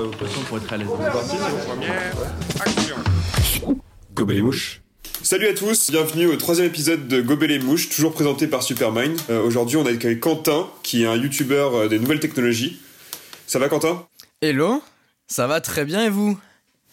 euh, 0.00 0.10
pour 0.48 0.58
être 0.58 0.72
à 0.72 0.76
l'aise. 0.76 0.88
Gobelet 4.14 4.36
les 4.36 4.42
mouches. 4.42 4.82
Salut 5.22 5.48
à 5.48 5.54
tous, 5.54 5.90
bienvenue 5.90 6.26
au 6.26 6.36
troisième 6.36 6.66
épisode 6.66 7.06
de 7.06 7.20
Gobelet 7.20 7.58
les 7.58 7.64
mouches, 7.64 7.90
toujours 7.90 8.12
présenté 8.12 8.46
par 8.46 8.62
Supermind. 8.62 9.18
Euh, 9.28 9.42
Aujourd'hui, 9.42 9.76
on 9.76 9.84
est 9.84 10.04
avec 10.04 10.20
Quentin, 10.20 10.66
qui 10.82 11.02
est 11.02 11.06
un 11.06 11.16
youtubeur 11.16 11.74
euh, 11.74 11.88
des 11.88 11.98
nouvelles 11.98 12.20
technologies. 12.20 12.80
Ça 13.46 13.58
va, 13.58 13.68
Quentin? 13.68 14.06
Hello, 14.40 14.82
ça 15.26 15.46
va 15.46 15.60
très 15.60 15.84
bien 15.84 16.04
et 16.04 16.08
vous? 16.08 16.38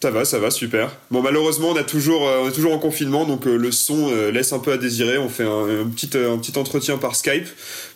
Ça 0.00 0.12
va, 0.12 0.24
ça 0.24 0.38
va, 0.38 0.52
super. 0.52 0.92
Bon, 1.10 1.22
malheureusement, 1.22 1.70
on, 1.70 1.76
a 1.76 1.82
toujours, 1.82 2.28
euh, 2.28 2.42
on 2.44 2.48
est 2.48 2.52
toujours 2.52 2.72
en 2.72 2.78
confinement, 2.78 3.24
donc 3.24 3.48
euh, 3.48 3.56
le 3.56 3.72
son 3.72 4.10
euh, 4.12 4.30
laisse 4.30 4.52
un 4.52 4.60
peu 4.60 4.70
à 4.70 4.76
désirer. 4.76 5.18
On 5.18 5.28
fait 5.28 5.42
un, 5.42 5.80
un 5.82 5.86
petit, 5.88 6.08
euh, 6.14 6.32
un 6.32 6.38
petit 6.38 6.56
entretien 6.56 6.98
par 6.98 7.16
Skype, 7.16 7.48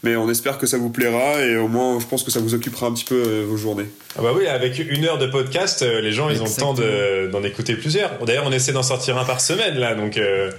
mais 0.03 0.17
on 0.17 0.29
espère 0.29 0.59
que 0.59 0.67
ça 0.67 0.79
vous 0.79 0.91
plaira 0.91 1.41
et 1.45 1.57
au 1.57 1.69
moins, 1.69 2.01
je 2.01 2.07
pense 2.07 2.25
que 2.25 2.33
ça 2.33 2.41
vous 2.41 2.55
occupera 2.55 2.87
un 2.89 2.93
petit 2.93 3.05
peu 3.05 3.23
euh, 3.25 3.45
vos 3.49 3.57
journées. 3.57 3.87
Ah 4.19 4.23
bah 4.23 4.33
oui, 4.37 4.49
avec 4.49 4.81
une 4.81 5.05
heure 5.05 5.19
de 5.19 5.29
podcast, 5.29 5.83
euh, 5.83 6.01
les 6.01 6.11
gens 6.11 6.29
ils 6.29 6.43
ont 6.43 6.47
le 6.47 6.59
temps 6.61 6.75
de- 6.75 7.31
d'en 7.31 7.45
écouter 7.45 7.77
plusieurs. 7.77 8.19
Bon, 8.19 8.25
D'ailleurs, 8.25 8.47
on 8.49 8.53
essaie 8.53 8.73
d'en 8.73 8.83
sortir 8.83 9.17
un 9.17 9.25
par 9.25 9.41
semaine 9.41 9.77
là, 9.79 9.95
donc 9.95 10.17
euh, 10.17 10.51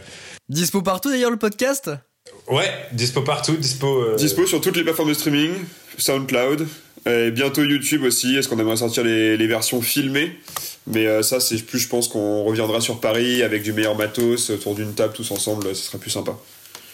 Dispo 0.48 0.82
partout 0.82 1.10
d'ailleurs 1.10 1.32
le 1.32 1.38
podcast? 1.38 1.91
Ouais, 2.49 2.71
dispo 2.94 3.21
partout, 3.21 3.57
dispo. 3.57 3.88
euh, 4.02 4.16
Dispo 4.16 4.46
sur 4.46 4.62
toutes 4.62 4.77
les 4.77 4.84
plateformes 4.84 5.10
de 5.10 5.13
streaming, 5.13 5.52
SoundCloud, 5.98 6.68
et 7.05 7.32
bientôt 7.32 7.63
YouTube 7.63 8.04
aussi. 8.04 8.38
Est-ce 8.38 8.48
qu'on 8.48 8.60
aimerait 8.60 8.77
sortir 8.77 9.04
les, 9.04 9.35
les 9.35 9.48
versions 9.48 9.82
filmées? 9.82 10.38
Mais 10.88 11.08
euh, 11.08 11.22
ça, 11.23 11.40
c'est 11.40 11.58
plus, 11.66 11.80
je 11.80 11.88
pense 11.88 12.08
qu'on 12.08 12.44
reviendra 12.44 12.82
sur 12.82 13.00
Paris 13.00 13.41
avec 13.41 13.64
du 13.64 13.72
meilleur 13.74 13.96
matos, 13.96 14.50
autour 14.50 14.76
d'une 14.76 14.94
table 14.94 15.14
tous 15.14 15.32
ensemble, 15.32 15.76
ce 15.76 15.84
sera 15.84 15.98
plus 15.98 16.12
sympa. 16.12 16.34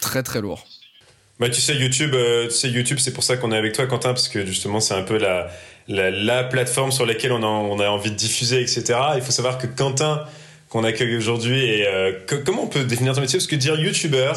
Très 0.00 0.22
très 0.22 0.40
lourd. 0.40 0.64
Bah 1.40 1.48
tu 1.48 1.60
sais 1.60 1.74
YouTube, 1.74 2.14
euh, 2.14 2.44
tu 2.48 2.52
sais 2.54 2.68
YouTube, 2.68 2.98
c'est 3.00 3.12
pour 3.12 3.24
ça 3.24 3.36
qu'on 3.38 3.50
est 3.50 3.56
avec 3.56 3.72
toi, 3.72 3.86
Quentin, 3.86 4.10
parce 4.10 4.28
que 4.28 4.44
justement 4.44 4.78
c'est 4.78 4.92
un 4.94 5.02
peu 5.02 5.16
la, 5.16 5.50
la 5.88 6.10
la 6.10 6.44
plateforme 6.44 6.92
sur 6.92 7.06
laquelle 7.06 7.32
on 7.32 7.42
a 7.42 7.46
on 7.46 7.78
a 7.80 7.88
envie 7.88 8.10
de 8.10 8.16
diffuser, 8.16 8.60
etc. 8.60 8.98
Il 9.16 9.22
faut 9.22 9.32
savoir 9.32 9.56
que 9.56 9.66
Quentin 9.66 10.22
qu'on 10.68 10.84
accueille 10.84 11.16
aujourd'hui 11.16 11.64
et 11.64 11.86
euh, 11.86 12.12
que- 12.26 12.34
comment 12.36 12.64
on 12.64 12.66
peut 12.68 12.84
définir 12.84 13.14
ton 13.14 13.22
métier? 13.22 13.38
Parce 13.38 13.46
que 13.46 13.56
dire 13.56 13.74
YouTuber, 13.80 14.32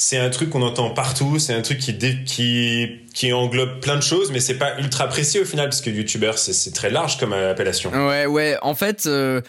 c'est 0.00 0.16
un 0.16 0.30
truc 0.30 0.48
qu'on 0.48 0.62
entend 0.62 0.88
partout, 0.88 1.38
c'est 1.38 1.52
un 1.52 1.60
truc 1.60 1.78
qui 1.78 3.32
englobe 3.34 3.80
plein 3.80 3.96
de 3.96 4.02
choses, 4.02 4.32
mais 4.32 4.40
c'est 4.40 4.56
pas 4.56 4.78
ultra 4.78 5.06
précis 5.06 5.38
au 5.38 5.44
final, 5.44 5.68
parce 5.68 5.82
que 5.82 5.90
YouTuber 5.90 6.32
c'est 6.36 6.72
très 6.72 6.88
large 6.88 7.18
comme 7.18 7.34
appellation. 7.34 7.90
Ouais 7.92 8.24
ouais, 8.24 8.56
en 8.62 8.74
fait 8.74 9.04
euh, 9.04 9.42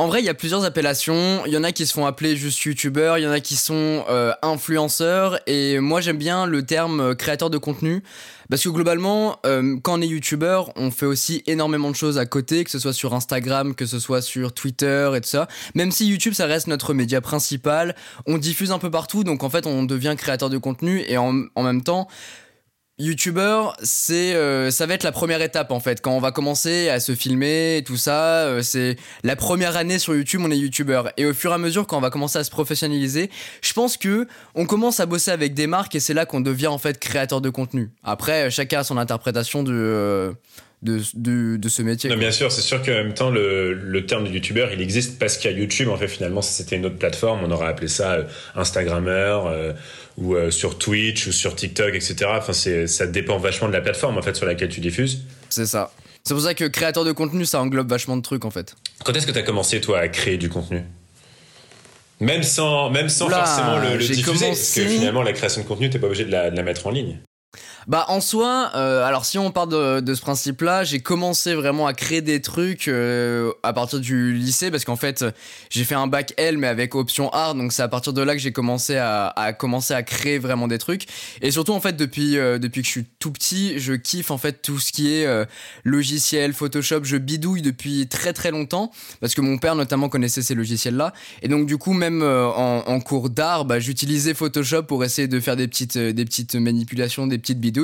en 0.00 0.06
vrai, 0.06 0.20
il 0.20 0.24
y 0.24 0.28
a 0.28 0.34
plusieurs 0.34 0.64
appellations. 0.64 1.42
Il 1.44 1.52
y 1.52 1.56
en 1.56 1.64
a 1.64 1.72
qui 1.72 1.84
se 1.84 1.92
font 1.92 2.06
appeler 2.06 2.36
juste 2.36 2.62
youtubeurs, 2.62 3.18
il 3.18 3.22
y 3.22 3.26
en 3.26 3.32
a 3.32 3.40
qui 3.40 3.56
sont 3.56 4.04
euh, 4.08 4.32
influenceurs. 4.42 5.40
Et 5.48 5.80
moi, 5.80 6.00
j'aime 6.00 6.18
bien 6.18 6.46
le 6.46 6.64
terme 6.64 7.00
euh, 7.00 7.14
créateur 7.16 7.50
de 7.50 7.58
contenu. 7.58 8.04
Parce 8.48 8.62
que 8.62 8.68
globalement, 8.68 9.40
euh, 9.44 9.76
quand 9.82 9.98
on 9.98 10.00
est 10.00 10.06
youtubeur, 10.06 10.72
on 10.76 10.92
fait 10.92 11.04
aussi 11.04 11.42
énormément 11.48 11.90
de 11.90 11.96
choses 11.96 12.16
à 12.16 12.26
côté, 12.26 12.62
que 12.62 12.70
ce 12.70 12.78
soit 12.78 12.92
sur 12.92 13.12
Instagram, 13.12 13.74
que 13.74 13.86
ce 13.86 13.98
soit 13.98 14.22
sur 14.22 14.52
Twitter 14.52 15.10
et 15.16 15.20
tout 15.20 15.28
ça. 15.28 15.48
Même 15.74 15.90
si 15.90 16.06
YouTube, 16.06 16.32
ça 16.32 16.46
reste 16.46 16.68
notre 16.68 16.94
média 16.94 17.20
principal, 17.20 17.96
on 18.26 18.38
diffuse 18.38 18.70
un 18.70 18.78
peu 18.78 18.92
partout, 18.92 19.24
donc 19.24 19.42
en 19.42 19.50
fait, 19.50 19.66
on 19.66 19.82
devient 19.82 20.14
créateur 20.16 20.48
de 20.48 20.58
contenu. 20.58 21.04
Et 21.08 21.18
en, 21.18 21.42
en 21.56 21.62
même 21.64 21.82
temps, 21.82 22.06
YouTuber, 23.00 23.62
c'est 23.84 24.34
euh, 24.34 24.72
ça 24.72 24.86
va 24.86 24.94
être 24.94 25.04
la 25.04 25.12
première 25.12 25.40
étape 25.40 25.70
en 25.70 25.78
fait 25.78 26.00
quand 26.00 26.10
on 26.10 26.18
va 26.18 26.32
commencer 26.32 26.88
à 26.88 26.98
se 26.98 27.14
filmer 27.14 27.76
et 27.76 27.84
tout 27.84 27.96
ça. 27.96 28.46
euh, 28.46 28.62
c'est 28.62 28.96
la 29.22 29.36
première 29.36 29.76
année 29.76 30.00
sur 30.00 30.16
YouTube, 30.16 30.40
on 30.44 30.50
est 30.50 30.58
YouTuber 30.58 31.02
et 31.16 31.24
au 31.24 31.32
fur 31.32 31.52
et 31.52 31.54
à 31.54 31.58
mesure 31.58 31.86
quand 31.86 31.96
on 31.96 32.00
va 32.00 32.10
commencer 32.10 32.40
à 32.40 32.44
se 32.44 32.50
professionnaliser, 32.50 33.30
je 33.62 33.72
pense 33.72 33.96
que 33.96 34.26
on 34.56 34.66
commence 34.66 34.98
à 34.98 35.06
bosser 35.06 35.30
avec 35.30 35.54
des 35.54 35.68
marques 35.68 35.94
et 35.94 36.00
c'est 36.00 36.14
là 36.14 36.26
qu'on 36.26 36.40
devient 36.40 36.66
en 36.66 36.78
fait 36.78 36.98
créateur 36.98 37.40
de 37.40 37.50
contenu. 37.50 37.90
Après, 38.02 38.50
chacun 38.50 38.80
a 38.80 38.84
son 38.84 38.98
interprétation 38.98 39.62
de 39.62 40.34
de, 40.82 41.00
de, 41.14 41.56
de 41.56 41.68
ce 41.68 41.82
métier. 41.82 42.08
Non, 42.08 42.16
quoi. 42.16 42.20
bien 42.20 42.30
sûr, 42.30 42.52
c'est 42.52 42.60
sûr 42.62 42.80
qu'en 42.82 42.92
même 42.92 43.14
temps, 43.14 43.30
le, 43.30 43.72
le 43.74 44.06
terme 44.06 44.24
de 44.24 44.30
youtubeur, 44.30 44.72
il 44.72 44.80
existe 44.80 45.18
parce 45.18 45.36
qu'il 45.36 45.50
y 45.50 45.54
a 45.54 45.56
YouTube. 45.56 45.88
En 45.88 45.96
fait, 45.96 46.08
finalement, 46.08 46.40
si 46.42 46.52
c'était 46.52 46.76
une 46.76 46.86
autre 46.86 46.98
plateforme, 46.98 47.40
on 47.44 47.50
aurait 47.50 47.66
appelé 47.68 47.88
ça 47.88 48.12
euh, 48.12 48.24
Instagrammeur 48.54 49.46
euh, 49.46 49.72
ou 50.16 50.34
euh, 50.34 50.50
sur 50.50 50.78
Twitch 50.78 51.26
ou 51.26 51.32
sur 51.32 51.56
TikTok, 51.56 51.94
etc. 51.94 52.16
Enfin, 52.36 52.52
c'est, 52.52 52.86
ça 52.86 53.06
dépend 53.06 53.38
vachement 53.38 53.68
de 53.68 53.72
la 53.72 53.80
plateforme 53.80 54.18
en 54.18 54.22
fait 54.22 54.36
sur 54.36 54.46
laquelle 54.46 54.68
tu 54.68 54.80
diffuses. 54.80 55.22
C'est 55.48 55.66
ça. 55.66 55.92
C'est 56.24 56.34
pour 56.34 56.42
ça 56.42 56.54
que 56.54 56.64
créateur 56.66 57.04
de 57.04 57.12
contenu, 57.12 57.44
ça 57.46 57.60
englobe 57.60 57.88
vachement 57.88 58.16
de 58.16 58.22
trucs 58.22 58.44
en 58.44 58.50
fait. 58.50 58.76
Quand 59.04 59.16
est-ce 59.16 59.26
que 59.26 59.32
tu 59.32 59.38
as 59.38 59.42
commencé, 59.42 59.80
toi, 59.80 59.98
à 60.00 60.08
créer 60.08 60.36
du 60.36 60.48
contenu? 60.48 60.82
Même 62.20 62.42
sans, 62.42 62.90
même 62.90 63.08
sans 63.08 63.28
forcément 63.30 63.78
le, 63.78 63.92
le 63.96 63.98
diffuser, 63.98 64.22
parce 64.24 64.74
que 64.74 64.80
commencé- 64.80 64.86
finalement, 64.88 65.22
la 65.22 65.32
création 65.32 65.62
de 65.62 65.66
contenu, 65.66 65.88
t'es 65.88 65.98
pas 66.00 66.06
obligé 66.08 66.24
de 66.24 66.32
la, 66.32 66.50
de 66.50 66.56
la 66.56 66.62
mettre 66.64 66.86
en 66.86 66.90
ligne. 66.90 67.18
Bah 67.88 68.04
en 68.08 68.20
soi, 68.20 68.70
euh, 68.74 69.02
alors 69.02 69.24
si 69.24 69.38
on 69.38 69.50
part 69.50 69.66
de, 69.66 70.14
ce 70.14 70.20
principe-là, 70.20 70.84
j'ai 70.84 71.00
commencé 71.00 71.54
vraiment 71.54 71.86
à 71.86 71.94
créer 71.94 72.20
des 72.20 72.42
trucs 72.42 72.86
euh, 72.86 73.50
à 73.62 73.72
partir 73.72 73.98
du 73.98 74.34
lycée 74.34 74.70
parce 74.70 74.84
qu'en 74.84 74.96
fait 74.96 75.24
j'ai 75.70 75.84
fait 75.84 75.94
un 75.94 76.06
bac 76.06 76.34
L 76.36 76.58
mais 76.58 76.66
avec 76.66 76.94
option 76.94 77.30
art 77.30 77.54
donc 77.54 77.72
c'est 77.72 77.80
à 77.80 77.88
partir 77.88 78.12
de 78.12 78.20
là 78.20 78.34
que 78.34 78.40
j'ai 78.40 78.52
commencé 78.52 78.96
à, 78.98 79.54
commencer 79.58 79.94
à 79.94 80.02
créer 80.02 80.38
vraiment 80.38 80.68
des 80.68 80.76
trucs. 80.76 81.06
Et 81.40 81.50
surtout 81.50 81.72
en 81.72 81.80
fait 81.80 81.96
depuis 81.96 82.36
euh, 82.36 82.58
depuis 82.58 82.82
que 82.82 82.86
je 82.86 82.92
suis 82.92 83.06
tout 83.20 83.30
petit 83.30 83.78
je 83.78 83.94
kiffe 83.94 84.30
en 84.30 84.36
fait 84.36 84.60
tout 84.60 84.78
ce 84.78 84.92
qui 84.92 85.10
est 85.14 85.26
logiciel 85.84 86.52
Photoshop. 86.52 87.04
Je 87.04 87.16
bidouille 87.16 87.62
depuis 87.62 88.06
très 88.06 88.34
très 88.34 88.50
longtemps 88.50 88.90
parce 89.22 89.34
que 89.34 89.40
mon 89.40 89.56
père 89.56 89.76
notamment 89.76 90.10
connaissait 90.10 90.42
ces 90.42 90.54
logiciels 90.54 90.96
là 90.96 91.14
et 91.40 91.48
donc 91.48 91.64
du 91.64 91.78
coup 91.78 91.94
même 91.94 92.22
en, 92.22 92.82
en 92.86 93.00
cours 93.00 93.30
d'art 93.30 93.64
bah, 93.64 93.80
j'utilisais 93.80 94.34
Photoshop 94.34 94.82
pour 94.82 95.04
essayer 95.04 95.26
de 95.26 95.40
faire 95.40 95.56
des 95.56 95.68
petites 95.68 95.96
des 95.96 96.24
petites 96.26 96.54
manipulations 96.54 97.26
des 97.26 97.38
petites 97.38 97.60
bidouilles 97.60 97.77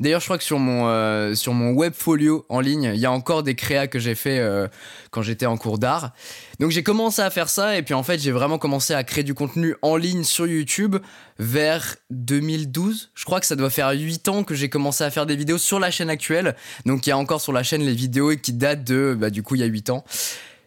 D'ailleurs, 0.00 0.20
je 0.20 0.26
crois 0.26 0.38
que 0.38 0.44
sur 0.44 0.58
mon, 0.58 0.88
euh, 0.88 1.34
sur 1.34 1.52
mon 1.52 1.70
web 1.72 1.92
folio 1.94 2.44
en 2.48 2.60
ligne, 2.60 2.92
il 2.94 3.00
y 3.00 3.06
a 3.06 3.12
encore 3.12 3.42
des 3.42 3.54
créas 3.54 3.86
que 3.86 3.98
j'ai 3.98 4.14
fait 4.14 4.38
euh, 4.38 4.68
quand 5.10 5.22
j'étais 5.22 5.46
en 5.46 5.56
cours 5.56 5.78
d'art. 5.78 6.12
Donc 6.58 6.70
j'ai 6.70 6.82
commencé 6.82 7.22
à 7.22 7.30
faire 7.30 7.48
ça 7.48 7.76
et 7.76 7.82
puis 7.82 7.94
en 7.94 8.02
fait 8.02 8.18
j'ai 8.18 8.32
vraiment 8.32 8.58
commencé 8.58 8.94
à 8.94 9.04
créer 9.04 9.24
du 9.24 9.34
contenu 9.34 9.76
en 9.82 9.96
ligne 9.96 10.24
sur 10.24 10.46
YouTube 10.46 10.96
vers 11.38 11.96
2012. 12.10 13.10
Je 13.14 13.24
crois 13.24 13.40
que 13.40 13.46
ça 13.46 13.56
doit 13.56 13.70
faire 13.70 13.90
8 13.90 14.28
ans 14.28 14.44
que 14.44 14.54
j'ai 14.54 14.68
commencé 14.68 15.04
à 15.04 15.10
faire 15.10 15.26
des 15.26 15.36
vidéos 15.36 15.58
sur 15.58 15.78
la 15.78 15.90
chaîne 15.90 16.10
actuelle. 16.10 16.56
Donc 16.84 17.06
il 17.06 17.10
y 17.10 17.12
a 17.12 17.18
encore 17.18 17.40
sur 17.40 17.52
la 17.52 17.62
chaîne 17.62 17.82
les 17.82 17.94
vidéos 17.94 18.36
qui 18.36 18.52
datent 18.52 18.84
de 18.84 19.16
bah, 19.18 19.30
du 19.30 19.42
coup 19.42 19.54
il 19.54 19.60
y 19.60 19.64
a 19.64 19.66
8 19.66 19.90
ans. 19.90 20.04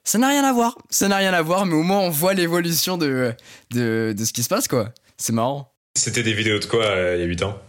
Ça 0.03 0.17
n'a 0.17 0.29
rien 0.29 0.43
à 0.43 0.51
voir, 0.51 0.77
ça 0.89 1.07
n'a 1.07 1.17
rien 1.17 1.33
à 1.33 1.41
voir, 1.41 1.65
mais 1.65 1.75
au 1.75 1.83
moins 1.83 1.99
on 1.99 2.09
voit 2.09 2.33
l'évolution 2.33 2.97
de, 2.97 3.33
de, 3.69 4.15
de 4.17 4.25
ce 4.25 4.33
qui 4.33 4.43
se 4.43 4.49
passe 4.49 4.67
quoi. 4.67 4.89
C'est 5.17 5.33
marrant. 5.33 5.71
C'était 5.95 6.23
des 6.23 6.33
vidéos 6.33 6.57
de 6.57 6.65
quoi 6.65 6.85
euh, 6.85 7.15
il 7.17 7.21
y 7.21 7.23
a 7.23 7.27
8 7.27 7.43
ans? 7.43 7.59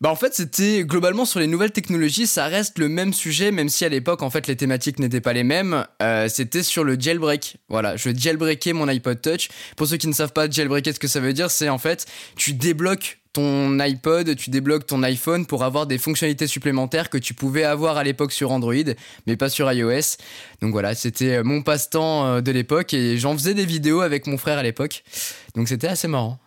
Bah 0.00 0.10
en 0.10 0.16
fait 0.16 0.34
c'était 0.34 0.84
globalement 0.84 1.24
sur 1.24 1.38
les 1.38 1.46
nouvelles 1.46 1.70
technologies 1.70 2.26
ça 2.26 2.46
reste 2.46 2.78
le 2.78 2.88
même 2.88 3.12
sujet 3.12 3.52
même 3.52 3.68
si 3.68 3.84
à 3.84 3.88
l'époque 3.88 4.22
en 4.22 4.30
fait 4.30 4.48
les 4.48 4.56
thématiques 4.56 4.98
n'étaient 4.98 5.20
pas 5.20 5.32
les 5.32 5.44
mêmes 5.44 5.86
Euh, 6.02 6.28
c'était 6.28 6.64
sur 6.64 6.82
le 6.82 6.98
jailbreak 6.98 7.58
voilà 7.68 7.96
je 7.96 8.10
jailbreakais 8.14 8.72
mon 8.72 8.88
iPod 8.88 9.20
Touch 9.22 9.48
pour 9.76 9.86
ceux 9.86 9.96
qui 9.96 10.08
ne 10.08 10.12
savent 10.12 10.32
pas 10.32 10.50
jailbreaker 10.50 10.94
ce 10.94 10.98
que 10.98 11.06
ça 11.08 11.20
veut 11.20 11.32
dire 11.32 11.50
c'est 11.50 11.68
en 11.68 11.78
fait 11.78 12.06
tu 12.36 12.54
débloques 12.54 13.18
ton 13.34 13.80
iPod, 13.80 14.36
tu 14.36 14.50
débloques 14.50 14.86
ton 14.86 15.02
iPhone 15.02 15.44
pour 15.44 15.64
avoir 15.64 15.86
des 15.86 15.98
fonctionnalités 15.98 16.46
supplémentaires 16.46 17.10
que 17.10 17.18
tu 17.18 17.34
pouvais 17.34 17.64
avoir 17.64 17.96
à 17.96 18.04
l'époque 18.04 18.30
sur 18.30 18.52
Android, 18.52 18.94
mais 19.26 19.36
pas 19.36 19.48
sur 19.48 19.70
iOS. 19.70 20.18
Donc 20.62 20.70
voilà, 20.70 20.94
c'était 20.94 21.42
mon 21.42 21.60
passe-temps 21.60 22.26
euh, 22.26 22.40
de 22.40 22.52
l'époque 22.52 22.94
et 22.94 23.18
j'en 23.18 23.36
faisais 23.36 23.54
des 23.54 23.66
vidéos 23.66 24.02
avec 24.02 24.28
mon 24.28 24.38
frère 24.38 24.58
à 24.58 24.62
l'époque. 24.62 25.02
Donc 25.56 25.66
c'était 25.66 25.88
assez 25.88 26.06
marrant. 26.06 26.38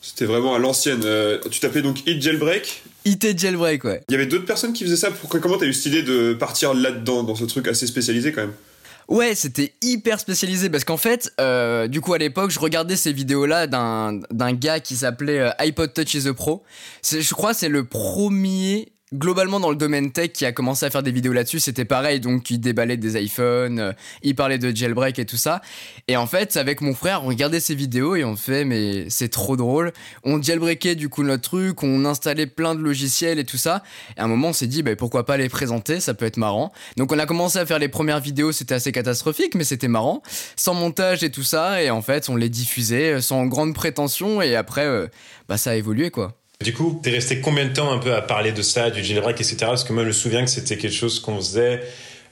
C'était 0.00 0.24
vraiment 0.24 0.54
à 0.54 0.58
l'ancienne. 0.58 1.02
Euh, 1.04 1.38
tu 1.50 1.60
t'appelais 1.60 1.82
donc 1.82 2.06
Hit 2.06 2.22
Jailbreak 2.22 2.82
IT 3.04 3.38
jailbreak, 3.38 3.84
ouais. 3.84 4.02
Il 4.08 4.12
y 4.12 4.14
avait 4.14 4.26
d'autres 4.26 4.44
personnes 4.44 4.72
qui 4.72 4.84
faisaient 4.84 4.96
ça? 4.96 5.10
Pourquoi, 5.10 5.40
comment 5.40 5.56
t'as 5.56 5.66
eu 5.66 5.72
cette 5.72 5.86
idée 5.86 6.02
de 6.02 6.34
partir 6.34 6.74
là-dedans, 6.74 7.22
dans 7.22 7.34
ce 7.34 7.44
truc 7.44 7.66
assez 7.66 7.86
spécialisé 7.86 8.32
quand 8.32 8.42
même? 8.42 8.52
Ouais, 9.08 9.34
c'était 9.34 9.72
hyper 9.82 10.20
spécialisé 10.20 10.70
parce 10.70 10.84
qu'en 10.84 10.96
fait, 10.96 11.32
euh, 11.40 11.88
du 11.88 12.00
coup 12.00 12.14
à 12.14 12.18
l'époque, 12.18 12.50
je 12.52 12.60
regardais 12.60 12.94
ces 12.94 13.12
vidéos-là 13.12 13.66
d'un 13.66 14.20
d'un 14.30 14.52
gars 14.52 14.78
qui 14.78 14.94
s'appelait 14.94 15.40
euh, 15.40 15.50
iPod 15.58 15.92
Touch 15.92 16.14
is 16.14 16.28
a 16.28 16.34
Pro. 16.34 16.62
Je 17.02 17.34
crois 17.34 17.52
que 17.52 17.58
c'est 17.58 17.68
le 17.68 17.84
premier 17.84 18.92
globalement 19.12 19.58
dans 19.58 19.70
le 19.70 19.76
domaine 19.76 20.12
tech 20.12 20.32
qui 20.32 20.46
a 20.46 20.52
commencé 20.52 20.86
à 20.86 20.90
faire 20.90 21.02
des 21.02 21.10
vidéos 21.10 21.32
là-dessus, 21.32 21.58
c'était 21.58 21.84
pareil, 21.84 22.20
donc 22.20 22.50
il 22.50 22.58
déballait 22.58 22.96
des 22.96 23.20
iPhones, 23.20 23.78
euh, 23.80 23.92
il 24.22 24.36
parlait 24.36 24.58
de 24.58 24.74
jailbreak 24.74 25.18
et 25.18 25.26
tout 25.26 25.36
ça. 25.36 25.60
Et 26.06 26.16
en 26.16 26.26
fait, 26.26 26.56
avec 26.56 26.80
mon 26.80 26.94
frère, 26.94 27.24
on 27.24 27.28
regardait 27.28 27.60
ces 27.60 27.74
vidéos 27.74 28.14
et 28.14 28.24
on 28.24 28.36
fait, 28.36 28.64
mais 28.64 29.10
c'est 29.10 29.28
trop 29.28 29.56
drôle. 29.56 29.92
On 30.22 30.40
jailbreakait 30.40 30.94
du 30.94 31.08
coup 31.08 31.24
notre 31.24 31.42
truc, 31.42 31.82
on 31.82 32.04
installait 32.04 32.46
plein 32.46 32.74
de 32.74 32.80
logiciels 32.80 33.38
et 33.38 33.44
tout 33.44 33.56
ça. 33.56 33.82
Et 34.16 34.20
à 34.20 34.24
un 34.24 34.28
moment, 34.28 34.48
on 34.48 34.52
s'est 34.52 34.68
dit, 34.68 34.82
bah, 34.82 34.94
pourquoi 34.94 35.26
pas 35.26 35.36
les 35.36 35.48
présenter, 35.48 35.98
ça 36.00 36.14
peut 36.14 36.26
être 36.26 36.36
marrant. 36.36 36.72
Donc 36.96 37.10
on 37.12 37.18
a 37.18 37.26
commencé 37.26 37.58
à 37.58 37.66
faire 37.66 37.78
les 37.78 37.88
premières 37.88 38.20
vidéos, 38.20 38.52
c'était 38.52 38.74
assez 38.74 38.92
catastrophique, 38.92 39.54
mais 39.56 39.64
c'était 39.64 39.88
marrant, 39.88 40.22
sans 40.56 40.74
montage 40.74 41.24
et 41.24 41.30
tout 41.30 41.42
ça. 41.42 41.82
Et 41.82 41.90
en 41.90 42.02
fait, 42.02 42.28
on 42.28 42.36
les 42.36 42.48
diffusait 42.48 43.14
euh, 43.14 43.20
sans 43.20 43.46
grande 43.46 43.74
prétention 43.74 44.40
et 44.40 44.54
après, 44.54 44.86
euh, 44.86 45.08
bah, 45.48 45.56
ça 45.56 45.70
a 45.70 45.74
évolué 45.74 46.10
quoi. 46.10 46.39
Du 46.62 46.74
coup, 46.74 47.00
t'es 47.02 47.10
resté 47.10 47.40
combien 47.40 47.64
de 47.64 47.72
temps 47.72 47.90
un 47.90 47.96
peu 47.96 48.14
à 48.14 48.20
parler 48.20 48.52
de 48.52 48.60
ça, 48.60 48.90
du 48.90 49.02
jailbreak, 49.02 49.40
etc. 49.40 49.56
Parce 49.60 49.82
que 49.82 49.94
moi, 49.94 50.02
je 50.02 50.08
me 50.08 50.12
souviens 50.12 50.44
que 50.44 50.50
c'était 50.50 50.76
quelque 50.76 50.94
chose 50.94 51.18
qu'on 51.18 51.36
faisait 51.36 51.80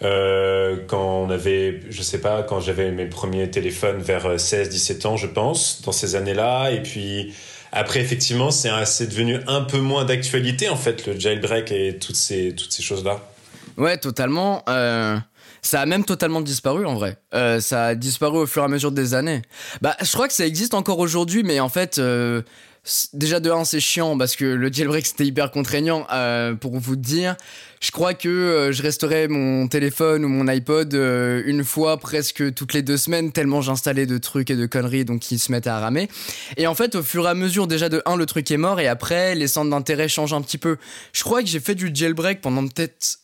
euh, 0.03 0.77
quand 0.87 1.23
on 1.23 1.31
avait, 1.31 1.81
je 1.89 2.03
sais 2.03 2.21
pas, 2.21 2.43
quand 2.43 2.61
j'avais 2.61 2.91
mes 2.91 3.07
premiers 3.07 3.51
téléphones 3.51 4.03
vers 4.03 4.37
16-17 4.37 5.07
ans, 5.07 5.17
je 5.17 5.27
pense, 5.29 5.81
dans 5.81 5.93
ces 5.93 6.15
années-là. 6.15 6.73
Et 6.73 6.83
puis 6.83 7.33
après, 7.73 8.01
effectivement, 8.01 8.51
c'est 8.51 9.09
devenu 9.09 9.39
un 9.47 9.63
peu 9.63 9.79
moins 9.79 10.05
d'actualité, 10.05 10.69
en 10.69 10.77
fait, 10.77 11.07
le 11.07 11.19
jailbreak 11.19 11.73
et 11.73 11.99
toutes 11.99 12.17
ces, 12.17 12.55
choses-là. 12.81 13.21
Ouais, 13.79 13.97
totalement. 13.97 14.63
Euh, 14.69 15.17
Ça 15.63 15.81
a 15.81 15.87
même 15.87 16.05
totalement 16.05 16.41
disparu 16.41 16.87
en 16.87 16.95
vrai. 16.95 17.17
Euh, 17.35 17.61
ça 17.61 17.87
a 17.87 17.95
disparu 17.95 18.39
au 18.39 18.47
fur 18.47 18.63
et 18.63 18.65
à 18.67 18.69
mesure 18.69 18.93
des 18.93 19.15
années. 19.15 19.43
Bah, 19.83 19.97
je 20.01 20.13
crois 20.13 20.29
que 20.29 20.35
ça 20.35 20.47
existe 20.47 20.75
encore 20.75 20.99
aujourd'hui, 20.99 21.43
mais 21.43 21.61
en 21.61 21.69
fait, 21.69 21.99
euh, 21.99 22.43
déjà 23.13 23.41
de 23.41 23.51
un, 23.51 23.65
c'est 23.65 23.81
chiant 23.81 24.17
parce 24.17 24.37
que 24.37 24.45
le 24.45 24.73
jailbreak 24.73 25.07
c'était 25.07 25.27
hyper 25.27 25.51
contraignant. 25.51 26.07
Euh, 26.13 26.55
pour 26.55 26.79
vous 26.79 26.97
dire, 26.97 27.37
je 27.81 27.91
crois 27.91 28.15
que 28.15 28.71
je 28.73 28.83
resterai 28.83 29.29
mon 29.29 29.69
téléphone 29.69 30.25
ou 30.25 30.29
mon 30.29 30.49
iPod 30.49 30.95
une 30.95 31.65
fois 31.65 31.99
presque 31.99 32.55
toutes 32.55 32.73
les 32.75 32.83
deux 32.83 32.97
semaines, 32.97 33.33
tellement 33.33 33.61
j'installais 33.61 34.07
de 34.07 34.19
trucs 34.19 34.51
et 34.51 34.57
de 34.57 34.67
conneries 34.67 35.05
donc 35.05 35.31
ils 35.31 35.39
se 35.39 35.53
mettaient 35.53 35.71
à 35.71 35.79
ramer. 35.79 36.09
Et 36.57 36.67
en 36.67 36.75
fait, 36.75 36.95
au 36.95 37.03
fur 37.03 37.27
et 37.27 37.31
à 37.31 37.35
mesure, 37.35 37.67
déjà 37.67 37.89
de 37.89 38.03
un, 38.07 38.17
le 38.17 38.27
truc 38.27 38.51
est 38.51 38.57
mort 38.57 38.81
et 38.81 38.89
après, 38.89 39.35
les 39.35 39.49
centres 39.49 39.71
d'intérêt 39.71 40.09
changent 40.09 40.33
un 40.35 40.43
petit 40.43 40.59
peu. 40.59 40.77
Je 41.13 41.23
crois 41.23 41.43
que 41.43 41.49
j'ai 41.49 41.61
fait 41.61 41.75
du 41.75 41.91
jailbreak 41.93 42.41
pendant 42.41 42.67
peut-être 42.67 43.19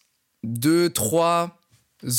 2, 0.45 0.91
3 0.91 1.59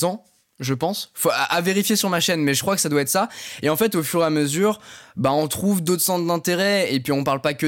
ans, 0.03 0.25
je 0.59 0.73
pense. 0.73 1.11
À, 1.31 1.59
vérifier 1.61 1.95
sur 1.95 2.09
ma 2.09 2.19
chaîne, 2.19 2.41
mais 2.41 2.53
je 2.53 2.61
crois 2.61 2.75
que 2.75 2.81
ça 2.81 2.87
doit 2.87 3.01
être 3.01 3.09
ça. 3.09 3.27
Et 3.61 3.69
en 3.69 3.75
fait, 3.75 3.95
au 3.95 4.03
fur 4.03 4.21
et 4.21 4.25
à 4.25 4.29
mesure, 4.29 4.79
bah, 5.17 5.33
on 5.33 5.47
trouve 5.47 5.83
d'autres 5.83 6.01
centres 6.01 6.25
d'intérêt. 6.25 6.93
Et 6.93 6.99
puis, 7.01 7.11
on 7.11 7.23
parle 7.23 7.41
pas 7.41 7.53
que 7.53 7.67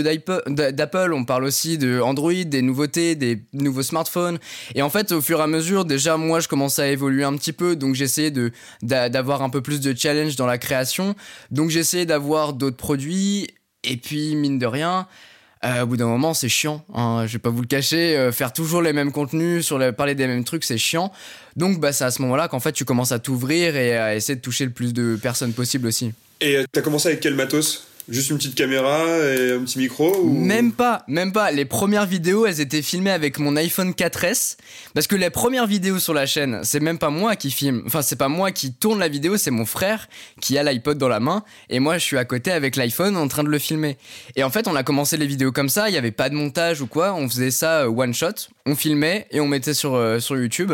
d'Apple, 0.71 1.13
on 1.13 1.25
parle 1.25 1.43
aussi 1.43 1.77
de 1.77 1.99
Android, 1.99 2.33
des 2.33 2.61
nouveautés, 2.61 3.15
des 3.15 3.43
nouveaux 3.51 3.83
smartphones. 3.83 4.39
Et 4.75 4.81
en 4.81 4.89
fait, 4.89 5.11
au 5.11 5.21
fur 5.21 5.39
et 5.39 5.43
à 5.43 5.47
mesure, 5.47 5.83
déjà, 5.83 6.15
moi, 6.15 6.39
je 6.39 6.47
commençais 6.47 6.83
à 6.83 6.87
évoluer 6.87 7.25
un 7.25 7.35
petit 7.35 7.53
peu. 7.53 7.75
Donc, 7.75 7.95
j'essayais 7.95 8.31
d'avoir 8.81 9.41
un 9.41 9.49
peu 9.49 9.61
plus 9.61 9.81
de 9.81 9.93
challenge 9.97 10.37
dans 10.37 10.47
la 10.47 10.57
création. 10.57 11.15
Donc, 11.51 11.69
j'essayais 11.69 12.05
d'avoir 12.05 12.53
d'autres 12.53 12.77
produits. 12.77 13.49
Et 13.83 13.97
puis, 13.97 14.35
mine 14.35 14.59
de 14.59 14.65
rien, 14.65 15.07
euh, 15.65 15.83
au 15.83 15.87
bout 15.87 15.97
d'un 15.97 16.07
moment, 16.07 16.33
c'est 16.33 16.49
chiant. 16.49 16.85
Hein, 16.93 17.25
je 17.27 17.33
vais 17.33 17.39
pas 17.39 17.49
vous 17.49 17.61
le 17.61 17.67
cacher. 17.67 18.17
Euh, 18.17 18.31
faire 18.31 18.53
toujours 18.53 18.81
les 18.81 18.93
mêmes 18.93 19.11
contenus, 19.11 19.65
sur 19.65 19.79
parler 19.95 20.15
des 20.15 20.27
mêmes 20.27 20.43
trucs, 20.43 20.63
c'est 20.63 20.77
chiant. 20.77 21.11
Donc, 21.55 21.79
bah, 21.79 21.93
c'est 21.93 22.03
à 22.03 22.11
ce 22.11 22.21
moment-là 22.21 22.47
qu'en 22.47 22.59
fait, 22.59 22.71
tu 22.71 22.85
commences 22.85 23.11
à 23.11 23.19
t'ouvrir 23.19 23.75
et 23.75 23.97
à 23.97 24.15
essayer 24.15 24.35
de 24.35 24.41
toucher 24.41 24.65
le 24.65 24.71
plus 24.71 24.93
de 24.93 25.17
personnes 25.21 25.53
possible 25.53 25.87
aussi. 25.87 26.13
Et 26.41 26.57
euh, 26.57 26.65
t'as 26.71 26.81
commencé 26.81 27.07
avec 27.07 27.19
quel 27.19 27.33
matos? 27.33 27.86
Juste 28.09 28.29
une 28.29 28.37
petite 28.37 28.55
caméra 28.55 29.05
et 29.05 29.51
un 29.51 29.59
petit 29.65 29.79
micro 29.79 30.23
Même 30.23 30.71
pas, 30.71 31.03
même 31.09 31.33
pas. 31.33 31.51
Les 31.51 31.65
premières 31.65 32.05
vidéos, 32.05 32.45
elles 32.45 32.61
étaient 32.61 32.81
filmées 32.81 33.11
avec 33.11 33.37
mon 33.37 33.57
iPhone 33.57 33.91
4S. 33.91 34.55
Parce 34.93 35.07
que 35.07 35.17
les 35.17 35.29
premières 35.29 35.67
vidéos 35.67 35.99
sur 35.99 36.13
la 36.13 36.25
chaîne, 36.25 36.61
c'est 36.63 36.79
même 36.79 36.99
pas 36.99 37.09
moi 37.09 37.35
qui 37.35 37.51
filme. 37.51 37.83
Enfin, 37.85 38.01
c'est 38.01 38.15
pas 38.15 38.29
moi 38.29 38.53
qui 38.53 38.71
tourne 38.71 38.99
la 38.99 39.09
vidéo, 39.09 39.35
c'est 39.35 39.51
mon 39.51 39.65
frère 39.65 40.07
qui 40.39 40.57
a 40.57 40.63
l'iPod 40.63 40.97
dans 40.97 41.09
la 41.09 41.19
main. 41.19 41.43
Et 41.69 41.79
moi, 41.79 41.97
je 41.97 42.03
suis 42.05 42.17
à 42.17 42.23
côté 42.23 42.51
avec 42.51 42.77
l'iPhone 42.77 43.17
en 43.17 43.27
train 43.27 43.43
de 43.43 43.49
le 43.49 43.59
filmer. 43.59 43.97
Et 44.37 44.43
en 44.45 44.49
fait, 44.49 44.69
on 44.69 44.75
a 44.77 44.83
commencé 44.83 45.17
les 45.17 45.27
vidéos 45.27 45.51
comme 45.51 45.69
ça. 45.69 45.89
Il 45.89 45.91
n'y 45.91 45.97
avait 45.97 46.11
pas 46.11 46.29
de 46.29 46.35
montage 46.35 46.79
ou 46.79 46.87
quoi. 46.87 47.13
On 47.13 47.27
faisait 47.27 47.51
ça 47.51 47.81
euh, 47.81 47.87
one 47.87 48.13
shot. 48.13 48.47
On 48.67 48.75
filmait 48.75 49.27
et 49.31 49.39
on 49.39 49.47
mettait 49.47 49.73
sur, 49.73 49.95
euh, 49.95 50.19
sur 50.19 50.37
YouTube. 50.37 50.73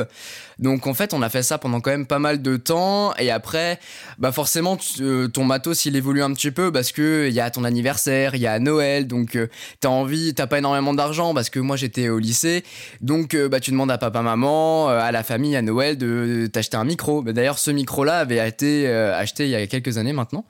Donc 0.59 0.87
en 0.87 0.93
fait, 0.93 1.13
on 1.13 1.21
a 1.21 1.29
fait 1.29 1.43
ça 1.43 1.57
pendant 1.57 1.81
quand 1.81 1.91
même 1.91 2.05
pas 2.05 2.19
mal 2.19 2.41
de 2.41 2.57
temps. 2.57 3.13
Et 3.17 3.31
après, 3.31 3.79
bah 4.17 4.31
forcément, 4.31 4.77
euh, 4.99 5.27
ton 5.27 5.43
matos 5.43 5.85
il 5.85 5.95
évolue 5.95 6.21
un 6.21 6.33
petit 6.33 6.51
peu 6.51 6.71
parce 6.71 6.91
que 6.91 7.27
il 7.27 7.33
y 7.33 7.39
a 7.39 7.49
ton 7.49 7.63
anniversaire, 7.63 8.35
il 8.35 8.41
y 8.41 8.47
a 8.47 8.59
Noël, 8.59 9.07
donc 9.07 9.35
euh, 9.35 9.47
t'as 9.79 9.89
envie, 9.89 10.33
t'as 10.33 10.47
pas 10.47 10.59
énormément 10.59 10.93
d'argent 10.93 11.33
parce 11.33 11.49
que 11.49 11.59
moi 11.59 11.75
j'étais 11.75 12.09
au 12.09 12.19
lycée, 12.19 12.63
donc 13.01 13.33
euh, 13.33 13.49
bah 13.49 13.59
tu 13.59 13.71
demandes 13.71 13.91
à 13.91 13.97
papa, 13.97 14.21
maman, 14.21 14.87
à 14.87 15.11
la 15.11 15.23
famille, 15.23 15.55
à 15.55 15.61
Noël 15.61 15.97
de, 15.97 16.47
t'acheter 16.51 16.77
un 16.77 16.85
micro. 16.85 17.21
Bah, 17.21 17.33
d'ailleurs, 17.33 17.59
ce 17.59 17.71
micro-là 17.71 18.19
avait 18.19 18.47
été 18.47 18.87
acheté 18.87 19.45
il 19.45 19.49
y 19.49 19.55
a 19.55 19.65
quelques 19.67 19.97
années 19.97 20.13
maintenant. 20.13 20.45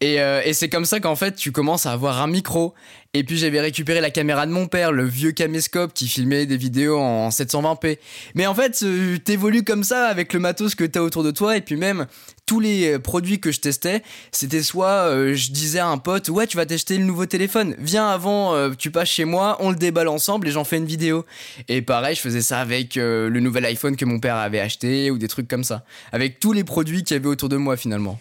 Et, 0.00 0.16
et 0.16 0.52
c'est 0.52 0.68
comme 0.68 0.84
ça 0.84 1.00
qu'en 1.00 1.16
fait 1.16 1.34
tu 1.36 1.52
commences 1.52 1.86
à 1.86 1.92
avoir 1.92 2.20
un 2.20 2.26
micro. 2.26 2.74
Et 3.16 3.22
puis 3.22 3.38
j'avais 3.38 3.60
récupéré 3.60 4.00
la 4.00 4.10
caméra 4.10 4.44
de 4.44 4.50
mon 4.50 4.66
père, 4.66 4.90
le 4.90 5.04
vieux 5.04 5.30
caméscope 5.30 5.94
qui 5.94 6.08
filmait 6.08 6.46
des 6.46 6.56
vidéos 6.56 6.98
en 6.98 7.28
720p. 7.28 7.98
Mais 8.34 8.48
en 8.48 8.54
fait, 8.56 8.82
euh, 8.82 9.18
t'évolues 9.18 9.62
comme 9.62 9.84
ça 9.84 10.08
avec 10.08 10.32
le 10.32 10.40
matos 10.40 10.74
que 10.74 10.82
t'as 10.82 10.98
autour 10.98 11.22
de 11.22 11.30
toi 11.30 11.56
et 11.56 11.60
puis 11.60 11.76
même 11.76 12.08
tous 12.44 12.58
les 12.58 12.94
euh, 12.94 12.98
produits 12.98 13.38
que 13.38 13.52
je 13.52 13.60
testais, 13.60 14.02
c'était 14.32 14.64
soit 14.64 15.06
euh, 15.06 15.32
je 15.32 15.52
disais 15.52 15.78
à 15.78 15.86
un 15.86 15.98
pote 15.98 16.28
ouais 16.28 16.48
tu 16.48 16.56
vas 16.56 16.66
tester 16.66 16.98
le 16.98 17.04
nouveau 17.04 17.24
téléphone, 17.26 17.76
viens 17.78 18.08
avant 18.08 18.34
tu 18.74 18.90
passes 18.90 19.10
chez 19.10 19.24
moi, 19.24 19.58
on 19.60 19.70
le 19.70 19.76
déballe 19.76 20.08
ensemble 20.08 20.48
et 20.48 20.50
j'en 20.50 20.64
fais 20.64 20.78
une 20.78 20.84
vidéo. 20.84 21.24
Et 21.68 21.82
pareil, 21.82 22.16
je 22.16 22.20
faisais 22.20 22.42
ça 22.42 22.58
avec 22.60 22.96
le 22.96 23.38
nouvel 23.38 23.64
iPhone 23.66 23.94
que 23.94 24.04
mon 24.04 24.18
père 24.18 24.36
avait 24.36 24.58
acheté 24.58 25.12
ou 25.12 25.18
des 25.18 25.28
trucs 25.28 25.46
comme 25.46 25.62
ça, 25.62 25.84
avec 26.10 26.40
tous 26.40 26.52
les 26.52 26.64
produits 26.64 27.04
qu'il 27.04 27.16
y 27.16 27.20
avait 27.20 27.28
autour 27.28 27.48
de 27.48 27.56
moi 27.56 27.76
finalement. 27.76 28.18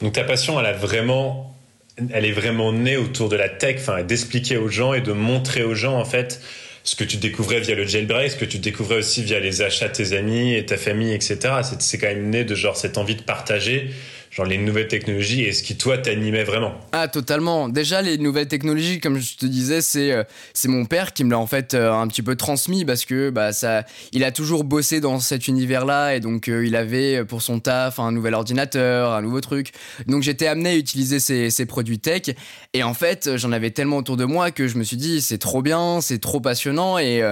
Donc 0.00 0.12
ta 0.12 0.22
passion, 0.22 0.60
elle 0.60 0.66
a 0.66 0.72
vraiment 0.72 1.55
elle 2.10 2.24
est 2.24 2.32
vraiment 2.32 2.72
née 2.72 2.96
autour 2.96 3.28
de 3.28 3.36
la 3.36 3.48
tech, 3.48 3.76
enfin, 3.78 4.02
d'expliquer 4.02 4.56
aux 4.56 4.68
gens 4.68 4.92
et 4.92 5.00
de 5.00 5.12
montrer 5.12 5.62
aux 5.62 5.74
gens, 5.74 5.98
en 5.98 6.04
fait, 6.04 6.40
ce 6.84 6.94
que 6.94 7.04
tu 7.04 7.16
découvrais 7.16 7.60
via 7.60 7.74
le 7.74 7.86
jailbreak, 7.86 8.30
ce 8.30 8.36
que 8.36 8.44
tu 8.44 8.58
découvrais 8.58 8.98
aussi 8.98 9.22
via 9.22 9.40
les 9.40 9.62
achats 9.62 9.88
de 9.88 9.92
tes 9.92 10.16
amis 10.16 10.54
et 10.54 10.64
ta 10.64 10.76
famille, 10.76 11.12
etc. 11.12 11.38
C'est 11.78 11.98
quand 11.98 12.06
même 12.06 12.30
né 12.30 12.44
de 12.44 12.54
genre 12.54 12.76
cette 12.76 12.96
envie 12.96 13.16
de 13.16 13.22
partager 13.22 13.90
genre 14.36 14.44
les 14.44 14.58
nouvelles 14.58 14.88
technologies 14.88 15.44
et 15.44 15.52
ce 15.52 15.62
qui 15.62 15.78
toi 15.78 15.96
t'animait 15.96 16.44
vraiment 16.44 16.74
Ah 16.92 17.08
totalement. 17.08 17.70
Déjà 17.70 18.02
les 18.02 18.18
nouvelles 18.18 18.48
technologies 18.48 19.00
comme 19.00 19.18
je 19.18 19.36
te 19.36 19.46
disais 19.46 19.80
c'est 19.80 20.12
euh, 20.12 20.24
c'est 20.52 20.68
mon 20.68 20.84
père 20.84 21.14
qui 21.14 21.24
me 21.24 21.30
l'a 21.30 21.38
en 21.38 21.46
fait 21.46 21.72
euh, 21.72 21.90
un 21.92 22.06
petit 22.06 22.20
peu 22.20 22.36
transmis 22.36 22.84
parce 22.84 23.06
que 23.06 23.30
bah 23.30 23.54
ça 23.54 23.84
il 24.12 24.24
a 24.24 24.32
toujours 24.32 24.64
bossé 24.64 25.00
dans 25.00 25.20
cet 25.20 25.48
univers-là 25.48 26.16
et 26.16 26.20
donc 26.20 26.48
euh, 26.48 26.66
il 26.66 26.76
avait 26.76 27.24
pour 27.24 27.40
son 27.40 27.60
taf 27.60 27.98
un 27.98 28.12
nouvel 28.12 28.34
ordinateur, 28.34 29.12
un 29.12 29.22
nouveau 29.22 29.40
truc. 29.40 29.72
Donc 30.06 30.22
j'étais 30.22 30.46
amené 30.46 30.70
à 30.70 30.76
utiliser 30.76 31.18
ces, 31.18 31.48
ces 31.48 31.64
produits 31.64 31.98
tech 31.98 32.34
et 32.74 32.82
en 32.82 32.92
fait 32.92 33.36
j'en 33.36 33.52
avais 33.52 33.70
tellement 33.70 33.96
autour 33.96 34.18
de 34.18 34.26
moi 34.26 34.50
que 34.50 34.68
je 34.68 34.76
me 34.76 34.84
suis 34.84 34.98
dit 34.98 35.22
c'est 35.22 35.38
trop 35.38 35.62
bien, 35.62 36.02
c'est 36.02 36.18
trop 36.18 36.40
passionnant 36.40 36.98
et 36.98 37.22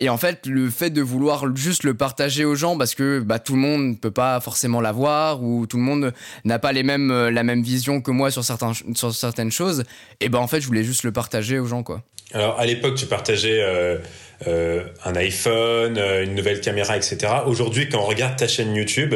et 0.00 0.08
en 0.08 0.16
fait, 0.16 0.46
le 0.46 0.68
fait 0.70 0.90
de 0.90 1.00
vouloir 1.00 1.54
juste 1.54 1.84
le 1.84 1.94
partager 1.94 2.44
aux 2.44 2.54
gens 2.54 2.76
parce 2.76 2.94
que 2.94 3.20
bah, 3.20 3.38
tout 3.38 3.54
le 3.54 3.60
monde 3.60 3.82
ne 3.88 3.94
peut 3.94 4.10
pas 4.10 4.40
forcément 4.40 4.80
l'avoir 4.80 5.42
ou 5.42 5.66
tout 5.66 5.76
le 5.76 5.82
monde 5.82 6.12
n'a 6.44 6.58
pas 6.58 6.72
les 6.72 6.82
mêmes, 6.82 7.10
euh, 7.10 7.30
la 7.30 7.42
même 7.42 7.62
vision 7.62 8.00
que 8.00 8.10
moi 8.10 8.30
sur, 8.30 8.44
certains, 8.44 8.72
sur 8.94 9.14
certaines 9.14 9.52
choses, 9.52 9.84
et 10.20 10.28
ben 10.28 10.38
en 10.38 10.48
fait, 10.48 10.60
je 10.60 10.66
voulais 10.66 10.84
juste 10.84 11.04
le 11.04 11.12
partager 11.12 11.58
aux 11.58 11.66
gens. 11.66 11.82
quoi. 11.82 12.02
Alors, 12.32 12.58
à 12.58 12.66
l'époque, 12.66 12.94
tu 12.96 13.06
partageais 13.06 13.62
euh, 13.62 13.98
euh, 14.46 14.84
un 15.04 15.14
iPhone, 15.14 15.98
une 15.98 16.34
nouvelle 16.34 16.60
caméra, 16.60 16.96
etc. 16.96 17.18
Aujourd'hui, 17.46 17.88
quand 17.88 18.00
on 18.00 18.06
regarde 18.06 18.36
ta 18.36 18.48
chaîne 18.48 18.74
YouTube, 18.74 19.14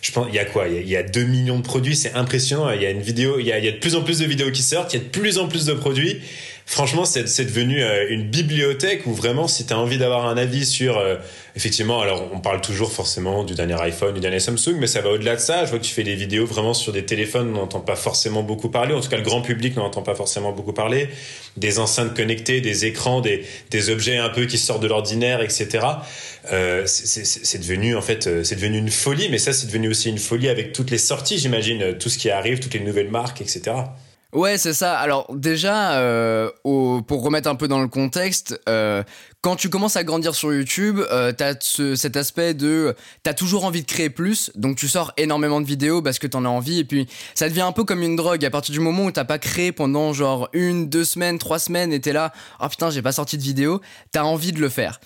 je 0.00 0.12
pense, 0.12 0.26
il 0.28 0.34
y 0.34 0.38
a 0.38 0.44
quoi? 0.44 0.68
Il 0.68 0.88
y 0.88 0.96
a, 0.96 1.02
2 1.02 1.24
millions 1.24 1.58
de 1.58 1.64
produits, 1.64 1.96
c'est 1.96 2.14
impressionnant. 2.14 2.70
Il 2.70 2.82
y 2.82 2.86
a 2.86 2.90
une 2.90 3.00
vidéo, 3.00 3.38
y 3.38 3.52
a, 3.52 3.58
il 3.58 3.64
y 3.64 3.68
a 3.68 3.72
de 3.72 3.78
plus 3.78 3.94
en 3.94 4.02
plus 4.02 4.18
de 4.18 4.26
vidéos 4.26 4.50
qui 4.50 4.62
sortent, 4.62 4.92
il 4.92 4.98
y 4.98 5.00
a 5.00 5.04
de 5.04 5.10
plus 5.10 5.38
en 5.38 5.48
plus 5.48 5.64
de 5.64 5.72
produits 5.72 6.20
franchement, 6.68 7.06
c'est 7.06 7.44
devenu 7.46 7.82
euh, 7.82 8.10
une 8.10 8.28
bibliothèque 8.28 9.06
où 9.06 9.14
vraiment, 9.14 9.48
si 9.48 9.64
tu 9.64 9.72
as 9.72 9.78
envie 9.78 9.96
d'avoir 9.96 10.26
un 10.26 10.36
avis 10.36 10.66
sur, 10.66 10.98
euh, 10.98 11.16
effectivement, 11.56 12.02
alors 12.02 12.28
on 12.30 12.40
parle 12.40 12.60
toujours 12.60 12.92
forcément 12.92 13.42
du 13.42 13.54
dernier 13.54 13.80
iPhone, 13.80 14.12
du 14.12 14.20
dernier 14.20 14.38
Samsung, 14.38 14.76
mais 14.78 14.86
ça 14.86 15.00
va 15.00 15.08
au-delà 15.08 15.34
de 15.34 15.40
ça. 15.40 15.64
Je 15.64 15.70
vois 15.70 15.78
que 15.78 15.84
tu 15.84 15.94
fais 15.94 16.02
des 16.02 16.14
vidéos 16.14 16.44
vraiment 16.44 16.74
sur 16.74 16.92
des 16.92 17.06
téléphones, 17.06 17.48
on 17.48 17.60
n'entend 17.60 17.80
pas 17.80 17.96
forcément 17.96 18.42
beaucoup 18.42 18.68
parler. 18.68 18.92
En 18.92 19.00
tout 19.00 19.08
cas, 19.08 19.16
le 19.16 19.22
grand 19.22 19.40
public 19.40 19.76
n'en 19.76 19.86
entend 19.86 20.02
pas 20.02 20.14
forcément 20.14 20.52
beaucoup 20.52 20.74
parler. 20.74 21.08
Des 21.56 21.78
enceintes 21.78 22.14
connectées, 22.14 22.60
des 22.60 22.84
écrans, 22.84 23.22
des, 23.22 23.46
des 23.70 23.88
objets 23.88 24.18
un 24.18 24.28
peu 24.28 24.44
qui 24.44 24.58
sortent 24.58 24.82
de 24.82 24.88
l'ordinaire, 24.88 25.40
etc. 25.40 25.86
Euh, 26.52 26.82
c'est 26.86 27.58
devenu 27.60 27.96
en 27.96 28.02
fait, 28.02 28.44
c'est 28.44 28.56
devenu 28.56 28.76
une 28.76 28.90
folie, 28.90 29.30
mais 29.30 29.38
ça, 29.38 29.54
c'est 29.54 29.68
devenu 29.68 29.88
aussi 29.88 30.10
une 30.10 30.18
folie 30.18 30.50
avec 30.50 30.74
toutes 30.74 30.90
les 30.90 30.98
sorties, 30.98 31.38
j'imagine, 31.38 31.96
tout 31.98 32.10
ce 32.10 32.18
qui 32.18 32.28
arrive, 32.28 32.58
toutes 32.58 32.74
les 32.74 32.80
nouvelles 32.80 33.10
marques, 33.10 33.40
etc. 33.40 33.72
Ouais, 34.34 34.58
c'est 34.58 34.74
ça. 34.74 34.98
Alors 34.98 35.26
déjà, 35.34 36.00
euh, 36.00 36.50
pour 36.62 37.22
remettre 37.22 37.48
un 37.48 37.54
peu 37.54 37.66
dans 37.66 37.80
le 37.80 37.88
contexte, 37.88 38.60
euh, 38.68 39.02
quand 39.40 39.56
tu 39.56 39.70
commences 39.70 39.96
à 39.96 40.04
grandir 40.04 40.34
sur 40.34 40.52
YouTube, 40.52 41.00
euh, 41.10 41.32
t'as 41.32 41.54
cet 41.58 42.14
aspect 42.14 42.52
de 42.52 42.94
t'as 43.22 43.32
toujours 43.32 43.64
envie 43.64 43.80
de 43.80 43.86
créer 43.86 44.10
plus, 44.10 44.50
donc 44.54 44.76
tu 44.76 44.86
sors 44.86 45.14
énormément 45.16 45.62
de 45.62 45.66
vidéos 45.66 46.02
parce 46.02 46.18
que 46.18 46.26
t'en 46.26 46.44
as 46.44 46.48
envie, 46.48 46.80
et 46.80 46.84
puis 46.84 47.06
ça 47.34 47.48
devient 47.48 47.62
un 47.62 47.72
peu 47.72 47.84
comme 47.84 48.02
une 48.02 48.16
drogue. 48.16 48.44
À 48.44 48.50
partir 48.50 48.74
du 48.74 48.80
moment 48.80 49.06
où 49.06 49.10
t'as 49.10 49.24
pas 49.24 49.38
créé 49.38 49.72
pendant 49.72 50.12
genre 50.12 50.50
une, 50.52 50.90
deux 50.90 51.04
semaines, 51.04 51.38
trois 51.38 51.58
semaines, 51.58 51.94
et 51.94 52.00
t'es 52.00 52.12
là, 52.12 52.34
oh 52.60 52.68
putain, 52.68 52.90
j'ai 52.90 53.00
pas 53.00 53.12
sorti 53.12 53.38
de 53.38 53.42
vidéo, 53.42 53.80
t'as 54.12 54.24
envie 54.24 54.52
de 54.52 54.60
le 54.60 54.68
faire. 54.68 55.00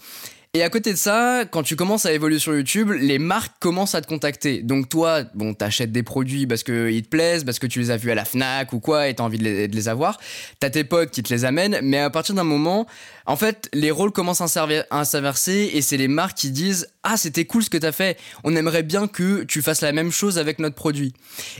Et 0.54 0.62
à 0.62 0.68
côté 0.68 0.92
de 0.92 0.98
ça, 0.98 1.46
quand 1.50 1.62
tu 1.62 1.76
commences 1.76 2.04
à 2.04 2.12
évoluer 2.12 2.38
sur 2.38 2.54
YouTube, 2.54 2.90
les 2.90 3.18
marques 3.18 3.54
commencent 3.58 3.94
à 3.94 4.02
te 4.02 4.06
contacter. 4.06 4.60
Donc 4.60 4.90
toi, 4.90 5.22
bon, 5.32 5.54
t'achètes 5.54 5.92
des 5.92 6.02
produits 6.02 6.46
parce 6.46 6.62
qu'ils 6.62 7.02
te 7.02 7.08
plaisent, 7.08 7.42
parce 7.44 7.58
que 7.58 7.66
tu 7.66 7.78
les 7.78 7.90
as 7.90 7.96
vus 7.96 8.10
à 8.10 8.14
la 8.14 8.26
Fnac 8.26 8.74
ou 8.74 8.78
quoi, 8.78 9.08
et 9.08 9.14
t'as 9.14 9.22
envie 9.22 9.38
de 9.38 9.44
les, 9.44 9.66
de 9.66 9.74
les 9.74 9.88
avoir. 9.88 10.20
T'as 10.60 10.68
tes 10.68 10.84
potes 10.84 11.10
qui 11.10 11.22
te 11.22 11.32
les 11.32 11.46
amènent, 11.46 11.80
mais 11.82 11.96
à 11.96 12.10
partir 12.10 12.34
d'un 12.34 12.44
moment, 12.44 12.86
en 13.26 13.36
fait, 13.36 13.68
les 13.72 13.90
rôles 13.90 14.12
commencent 14.12 14.40
à 14.40 15.04
s'inverser 15.04 15.70
et 15.74 15.82
c'est 15.82 15.96
les 15.96 16.08
marques 16.08 16.36
qui 16.36 16.50
disent 16.50 16.88
Ah, 17.02 17.16
c'était 17.16 17.44
cool 17.44 17.62
ce 17.62 17.70
que 17.70 17.78
t'as 17.78 17.92
fait, 17.92 18.18
on 18.44 18.56
aimerait 18.56 18.82
bien 18.82 19.06
que 19.06 19.44
tu 19.44 19.62
fasses 19.62 19.80
la 19.80 19.92
même 19.92 20.10
chose 20.10 20.38
avec 20.38 20.58
notre 20.58 20.74
produit. 20.74 21.12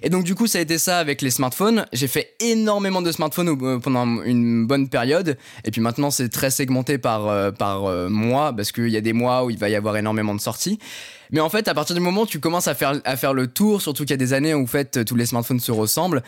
Et 0.02 0.10
donc, 0.10 0.24
du 0.24 0.34
coup, 0.34 0.46
ça 0.46 0.58
a 0.58 0.60
été 0.60 0.78
ça 0.78 0.98
avec 0.98 1.22
les 1.22 1.30
smartphones. 1.30 1.86
J'ai 1.92 2.08
fait 2.08 2.34
énormément 2.40 3.02
de 3.02 3.12
smartphones 3.12 3.56
euh, 3.62 3.78
pendant 3.78 4.22
une 4.22 4.66
bonne 4.66 4.88
période. 4.88 5.36
Et 5.64 5.70
puis 5.70 5.80
maintenant, 5.80 6.10
c'est 6.10 6.28
très 6.28 6.50
segmenté 6.50 6.98
par, 6.98 7.28
euh, 7.28 7.50
par 7.50 7.84
euh, 7.84 8.08
mois 8.08 8.52
parce 8.52 8.72
qu'il 8.72 8.88
y 8.88 8.96
a 8.96 9.00
des 9.00 9.12
mois 9.12 9.44
où 9.44 9.50
il 9.50 9.58
va 9.58 9.68
y 9.68 9.76
avoir 9.76 9.96
énormément 9.96 10.34
de 10.34 10.40
sorties. 10.40 10.78
Mais 11.32 11.40
en 11.40 11.48
fait, 11.48 11.66
à 11.66 11.74
partir 11.74 11.94
du 11.96 12.00
moment 12.00 12.22
où 12.22 12.26
tu 12.26 12.38
commences 12.38 12.68
à 12.68 12.74
faire, 12.74 13.00
à 13.04 13.16
faire 13.16 13.34
le 13.34 13.48
tour, 13.48 13.82
surtout 13.82 14.04
qu'il 14.04 14.10
y 14.10 14.14
a 14.14 14.18
des 14.18 14.32
années 14.32 14.54
où 14.54 14.62
en 14.62 14.66
fait, 14.66 15.04
tous 15.04 15.16
les 15.16 15.26
smartphones 15.26 15.60
se 15.60 15.72
ressemblent, 15.72 16.22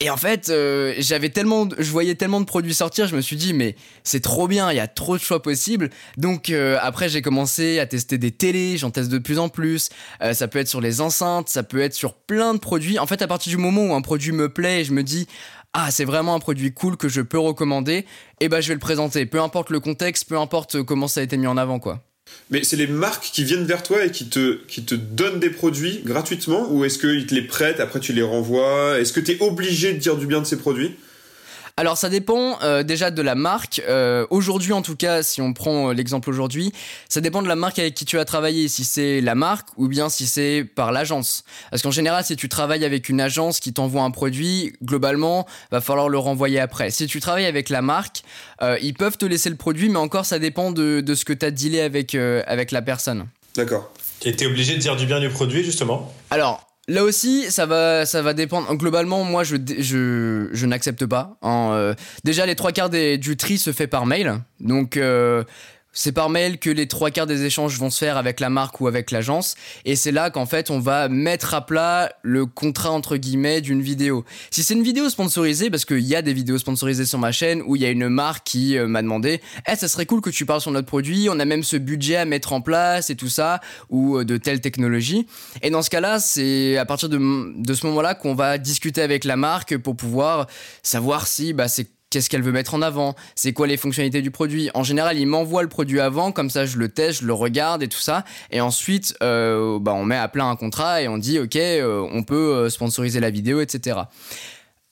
et 0.00 0.10
en 0.10 0.16
fait, 0.16 0.48
euh, 0.48 0.94
j'avais 0.98 1.28
tellement, 1.28 1.68
je 1.76 1.90
voyais 1.90 2.14
tellement 2.14 2.40
de 2.40 2.44
produits 2.44 2.74
sortir, 2.74 3.08
je 3.08 3.16
me 3.16 3.20
suis 3.20 3.34
dit 3.34 3.52
mais 3.52 3.74
c'est 4.04 4.20
trop 4.20 4.46
bien, 4.46 4.70
il 4.70 4.76
y 4.76 4.80
a 4.80 4.86
trop 4.86 5.16
de 5.16 5.22
choix 5.22 5.42
possibles. 5.42 5.90
Donc 6.16 6.50
euh, 6.50 6.78
après 6.80 7.08
j'ai 7.08 7.20
commencé 7.20 7.80
à 7.80 7.86
tester 7.86 8.16
des 8.16 8.30
télés, 8.30 8.76
j'en 8.76 8.90
teste 8.90 9.10
de 9.10 9.18
plus 9.18 9.40
en 9.40 9.48
plus. 9.48 9.90
Euh, 10.22 10.34
ça 10.34 10.46
peut 10.46 10.60
être 10.60 10.68
sur 10.68 10.80
les 10.80 11.00
enceintes, 11.00 11.48
ça 11.48 11.64
peut 11.64 11.80
être 11.80 11.94
sur 11.94 12.14
plein 12.14 12.54
de 12.54 12.60
produits. 12.60 13.00
En 13.00 13.06
fait, 13.06 13.22
à 13.22 13.26
partir 13.26 13.50
du 13.50 13.56
moment 13.56 13.86
où 13.86 13.94
un 13.94 14.00
produit 14.00 14.30
me 14.30 14.48
plaît, 14.48 14.84
je 14.84 14.92
me 14.92 15.02
dis 15.02 15.26
ah 15.72 15.90
c'est 15.90 16.04
vraiment 16.04 16.36
un 16.36 16.40
produit 16.40 16.72
cool 16.72 16.96
que 16.96 17.08
je 17.08 17.20
peux 17.20 17.38
recommander, 17.38 17.92
et 17.94 18.06
eh 18.40 18.48
ben 18.48 18.60
je 18.60 18.68
vais 18.68 18.74
le 18.74 18.80
présenter. 18.80 19.26
Peu 19.26 19.40
importe 19.40 19.70
le 19.70 19.80
contexte, 19.80 20.28
peu 20.28 20.38
importe 20.38 20.82
comment 20.84 21.08
ça 21.08 21.20
a 21.20 21.22
été 21.24 21.36
mis 21.36 21.48
en 21.48 21.56
avant 21.56 21.80
quoi. 21.80 22.07
Mais 22.50 22.64
c'est 22.64 22.76
les 22.76 22.86
marques 22.86 23.30
qui 23.32 23.44
viennent 23.44 23.66
vers 23.66 23.82
toi 23.82 24.04
et 24.04 24.10
qui 24.10 24.28
te, 24.28 24.94
donnent 24.94 25.40
des 25.40 25.50
produits 25.50 26.00
gratuitement 26.04 26.66
ou 26.70 26.84
est-ce 26.84 26.98
qu'ils 26.98 27.26
te 27.26 27.34
les 27.34 27.42
prêtent, 27.42 27.80
après 27.80 28.00
tu 28.00 28.12
les 28.12 28.22
renvoies? 28.22 28.98
Est-ce 28.98 29.12
que 29.12 29.20
tu 29.20 29.32
es 29.32 29.42
obligé 29.42 29.92
de 29.92 29.98
dire 29.98 30.16
du 30.16 30.26
bien 30.26 30.40
de 30.40 30.46
ces 30.46 30.56
produits? 30.56 30.96
Alors 31.78 31.96
ça 31.96 32.08
dépend 32.08 32.58
euh, 32.64 32.82
déjà 32.82 33.12
de 33.12 33.22
la 33.22 33.36
marque. 33.36 33.80
Euh, 33.88 34.26
aujourd'hui 34.30 34.72
en 34.72 34.82
tout 34.82 34.96
cas, 34.96 35.22
si 35.22 35.40
on 35.40 35.52
prend 35.52 35.90
euh, 35.90 35.92
l'exemple 35.94 36.28
aujourd'hui, 36.28 36.72
ça 37.08 37.20
dépend 37.20 37.40
de 37.40 37.46
la 37.46 37.54
marque 37.54 37.78
avec 37.78 37.94
qui 37.94 38.04
tu 38.04 38.18
as 38.18 38.24
travaillé, 38.24 38.66
si 38.66 38.82
c'est 38.82 39.20
la 39.20 39.36
marque 39.36 39.68
ou 39.76 39.86
bien 39.86 40.08
si 40.08 40.26
c'est 40.26 40.66
par 40.74 40.90
l'agence. 40.90 41.44
Parce 41.70 41.82
qu'en 41.82 41.92
général, 41.92 42.24
si 42.24 42.34
tu 42.34 42.48
travailles 42.48 42.84
avec 42.84 43.08
une 43.08 43.20
agence 43.20 43.60
qui 43.60 43.72
t'envoie 43.72 44.02
un 44.02 44.10
produit, 44.10 44.72
globalement, 44.82 45.46
va 45.70 45.80
falloir 45.80 46.08
le 46.08 46.18
renvoyer 46.18 46.58
après. 46.58 46.90
Si 46.90 47.06
tu 47.06 47.20
travailles 47.20 47.46
avec 47.46 47.68
la 47.68 47.80
marque, 47.80 48.22
ils 48.82 48.94
peuvent 48.94 49.16
te 49.16 49.24
laisser 49.24 49.48
le 49.48 49.54
produit, 49.54 49.88
mais 49.88 50.00
encore 50.00 50.26
ça 50.26 50.40
dépend 50.40 50.72
de, 50.72 51.00
de 51.00 51.14
ce 51.14 51.24
que 51.24 51.32
tu 51.32 51.46
as 51.46 51.52
dealé 51.52 51.80
avec, 51.80 52.16
avec 52.16 52.72
la 52.72 52.82
personne. 52.82 53.26
D'accord. 53.54 53.92
Et 54.24 54.34
t'es 54.34 54.46
obligé 54.46 54.74
de 54.74 54.80
dire 54.80 54.96
du 54.96 55.06
bien 55.06 55.20
du 55.20 55.28
produit 55.28 55.62
justement? 55.62 56.12
Alors, 56.30 56.67
Là 56.88 57.04
aussi, 57.04 57.50
ça 57.50 57.66
va, 57.66 58.06
ça 58.06 58.22
va 58.22 58.32
dépendre. 58.32 58.74
Globalement, 58.74 59.22
moi, 59.22 59.44
je, 59.44 59.56
je, 59.78 60.48
je 60.50 60.66
n'accepte 60.66 61.04
pas. 61.04 61.36
Hein, 61.42 61.70
euh, 61.72 61.94
déjà, 62.24 62.46
les 62.46 62.54
trois 62.54 62.72
quarts 62.72 62.88
du 62.88 63.36
tri 63.36 63.58
se 63.58 63.72
fait 63.72 63.86
par 63.86 64.06
mail. 64.06 64.40
Donc, 64.58 64.96
euh, 64.96 65.44
c'est 65.98 66.12
par 66.12 66.30
mail 66.30 66.58
que 66.60 66.70
les 66.70 66.86
trois 66.86 67.10
quarts 67.10 67.26
des 67.26 67.42
échanges 67.44 67.76
vont 67.76 67.90
se 67.90 67.98
faire 67.98 68.16
avec 68.16 68.38
la 68.38 68.50
marque 68.50 68.80
ou 68.80 68.86
avec 68.86 69.10
l'agence. 69.10 69.56
Et 69.84 69.96
c'est 69.96 70.12
là 70.12 70.30
qu'en 70.30 70.46
fait, 70.46 70.70
on 70.70 70.78
va 70.78 71.08
mettre 71.08 71.54
à 71.54 71.66
plat 71.66 72.12
le 72.22 72.46
contrat 72.46 72.92
entre 72.92 73.16
guillemets 73.16 73.60
d'une 73.60 73.82
vidéo. 73.82 74.24
Si 74.52 74.62
c'est 74.62 74.74
une 74.74 74.84
vidéo 74.84 75.10
sponsorisée, 75.10 75.70
parce 75.70 75.84
qu'il 75.84 76.06
y 76.06 76.14
a 76.14 76.22
des 76.22 76.32
vidéos 76.32 76.58
sponsorisées 76.58 77.04
sur 77.04 77.18
ma 77.18 77.32
chaîne 77.32 77.62
où 77.66 77.74
il 77.74 77.82
y 77.82 77.84
a 77.84 77.90
une 77.90 78.08
marque 78.08 78.46
qui 78.46 78.78
euh, 78.78 78.86
m'a 78.86 79.02
demandé, 79.02 79.40
eh, 79.66 79.74
ça 79.74 79.88
serait 79.88 80.06
cool 80.06 80.20
que 80.20 80.30
tu 80.30 80.46
parles 80.46 80.60
sur 80.60 80.70
notre 80.70 80.86
produit. 80.86 81.26
On 81.32 81.40
a 81.40 81.44
même 81.44 81.64
ce 81.64 81.76
budget 81.76 82.14
à 82.14 82.24
mettre 82.24 82.52
en 82.52 82.60
place 82.60 83.10
et 83.10 83.16
tout 83.16 83.28
ça, 83.28 83.60
ou 83.90 84.18
euh, 84.18 84.24
de 84.24 84.36
telle 84.36 84.60
technologie. 84.60 85.26
Et 85.62 85.70
dans 85.70 85.82
ce 85.82 85.90
cas-là, 85.90 86.20
c'est 86.20 86.76
à 86.76 86.84
partir 86.84 87.08
de, 87.08 87.18
de 87.60 87.74
ce 87.74 87.84
moment-là 87.86 88.14
qu'on 88.14 88.36
va 88.36 88.58
discuter 88.58 89.02
avec 89.02 89.24
la 89.24 89.34
marque 89.34 89.76
pour 89.76 89.96
pouvoir 89.96 90.46
savoir 90.84 91.26
si 91.26 91.52
bah, 91.54 91.66
c'est 91.66 91.88
qu'est-ce 92.10 92.30
qu'elle 92.30 92.42
veut 92.42 92.52
mettre 92.52 92.74
en 92.74 92.82
avant, 92.82 93.14
c'est 93.34 93.52
quoi 93.52 93.66
les 93.66 93.76
fonctionnalités 93.76 94.22
du 94.22 94.30
produit? 94.30 94.70
En 94.74 94.82
général, 94.82 95.18
il 95.18 95.26
m'envoie 95.26 95.62
le 95.62 95.68
produit 95.68 96.00
avant, 96.00 96.32
comme 96.32 96.50
ça 96.50 96.66
je 96.66 96.78
le 96.78 96.88
teste, 96.88 97.20
je 97.22 97.26
le 97.26 97.32
regarde 97.32 97.82
et 97.82 97.88
tout 97.88 97.98
ça. 97.98 98.24
Et 98.50 98.60
ensuite, 98.60 99.14
euh, 99.22 99.78
bah, 99.78 99.92
on 99.94 100.04
met 100.04 100.16
à 100.16 100.28
plein 100.28 100.48
un 100.48 100.56
contrat 100.56 101.02
et 101.02 101.08
on 101.08 101.18
dit, 101.18 101.38
ok, 101.38 101.56
euh, 101.56 102.06
on 102.12 102.22
peut 102.22 102.34
euh, 102.34 102.70
sponsoriser 102.70 103.20
la 103.20 103.30
vidéo, 103.30 103.60
etc. 103.60 104.00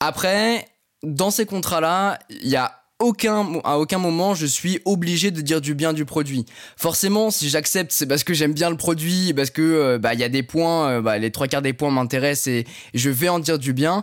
Après, 0.01 0.67
dans 1.03 1.31
ces 1.31 1.47
contrats-là, 1.47 2.19
il 2.29 2.49
y 2.49 2.57
a 2.57 2.73
aucun, 2.99 3.61
à 3.65 3.79
aucun 3.79 3.99
moment 3.99 4.35
je 4.35 4.47
suis 4.47 4.81
obligé 4.87 5.31
de 5.31 5.43
dire 5.43 5.61
du 5.61 5.75
bien 5.75 5.93
du 5.93 6.07
produit. 6.07 6.47
Forcément, 6.79 7.31
si 7.31 7.51
j'accepte, 7.51 7.93
c'est 7.93 8.07
parce 8.07 8.25
que 8.25 8.33
j'aime 8.33 8.55
bien 8.55 8.71
le 8.71 8.79
produit, 8.79 9.35
parce 9.35 9.51
que 9.51 9.99
bah 9.99 10.15
il 10.15 10.21
y 10.21 10.25
a 10.25 10.31
des 10.31 10.43
points, 10.43 11.03
bah, 11.03 11.19
les 11.19 11.31
trois 11.31 11.47
quarts 11.47 11.61
des 11.61 11.75
points 11.75 11.91
m'intéressent 11.91 12.47
et 12.47 12.67
je 12.95 13.11
vais 13.11 13.29
en 13.29 13.39
dire 13.39 13.59
du 13.59 13.75
bien 13.75 14.03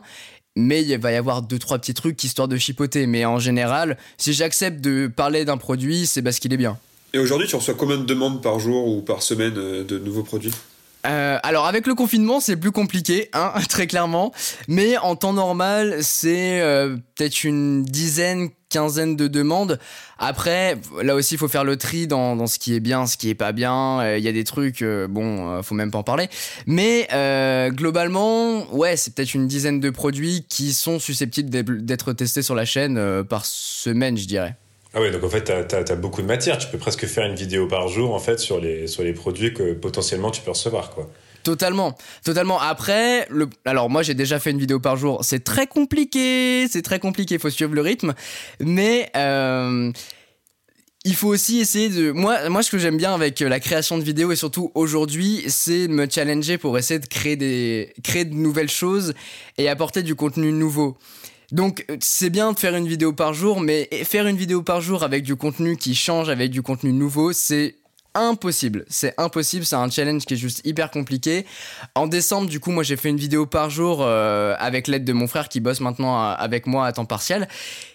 mais 0.56 0.84
il 0.84 0.98
va 0.98 1.12
y 1.12 1.16
avoir 1.16 1.42
deux 1.42 1.60
trois 1.60 1.80
petits 1.80 1.94
trucs 1.94 2.24
histoire 2.24 2.48
de 2.48 2.58
chipoter. 2.58 3.08
Mais 3.08 3.26
en 3.26 3.40
général 3.40 3.98
si 4.18 4.34
j'accepte 4.34 4.82
de 4.82 5.08
parler 5.08 5.46
d'un 5.46 5.58
produit 5.58 6.06
c'est 6.06 6.22
parce 6.22 6.40
qu'il 6.40 6.54
est 6.54 6.58
bien. 6.58 6.78
Et 7.14 7.20
aujourd'hui 7.20 7.48
tu 7.48 7.56
reçois 7.56 7.74
combien 7.74 7.98
de 7.98 8.06
demandes 8.06 8.42
par 8.42 8.60
jour 8.60 8.88
ou 8.88 9.02
par 9.02 9.22
semaine 9.22 9.54
euh, 9.58 9.84
de 9.84 10.00
nouveaux 10.00 10.24
produits? 10.24 10.54
Euh, 11.06 11.38
alors 11.44 11.66
avec 11.66 11.86
le 11.86 11.96
confinement 11.96 12.40
c'est 12.40 12.56
plus 12.56 12.72
compliqué, 12.72 13.30
hein, 13.34 13.54
très 13.70 13.88
clairement. 13.88 14.32
Mais 14.68 14.98
en 14.98 15.16
temps 15.16 15.34
normal 15.34 15.98
c'est 16.02 16.62
euh, 16.62 16.96
peut-être 17.16 17.44
une 17.44 17.84
dizaine, 17.84 18.50
quinzaine 18.74 19.16
de 19.16 19.28
demandes. 19.28 19.80
Après, 20.18 20.78
là 21.02 21.16
aussi 21.16 21.36
il 21.36 21.38
faut 21.38 21.48
faire 21.48 21.64
le 21.64 21.78
tri 21.78 22.08
dans, 22.08 22.36
dans, 22.36 22.48
ce 22.48 22.58
qui 22.58 22.74
est 22.76 22.80
bien, 22.80 23.06
ce 23.06 23.18
qui 23.18 23.30
est 23.30 23.36
pas 23.36 23.52
bien. 23.52 24.02
Euh, 24.02 24.18
il 24.18 24.24
y 24.24 24.28
a 24.28 24.32
des 24.32 24.44
trucs, 24.44 24.84
bon, 24.84 25.62
faut 25.62 25.76
même 25.76 25.92
pas 25.92 26.00
en 26.00 26.04
parler. 26.04 26.28
Mais 26.66 27.08
globalement, 27.72 28.66
ouais, 28.74 28.98
c'est 28.98 29.14
peut-être 29.14 29.34
une 29.34 29.48
dizaine 29.48 29.80
de 29.80 29.90
produits 29.90 30.46
qui 30.50 30.74
sont 30.74 31.00
susceptibles 31.00 31.50
d'être 31.86 32.14
testés 32.14 32.42
sur 32.42 32.56
la 32.56 32.66
chaîne 32.66 33.24
par 33.24 33.46
semaine, 33.46 34.18
je 34.18 34.26
dirais. 34.26 34.56
Ah 34.96 35.02
oui, 35.02 35.12
donc 35.12 35.24
en 35.24 35.30
fait, 35.30 35.44
tu 35.68 35.76
as, 35.76 35.96
beaucoup 35.96 36.22
de 36.22 36.28
matière. 36.28 36.58
Tu 36.58 36.68
peux 36.68 36.78
presque 36.78 37.06
faire 37.06 37.26
une 37.26 37.36
vidéo 37.36 37.68
par 37.68 37.88
jour 37.88 38.14
en 38.14 38.20
fait 38.20 38.40
sur 38.40 38.60
les, 38.60 38.88
sur 38.88 39.04
les 39.04 39.14
produits 39.14 39.54
que 39.54 39.74
potentiellement 39.74 40.30
tu 40.30 40.42
peux 40.42 40.52
recevoir. 40.52 40.92
quoi. 40.92 41.10
Totalement, 41.44 41.98
totalement. 42.24 42.60
Après, 42.60 43.28
alors 43.66 43.90
moi 43.90 44.02
j'ai 44.02 44.14
déjà 44.14 44.40
fait 44.40 44.52
une 44.52 44.60
vidéo 44.60 44.80
par 44.80 44.96
jour. 44.96 45.20
C'est 45.24 45.44
très 45.44 45.68
compliqué, 45.68 46.68
c'est 46.70 46.82
très 46.82 47.00
compliqué. 47.00 47.36
Il 47.36 47.42
faut 47.42 47.50
suivre 47.50 47.74
le 47.74 47.82
rythme, 47.82 48.14
mais 48.62 49.12
euh, 49.18 49.92
il 51.04 51.16
faut 51.16 51.28
aussi 51.28 51.60
essayer 51.60 51.90
de. 51.90 52.12
Moi, 52.12 52.50
moi, 52.50 52.64
ce 52.64 52.72
que 52.72 52.78
j'aime 52.78 52.96
bien 52.96 53.14
avec 53.14 53.42
la 53.42 53.60
création 53.60 53.98
de 53.98 54.04
vidéos 54.04 54.32
et 54.32 54.38
surtout 54.38 54.72
aujourd'hui, 54.74 55.44
c'est 55.48 55.90
me 55.90 56.10
challenger 56.10 56.58
pour 56.58 56.78
essayer 56.78 57.00
de 57.00 57.08
créer 57.08 57.36
des, 57.36 57.94
créer 58.04 58.24
de 58.24 58.34
nouvelles 58.34 58.70
choses 58.70 59.14
et 59.58 59.68
apporter 59.68 60.02
du 60.02 60.16
contenu 60.16 60.54
nouveau. 60.54 60.98
Donc 61.52 61.86
c'est 62.00 62.30
bien 62.30 62.54
de 62.54 62.58
faire 62.58 62.74
une 62.76 62.88
vidéo 62.88 63.12
par 63.12 63.34
jour, 63.34 63.60
mais 63.60 63.90
faire 64.06 64.28
une 64.28 64.38
vidéo 64.38 64.64
par 64.64 64.80
jour 64.80 65.04
avec 65.04 65.24
du 65.24 65.36
contenu 65.36 65.76
qui 65.76 65.94
change, 65.94 66.30
avec 66.30 66.52
du 66.52 66.62
contenu 66.62 66.94
nouveau, 66.94 67.34
c'est 67.34 67.76
impossible. 68.16 68.86
C'est 68.88 69.14
impossible, 69.18 69.66
c'est 69.66 69.76
un 69.76 69.90
challenge 69.90 70.26
qui 70.26 70.36
est 70.36 70.38
juste 70.38 70.62
hyper 70.66 70.92
compliqué. 70.92 71.46
En 71.96 72.08
décembre, 72.08 72.48
du 72.48 72.60
coup, 72.60 72.72
moi 72.72 72.84
j'ai 72.84 72.98
fait 72.98 73.10
une 73.10 73.18
vidéo 73.18 73.46
par 73.46 73.70
jour 73.70 74.00
euh, 74.02 74.56
avec 74.60 74.88
l'aide 74.88 75.06
de 75.06 75.14
mon 75.14 75.28
frère 75.28 75.50
qui 75.50 75.60
bosse 75.60 75.80
maintenant 75.80 76.22
euh, 76.22 76.36
avec 76.38 76.68
moi 76.68 76.86
à 76.86 76.92
temps 76.92 77.06
partiel 77.06 77.48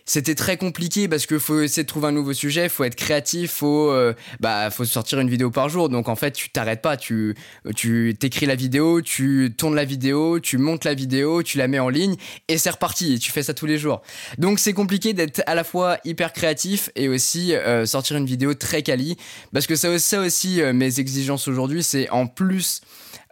c'était 0.09 0.35
très 0.35 0.57
compliqué 0.57 1.07
parce 1.07 1.27
qu'il 1.27 1.39
faut 1.39 1.61
essayer 1.61 1.83
de 1.83 1.89
trouver 1.89 2.09
un 2.09 2.13
nouveau 2.13 2.33
sujet, 2.33 2.71
faut 2.71 2.85
être 2.85 2.95
créatif, 2.95 3.53
faut 3.53 3.91
euh, 3.91 4.15
bah 4.41 4.71
faut 4.71 4.87
sortir 4.87 5.21
une 5.21 5.29
vidéo 5.29 5.51
par 5.51 5.69
jour. 5.69 5.91
Donc 5.91 6.09
en 6.09 6.17
fait, 6.17 6.31
tu 6.31 6.49
t'arrêtes 6.49 6.81
pas, 6.81 6.97
tu 6.97 7.35
tu 7.77 8.17
t'écris 8.19 8.47
la 8.47 8.55
vidéo, 8.55 9.03
tu 9.03 9.55
tournes 9.55 9.75
la 9.75 9.85
vidéo, 9.85 10.41
tu 10.41 10.57
montes 10.57 10.87
la 10.87 10.95
vidéo, 10.95 11.43
tu 11.43 11.59
la 11.59 11.69
mets 11.69 11.79
en 11.79 11.91
ligne 11.91 12.17
et 12.49 12.57
c'est 12.57 12.71
reparti. 12.71 13.15
Et 13.15 13.19
tu 13.19 13.31
fais 13.31 13.43
ça 13.43 13.53
tous 13.53 13.67
les 13.67 13.77
jours. 13.77 14.01
Donc 14.39 14.61
c'est 14.61 14.73
compliqué 14.73 15.13
d'être 15.13 15.43
à 15.47 15.55
la 15.55 15.63
fois 15.63 15.99
hyper 16.07 16.33
créatif 16.33 16.89
et 16.97 17.09
aussi 17.09 17.55
euh, 17.55 17.85
sortir 17.85 18.17
une 18.17 18.27
vidéo 18.27 18.55
très 18.55 18.83
quali 18.83 19.19
parce 19.53 19.67
que 19.67 19.77
ça, 19.77 19.99
ça 19.99 20.21
aussi 20.21 20.63
euh, 20.63 20.73
mes 20.73 21.01
exigences 21.01 21.49
aujourd'hui, 21.49 21.83
c'est 21.83 22.09
en 22.09 22.27
plus 22.27 22.81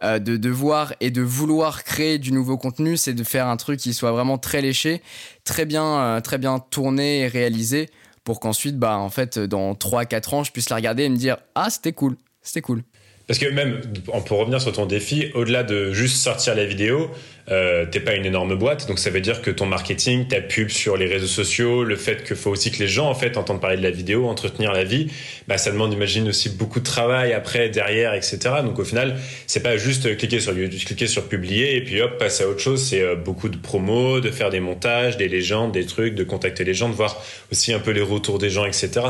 euh, 0.03 0.19
de 0.19 0.37
devoir 0.37 0.93
et 0.99 1.09
de 1.09 1.21
vouloir 1.21 1.83
créer 1.83 2.19
du 2.19 2.31
nouveau 2.31 2.57
contenu, 2.57 2.97
c'est 2.97 3.13
de 3.13 3.23
faire 3.23 3.47
un 3.47 3.57
truc 3.57 3.79
qui 3.79 3.93
soit 3.93 4.11
vraiment 4.11 4.37
très 4.37 4.61
léché, 4.61 5.01
très 5.43 5.65
bien, 5.65 5.99
euh, 5.99 6.21
très 6.21 6.37
bien 6.37 6.59
tourné 6.59 7.21
et 7.21 7.27
réalisé 7.27 7.89
pour 8.23 8.39
qu'ensuite, 8.39 8.77
bah, 8.77 8.97
en 8.97 9.09
fait, 9.09 9.39
dans 9.39 9.73
3-4 9.73 10.35
ans, 10.35 10.43
je 10.43 10.51
puisse 10.51 10.69
la 10.69 10.75
regarder 10.75 11.03
et 11.03 11.09
me 11.09 11.15
dire 11.15 11.37
Ah, 11.55 11.69
c'était 11.69 11.93
cool, 11.93 12.17
c'était 12.41 12.61
cool. 12.61 12.83
Parce 13.27 13.39
que 13.39 13.49
même, 13.49 13.81
pour 14.25 14.39
revenir 14.39 14.61
sur 14.61 14.71
ton 14.71 14.85
défi, 14.85 15.31
au-delà 15.33 15.63
de 15.63 15.91
juste 15.91 16.15
sortir 16.15 16.55
la 16.55 16.63
vidéo, 16.63 17.11
euh, 17.49 17.85
t'es 17.85 17.99
pas 17.99 18.15
une 18.15 18.25
énorme 18.25 18.55
boîte, 18.55 18.87
donc 18.87 18.99
ça 18.99 19.09
veut 19.09 19.19
dire 19.19 19.41
que 19.41 19.51
ton 19.51 19.65
marketing, 19.65 20.29
ta 20.29 20.39
pub 20.39 20.69
sur 20.69 20.95
les 20.95 21.07
réseaux 21.07 21.27
sociaux, 21.27 21.83
le 21.83 21.97
fait 21.97 22.23
qu'il 22.25 22.37
faut 22.37 22.51
aussi 22.51 22.71
que 22.71 22.79
les 22.79 22.87
gens 22.87 23.09
en 23.09 23.15
fait 23.15 23.35
entendent 23.35 23.59
parler 23.59 23.75
de 23.75 23.83
la 23.83 23.91
vidéo, 23.91 24.27
entretenir 24.27 24.71
la 24.71 24.85
vie, 24.85 25.07
bah 25.49 25.57
ça 25.57 25.71
demande, 25.71 25.91
imagine 25.91 26.29
aussi 26.29 26.49
beaucoup 26.49 26.79
de 26.79 26.85
travail 26.85 27.33
après 27.33 27.67
derrière, 27.67 28.13
etc. 28.13 28.37
Donc 28.63 28.79
au 28.79 28.85
final, 28.85 29.17
c'est 29.45 29.61
pas 29.61 29.75
juste 29.75 30.15
cliquer 30.15 30.39
sur 30.39 30.53
cliquer 30.53 31.07
sur 31.07 31.27
publier 31.27 31.75
et 31.75 31.81
puis 31.81 32.01
hop 32.01 32.17
passer 32.17 32.45
à 32.45 32.47
autre 32.47 32.61
chose. 32.61 32.81
C'est 32.81 33.01
euh, 33.01 33.15
beaucoup 33.15 33.49
de 33.49 33.57
promos, 33.57 34.21
de 34.21 34.31
faire 34.31 34.49
des 34.49 34.61
montages, 34.61 35.17
des 35.17 35.27
légendes, 35.27 35.73
des 35.73 35.85
trucs, 35.85 36.15
de 36.15 36.23
contacter 36.23 36.63
les 36.63 36.73
gens, 36.73 36.87
de 36.87 36.95
voir 36.95 37.21
aussi 37.51 37.73
un 37.73 37.79
peu 37.79 37.91
les 37.91 38.01
retours 38.01 38.39
des 38.39 38.49
gens, 38.49 38.65
etc. 38.65 39.01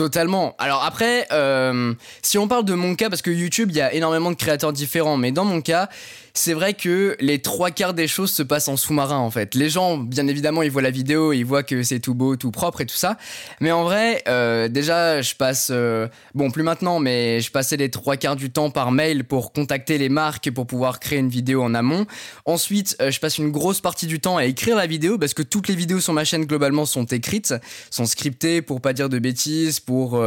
Totalement. 0.00 0.54
Alors 0.58 0.82
après, 0.82 1.26
euh, 1.30 1.92
si 2.22 2.38
on 2.38 2.48
parle 2.48 2.64
de 2.64 2.72
mon 2.72 2.94
cas, 2.94 3.10
parce 3.10 3.20
que 3.20 3.30
YouTube, 3.30 3.68
il 3.70 3.76
y 3.76 3.82
a 3.82 3.92
énormément 3.92 4.30
de 4.30 4.34
créateurs 4.34 4.72
différents, 4.72 5.18
mais 5.18 5.30
dans 5.30 5.44
mon 5.44 5.60
cas, 5.60 5.90
c'est 6.34 6.52
vrai 6.52 6.74
que 6.74 7.16
les 7.20 7.40
trois 7.40 7.70
quarts 7.70 7.94
des 7.94 8.08
choses 8.08 8.30
se 8.30 8.42
passent 8.42 8.68
en 8.68 8.76
sous-marin 8.76 9.18
en 9.18 9.30
fait. 9.30 9.54
Les 9.54 9.68
gens, 9.68 9.98
bien 9.98 10.26
évidemment, 10.26 10.62
ils 10.62 10.70
voient 10.70 10.82
la 10.82 10.90
vidéo, 10.90 11.32
ils 11.32 11.44
voient 11.44 11.62
que 11.62 11.82
c'est 11.82 12.00
tout 12.00 12.14
beau, 12.14 12.36
tout 12.36 12.50
propre 12.50 12.80
et 12.80 12.86
tout 12.86 12.96
ça. 12.96 13.16
Mais 13.60 13.72
en 13.72 13.84
vrai, 13.84 14.22
euh, 14.28 14.68
déjà, 14.68 15.22
je 15.22 15.34
passe, 15.34 15.68
euh, 15.70 16.08
bon, 16.34 16.50
plus 16.50 16.62
maintenant, 16.62 16.98
mais 16.98 17.40
je 17.40 17.50
passais 17.50 17.76
les 17.76 17.90
trois 17.90 18.16
quarts 18.16 18.36
du 18.36 18.50
temps 18.50 18.70
par 18.70 18.92
mail 18.92 19.24
pour 19.24 19.52
contacter 19.52 19.98
les 19.98 20.08
marques 20.08 20.50
pour 20.50 20.66
pouvoir 20.66 21.00
créer 21.00 21.18
une 21.18 21.28
vidéo 21.28 21.62
en 21.62 21.74
amont. 21.74 22.06
Ensuite, 22.44 22.96
euh, 23.00 23.10
je 23.10 23.20
passe 23.20 23.38
une 23.38 23.50
grosse 23.50 23.80
partie 23.80 24.06
du 24.06 24.20
temps 24.20 24.36
à 24.36 24.44
écrire 24.44 24.76
la 24.76 24.86
vidéo 24.86 25.18
parce 25.18 25.34
que 25.34 25.42
toutes 25.42 25.68
les 25.68 25.74
vidéos 25.74 26.00
sur 26.00 26.12
ma 26.12 26.24
chaîne 26.24 26.44
globalement 26.44 26.86
sont 26.86 27.04
écrites, 27.06 27.54
sont 27.90 28.06
scriptées 28.06 28.62
pour 28.62 28.80
pas 28.80 28.92
dire 28.92 29.08
de 29.08 29.18
bêtises, 29.18 29.80
pour, 29.80 30.20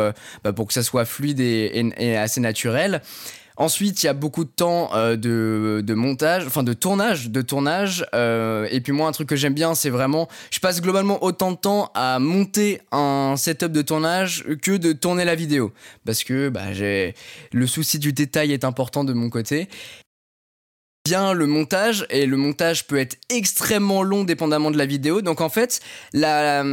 bah, 0.43 0.53
pour 0.53 0.67
que 0.67 0.73
ça 0.73 0.83
soit 0.83 1.05
fluide 1.05 1.39
et 1.39 2.15
assez 2.15 2.41
naturel. 2.41 3.01
Ensuite, 3.57 4.01
il 4.03 4.07
y 4.07 4.09
a 4.09 4.13
beaucoup 4.13 4.43
de 4.43 4.49
temps 4.49 4.89
euh, 4.95 5.15
de, 5.15 5.93
montage, 5.93 6.45
enfin 6.47 6.63
de 6.63 6.73
tournage, 6.73 7.29
de 7.29 7.41
tournage. 7.41 8.05
Euh, 8.15 8.67
et 8.71 8.81
puis 8.81 8.91
moi, 8.91 9.07
un 9.07 9.11
truc 9.11 9.29
que 9.29 9.35
j'aime 9.35 9.53
bien, 9.53 9.75
c'est 9.75 9.89
vraiment, 9.89 10.27
je 10.51 10.59
passe 10.59 10.81
globalement 10.81 11.23
autant 11.23 11.51
de 11.51 11.57
temps 11.57 11.91
à 11.93 12.19
monter 12.19 12.81
un 12.91 13.35
setup 13.37 13.71
de 13.71 13.81
tournage 13.81 14.45
que 14.61 14.77
de 14.77 14.93
tourner 14.93 15.25
la 15.25 15.35
vidéo, 15.35 15.71
parce 16.05 16.23
que 16.23 16.49
bah, 16.49 16.61
le 17.51 17.67
souci 17.67 17.99
du 17.99 18.13
détail 18.13 18.51
est 18.53 18.63
important 18.63 19.03
de 19.03 19.13
mon 19.13 19.29
côté 19.29 19.67
bien 21.05 21.33
le 21.33 21.47
montage 21.47 22.05
et 22.09 22.25
le 22.25 22.37
montage 22.37 22.87
peut 22.87 22.97
être 22.97 23.17
extrêmement 23.29 24.03
long 24.03 24.23
dépendamment 24.23 24.71
de 24.71 24.77
la 24.77 24.85
vidéo. 24.85 25.21
Donc 25.21 25.41
en 25.41 25.49
fait, 25.49 25.81
la, 26.13 26.63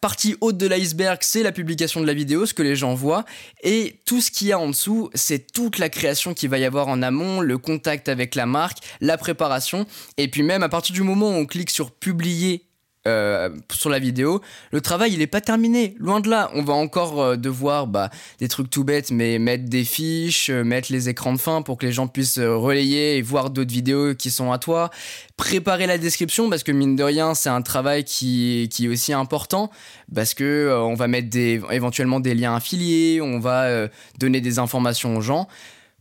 partie 0.00 0.36
haute 0.40 0.56
de 0.56 0.66
l'iceberg, 0.66 1.18
c'est 1.20 1.42
la 1.42 1.52
publication 1.52 2.00
de 2.00 2.06
la 2.06 2.14
vidéo, 2.14 2.46
ce 2.46 2.54
que 2.54 2.62
les 2.62 2.76
gens 2.76 2.94
voient. 2.94 3.26
Et 3.62 4.00
tout 4.06 4.22
ce 4.22 4.30
qu'il 4.30 4.46
y 4.46 4.52
a 4.52 4.58
en 4.58 4.68
dessous, 4.68 5.10
c'est 5.14 5.52
toute 5.52 5.78
la 5.78 5.90
création 5.90 6.32
qu'il 6.32 6.48
va 6.48 6.58
y 6.58 6.64
avoir 6.64 6.88
en 6.88 7.02
amont, 7.02 7.40
le 7.40 7.58
contact 7.58 8.08
avec 8.08 8.34
la 8.34 8.46
marque, 8.46 8.78
la 9.02 9.18
préparation. 9.18 9.86
Et 10.16 10.28
puis 10.28 10.42
même 10.42 10.62
à 10.62 10.70
partir 10.70 10.94
du 10.94 11.02
moment 11.02 11.28
où 11.28 11.34
on 11.34 11.46
clique 11.46 11.70
sur 11.70 11.90
publier 11.90 12.64
euh, 13.06 13.50
sur 13.70 13.90
la 13.90 13.98
vidéo, 13.98 14.40
le 14.72 14.80
travail 14.80 15.12
il 15.12 15.20
est 15.20 15.26
pas 15.26 15.42
terminé, 15.42 15.94
loin 15.98 16.20
de 16.20 16.30
là. 16.30 16.50
On 16.54 16.62
va 16.62 16.72
encore 16.72 17.20
euh, 17.20 17.36
devoir 17.36 17.86
bah, 17.86 18.08
des 18.38 18.48
trucs 18.48 18.70
tout 18.70 18.82
bêtes, 18.82 19.10
mais 19.10 19.38
mettre 19.38 19.64
des 19.64 19.84
fiches, 19.84 20.48
euh, 20.48 20.64
mettre 20.64 20.90
les 20.90 21.10
écrans 21.10 21.34
de 21.34 21.38
fin 21.38 21.60
pour 21.60 21.76
que 21.76 21.84
les 21.84 21.92
gens 21.92 22.06
puissent 22.06 22.38
relayer 22.38 23.18
et 23.18 23.22
voir 23.22 23.50
d'autres 23.50 23.72
vidéos 23.72 24.14
qui 24.14 24.30
sont 24.30 24.52
à 24.52 24.58
toi. 24.58 24.90
Préparer 25.36 25.86
la 25.86 25.98
description 25.98 26.48
parce 26.48 26.62
que 26.62 26.72
mine 26.72 26.96
de 26.96 27.02
rien 27.02 27.34
c'est 27.34 27.50
un 27.50 27.60
travail 27.60 28.04
qui, 28.04 28.70
qui 28.72 28.86
est 28.86 28.88
aussi 28.88 29.12
important 29.12 29.70
parce 30.14 30.32
que 30.32 30.74
on 30.82 30.94
va 30.94 31.06
mettre 31.06 31.28
des, 31.28 31.60
éventuellement 31.70 32.20
des 32.20 32.34
liens 32.34 32.54
affiliés, 32.54 33.20
on 33.20 33.38
va 33.38 33.88
donner 34.18 34.40
des 34.40 34.58
informations 34.58 35.16
aux 35.16 35.20
gens. 35.20 35.48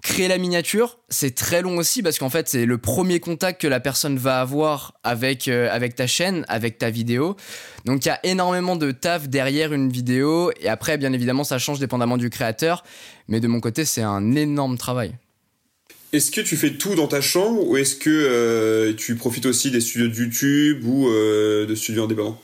Créer 0.03 0.27
la 0.27 0.37
miniature, 0.37 0.99
c'est 1.07 1.33
très 1.33 1.61
long 1.61 1.77
aussi 1.77 2.03
parce 2.03 2.19
qu'en 2.19 2.29
fait, 2.29 2.49
c'est 2.49 2.65
le 2.65 2.77
premier 2.77 3.21
contact 3.21 3.61
que 3.61 3.67
la 3.67 3.79
personne 3.79 4.17
va 4.17 4.41
avoir 4.41 4.99
avec, 5.01 5.47
euh, 5.47 5.69
avec 5.71 5.95
ta 5.95 6.07
chaîne, 6.07 6.43
avec 6.49 6.77
ta 6.77 6.89
vidéo. 6.89 7.37
Donc 7.85 8.03
il 8.03 8.09
y 8.09 8.11
a 8.11 8.19
énormément 8.25 8.75
de 8.75 8.91
taf 8.91 9.29
derrière 9.29 9.71
une 9.71 9.89
vidéo 9.89 10.51
et 10.59 10.67
après, 10.67 10.97
bien 10.97 11.13
évidemment, 11.13 11.45
ça 11.45 11.57
change 11.57 11.79
dépendamment 11.79 12.17
du 12.17 12.29
créateur. 12.29 12.83
Mais 13.29 13.39
de 13.39 13.47
mon 13.47 13.61
côté, 13.61 13.85
c'est 13.85 14.01
un 14.01 14.35
énorme 14.35 14.77
travail. 14.77 15.15
Est-ce 16.11 16.31
que 16.31 16.41
tu 16.41 16.57
fais 16.57 16.71
tout 16.71 16.95
dans 16.95 17.07
ta 17.07 17.21
chambre 17.21 17.65
ou 17.65 17.77
est-ce 17.77 17.95
que 17.95 18.09
euh, 18.09 18.93
tu 18.93 19.15
profites 19.15 19.45
aussi 19.45 19.71
des 19.71 19.79
studios 19.79 20.09
de 20.09 20.15
YouTube 20.15 20.83
ou 20.85 21.07
euh, 21.07 21.65
de 21.65 21.75
studios 21.75 22.03
indépendants? 22.03 22.39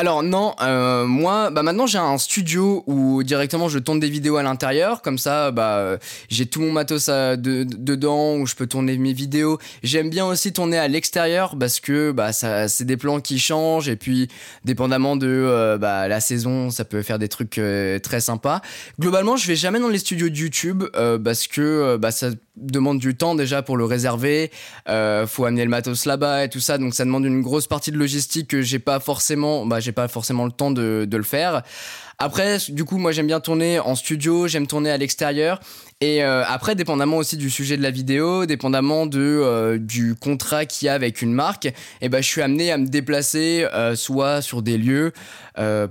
Alors 0.00 0.22
non, 0.22 0.54
euh, 0.62 1.04
moi, 1.04 1.50
bah 1.50 1.62
maintenant 1.62 1.86
j'ai 1.86 1.98
un 1.98 2.16
studio 2.16 2.82
où 2.86 3.22
directement 3.22 3.68
je 3.68 3.78
tourne 3.78 4.00
des 4.00 4.08
vidéos 4.08 4.36
à 4.36 4.42
l'intérieur, 4.42 5.02
comme 5.02 5.18
ça, 5.18 5.50
bah 5.50 5.98
j'ai 6.30 6.46
tout 6.46 6.62
mon 6.62 6.72
matos 6.72 7.10
dedans 7.10 8.36
où 8.36 8.46
je 8.46 8.54
peux 8.54 8.66
tourner 8.66 8.96
mes 8.96 9.12
vidéos. 9.12 9.58
J'aime 9.82 10.08
bien 10.08 10.24
aussi 10.24 10.54
tourner 10.54 10.78
à 10.78 10.88
l'extérieur 10.88 11.54
parce 11.60 11.80
que 11.80 12.12
bah 12.12 12.32
ça, 12.32 12.66
c'est 12.66 12.86
des 12.86 12.96
plans 12.96 13.20
qui 13.20 13.38
changent 13.38 13.90
et 13.90 13.96
puis 13.96 14.28
dépendamment 14.64 15.16
de 15.16 15.26
euh, 15.28 15.76
bah, 15.76 16.08
la 16.08 16.20
saison, 16.20 16.70
ça 16.70 16.86
peut 16.86 17.02
faire 17.02 17.18
des 17.18 17.28
trucs 17.28 17.58
euh, 17.58 17.98
très 17.98 18.22
sympas. 18.22 18.62
Globalement, 18.98 19.36
je 19.36 19.46
vais 19.48 19.56
jamais 19.56 19.80
dans 19.80 19.90
les 19.90 19.98
studios 19.98 20.30
de 20.30 20.36
YouTube 20.36 20.82
parce 21.22 21.46
que 21.46 21.98
bah 21.98 22.10
ça 22.10 22.30
demande 22.60 22.98
du 22.98 23.14
temps 23.14 23.34
déjà 23.34 23.62
pour 23.62 23.76
le 23.76 23.84
réserver. 23.84 24.50
faut 24.86 25.44
amener 25.44 25.64
le 25.64 25.70
matos 25.70 26.06
là-bas 26.06 26.44
et 26.44 26.48
tout 26.48 26.60
ça, 26.60 26.78
donc 26.78 26.94
ça 26.94 27.04
demande 27.04 27.24
une 27.24 27.42
grosse 27.42 27.66
partie 27.66 27.92
de 27.92 27.98
logistique 27.98 28.48
que 28.48 28.62
j'ai 28.62 28.78
pas 28.78 29.00
forcément. 29.00 29.66
Bah, 29.66 29.78
pas 29.92 30.08
forcément 30.08 30.44
le 30.44 30.52
temps 30.52 30.70
de, 30.70 31.04
de 31.08 31.16
le 31.16 31.22
faire. 31.22 31.62
Après, 32.18 32.58
du 32.68 32.84
coup, 32.84 32.98
moi 32.98 33.12
j'aime 33.12 33.26
bien 33.26 33.40
tourner 33.40 33.80
en 33.80 33.94
studio, 33.94 34.46
j'aime 34.46 34.66
tourner 34.66 34.90
à 34.90 34.98
l'extérieur. 34.98 35.58
Et 36.02 36.24
euh, 36.24 36.42
après, 36.46 36.74
dépendamment 36.76 37.18
aussi 37.18 37.36
du 37.36 37.50
sujet 37.50 37.76
de 37.76 37.82
la 37.82 37.90
vidéo, 37.90 38.46
dépendamment 38.46 39.04
de, 39.04 39.20
euh, 39.20 39.76
du 39.76 40.14
contrat 40.14 40.64
qu'il 40.64 40.86
y 40.86 40.88
a 40.88 40.94
avec 40.94 41.20
une 41.20 41.34
marque, 41.34 41.68
eh 42.00 42.08
ben, 42.08 42.22
je 42.22 42.26
suis 42.26 42.40
amené 42.40 42.72
à 42.72 42.78
me 42.78 42.86
déplacer 42.86 43.66
euh, 43.74 43.94
soit 43.96 44.40
sur 44.40 44.62
des 44.62 44.78
lieux. 44.78 45.12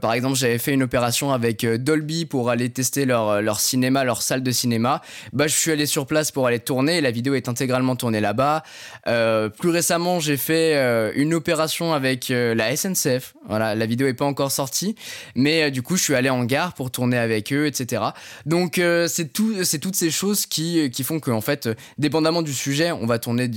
par 0.01 0.13
exemple, 0.13 0.35
j'avais 0.35 0.57
fait 0.57 0.73
une 0.73 0.81
opération 0.81 1.31
avec 1.31 1.63
Dolby 1.63 2.25
pour 2.25 2.49
aller 2.49 2.71
tester 2.71 3.05
leur, 3.05 3.39
leur 3.43 3.59
cinéma, 3.59 4.03
leur 4.03 4.23
salle 4.23 4.41
de 4.41 4.49
cinéma. 4.49 5.03
Bah, 5.31 5.45
je 5.45 5.53
suis 5.53 5.69
allé 5.71 5.85
sur 5.85 6.07
place 6.07 6.31
pour 6.31 6.47
aller 6.47 6.57
tourner 6.57 7.01
la 7.01 7.11
vidéo 7.11 7.35
est 7.35 7.47
intégralement 7.47 7.95
tournée 7.95 8.19
là-bas. 8.19 8.63
plus 9.05 9.69
récemment, 9.69 10.19
j'ai 10.19 10.37
fait 10.37 10.73
une 11.13 11.35
opération 11.35 11.93
avec 11.93 12.29
la 12.29 12.75
SNCF. 12.75 13.35
Voilà, 13.47 13.75
la 13.75 13.85
vidéo 13.85 14.07
est 14.07 14.15
pas 14.15 14.25
encore 14.25 14.51
sortie, 14.51 14.95
mais 15.35 15.69
du 15.69 15.83
coup, 15.83 15.97
je 15.97 16.03
suis 16.03 16.15
allé 16.15 16.31
en 16.31 16.45
gare 16.45 16.73
pour 16.73 16.89
tourner 16.89 17.19
avec 17.19 17.53
eux, 17.53 17.67
etc. 17.67 18.01
Donc, 18.47 18.81
c'est 19.07 19.31
tout, 19.31 19.63
c'est 19.63 19.77
toutes 19.77 19.98
ces 19.99 20.11
choses 20.11 20.45
qui, 20.45 20.89
qui 20.89 21.03
font 21.03 21.19
qu'en 21.19 21.41
fait, 21.41 21.69
dépendamment 21.97 22.41
du 22.41 22.53
sujet, 22.53 22.91
on 22.91 23.05
va 23.05 23.19
tourner 23.19 23.47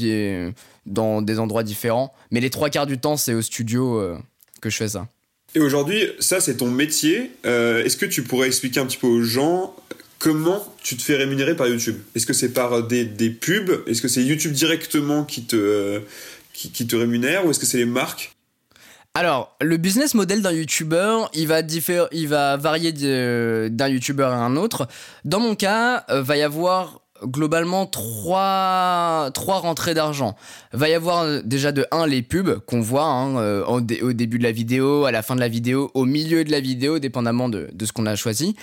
dans 0.87 1.23
des 1.23 1.39
endroits 1.39 1.63
différents. 1.63 2.13
Mais 2.31 2.41
les 2.41 2.51
trois 2.51 2.71
quarts 2.71 2.87
du 2.87 2.99
temps, 2.99 3.17
c'est 3.17 3.35
au 3.35 3.43
studio 3.43 3.99
euh, 3.99 4.19
que 4.61 4.69
je 4.69 4.77
fais 4.77 4.89
ça. 4.89 5.07
Et 5.55 5.61
aujourd'hui, 5.61 6.09
ça, 6.19 6.41
c'est 6.41 6.57
ton 6.57 6.71
métier. 6.71 7.31
Euh, 7.47 7.85
est-ce 7.85 7.97
que 7.97 8.07
tu 8.07 8.23
pourrais 8.23 8.49
expliquer 8.49 8.81
un 8.81 8.87
petit 8.87 8.97
peu 8.97 9.07
aux 9.07 9.23
gens 9.23 9.75
comment 10.19 10.65
tu 10.83 10.97
te 10.97 11.03
fais 11.03 11.17
rémunérer 11.17 11.55
par 11.57 11.69
YouTube? 11.69 11.97
Est-ce 12.15 12.27
que 12.27 12.33
c'est 12.33 12.53
par 12.53 12.87
des, 12.87 13.05
des 13.05 13.31
pubs? 13.31 13.83
Est-ce 13.87 14.03
que 14.03 14.09
c'est 14.09 14.23
YouTube 14.23 14.53
directement 14.53 15.25
qui 15.25 15.45
te, 15.45 16.01
qui 16.53 16.87
te 16.87 16.97
rémunère? 16.97 17.47
Ou 17.47 17.51
est-ce 17.51 17.61
que 17.61 17.67
c'est 17.67 17.79
les 17.79 17.85
marques? 17.85 18.35
Alors, 19.15 19.55
le 19.61 19.77
business 19.77 20.15
model 20.15 20.41
d'un 20.41 20.53
YouTuber, 20.53 21.27
il 21.35 21.47
va 21.47 21.61
il 22.13 22.29
va 22.29 22.57
varier 22.57 22.93
d'un 22.93 23.89
YouTuber 23.89 24.25
à 24.25 24.39
un 24.39 24.57
autre. 24.57 24.89
Dans 25.27 25.39
mon 25.39 25.55
cas, 25.55 26.07
euh, 26.09 26.23
va 26.23 26.39
y 26.39 26.43
avoir 26.43 27.03
globalement 27.23 27.85
trois, 27.87 29.31
trois 29.35 29.59
rentrées 29.59 29.93
d'argent. 29.93 30.35
Va 30.73 30.89
y 30.89 30.95
avoir 30.95 31.25
euh, 31.25 31.41
déjà 31.45 31.73
de 31.73 31.87
1 31.91 32.07
les 32.07 32.23
pubs 32.23 32.59
qu'on 32.61 32.81
voit 32.81 33.05
hein, 33.05 33.37
euh, 33.37 33.65
au, 33.67 33.81
début 33.81 34.39
de 34.39 34.43
la 34.43 34.53
vidéo, 34.53 35.05
à 35.05 35.13
la 35.13 35.23
fin 35.23 35.35
de 35.35 35.41
la 35.41 35.49
vidéo, 35.49 35.91
au 35.93 36.07
milieu 36.07 36.43
de 36.43 36.51
la 36.51 36.61
vidéo, 36.61 36.99
dépendamment 36.99 37.51
de, 37.51 37.69
de 37.71 37.85
ce 37.85 37.93
qu'on 37.93 38.07
a 38.07 38.17
choisi. 38.17 38.57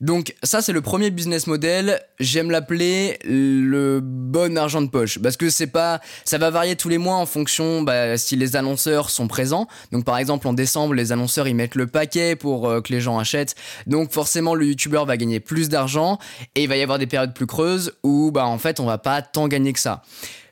Donc 0.00 0.34
ça 0.42 0.60
c'est 0.60 0.72
le 0.72 0.80
premier 0.80 1.10
business 1.10 1.46
model, 1.46 2.00
j'aime 2.18 2.50
l'appeler 2.50 3.18
le 3.24 4.00
bon 4.02 4.58
argent 4.58 4.82
de 4.82 4.88
poche 4.88 5.20
parce 5.20 5.36
que 5.36 5.50
c'est 5.50 5.68
pas 5.68 6.00
ça 6.24 6.36
va 6.36 6.50
varier 6.50 6.74
tous 6.74 6.88
les 6.88 6.98
mois 6.98 7.14
en 7.14 7.26
fonction 7.26 7.82
bah, 7.82 8.18
si 8.18 8.34
les 8.34 8.56
annonceurs 8.56 9.08
sont 9.08 9.28
présents. 9.28 9.68
Donc 9.92 10.04
par 10.04 10.18
exemple 10.18 10.48
en 10.48 10.52
décembre 10.52 10.94
les 10.94 11.12
annonceurs 11.12 11.46
ils 11.46 11.54
mettent 11.54 11.76
le 11.76 11.86
paquet 11.86 12.34
pour 12.34 12.68
euh, 12.68 12.80
que 12.80 12.92
les 12.92 13.00
gens 13.00 13.18
achètent. 13.18 13.54
Donc 13.86 14.10
forcément 14.10 14.56
le 14.56 14.66
youtubeur 14.66 15.06
va 15.06 15.16
gagner 15.16 15.38
plus 15.38 15.68
d'argent 15.68 16.18
et 16.56 16.64
il 16.64 16.68
va 16.68 16.76
y 16.76 16.82
avoir 16.82 16.98
des 16.98 17.06
périodes 17.06 17.32
plus 17.32 17.46
creuses 17.46 17.92
où 18.02 18.32
bah 18.32 18.46
en 18.46 18.58
fait 18.58 18.80
on 18.80 18.86
va 18.86 18.98
pas 18.98 19.22
tant 19.22 19.46
gagner 19.46 19.72
que 19.72 19.80
ça. 19.80 20.02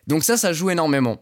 Donc 0.07 0.23
ça 0.23 0.37
ça 0.37 0.53
joue 0.53 0.71
énormément. 0.71 1.19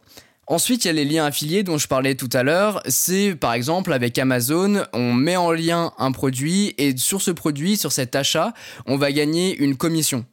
Ensuite, 0.51 0.85
il 0.85 0.89
y 0.89 0.91
a 0.91 0.95
les 0.95 1.05
liens 1.05 1.27
affiliés 1.27 1.63
dont 1.63 1.79
je 1.79 1.87
parlais 1.87 2.17
tout 2.17 2.29
à 2.33 2.43
l'heure. 2.43 2.83
C'est 2.89 3.37
par 3.37 3.53
exemple 3.53 3.93
avec 3.93 4.19
Amazon, 4.19 4.83
on 4.93 5.13
met 5.13 5.37
en 5.37 5.53
lien 5.53 5.93
un 5.97 6.11
produit 6.11 6.75
et 6.77 6.97
sur 6.97 7.23
ce 7.23 7.31
produit, 7.31 7.77
sur 7.77 7.93
cet 7.93 8.17
achat, 8.17 8.53
on 8.87 8.97
va 8.97 9.13
gagner 9.13 9.57
une 9.57 9.77
commission. 9.77 10.27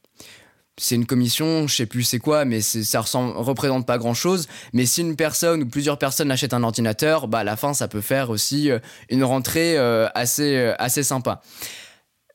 C'est 0.75 0.95
une 0.95 1.05
commission, 1.05 1.67
je 1.67 1.75
sais 1.75 1.85
plus 1.85 2.01
c'est 2.01 2.17
quoi, 2.17 2.45
mais 2.45 2.61
ça 2.61 3.01
ressemble, 3.01 3.37
représente 3.37 3.85
pas 3.85 3.99
grand 3.99 4.15
chose. 4.15 4.47
Mais 4.73 4.87
si 4.87 5.01
une 5.01 5.15
personne 5.15 5.61
ou 5.61 5.67
plusieurs 5.67 5.99
personnes 5.99 6.31
achètent 6.31 6.55
un 6.55 6.63
ordinateur, 6.63 7.27
bah 7.27 7.39
à 7.39 7.43
la 7.43 7.55
fin 7.55 7.75
ça 7.75 7.87
peut 7.87 8.01
faire 8.01 8.31
aussi 8.31 8.71
euh, 8.71 8.79
une 9.09 9.23
rentrée 9.23 9.77
euh, 9.77 10.07
assez, 10.15 10.55
euh, 10.55 10.73
assez 10.79 11.03
sympa. 11.03 11.43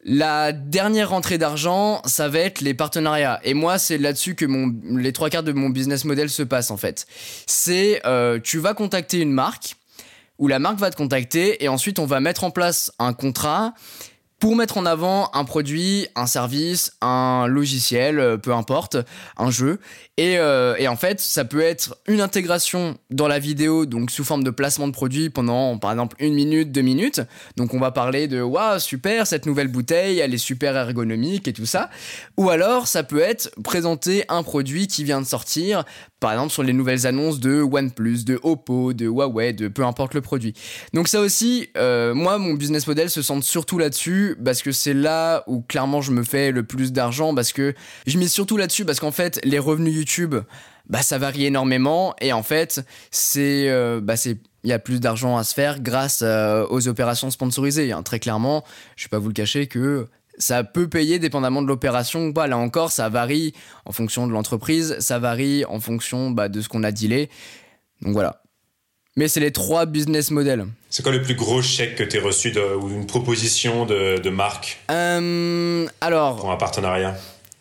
La 0.05 0.51
dernière 0.51 1.11
rentrée 1.11 1.39
d'argent, 1.39 2.03
ça 2.07 2.29
va 2.29 2.41
être 2.41 2.61
les 2.61 2.75
partenariats. 2.75 3.41
Et 3.45 3.55
moi, 3.55 3.79
c'est 3.79 3.99
là-dessus 3.99 4.35
que 4.35 4.45
les 4.99 5.13
trois 5.13 5.31
quarts 5.31 5.45
de 5.45 5.53
mon 5.53 5.71
business 5.71 6.05
model 6.05 6.29
se 6.29 6.43
passent 6.43 6.73
en 6.73 6.77
fait. 6.77 7.07
C'est 7.47 8.03
euh, 8.05 8.41
tu 8.43 8.59
vas 8.59 8.75
contacter 8.75 9.21
une 9.21 9.31
marque, 9.31 9.77
ou 10.39 10.49
la 10.49 10.59
marque 10.59 10.79
va 10.79 10.91
te 10.91 10.97
contacter, 10.97 11.63
et 11.63 11.69
ensuite 11.69 12.01
on 12.01 12.07
va 12.07 12.19
mettre 12.19 12.43
en 12.43 12.51
place 12.51 12.91
un 12.99 13.13
contrat 13.13 13.75
pour 14.43 14.57
mettre 14.57 14.77
en 14.77 14.87
avant 14.87 15.31
un 15.35 15.45
produit, 15.45 16.09
un 16.17 16.27
service, 16.27 16.91
un 17.01 17.47
logiciel, 17.47 18.19
euh, 18.19 18.37
peu 18.37 18.53
importe, 18.53 18.97
un 19.37 19.53
jeu. 19.53 19.79
Et, 20.17 20.37
euh, 20.37 20.75
et, 20.81 20.89
en 20.89 20.97
fait, 20.97 21.21
ça 21.21 21.45
peut 21.45 21.61
être 21.61 21.97
une 22.09 22.21
intégration 22.21 22.99
dans 23.11 23.29
la 23.29 23.39
vidéo, 23.39 23.87
donc 23.87 24.11
sous 24.11 24.25
forme 24.25 24.43
de 24.43 24.51
placement 24.51 24.89
de 24.89 24.93
produit 24.93 25.31
pendant, 25.31 25.79
par 25.79 25.93
exemple, 25.93 26.17
une 26.19 26.35
minute, 26.35 26.73
deux 26.73 26.83
minutes. 26.83 27.21
Donc 27.57 27.73
on 27.73 27.79
va 27.79 27.93
parler 27.93 28.27
de 28.27 28.43
waouh, 28.43 28.81
super, 28.81 29.29
cette 29.29 29.47
nouvelle 29.47 29.69
bouteille, 29.69 30.19
elle 30.19 30.35
est 30.35 30.39
super 30.39 30.77
ergonomique 30.77 31.47
et 31.47 31.53
tout 31.53 31.65
ça. 31.65 31.89
Ou 32.37 32.51
alors, 32.51 32.89
ça 32.89 33.05
peut 33.05 33.21
être 33.21 33.53
présenter 33.63 34.25
un 34.29 34.43
produit 34.43 34.89
qui 34.89 35.05
vient 35.05 35.21
de 35.21 35.27
sortir, 35.27 35.85
par 36.23 36.33
exemple 36.33 36.53
sur 36.53 36.63
les 36.63 36.73
nouvelles 36.73 37.07
annonces 37.07 37.41
de 37.41 37.61
OnePlus, 37.61 38.25
de 38.25 38.39
Oppo, 38.45 38.93
de 38.93 39.07
Huawei, 39.07 39.53
de 39.53 39.67
peu 39.67 39.85
importe 39.85 40.15
le 40.15 40.21
produit. 40.21 40.55
Donc 40.95 41.09
ça 41.09 41.21
aussi, 41.21 41.69
euh, 41.77 42.15
moi, 42.15 42.39
mon 42.39 42.55
business 42.55 42.87
model 42.87 43.11
se 43.11 43.23
centre 43.23 43.45
surtout 43.45 43.77
là-dessus 43.77 44.37
parce 44.43 44.63
que 44.63 44.71
c'est 44.71 44.95
là 44.95 45.43
où 45.49 45.63
clairement 45.63 46.01
je 46.01 46.13
me 46.13 46.23
fais 46.23 46.53
le 46.53 46.63
plus 46.63 46.93
d'argent 46.93 47.35
parce 47.35 47.53
que 47.53 47.75
je 48.07 48.19
mise 48.19 48.33
surtout 48.33 48.57
là-dessus 48.57 48.85
parce 48.85 49.01
qu'en 49.01 49.11
fait 49.11 49.41
les 49.45 49.59
revenus 49.59 49.95
YouTube 49.97 50.37
bah 50.89 51.03
ça 51.03 51.19
varie 51.19 51.47
énormément 51.47 52.15
et 52.21 52.33
en 52.33 52.43
fait 52.43 52.85
c'est 53.11 53.69
euh, 53.69 54.01
bah 54.01 54.15
il 54.25 54.71
y 54.71 54.73
a 54.73 54.79
plus 54.79 55.01
d'argent 55.01 55.37
à 55.37 55.45
se 55.45 55.55
faire 55.55 55.81
grâce 55.81 56.21
euh, 56.23 56.67
aux 56.71 56.87
opérations 56.87 57.31
sponsorisées. 57.31 57.91
Hein. 57.91 58.03
Très 58.05 58.21
clairement, 58.21 58.65
je 58.97 59.07
vais 59.07 59.09
pas 59.09 59.19
vous 59.19 59.29
le 59.29 59.35
cacher 59.35 59.67
que 59.67 60.07
ça 60.39 60.65
peut 60.65 60.89
payer 60.89 61.19
dépendamment 61.19 61.63
de 61.63 61.69
l'opération 61.69 62.27
ou 62.27 62.33
pas. 62.33 62.47
Là 62.47 62.59
encore, 62.59 62.91
ça 62.91 63.09
varie 63.09 63.53
en 63.85 63.93
fonction 63.93 64.27
de 64.27 64.33
l'entreprise, 64.33 64.97
ça 64.99 65.19
varie 65.19 65.65
en 65.65 65.81
fonction 65.81 66.31
bah, 66.31 66.49
de 66.49 66.61
ce 66.61 66.69
qu'on 66.69 66.83
a 66.83 66.93
dealé. 66.93 67.31
Donc 68.01 68.13
voilà. 68.13 68.43
Mais 69.17 69.29
c'est 69.29 69.41
les 69.41 69.53
trois 69.53 69.85
business 69.85 70.31
models. 70.31 70.65
C'est 70.89 71.03
quoi 71.03 71.13
le 71.13 71.21
plus 71.21 71.35
gros 71.35 71.61
chèque 71.61 71.97
que 71.97 72.03
tu 72.03 72.19
as 72.19 72.23
reçu 72.23 72.55
ou 72.81 72.89
une 72.89 73.07
proposition 73.07 73.85
de, 73.85 74.31
marque 74.31 74.79
euh, 74.91 75.87
Alors. 76.01 76.37
Pour 76.37 76.51
un 76.51 76.57
partenariat? 76.57 77.15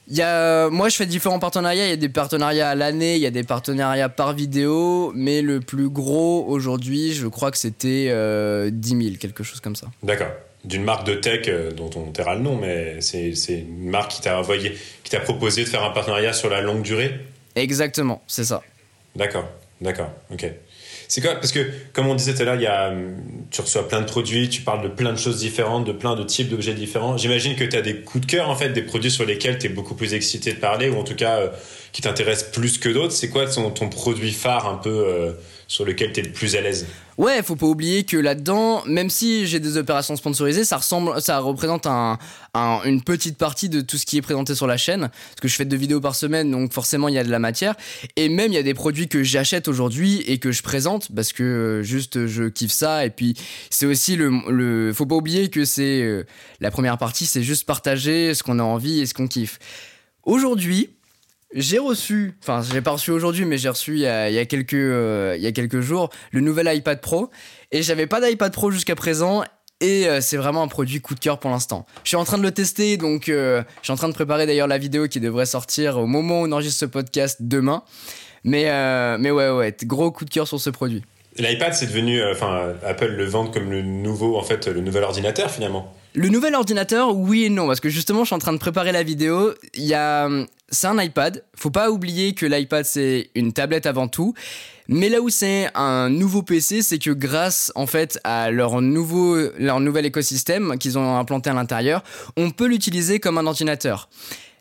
y 0.07 0.21
a, 0.21 0.69
moi, 0.69 0.89
je 0.89 0.95
fais 0.95 1.05
différents 1.05 1.39
partenariats. 1.39 1.86
Il 1.86 1.89
y 1.89 1.93
a 1.93 1.97
des 1.97 2.10
partenariats 2.10 2.69
à 2.69 2.75
l'année, 2.75 3.15
il 3.15 3.21
y 3.21 3.25
a 3.25 3.31
des 3.31 3.43
partenariats 3.43 4.10
par 4.10 4.34
vidéo, 4.34 5.12
mais 5.13 5.41
le 5.41 5.60
plus 5.60 5.89
gros 5.89 6.45
aujourd'hui, 6.47 7.13
je 7.13 7.27
crois 7.27 7.51
que 7.51 7.57
c'était 7.57 8.07
euh, 8.10 8.69
10 8.71 8.89
000, 8.89 9.15
quelque 9.19 9.43
chose 9.43 9.60
comme 9.60 9.75
ça. 9.75 9.88
D'accord. 10.03 10.31
D'une 10.63 10.84
marque 10.84 11.08
de 11.08 11.15
tech 11.15 11.47
euh, 11.47 11.71
dont 11.71 11.89
on 11.95 12.12
taira 12.12 12.36
le 12.36 12.41
nom, 12.41 12.56
mais 12.56 13.02
c'est 13.02 13.34
une 13.50 13.89
marque 13.89 14.12
qui 14.12 14.21
t'a 14.21 14.38
envoyé, 14.39 14.78
qui 15.04 15.10
t'a 15.10 15.19
proposé 15.19 15.63
de 15.63 15.69
faire 15.69 15.84
un 15.84 15.89
partenariat 15.89 16.34
sur 16.34 16.50
la 16.50 16.62
longue 16.62 16.84
durée 16.84 17.19
Exactement, 17.56 18.21
c'est 18.28 18.45
ça. 18.45 18.62
D'accord, 19.15 19.50
d'accord, 19.82 20.12
ok. 20.32 20.45
C'est 21.12 21.19
quoi 21.19 21.36
Parce 21.36 21.52
que, 21.52 21.69
comme 21.91 22.08
on 22.08 22.15
disait 22.15 22.34
tout 22.34 22.43
à 22.43 22.45
l'heure, 22.45 22.56
il 22.56 22.62
y 22.62 22.67
a, 22.67 22.93
tu 23.52 23.60
reçois 23.60 23.86
plein 23.86 24.00
de 24.00 24.06
produits, 24.06 24.47
tu 24.47 24.62
parles 24.62 24.82
de 24.82 24.88
plein 24.88 25.12
de 25.12 25.17
choses 25.17 25.39
différentes, 25.39 25.84
de 25.84 25.91
plein 25.91 26.15
de 26.15 26.24
types 26.24 26.47
d'objets 26.47 26.74
différents. 26.74 27.17
J'imagine 27.17 27.58
que 27.58 27.65
tu 27.65 27.76
as 27.76 27.82
des 27.82 27.97
coups 27.97 28.26
de 28.26 28.32
cœur, 28.32 28.50
en 28.50 28.56
fait, 28.56 28.69
des 28.69 28.82
produits 28.82 29.12
sur 29.12 29.26
lesquels 29.26 29.58
tu 29.58 29.65
es 29.65 29.69
beaucoup 29.69 29.93
plus 29.93 30.13
excité 30.13 30.54
de 30.54 30.60
parler, 30.60 30.89
ou 30.89 30.97
en 30.97 31.04
tout 31.04 31.15
cas, 31.15 31.39
euh, 31.39 31.50
qui 31.91 32.02
t'intéressent 32.02 32.52
plus 32.52 32.78
que 32.78 32.88
d'autres. 32.88 33.12
C'est 33.12 33.28
quoi 33.28 33.45
ton, 33.45 33.71
ton, 33.71 33.89
produit 33.89 34.32
phare 34.32 34.69
un 34.69 34.78
peu 34.78 34.89
euh, 34.89 35.34
sur 35.71 35.86
lequel 35.86 36.12
tu 36.12 36.19
es 36.19 36.23
le 36.23 36.31
plus 36.34 36.57
à 36.57 36.62
l'aise 36.62 36.86
Ouais, 37.17 37.41
faut 37.43 37.55
pas 37.55 37.65
oublier 37.65 38.03
que 38.03 38.17
là-dedans, 38.17 38.84
même 38.88 39.10
si 39.10 39.47
j'ai 39.47 39.62
des 39.62 39.77
opérations 39.77 40.17
sponsorisées, 40.17 40.65
ça 40.65 40.77
ressemble, 40.77 41.21
ça 41.21 41.39
représente 41.39 41.86
un, 41.86 42.17
une 42.84 43.01
petite 43.01 43.38
partie 43.38 43.69
de 43.69 43.79
tout 43.79 43.97
ce 43.97 44.05
qui 44.05 44.17
est 44.17 44.21
présenté 44.21 44.53
sur 44.53 44.67
la 44.67 44.75
chaîne. 44.75 45.01
Parce 45.10 45.39
que 45.41 45.47
je 45.47 45.55
fais 45.55 45.63
deux 45.63 45.77
vidéos 45.77 46.01
par 46.01 46.15
semaine, 46.15 46.51
donc 46.51 46.73
forcément 46.73 47.07
il 47.07 47.13
y 47.13 47.17
a 47.17 47.23
de 47.23 47.29
la 47.29 47.39
matière. 47.39 47.75
Et 48.17 48.27
même 48.27 48.51
il 48.51 48.55
y 48.55 48.57
a 48.57 48.63
des 48.63 48.73
produits 48.73 49.07
que 49.07 49.23
j'achète 49.23 49.69
aujourd'hui 49.69 50.21
et 50.27 50.39
que 50.39 50.51
je 50.51 50.62
présente 50.62 51.10
parce 51.15 51.31
que 51.31 51.43
euh, 51.43 51.84
juste 51.84 52.27
je 52.27 52.49
kiffe 52.49 52.73
ça. 52.73 53.05
Et 53.05 53.10
puis 53.10 53.36
c'est 53.69 53.86
aussi 53.86 54.17
le, 54.17 54.31
le, 54.49 54.91
faut 54.91 55.05
pas 55.05 55.15
oublier 55.15 55.49
que 55.49 55.63
c'est 55.63 56.01
euh, 56.01 56.25
la 56.60 56.71
première 56.71 56.97
partie, 56.97 57.25
c'est 57.25 57.43
juste 57.43 57.65
partager 57.65 58.34
ce 58.34 58.43
qu'on 58.43 58.60
a 58.60 58.63
envie 58.63 58.99
et 58.99 59.05
ce 59.05 59.13
qu'on 59.13 59.27
kiffe. 59.27 59.57
Aujourd'hui, 60.23 60.89
j'ai 61.53 61.79
reçu, 61.79 62.33
enfin, 62.41 62.61
j'ai 62.61 62.81
pas 62.81 62.91
reçu 62.91 63.11
aujourd'hui, 63.11 63.45
mais 63.45 63.57
j'ai 63.57 63.69
reçu 63.69 63.95
il 63.95 63.99
y, 63.99 64.07
a, 64.07 64.45
quelques, 64.45 64.73
euh, 64.73 65.35
il 65.37 65.43
y 65.43 65.47
a 65.47 65.51
quelques 65.51 65.81
jours 65.81 66.09
le 66.31 66.41
nouvel 66.41 66.73
iPad 66.73 67.01
Pro. 67.01 67.29
Et 67.71 67.83
j'avais 67.83 68.07
pas 68.07 68.21
d'iPad 68.21 68.51
Pro 68.53 68.71
jusqu'à 68.71 68.95
présent. 68.95 69.43
Et 69.81 70.07
euh, 70.07 70.21
c'est 70.21 70.37
vraiment 70.37 70.61
un 70.61 70.67
produit 70.67 71.01
coup 71.01 71.15
de 71.15 71.19
cœur 71.19 71.39
pour 71.39 71.49
l'instant. 71.49 71.87
Je 72.03 72.09
suis 72.09 72.17
en 72.17 72.23
train 72.23 72.37
de 72.37 72.43
le 72.43 72.51
tester, 72.51 72.97
donc 72.97 73.29
euh, 73.29 73.63
je 73.81 73.87
suis 73.87 73.93
en 73.93 73.95
train 73.95 74.09
de 74.09 74.13
préparer 74.13 74.45
d'ailleurs 74.45 74.67
la 74.67 74.77
vidéo 74.77 75.07
qui 75.07 75.19
devrait 75.19 75.47
sortir 75.47 75.97
au 75.97 76.05
moment 76.05 76.41
où 76.41 76.45
on 76.45 76.51
enregistre 76.51 76.79
ce 76.79 76.85
podcast 76.85 77.37
demain. 77.41 77.83
Mais, 78.43 78.65
mais 79.17 79.31
ouais, 79.31 79.49
ouais, 79.49 79.75
gros 79.83 80.11
coup 80.11 80.25
de 80.25 80.29
cœur 80.29 80.47
sur 80.47 80.59
ce 80.59 80.69
produit. 80.69 81.03
L'iPad, 81.37 81.73
c'est 81.73 81.87
devenu, 81.87 82.23
enfin, 82.31 82.73
Apple 82.85 83.07
le 83.07 83.25
vend 83.25 83.47
comme 83.47 83.71
le 83.71 83.81
nouveau, 83.81 84.37
en 84.37 84.43
fait, 84.43 84.67
le 84.67 84.81
nouvel 84.81 85.03
ordinateur 85.03 85.49
finalement. 85.49 85.93
Le 86.13 86.28
nouvel 86.28 86.56
ordinateur, 86.56 87.15
oui 87.15 87.45
et 87.45 87.50
non, 87.50 87.67
parce 87.67 87.80
que 87.80 87.88
justement, 87.88 88.21
je 88.21 88.28
suis 88.28 88.36
en 88.36 88.39
train 88.39 88.52
de 88.52 88.58
préparer 88.58 88.91
la 88.91 89.02
vidéo. 89.02 89.54
Il 89.76 89.86
y 89.86 89.93
a, 89.93 90.28
c'est 90.69 90.88
un 90.88 91.02
iPad. 91.02 91.43
Faut 91.56 91.71
pas 91.71 91.89
oublier 91.89 92.34
que 92.34 92.45
l'iPad 92.45 92.84
c'est 92.84 93.30
une 93.34 93.54
tablette 93.54 93.86
avant 93.86 94.10
tout. 94.10 94.34
Mais 94.89 95.08
là 95.08 95.21
où 95.21 95.30
c'est 95.30 95.69
un 95.74 96.10
nouveau 96.10 96.41
PC, 96.41 96.82
c'est 96.82 97.00
que 97.00 97.12
grâce 97.12 97.71
en 97.76 97.88
fait 97.88 98.19
à 98.26 98.52
leur 98.52 98.82
nouveau, 98.82 99.38
leur 99.58 99.80
nouvel 99.80 100.06
écosystème 100.06 100.78
qu'ils 100.78 100.97
ont 100.97 101.17
implanté 101.17 101.50
à 101.50 101.54
l'intérieur, 101.54 102.04
on 102.36 102.52
peut 102.52 102.67
l'utiliser 102.67 103.21
comme 103.21 103.38
un 103.38 103.47
ordinateur. 103.47 104.10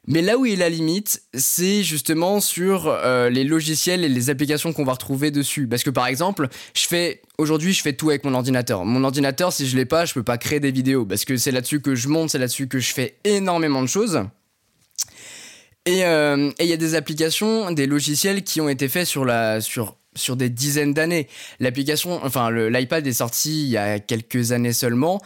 Mais 0.07 0.23
là 0.23 0.39
où 0.39 0.47
est 0.47 0.57
la 0.57 0.69
limite, 0.69 1.23
c'est 1.35 1.83
justement 1.83 2.41
sur 2.41 2.87
euh, 2.89 3.29
les 3.29 3.45
logiciels 3.45 4.03
et 4.03 4.09
les 4.09 4.31
applications 4.31 4.73
qu'on 4.73 4.85
va 4.85 4.93
retrouver 4.93 5.31
dessus. 5.31 5.69
Parce 5.69 5.83
que 5.83 5.91
par 5.91 6.07
exemple, 6.07 6.49
je 6.75 6.87
fais 6.87 7.21
aujourd'hui, 7.39 7.73
je 7.73 7.83
fais 7.83 7.93
tout 7.93 8.09
avec 8.09 8.25
mon 8.25 8.35
ordinateur. 8.35 8.85
Mon 8.85 9.05
ordinateur, 9.05 9.53
si 9.53 9.69
je 9.69 9.77
l'ai 9.77 9.85
pas, 9.85 10.07
je 10.07 10.15
peux 10.15 10.23
pas 10.23 10.39
créer 10.39 10.61
des 10.61 10.73
vidéos 10.73 11.05
parce 11.05 11.25
que 11.25 11.37
c'est 11.37 11.53
là-dessus 11.53 11.81
que 11.81 11.95
je 11.95 12.09
monte, 12.09 12.31
c'est 12.31 12.39
là-dessus 12.39 12.67
que 12.67 12.79
je 12.79 12.93
fais 12.93 13.17
énormément 13.25 13.83
de 13.83 13.89
choses. 13.89 14.23
Euh, 15.89 16.51
et 16.59 16.65
il 16.65 16.69
y 16.69 16.73
a 16.73 16.77
des 16.77 16.95
applications, 16.95 17.71
des 17.73 17.87
logiciels 17.87 18.43
qui 18.43 18.61
ont 18.61 18.69
été 18.69 18.89
faits 18.89 19.07
sur 19.07 19.27
sur 20.17 20.37
des 20.37 20.51
dizaines 20.51 20.93
d'années. 20.93 21.29
L'application, 21.61 22.21
enfin 22.25 22.51
l'iPad 22.51 23.07
est 23.07 23.13
sorti 23.13 23.63
il 23.65 23.69
y 23.69 23.77
a 23.77 24.01
quelques 24.01 24.53
années 24.53 24.73
seulement 24.73 25.21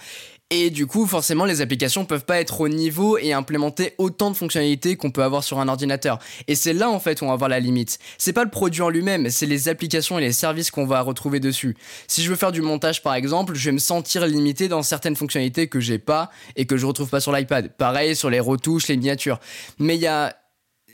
et 0.55 0.71
du 0.71 0.87
coup, 0.87 1.07
forcément, 1.07 1.45
les 1.45 1.61
applications 1.61 2.05
peuvent 2.05 2.25
pas 2.25 2.39
être 2.39 2.61
au 2.61 2.69
niveau 2.69 3.19
et 3.19 3.33
implémenter 3.33 3.95
autant 3.99 4.31
de 4.31 4.37
fonctionnalités 4.37 4.97
qu'on 4.97 5.11
peut 5.11 5.25
avoir 5.25 5.43
sur 5.43 5.59
un 5.59 5.67
ordinateur. 5.67 6.21
Et 6.47 6.55
c'est 6.55 6.73
là, 6.73 6.91
en 6.91 7.01
fait, 7.01 7.21
où 7.21 7.25
on 7.25 7.29
va 7.29 7.37
voir 7.37 7.49
la 7.49 7.59
limite. 7.59 7.99
C'est 8.19 8.33
pas 8.33 8.45
le 8.45 8.51
produit 8.51 8.81
en 8.83 8.89
lui-même, 8.89 9.31
c'est 9.31 9.47
les 9.47 9.69
applications 9.69 10.19
et 10.19 10.21
les 10.21 10.33
services 10.33 10.71
qu'on 10.71 10.87
va 10.87 11.01
retrouver 11.01 11.41
dessus. 11.41 11.77
Si 12.07 12.23
je 12.23 12.31
veux 12.31 12.37
faire 12.37 12.53
du 12.53 12.63
montage, 12.63 13.03
par 13.03 13.15
exemple, 13.15 13.55
je 13.55 13.65
vais 13.65 13.73
me 13.73 13.79
sentir 13.79 14.27
limité 14.27 14.69
dans 14.69 14.83
certaines 14.83 15.17
fonctionnalités 15.17 15.67
que 15.67 15.81
j'ai 15.81 15.99
pas 15.99 16.31
et 16.55 16.67
que 16.67 16.77
je 16.77 16.87
retrouve 16.87 17.09
pas 17.09 17.21
sur 17.21 17.33
l'iPad. 17.33 17.77
Pareil 17.77 18.15
sur 18.15 18.31
les 18.31 18.41
retouches, 18.41 18.87
les 18.87 18.97
miniatures. 18.97 19.41
Mais 19.79 19.97
il 19.97 20.03
y 20.03 20.07
a 20.07 20.37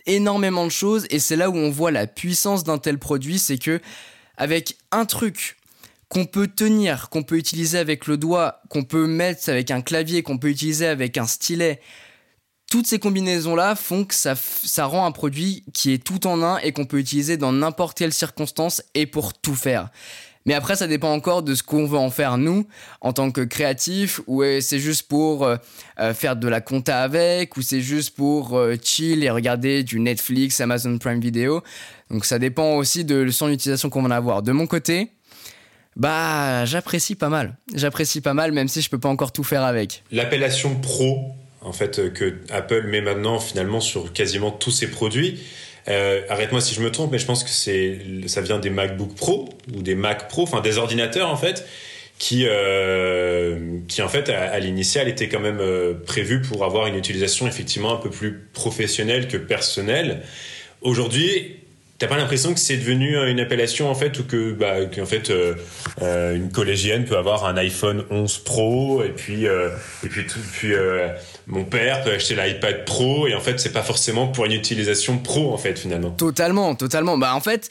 énormément 0.07 0.65
de 0.65 0.71
choses 0.71 1.07
et 1.11 1.19
c'est 1.19 1.37
là 1.37 1.51
où 1.51 1.57
on 1.57 1.71
voit 1.71 1.91
la 1.91 2.07
puissance 2.07 2.65
d'un 2.65 2.79
tel 2.79 2.99
produit, 2.99 3.39
c'est 3.39 3.59
que 3.59 3.81
avec 4.37 4.79
un 4.91 5.05
truc 5.05 5.57
qu'on 6.11 6.27
peut 6.27 6.49
tenir, 6.49 7.09
qu'on 7.09 7.23
peut 7.23 7.39
utiliser 7.39 7.79
avec 7.79 8.07
le 8.07 8.19
doigt, 8.19 8.61
qu'on 8.69 8.83
peut 8.83 9.07
mettre 9.07 9.49
avec 9.49 9.71
un 9.71 9.81
clavier, 9.81 10.23
qu'on 10.23 10.39
peut 10.39 10.51
utiliser 10.51 10.87
avec 10.87 11.17
un 11.17 11.27
stylet. 11.27 11.81
Toutes 12.69 12.87
ces 12.87 12.99
combinaisons-là 12.99 13.77
font 13.77 14.05
que 14.05 14.15
ça, 14.15 14.35
ça 14.37 14.87
rend 14.87 15.07
un 15.07 15.13
produit 15.13 15.65
qui 15.73 15.93
est 15.93 16.05
tout 16.05 16.27
en 16.27 16.43
un 16.43 16.59
et 16.59 16.73
qu'on 16.73 16.85
peut 16.85 16.99
utiliser 16.99 17.37
dans 17.37 17.53
n'importe 17.53 17.97
quelle 17.97 18.13
circonstance 18.13 18.83
et 18.95 19.07
pour 19.07 19.35
tout 19.35 19.55
faire. 19.55 19.89
Mais 20.47 20.55
après, 20.55 20.75
ça 20.75 20.87
dépend 20.87 21.13
encore 21.13 21.43
de 21.43 21.55
ce 21.55 21.63
qu'on 21.63 21.87
veut 21.87 21.99
en 21.99 22.11
faire 22.11 22.39
nous, 22.39 22.67
en 23.03 23.13
tant 23.13 23.31
que 23.31 23.43
créatif, 23.43 24.21
ou 24.27 24.43
c'est 24.61 24.79
juste 24.79 25.07
pour 25.07 25.45
euh, 25.45 25.57
euh, 26.01 26.15
faire 26.15 26.35
de 26.35 26.49
la 26.49 26.61
compta 26.61 27.03
avec, 27.03 27.57
ou 27.57 27.63
c'est 27.63 27.83
juste 27.83 28.17
pour 28.17 28.57
euh, 28.57 28.77
chill 28.83 29.23
et 29.23 29.31
regarder 29.31 29.83
du 29.83 30.01
Netflix, 30.01 30.61
Amazon 30.61 30.97
Prime 30.99 31.21
Video. 31.21 31.63
Donc 32.11 32.25
ça 32.25 32.39
dépend 32.39 32.77
aussi 32.77 33.05
de 33.05 33.29
son 33.31 33.49
utilisation 33.51 33.91
qu'on 33.91 34.03
va 34.03 34.09
en 34.09 34.13
avoir. 34.13 34.43
De 34.43 34.53
mon 34.53 34.67
côté, 34.67 35.11
bah, 35.97 36.65
j'apprécie 36.65 37.15
pas 37.15 37.29
mal. 37.29 37.57
J'apprécie 37.75 38.21
pas 38.21 38.35
mal, 38.35 38.53
même 38.53 38.69
si 38.69 38.81
je 38.81 38.91
peux 38.91 38.99
pas 38.99 39.09
encore 39.09 39.33
tout 39.33 39.45
faire 39.45 39.65
avec. 39.65 40.03
L'appellation 40.13 40.77
pro, 40.77 41.33
en 41.63 41.73
fait, 41.73 41.99
euh, 41.99 42.11
que 42.11 42.37
Apple 42.51 42.87
met 42.87 43.01
maintenant 43.01 43.39
finalement 43.39 43.81
sur 43.81 44.13
quasiment 44.13 44.51
tous 44.51 44.71
ses 44.71 44.91
produits. 44.91 45.41
Euh, 45.89 46.23
arrête-moi 46.29 46.61
si 46.61 46.75
je 46.75 46.81
me 46.81 46.91
trompe, 46.91 47.11
mais 47.13 47.19
je 47.19 47.27
pense 47.27 47.43
que 47.43 47.51
c'est, 47.51 47.99
ça 48.27 48.41
vient 48.41 48.59
des 48.59 48.71
MacBook 48.71 49.15
Pro 49.15 49.49
ou 49.75 49.83
des 49.83 49.95
Mac 49.95 50.29
Pro, 50.29 50.43
enfin 50.43 50.61
des 50.61 50.79
ordinateurs 50.79 51.31
en 51.31 51.37
fait, 51.37 51.67
qui, 52.19 52.45
euh, 52.47 53.79
qui 53.89 54.03
en 54.03 54.09
fait 54.09 54.29
à, 54.29 54.59
l'initial 54.59 55.09
étaient 55.09 55.29
quand 55.29 55.41
même 55.41 55.61
prévus 56.07 56.43
pour 56.43 56.65
avoir 56.65 56.87
une 56.87 56.97
utilisation 56.97 57.49
effectivement 57.49 57.95
un 57.95 57.97
peu 57.97 58.11
plus 58.11 58.47
professionnelle 58.53 59.27
que 59.27 59.39
personnelle. 59.39 60.21
Aujourd'hui, 60.83 61.60
T'as 62.01 62.07
pas 62.07 62.17
l'impression 62.17 62.55
que 62.55 62.61
c'est 62.61 62.79
devenu 62.79 63.15
euh, 63.15 63.31
une 63.31 63.41
appellation 63.41 63.91
en 63.91 63.95
fait 63.95 64.19
ou 64.19 64.25
que 64.25 64.53
bah 64.53 64.87
qu'en 64.87 65.05
fait 65.05 65.29
euh, 65.29 65.55
euh, 66.01 66.35
une 66.35 66.51
collégienne 66.51 67.05
peut 67.05 67.19
avoir 67.19 67.45
un 67.45 67.59
iPhone 67.59 68.07
11 68.11 68.39
Pro 68.39 69.05
et 69.05 69.11
puis 69.11 69.45
et 69.45 70.09
puis 70.09 70.25
puis 70.25 70.73
mon 71.47 71.65
père 71.65 72.03
peut 72.03 72.13
acheter 72.13 72.35
l'iPad 72.35 72.87
Pro 72.87 73.27
et 73.27 73.35
en 73.35 73.41
fait 73.41 73.61
c'est 73.61 73.75
pas 73.75 73.83
forcément 73.83 74.29
pour 74.29 74.47
une 74.47 74.53
utilisation 74.53 75.19
pro 75.19 75.53
en 75.53 75.59
fait 75.59 75.79
finalement. 75.79 76.09
Totalement, 76.09 76.75
totalement. 76.75 77.19
Bah 77.19 77.35
en 77.35 77.41
fait 77.41 77.69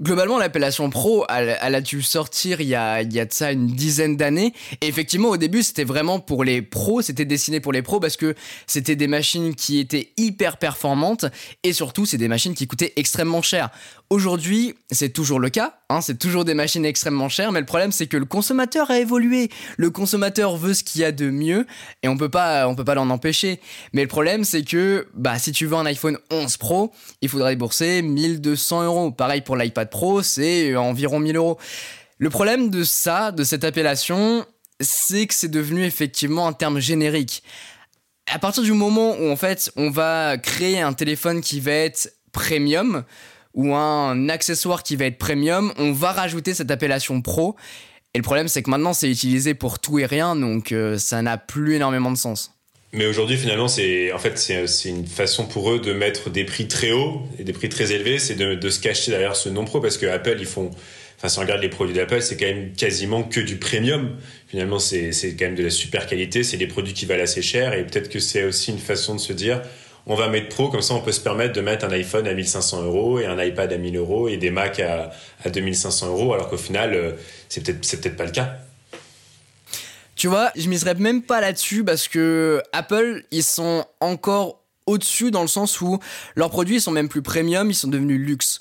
Globalement, 0.00 0.38
l'appellation 0.38 0.90
pro, 0.90 1.24
elle, 1.28 1.50
a 1.60 1.80
dû 1.80 2.02
sortir 2.02 2.60
il 2.60 2.66
y 2.66 2.74
a, 2.74 3.02
il 3.02 3.12
y 3.12 3.20
a 3.20 3.26
de 3.26 3.32
ça 3.32 3.52
une 3.52 3.66
dizaine 3.66 4.16
d'années. 4.16 4.52
Et 4.80 4.88
effectivement, 4.88 5.28
au 5.28 5.36
début, 5.36 5.62
c'était 5.62 5.84
vraiment 5.84 6.18
pour 6.18 6.44
les 6.44 6.62
pros, 6.62 7.02
c'était 7.02 7.26
destiné 7.26 7.60
pour 7.60 7.72
les 7.72 7.82
pros 7.82 8.00
parce 8.00 8.16
que 8.16 8.34
c'était 8.66 8.96
des 8.96 9.06
machines 9.06 9.54
qui 9.54 9.78
étaient 9.78 10.12
hyper 10.16 10.56
performantes 10.56 11.26
et 11.62 11.72
surtout, 11.72 12.06
c'est 12.06 12.16
des 12.16 12.26
machines 12.26 12.54
qui 12.54 12.66
coûtaient 12.66 12.94
extrêmement 12.96 13.42
cher. 13.42 13.68
Aujourd'hui, 14.12 14.74
c'est 14.90 15.08
toujours 15.08 15.40
le 15.40 15.48
cas, 15.48 15.78
hein, 15.88 16.02
c'est 16.02 16.18
toujours 16.18 16.44
des 16.44 16.52
machines 16.52 16.84
extrêmement 16.84 17.30
chères, 17.30 17.50
mais 17.50 17.60
le 17.60 17.64
problème 17.64 17.92
c'est 17.92 18.08
que 18.08 18.18
le 18.18 18.26
consommateur 18.26 18.90
a 18.90 18.98
évolué. 18.98 19.48
Le 19.78 19.88
consommateur 19.88 20.58
veut 20.58 20.74
ce 20.74 20.84
qu'il 20.84 21.00
y 21.00 21.04
a 21.04 21.12
de 21.12 21.30
mieux 21.30 21.66
et 22.02 22.08
on 22.08 22.18
peut 22.18 22.28
pas, 22.28 22.68
on 22.68 22.74
peut 22.74 22.84
pas 22.84 22.94
l'en 22.94 23.08
empêcher. 23.08 23.58
Mais 23.94 24.02
le 24.02 24.08
problème 24.08 24.44
c'est 24.44 24.64
que, 24.64 25.08
bah, 25.14 25.38
si 25.38 25.50
tu 25.52 25.64
veux 25.64 25.76
un 25.76 25.86
iPhone 25.86 26.18
11 26.30 26.58
Pro, 26.58 26.92
il 27.22 27.30
faudra 27.30 27.48
débourser 27.48 28.02
1200 28.02 28.84
euros. 28.84 29.12
Pareil 29.12 29.40
pour 29.40 29.56
l'iPad 29.56 29.88
Pro, 29.88 30.20
c'est 30.20 30.76
environ 30.76 31.18
1000 31.18 31.36
euros. 31.36 31.58
Le 32.18 32.28
problème 32.28 32.68
de 32.68 32.84
ça, 32.84 33.32
de 33.32 33.44
cette 33.44 33.64
appellation, 33.64 34.44
c'est 34.78 35.26
que 35.26 35.32
c'est 35.32 35.48
devenu 35.48 35.84
effectivement 35.84 36.46
un 36.46 36.52
terme 36.52 36.80
générique. 36.80 37.42
À 38.30 38.38
partir 38.38 38.62
du 38.62 38.72
moment 38.72 39.16
où 39.18 39.30
en 39.30 39.36
fait 39.36 39.72
on 39.76 39.88
va 39.88 40.36
créer 40.36 40.82
un 40.82 40.92
téléphone 40.92 41.40
qui 41.40 41.60
va 41.60 41.72
être 41.72 42.12
premium, 42.30 43.04
ou 43.54 43.74
un 43.74 44.28
accessoire 44.28 44.82
qui 44.82 44.96
va 44.96 45.06
être 45.06 45.18
premium, 45.18 45.72
on 45.78 45.92
va 45.92 46.12
rajouter 46.12 46.54
cette 46.54 46.70
appellation 46.70 47.20
pro. 47.20 47.56
Et 48.14 48.18
le 48.18 48.22
problème, 48.22 48.48
c'est 48.48 48.62
que 48.62 48.70
maintenant, 48.70 48.92
c'est 48.92 49.10
utilisé 49.10 49.54
pour 49.54 49.78
tout 49.78 49.98
et 49.98 50.06
rien, 50.06 50.36
donc 50.36 50.72
euh, 50.72 50.98
ça 50.98 51.22
n'a 51.22 51.38
plus 51.38 51.76
énormément 51.76 52.10
de 52.10 52.16
sens. 52.16 52.54
Mais 52.94 53.06
aujourd'hui, 53.06 53.38
finalement, 53.38 53.68
c'est 53.68 54.12
en 54.12 54.18
fait 54.18 54.36
c'est 54.38 54.88
une 54.88 55.06
façon 55.06 55.46
pour 55.46 55.72
eux 55.72 55.80
de 55.80 55.94
mettre 55.94 56.28
des 56.28 56.44
prix 56.44 56.68
très 56.68 56.92
hauts 56.92 57.22
et 57.38 57.44
des 57.44 57.54
prix 57.54 57.70
très 57.70 57.92
élevés, 57.92 58.18
c'est 58.18 58.34
de, 58.34 58.70
se 58.70 58.80
cacher 58.80 59.10
derrière 59.10 59.34
ce 59.34 59.48
non 59.48 59.64
pro 59.64 59.80
parce 59.80 59.96
que 59.96 60.04
Apple 60.04 60.36
ils 60.38 60.46
font, 60.46 60.70
enfin 61.16 61.28
si 61.28 61.38
on 61.38 61.40
regarde 61.40 61.62
les 61.62 61.70
produits 61.70 61.94
d'Apple, 61.94 62.20
c'est 62.20 62.36
quand 62.36 62.44
même 62.44 62.72
quasiment 62.74 63.22
que 63.22 63.40
du 63.40 63.56
premium. 63.56 64.18
Finalement, 64.48 64.78
c'est 64.78 65.10
quand 65.38 65.46
même 65.46 65.54
de 65.54 65.62
la 65.62 65.70
super 65.70 66.06
qualité, 66.06 66.42
c'est 66.42 66.58
des 66.58 66.66
produits 66.66 66.92
qui 66.92 67.06
valent 67.06 67.22
assez 67.22 67.40
cher 67.40 67.72
et 67.72 67.86
peut-être 67.86 68.10
que 68.10 68.18
c'est 68.18 68.44
aussi 68.44 68.72
une 68.72 68.78
façon 68.78 69.14
de 69.14 69.20
se 69.20 69.32
dire 69.32 69.62
on 70.06 70.14
va 70.14 70.28
mettre 70.28 70.48
pro, 70.48 70.68
comme 70.68 70.82
ça 70.82 70.94
on 70.94 71.00
peut 71.00 71.12
se 71.12 71.20
permettre 71.20 71.54
de 71.54 71.60
mettre 71.60 71.84
un 71.84 71.92
iPhone 71.92 72.26
à 72.26 72.34
1500 72.34 72.82
euros 72.82 73.18
et 73.18 73.26
un 73.26 73.42
iPad 73.42 73.72
à 73.72 73.78
1000 73.78 73.96
euros 73.96 74.28
et 74.28 74.36
des 74.36 74.50
Mac 74.50 74.80
à, 74.80 75.10
à 75.44 75.50
2500 75.50 76.08
euros, 76.08 76.34
alors 76.34 76.48
qu'au 76.48 76.56
final, 76.56 76.94
euh, 76.94 77.12
c'est 77.48 77.62
peut-être 77.62 78.16
pas 78.16 78.24
le 78.24 78.32
cas. 78.32 78.56
Tu 80.16 80.28
vois, 80.28 80.52
je 80.56 80.68
miserais 80.68 80.94
même 80.94 81.22
pas 81.22 81.40
là-dessus 81.40 81.84
parce 81.84 82.06
que 82.06 82.62
Apple, 82.72 83.24
ils 83.30 83.42
sont 83.42 83.84
encore 84.00 84.60
au-dessus 84.86 85.30
dans 85.30 85.42
le 85.42 85.48
sens 85.48 85.80
où 85.80 85.98
leurs 86.34 86.50
produits 86.50 86.80
sont 86.80 86.90
même 86.90 87.08
plus 87.08 87.22
premium, 87.22 87.70
ils 87.70 87.74
sont 87.74 87.88
devenus 87.88 88.20
luxe. 88.20 88.60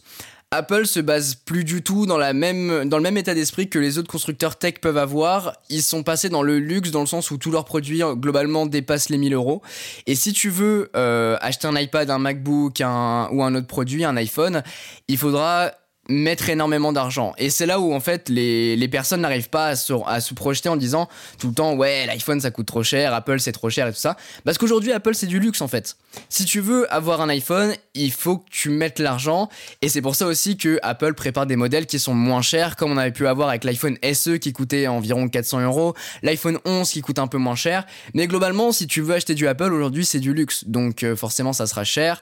Apple 0.53 0.85
se 0.85 0.99
base 0.99 1.35
plus 1.35 1.63
du 1.63 1.81
tout 1.81 2.05
dans, 2.05 2.17
le 2.17 2.33
même 2.33 3.17
état 3.17 3.33
d'esprit 3.33 3.69
que 3.69 3.79
les 3.79 3.97
autres 3.97 4.11
constructeurs 4.11 4.57
tech 4.57 4.75
peuvent 4.81 4.97
avoir. 4.97 5.53
Ils 5.69 5.81
sont 5.81 6.03
passés 6.03 6.27
dans 6.27 6.43
le 6.43 6.59
luxe 6.59 6.91
dans 6.91 6.99
le 6.99 7.05
sens 7.05 7.31
où 7.31 7.37
tous 7.37 7.51
leurs 7.51 7.63
produits 7.63 8.01
globalement 8.15 8.65
dépassent 8.65 9.07
les 9.07 9.17
1000 9.17 9.33
euros. 9.33 9.61
Et 10.07 10.15
si 10.15 10.33
tu 10.33 10.49
veux 10.49 10.91
euh, 10.97 11.37
acheter 11.39 11.69
un 11.69 11.75
iPad, 11.77 12.09
un 12.09 12.19
MacBook 12.19 12.81
ou 12.81 13.43
un 13.43 13.55
autre 13.55 13.67
produit, 13.67 14.03
un 14.03 14.17
iPhone, 14.17 14.61
il 15.07 15.17
faudra 15.17 15.71
mettre 16.11 16.49
énormément 16.49 16.91
d'argent. 16.91 17.33
Et 17.37 17.49
c'est 17.49 17.65
là 17.65 17.79
où 17.79 17.93
en 17.93 17.99
fait 17.99 18.29
les, 18.29 18.75
les 18.75 18.87
personnes 18.87 19.21
n'arrivent 19.21 19.49
pas 19.49 19.67
à 19.67 19.75
se, 19.75 19.93
à 20.05 20.19
se, 20.19 20.33
projeter 20.33 20.69
en 20.69 20.75
disant 20.75 21.07
tout 21.39 21.47
le 21.47 21.53
temps 21.53 21.73
ouais 21.73 22.05
l'iPhone 22.05 22.39
ça 22.39 22.51
coûte 22.51 22.65
trop 22.65 22.83
cher, 22.83 23.13
Apple 23.13 23.39
c'est 23.39 23.51
trop 23.51 23.69
cher 23.69 23.87
et 23.87 23.91
tout 23.91 23.99
ça. 23.99 24.17
Parce 24.43 24.57
qu'aujourd'hui 24.57 24.91
Apple 24.91 25.15
c'est 25.15 25.27
du 25.27 25.39
luxe 25.39 25.61
en 25.61 25.67
fait. 25.67 25.97
Si 26.29 26.45
tu 26.45 26.59
veux 26.59 26.91
avoir 26.93 27.21
un 27.21 27.29
iPhone, 27.29 27.73
il 27.93 28.11
faut 28.11 28.37
que 28.37 28.49
tu 28.49 28.69
mettes 28.69 28.99
l'argent 28.99 29.49
et 29.81 29.89
c'est 29.89 30.01
pour 30.01 30.15
ça 30.15 30.27
aussi 30.27 30.57
que 30.57 30.79
Apple 30.83 31.13
prépare 31.13 31.45
des 31.45 31.55
modèles 31.55 31.85
qui 31.85 31.99
sont 31.99 32.13
moins 32.13 32.41
chers 32.41 32.75
comme 32.75 32.91
on 32.91 32.97
avait 32.97 33.11
pu 33.11 33.27
avoir 33.27 33.49
avec 33.49 33.63
l'iPhone 33.63 33.97
SE 34.13 34.37
qui 34.37 34.53
coûtait 34.53 34.87
environ 34.87 35.29
400 35.29 35.61
euros, 35.61 35.95
l'iPhone 36.23 36.59
11 36.65 36.89
qui 36.89 37.01
coûte 37.01 37.19
un 37.19 37.27
peu 37.27 37.37
moins 37.37 37.55
cher. 37.55 37.85
Mais 38.13 38.27
globalement 38.27 38.71
si 38.71 38.87
tu 38.87 39.01
veux 39.01 39.15
acheter 39.15 39.35
du 39.35 39.47
Apple 39.47 39.71
aujourd'hui 39.71 40.05
c'est 40.05 40.19
du 40.19 40.33
luxe 40.33 40.65
donc 40.65 41.03
euh, 41.03 41.15
forcément 41.15 41.53
ça 41.53 41.67
sera 41.67 41.83
cher. 41.83 42.21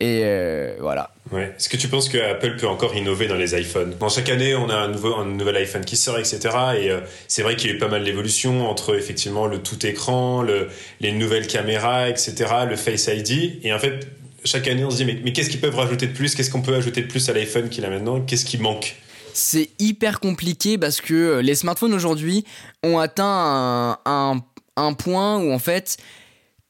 Et 0.00 0.20
euh, 0.22 0.76
voilà. 0.80 1.12
Ouais. 1.32 1.52
Est-ce 1.56 1.68
que 1.68 1.76
tu 1.76 1.88
penses 1.88 2.08
que 2.08 2.18
Apple 2.18 2.56
peut 2.56 2.68
encore 2.68 2.94
innover 2.94 3.26
dans 3.26 3.34
les 3.34 3.58
iPhones? 3.58 3.94
Dans 3.98 4.08
chaque 4.08 4.28
année, 4.28 4.54
on 4.54 4.70
a 4.70 4.76
un, 4.76 4.88
nouveau, 4.88 5.14
un 5.16 5.24
nouvel 5.24 5.56
iPhone 5.56 5.84
qui 5.84 5.96
sort, 5.96 6.18
etc. 6.18 6.38
Et 6.78 6.90
euh, 6.90 7.00
c'est 7.26 7.42
vrai 7.42 7.56
qu'il 7.56 7.70
y 7.70 7.72
a 7.72 7.76
eu 7.76 7.78
pas 7.78 7.88
mal 7.88 8.04
d'évolutions 8.04 8.68
entre 8.68 8.96
effectivement 8.96 9.46
le 9.46 9.58
tout 9.58 9.84
écran, 9.84 10.42
le, 10.42 10.68
les 11.00 11.10
nouvelles 11.10 11.48
caméras, 11.48 12.08
etc., 12.08 12.34
le 12.68 12.76
Face 12.76 13.08
ID. 13.08 13.58
Et 13.64 13.72
en 13.72 13.78
fait, 13.80 14.06
chaque 14.44 14.68
année, 14.68 14.84
on 14.84 14.90
se 14.90 14.98
dit 14.98 15.04
mais, 15.04 15.18
mais 15.24 15.32
qu'est-ce 15.32 15.50
qu'ils 15.50 15.60
peuvent 15.60 15.74
rajouter 15.74 16.06
de 16.06 16.14
plus? 16.14 16.36
Qu'est-ce 16.36 16.50
qu'on 16.50 16.62
peut 16.62 16.76
ajouter 16.76 17.02
de 17.02 17.08
plus 17.08 17.28
à 17.28 17.32
l'iPhone 17.32 17.68
qu'il 17.68 17.84
a 17.84 17.90
maintenant? 17.90 18.20
Qu'est-ce 18.20 18.44
qui 18.44 18.58
manque? 18.58 18.94
C'est 19.34 19.70
hyper 19.80 20.20
compliqué 20.20 20.78
parce 20.78 21.00
que 21.00 21.40
les 21.40 21.56
smartphones 21.56 21.92
aujourd'hui 21.92 22.44
ont 22.84 22.98
atteint 22.98 23.24
un, 23.24 23.98
un, 24.06 24.40
un 24.76 24.92
point 24.94 25.38
où 25.38 25.52
en 25.52 25.58
fait 25.58 25.96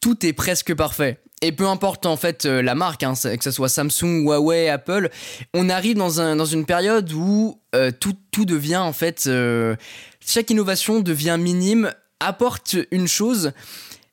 tout 0.00 0.24
est 0.24 0.32
presque 0.32 0.74
parfait 0.74 1.18
et 1.40 1.52
peu 1.52 1.66
importe 1.66 2.06
en 2.06 2.16
fait 2.16 2.46
euh, 2.46 2.62
la 2.62 2.74
marque, 2.74 3.02
hein, 3.02 3.14
que 3.14 3.44
ce 3.44 3.50
soit 3.50 3.68
Samsung, 3.68 4.24
Huawei, 4.24 4.68
Apple, 4.68 5.10
on 5.54 5.68
arrive 5.68 5.96
dans, 5.96 6.20
un, 6.20 6.36
dans 6.36 6.44
une 6.44 6.64
période 6.66 7.12
où 7.12 7.60
euh, 7.74 7.90
tout, 7.90 8.16
tout, 8.30 8.44
devient 8.44 8.76
en 8.76 8.92
fait... 8.92 9.24
Euh, 9.26 9.76
chaque 10.20 10.50
innovation 10.50 11.00
devient 11.00 11.38
minime, 11.40 11.94
apporte 12.20 12.76
une 12.90 13.08
chose, 13.08 13.52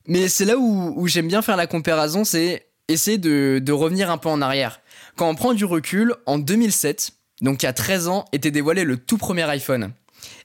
mais 0.06 0.28
c'est 0.28 0.46
là 0.46 0.56
où, 0.56 0.94
où 0.96 1.08
j'aime 1.08 1.28
bien 1.28 1.42
faire 1.42 1.56
la 1.56 1.66
comparaison, 1.66 2.24
c'est 2.24 2.68
essayer 2.88 3.18
de, 3.18 3.60
de 3.62 3.72
revenir 3.72 4.10
un 4.10 4.16
peu 4.16 4.30
en 4.30 4.40
arrière. 4.40 4.80
Quand 5.16 5.28
on 5.28 5.34
prend 5.34 5.52
du 5.52 5.66
recul, 5.66 6.14
en 6.24 6.38
2007, 6.38 7.12
donc 7.42 7.62
il 7.62 7.66
y 7.66 7.68
a 7.68 7.72
13 7.72 8.08
ans, 8.08 8.24
était 8.32 8.50
dévoilé 8.50 8.84
le 8.84 8.96
tout 8.96 9.18
premier 9.18 9.42
iPhone. 9.42 9.92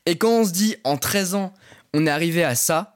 Et 0.06 0.18
quand 0.18 0.32
on 0.32 0.46
se 0.46 0.52
dit 0.52 0.76
en 0.84 0.98
13 0.98 1.36
ans, 1.36 1.54
on 1.94 2.06
est 2.06 2.10
arrivé 2.10 2.44
à 2.44 2.56
ça, 2.56 2.91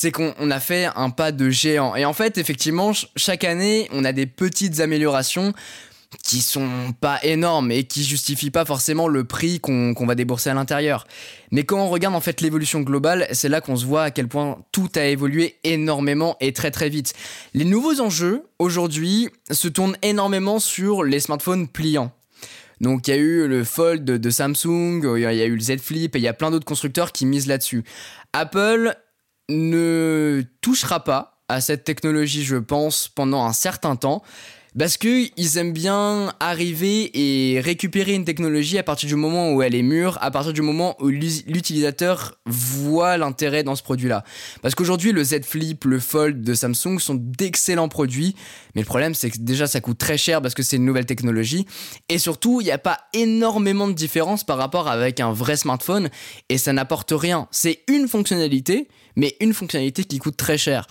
c'est 0.00 0.12
qu'on 0.12 0.50
a 0.52 0.60
fait 0.60 0.88
un 0.94 1.10
pas 1.10 1.32
de 1.32 1.50
géant. 1.50 1.96
Et 1.96 2.04
en 2.04 2.12
fait, 2.12 2.38
effectivement, 2.38 2.92
chaque 3.16 3.42
année, 3.42 3.88
on 3.90 4.04
a 4.04 4.12
des 4.12 4.26
petites 4.26 4.78
améliorations 4.78 5.52
qui 6.22 6.40
sont 6.40 6.94
pas 7.00 7.18
énormes 7.24 7.72
et 7.72 7.82
qui 7.82 8.04
justifient 8.04 8.52
pas 8.52 8.64
forcément 8.64 9.08
le 9.08 9.24
prix 9.24 9.58
qu'on 9.58 10.06
va 10.06 10.14
débourser 10.14 10.50
à 10.50 10.54
l'intérieur. 10.54 11.04
Mais 11.50 11.64
quand 11.64 11.80
on 11.80 11.88
regarde 11.88 12.14
en 12.14 12.20
fait 12.20 12.40
l'évolution 12.42 12.80
globale, 12.82 13.26
c'est 13.32 13.48
là 13.48 13.60
qu'on 13.60 13.74
se 13.74 13.84
voit 13.84 14.04
à 14.04 14.10
quel 14.12 14.28
point 14.28 14.58
tout 14.70 14.88
a 14.94 15.04
évolué 15.04 15.56
énormément 15.64 16.36
et 16.40 16.52
très 16.52 16.70
très 16.70 16.88
vite. 16.88 17.12
Les 17.52 17.64
nouveaux 17.64 18.00
enjeux 18.00 18.44
aujourd'hui 18.60 19.28
se 19.50 19.66
tournent 19.66 19.96
énormément 20.02 20.60
sur 20.60 21.02
les 21.02 21.18
smartphones 21.18 21.66
pliants. 21.66 22.12
Donc 22.80 23.08
il 23.08 23.10
y 23.10 23.14
a 23.14 23.16
eu 23.16 23.48
le 23.48 23.64
Fold 23.64 24.04
de 24.04 24.30
Samsung, 24.30 25.02
il 25.16 25.22
y 25.22 25.26
a 25.26 25.44
eu 25.44 25.56
le 25.56 25.60
Z 25.60 25.78
Flip 25.78 26.14
et 26.14 26.20
il 26.20 26.22
y 26.22 26.28
a 26.28 26.34
plein 26.34 26.52
d'autres 26.52 26.64
constructeurs 26.64 27.10
qui 27.10 27.26
misent 27.26 27.48
là-dessus. 27.48 27.82
Apple 28.32 28.94
ne 29.48 30.42
touchera 30.60 31.04
pas 31.04 31.40
à 31.48 31.60
cette 31.60 31.84
technologie, 31.84 32.44
je 32.44 32.56
pense, 32.56 33.08
pendant 33.08 33.44
un 33.44 33.52
certain 33.52 33.96
temps. 33.96 34.22
Parce 34.78 34.96
qu'ils 34.96 35.56
aiment 35.56 35.72
bien 35.72 36.32
arriver 36.38 37.10
et 37.14 37.58
récupérer 37.58 38.12
une 38.12 38.24
technologie 38.24 38.78
à 38.78 38.82
partir 38.84 39.08
du 39.08 39.16
moment 39.16 39.52
où 39.52 39.62
elle 39.62 39.74
est 39.74 39.82
mûre, 39.82 40.18
à 40.20 40.30
partir 40.30 40.52
du 40.52 40.62
moment 40.62 40.94
où 41.00 41.08
l'utilisateur 41.08 42.38
voit 42.46 43.16
l'intérêt 43.16 43.64
dans 43.64 43.74
ce 43.74 43.82
produit-là. 43.82 44.22
Parce 44.62 44.76
qu'aujourd'hui, 44.76 45.10
le 45.10 45.24
Z 45.24 45.42
Flip, 45.42 45.84
le 45.84 45.98
Fold 45.98 46.42
de 46.42 46.54
Samsung 46.54 46.98
sont 47.00 47.16
d'excellents 47.16 47.88
produits, 47.88 48.36
mais 48.74 48.82
le 48.82 48.86
problème, 48.86 49.14
c'est 49.14 49.30
que 49.30 49.38
déjà, 49.38 49.66
ça 49.66 49.80
coûte 49.80 49.98
très 49.98 50.18
cher 50.18 50.42
parce 50.42 50.54
que 50.54 50.62
c'est 50.62 50.76
une 50.76 50.84
nouvelle 50.84 51.06
technologie. 51.06 51.66
Et 52.08 52.18
surtout, 52.18 52.60
il 52.60 52.64
n'y 52.64 52.70
a 52.70 52.78
pas 52.78 52.98
énormément 53.14 53.88
de 53.88 53.94
différence 53.94 54.44
par 54.44 54.58
rapport 54.58 54.86
avec 54.86 55.18
un 55.18 55.32
vrai 55.32 55.56
smartphone, 55.56 56.08
et 56.50 56.58
ça 56.58 56.72
n'apporte 56.72 57.12
rien. 57.16 57.48
C'est 57.50 57.82
une 57.88 58.06
fonctionnalité, 58.06 58.86
mais 59.18 59.36
une 59.40 59.52
fonctionnalité 59.52 60.04
qui 60.04 60.18
coûte 60.18 60.36
très 60.36 60.56
cher. 60.56 60.86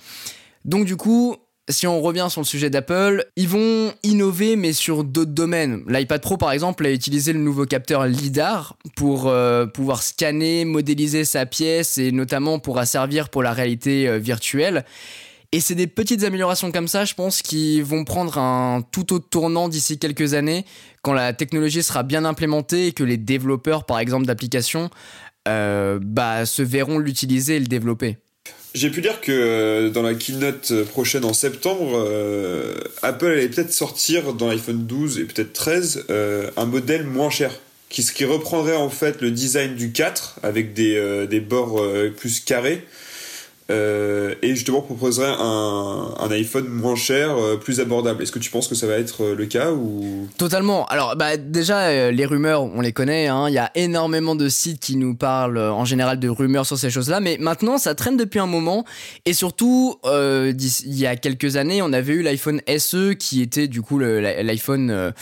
Donc 0.66 0.86
du 0.86 0.98
coup, 0.98 1.38
si 1.70 1.88
on 1.88 2.02
revient 2.02 2.28
sur 2.30 2.42
le 2.42 2.46
sujet 2.46 2.70
d'Apple, 2.70 3.26
ils 3.36 3.48
vont 3.48 3.94
innover 4.04 4.56
mais 4.56 4.74
sur 4.74 5.04
d'autres 5.04 5.32
domaines. 5.32 5.84
L'iPad 5.88 6.22
Pro 6.22 6.38
par 6.38 6.52
exemple 6.52 6.86
a 6.86 6.92
utilisé 6.92 7.34
le 7.34 7.40
nouveau 7.40 7.66
capteur 7.66 8.06
LIDAR 8.06 8.78
pour 8.96 9.28
euh, 9.28 9.66
pouvoir 9.66 10.04
scanner, 10.04 10.66
modéliser 10.66 11.26
sa 11.26 11.46
pièce 11.46 11.98
et 11.98 12.12
notamment 12.12 12.60
pour 12.60 12.84
servir 12.84 13.30
pour 13.30 13.44
la 13.44 13.54
réalité 13.54 14.08
euh, 14.08 14.18
virtuelle. 14.18 14.86
Et 15.54 15.62
c'est 15.62 15.76
des 15.76 15.88
petites 15.88 16.26
améliorations 16.26 16.74
comme 16.74 16.90
ça, 16.90 17.06
je 17.06 17.14
pense, 17.14 17.42
qui 17.42 17.82
vont 17.82 18.04
prendre 18.04 18.38
un 18.38 18.82
tout 18.92 19.14
autre 19.14 19.30
tournant 19.30 19.70
d'ici 19.70 19.98
quelques 19.98 20.34
années, 20.34 20.66
quand 21.04 21.14
la 21.14 21.32
technologie 21.32 21.84
sera 21.84 22.04
bien 22.04 22.26
implémentée 22.26 22.88
et 22.88 22.92
que 22.92 23.06
les 23.06 23.16
développeurs, 23.16 23.86
par 23.86 24.00
exemple, 24.00 24.26
d'applications, 24.26 24.90
euh, 25.48 26.00
bah, 26.02 26.46
se 26.46 26.62
verront 26.62 27.00
l'utiliser 27.00 27.56
et 27.56 27.60
le 27.60 27.66
développer. 27.66 28.18
J'ai 28.76 28.90
pu 28.90 29.02
dire 29.02 29.22
que 29.22 29.32
euh, 29.32 29.90
dans 29.90 30.04
la 30.04 30.14
keynote 30.14 30.84
prochaine 30.92 31.26
en 31.26 31.34
septembre, 31.34 31.94
euh, 31.96 32.76
Apple 33.02 33.28
allait 33.28 33.48
peut-être 33.48 33.74
sortir 33.74 34.34
dans 34.34 34.48
l'iPhone 34.48 34.86
12 34.86 35.20
et 35.20 35.24
peut-être 35.24 35.54
13 35.54 36.06
un 36.56 36.66
modèle 36.66 37.06
moins 37.06 37.30
cher. 37.30 37.52
Qui, 37.90 38.04
qui 38.04 38.26
reprendrait 38.26 38.76
en 38.76 38.90
fait 38.90 39.22
le 39.22 39.32
design 39.32 39.76
du 39.76 39.94
4 39.94 40.42
avec 40.44 40.74
des, 40.74 41.26
des 41.28 41.40
bords 41.40 41.82
plus 42.18 42.42
carrés 42.42 42.86
euh, 43.70 44.36
et 44.42 44.56
justement 44.56 44.82
proposerait 44.82 45.34
un, 45.38 46.14
un 46.18 46.32
iPhone 46.32 46.68
moins 46.70 46.96
cher, 46.96 47.36
euh, 47.38 47.58
plus 47.58 47.80
abordable. 47.80 48.24
Est-ce 48.24 48.32
que 48.32 48.40
tu 48.40 48.50
penses 48.50 48.68
que 48.68 48.76
ça 48.76 48.88
va 48.88 48.94
être 48.94 49.24
euh, 49.24 49.36
le 49.36 49.46
cas 49.46 49.72
ou? 49.72 50.28
Totalement. 50.38 50.86
Alors 50.86 51.16
bah 51.16 51.38
déjà 51.38 52.12
les 52.12 52.26
rumeurs, 52.26 52.64
on 52.64 52.82
les 52.82 52.94
connaît. 52.94 53.28
Hein. 53.28 53.50
Il 53.50 53.54
y 53.54 53.58
a 53.58 53.72
énormément 53.76 54.36
de 54.36 54.48
sites 54.48 54.80
qui 54.80 54.96
nous 54.96 55.16
parlent 55.16 55.58
en 55.60 55.86
général 55.86 56.20
de 56.20 56.30
rumeurs 56.30 56.66
sur 56.66 56.78
ces 56.78 56.90
choses-là, 56.90 57.20
mais 57.20 57.38
maintenant 57.40 57.78
ça 57.78 57.96
traîne 57.96 58.18
depuis 58.18 58.40
un 58.40 58.48
moment. 58.48 58.86
Et 59.26 59.34
surtout, 59.34 59.98
il 60.06 60.98
y 60.98 61.06
a 61.06 61.16
quelques 61.16 61.58
années, 61.58 61.82
on 61.82 61.92
avait 61.94 62.14
eu 62.14 62.22
l'iPhone 62.22 62.62
SE 62.78 63.14
qui 63.14 63.42
était 63.42 63.68
du 63.68 63.82
coup 63.82 64.00
l'iPhone 64.00 65.14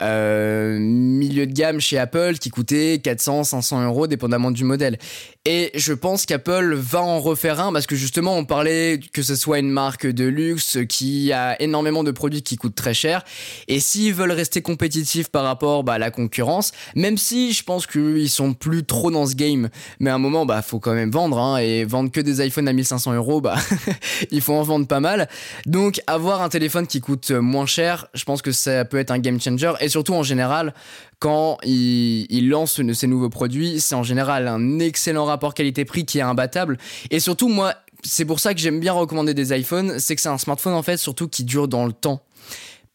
euh, 0.00 0.78
milieu 0.78 1.46
de 1.46 1.52
gamme 1.52 1.80
chez 1.80 1.98
Apple 1.98 2.34
qui 2.38 2.50
coûtait 2.50 3.00
400, 3.02 3.44
500 3.44 3.84
euros 3.84 4.06
dépendamment 4.06 4.50
du 4.50 4.64
modèle. 4.64 4.98
Et 5.44 5.70
je 5.74 5.92
pense 5.92 6.26
qu'Apple 6.26 6.74
va 6.74 7.02
en 7.02 7.20
refaire 7.20 7.60
un 7.60 7.72
parce 7.72 7.86
que 7.86 7.96
justement 7.96 8.36
on 8.36 8.44
parlait 8.44 9.00
que 9.12 9.22
ce 9.22 9.34
soit 9.34 9.58
une 9.58 9.70
marque 9.70 10.06
de 10.06 10.24
luxe 10.24 10.78
qui 10.88 11.32
a 11.32 11.60
énormément 11.60 12.04
de 12.04 12.10
produits 12.10 12.42
qui 12.42 12.56
coûtent 12.56 12.74
très 12.74 12.94
cher. 12.94 13.24
Et 13.66 13.80
s'ils 13.80 14.12
veulent 14.12 14.32
rester 14.32 14.62
compétitifs 14.62 15.28
par 15.28 15.44
rapport 15.44 15.84
bah, 15.84 15.94
à 15.94 15.98
la 15.98 16.10
concurrence, 16.10 16.72
même 16.94 17.16
si 17.16 17.52
je 17.52 17.64
pense 17.64 17.86
qu'ils 17.86 18.28
sont 18.28 18.52
plus 18.52 18.84
trop 18.84 19.10
dans 19.10 19.26
ce 19.26 19.34
game, 19.34 19.68
mais 20.00 20.10
à 20.10 20.14
un 20.14 20.18
moment 20.18 20.44
bah 20.44 20.60
faut 20.62 20.80
quand 20.80 20.94
même 20.94 21.10
vendre 21.10 21.38
hein, 21.38 21.58
et 21.58 21.84
vendre 21.84 22.10
que 22.10 22.20
des 22.20 22.46
iPhones 22.46 22.68
à 22.68 22.72
1500 22.72 23.14
euros, 23.14 23.40
bah 23.40 23.56
il 24.30 24.42
faut 24.42 24.54
en 24.54 24.62
vendre 24.62 24.86
pas 24.86 25.00
mal. 25.00 25.28
Donc 25.66 26.00
avoir 26.06 26.42
un 26.42 26.48
téléphone 26.48 26.86
qui 26.86 27.00
coûte 27.00 27.30
moins 27.30 27.66
cher, 27.66 28.08
je 28.14 28.24
pense 28.24 28.42
que 28.42 28.52
ça 28.52 28.84
peut 28.84 28.98
être 28.98 29.10
un 29.10 29.18
game 29.18 29.40
changer. 29.40 29.72
Surtout 29.88 30.14
en 30.14 30.22
général, 30.22 30.74
quand 31.18 31.58
ils 31.64 32.26
il 32.30 32.48
lancent 32.48 32.80
ces 32.92 33.06
nouveaux 33.06 33.28
produits, 33.28 33.80
c'est 33.80 33.94
en 33.94 34.02
général 34.02 34.48
un 34.48 34.78
excellent 34.78 35.24
rapport 35.24 35.54
qualité-prix 35.54 36.04
qui 36.04 36.18
est 36.18 36.22
imbattable. 36.22 36.78
Et 37.10 37.20
surtout, 37.20 37.48
moi, 37.48 37.74
c'est 38.02 38.24
pour 38.24 38.40
ça 38.40 38.54
que 38.54 38.60
j'aime 38.60 38.80
bien 38.80 38.92
recommander 38.92 39.34
des 39.34 39.56
iPhones, 39.58 39.98
c'est 39.98 40.14
que 40.14 40.20
c'est 40.20 40.28
un 40.28 40.38
smartphone 40.38 40.74
en 40.74 40.82
fait 40.82 40.96
surtout 40.96 41.28
qui 41.28 41.44
dure 41.44 41.68
dans 41.68 41.86
le 41.86 41.92
temps. 41.92 42.22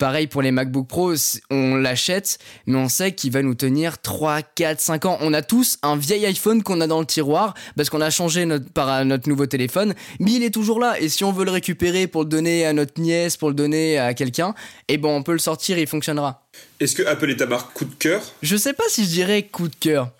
Pareil 0.04 0.28
pour 0.28 0.42
les 0.42 0.52
MacBook 0.52 0.86
Pro, 0.86 1.14
on 1.50 1.76
l'achète, 1.76 2.38
mais 2.66 2.76
on 2.76 2.90
sait 2.90 3.14
qu'il 3.14 3.32
va 3.32 3.42
nous 3.42 3.56
tenir 3.56 4.02
3, 4.02 4.42
4, 4.42 4.82
5 4.82 5.06
ans. 5.06 5.18
On 5.22 5.34
a 5.34 5.42
tous 5.42 5.78
un 5.82 5.96
vieil 5.96 6.26
iPhone 6.26 6.62
qu'on 6.62 6.82
a 6.82 6.88
dans 6.88 7.00
le 7.00 7.06
tiroir 7.06 7.54
parce 7.78 7.90
qu'on 7.90 8.02
a 8.02 8.10
changé 8.10 8.46
notre, 8.46 8.70
par 8.70 9.06
notre 9.06 9.30
nouveau 9.30 9.46
téléphone, 9.46 9.94
mais 10.20 10.34
il 10.34 10.44
est 10.44 10.54
toujours 10.54 10.82
là. 10.82 11.00
Et 11.00 11.08
si 11.08 11.24
on 11.24 11.32
veut 11.32 11.46
le 11.46 11.52
récupérer 11.52 12.08
pour 12.08 12.24
le 12.24 12.28
donner 12.28 12.66
à 12.66 12.74
notre 12.74 13.00
nièce, 13.00 13.38
pour 13.38 13.48
le 13.48 13.56
donner 13.56 13.98
à 13.98 14.14
quelqu'un, 14.14 14.56
eh 14.90 14.98
ben 14.98 15.08
on 15.08 15.24
peut 15.24 15.32
le 15.32 15.38
sortir, 15.38 15.78
il 15.78 15.88
fonctionnera. 15.88 16.44
Est-ce 16.82 16.96
que 16.96 17.04
Apple 17.04 17.30
est 17.30 17.38
ta 17.38 17.46
marque 17.46 17.72
coup 17.72 17.86
de 17.86 17.96
cœur? 17.96 18.22
Je 18.42 18.58
sais 18.58 18.74
pas 18.74 18.84
si 18.90 19.06
je 19.06 19.10
dirais 19.10 19.44
coup 19.44 19.70
de 19.70 19.76
cœur 19.80 20.12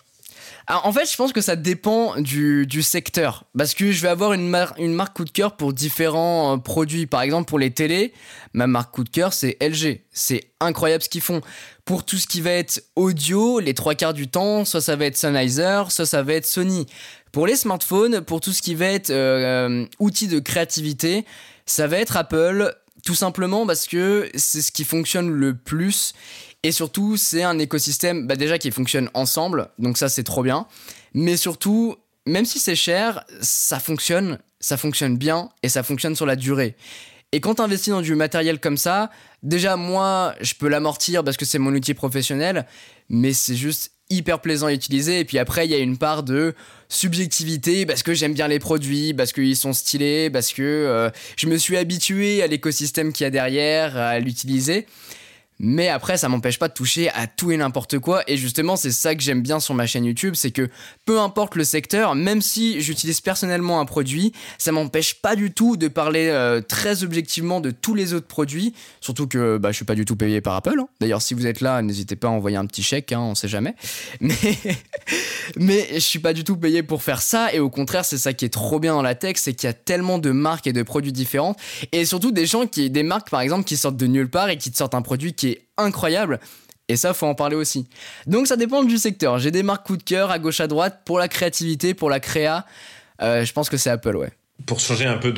en 0.68 0.92
fait, 0.92 1.10
je 1.10 1.16
pense 1.16 1.32
que 1.32 1.40
ça 1.40 1.56
dépend 1.56 2.20
du, 2.20 2.82
secteur. 2.82 3.44
Parce 3.56 3.74
que 3.74 3.92
je 3.92 4.00
vais 4.00 4.08
avoir 4.08 4.32
une, 4.32 4.54
une 4.78 4.94
marque 4.94 5.16
coup 5.16 5.24
de 5.24 5.30
cœur 5.30 5.56
pour 5.56 5.72
différents 5.72 6.54
euh, 6.54 6.56
produits. 6.58 7.06
Par 7.06 7.22
exemple, 7.22 7.48
pour 7.48 7.58
les 7.58 7.70
télés, 7.70 8.12
ma 8.52 8.66
marque 8.66 8.94
coup 8.94 9.04
de 9.04 9.10
cœur, 9.10 9.32
c'est 9.32 9.56
LG. 9.60 10.00
C'est 10.12 10.44
incroyable 10.60 11.02
ce 11.02 11.08
qu'ils 11.08 11.20
font. 11.20 11.40
Pour 11.84 12.04
tout 12.04 12.16
ce 12.16 12.26
qui 12.26 12.40
va 12.40 12.50
être 12.50 12.82
audio, 12.96 13.60
les 13.60 13.74
trois 13.74 13.94
quarts 13.94 14.14
du 14.14 14.28
temps, 14.28 14.64
soit 14.64 14.80
ça 14.80 14.96
va 14.96 15.04
être 15.06 15.16
Sennheiser, 15.16 15.82
soit 15.90 16.06
ça 16.06 16.22
va 16.22 16.34
être 16.34 16.46
Sony. 16.46 16.86
Pour 17.30 17.46
les 17.46 17.56
smartphones, 17.56 18.22
pour 18.22 18.40
tout 18.40 18.52
ce 18.52 18.62
qui 18.62 18.74
va 18.74 18.86
être 18.86 19.10
euh, 19.10 19.84
outils 19.98 20.28
de 20.28 20.38
créativité, 20.38 21.26
ça 21.66 21.86
va 21.86 21.98
être 21.98 22.16
Apple, 22.16 22.74
tout 23.04 23.14
simplement 23.14 23.66
parce 23.66 23.86
que 23.86 24.30
c'est 24.34 24.62
ce 24.62 24.72
qui 24.72 24.84
fonctionne 24.84 25.28
le 25.28 25.54
plus 25.54 26.14
et 26.64 26.72
surtout, 26.72 27.18
c'est 27.18 27.42
un 27.42 27.58
écosystème 27.58 28.26
bah 28.26 28.36
déjà 28.36 28.58
qui 28.58 28.70
fonctionne 28.70 29.10
ensemble, 29.12 29.68
donc 29.78 29.98
ça 29.98 30.08
c'est 30.08 30.24
trop 30.24 30.42
bien. 30.42 30.66
Mais 31.12 31.36
surtout, 31.36 31.96
même 32.26 32.46
si 32.46 32.58
c'est 32.58 32.74
cher, 32.74 33.22
ça 33.42 33.78
fonctionne, 33.78 34.38
ça 34.60 34.78
fonctionne 34.78 35.18
bien 35.18 35.50
et 35.62 35.68
ça 35.68 35.82
fonctionne 35.82 36.16
sur 36.16 36.24
la 36.24 36.36
durée. 36.36 36.74
Et 37.32 37.40
quand 37.40 37.56
tu 37.56 37.62
investis 37.62 37.90
dans 37.90 38.00
du 38.00 38.14
matériel 38.14 38.60
comme 38.60 38.78
ça, 38.78 39.10
déjà 39.42 39.76
moi, 39.76 40.34
je 40.40 40.54
peux 40.54 40.68
l'amortir 40.68 41.22
parce 41.22 41.36
que 41.36 41.44
c'est 41.44 41.58
mon 41.58 41.74
outil 41.74 41.92
professionnel, 41.92 42.64
mais 43.10 43.34
c'est 43.34 43.56
juste 43.56 43.92
hyper 44.08 44.40
plaisant 44.40 44.68
à 44.68 44.72
utiliser. 44.72 45.20
Et 45.20 45.24
puis 45.26 45.38
après, 45.38 45.66
il 45.66 45.70
y 45.70 45.74
a 45.74 45.78
une 45.78 45.98
part 45.98 46.22
de 46.22 46.54
subjectivité 46.88 47.84
parce 47.84 48.02
que 48.02 48.14
j'aime 48.14 48.32
bien 48.32 48.48
les 48.48 48.58
produits, 48.58 49.12
parce 49.12 49.34
qu'ils 49.34 49.56
sont 49.56 49.74
stylés, 49.74 50.30
parce 50.30 50.54
que 50.54 50.62
euh, 50.62 51.10
je 51.36 51.46
me 51.46 51.58
suis 51.58 51.76
habitué 51.76 52.42
à 52.42 52.46
l'écosystème 52.46 53.12
qu'il 53.12 53.24
y 53.24 53.26
a 53.26 53.30
derrière, 53.30 53.98
à 53.98 54.18
l'utiliser. 54.18 54.86
Mais 55.60 55.88
après, 55.88 56.16
ça 56.16 56.28
m'empêche 56.28 56.58
pas 56.58 56.68
de 56.68 56.74
toucher 56.74 57.10
à 57.10 57.26
tout 57.26 57.52
et 57.52 57.56
n'importe 57.56 57.98
quoi. 57.98 58.22
Et 58.26 58.36
justement, 58.36 58.76
c'est 58.76 58.90
ça 58.90 59.14
que 59.14 59.22
j'aime 59.22 59.40
bien 59.40 59.60
sur 59.60 59.74
ma 59.74 59.86
chaîne 59.86 60.04
YouTube, 60.04 60.34
c'est 60.36 60.50
que 60.50 60.68
peu 61.04 61.20
importe 61.20 61.54
le 61.54 61.64
secteur, 61.64 62.14
même 62.14 62.42
si 62.42 62.80
j'utilise 62.80 63.20
personnellement 63.20 63.80
un 63.80 63.84
produit, 63.84 64.32
ça 64.58 64.72
m'empêche 64.72 65.14
pas 65.14 65.36
du 65.36 65.52
tout 65.52 65.76
de 65.76 65.88
parler 65.88 66.28
euh, 66.28 66.60
très 66.60 67.04
objectivement 67.04 67.60
de 67.60 67.70
tous 67.70 67.94
les 67.94 68.14
autres 68.14 68.26
produits. 68.26 68.74
Surtout 69.00 69.28
que 69.28 69.58
bah, 69.58 69.70
je 69.70 69.76
suis 69.76 69.84
pas 69.84 69.94
du 69.94 70.04
tout 70.04 70.16
payé 70.16 70.40
par 70.40 70.54
Apple. 70.54 70.78
Hein. 70.78 70.88
D'ailleurs, 71.00 71.22
si 71.22 71.34
vous 71.34 71.46
êtes 71.46 71.60
là, 71.60 71.82
n'hésitez 71.82 72.16
pas 72.16 72.28
à 72.28 72.30
envoyer 72.30 72.56
un 72.56 72.66
petit 72.66 72.82
chèque, 72.82 73.12
hein, 73.12 73.20
on 73.20 73.34
sait 73.34 73.48
jamais. 73.48 73.74
Mais, 74.20 74.34
mais 75.56 75.88
je 75.94 75.98
suis 75.98 76.18
pas 76.18 76.32
du 76.32 76.44
tout 76.44 76.56
payé 76.56 76.82
pour 76.82 77.02
faire 77.02 77.20
ça. 77.20 77.52
Et 77.52 77.60
au 77.60 77.68
contraire, 77.68 78.04
c'est 78.04 78.18
ça 78.18 78.32
qui 78.32 78.44
est 78.44 78.50
trop 78.50 78.80
bien 78.80 78.94
dans 78.94 79.02
la 79.02 79.14
tech, 79.14 79.36
c'est 79.36 79.52
qu'il 79.52 79.66
y 79.66 79.70
a 79.70 79.74
tellement 79.74 80.18
de 80.18 80.30
marques 80.30 80.66
et 80.66 80.72
de 80.72 80.82
produits 80.82 81.12
différents. 81.12 81.56
Et 81.92 82.04
surtout 82.04 82.32
des 82.32 82.46
gens 82.46 82.66
qui, 82.66 82.90
des 82.90 83.02
marques 83.02 83.30
par 83.30 83.40
exemple, 83.40 83.64
qui 83.64 83.76
sortent 83.76 83.96
de 83.96 84.06
nulle 84.06 84.30
part 84.30 84.48
et 84.48 84.56
qui 84.56 84.70
te 84.70 84.76
sortent 84.76 84.94
un 84.94 85.02
produit 85.02 85.34
qui 85.34 85.43
est 85.48 85.62
incroyable. 85.76 86.40
Et 86.88 86.96
ça, 86.96 87.14
faut 87.14 87.26
en 87.26 87.34
parler 87.34 87.56
aussi. 87.56 87.86
Donc 88.26 88.46
ça 88.46 88.56
dépend 88.56 88.82
du 88.82 88.98
secteur. 88.98 89.38
J'ai 89.38 89.50
des 89.50 89.62
marques 89.62 89.86
coup 89.86 89.96
de 89.96 90.02
cœur 90.02 90.30
à 90.30 90.38
gauche 90.38 90.60
à 90.60 90.66
droite 90.66 91.00
pour 91.04 91.18
la 91.18 91.28
créativité, 91.28 91.94
pour 91.94 92.10
la 92.10 92.20
créa. 92.20 92.66
Euh, 93.22 93.44
je 93.44 93.52
pense 93.52 93.70
que 93.70 93.76
c'est 93.76 93.90
Apple, 93.90 94.16
ouais. 94.16 94.30
Pour 94.66 94.80
changer 94.80 95.04
un 95.04 95.16
peu 95.16 95.32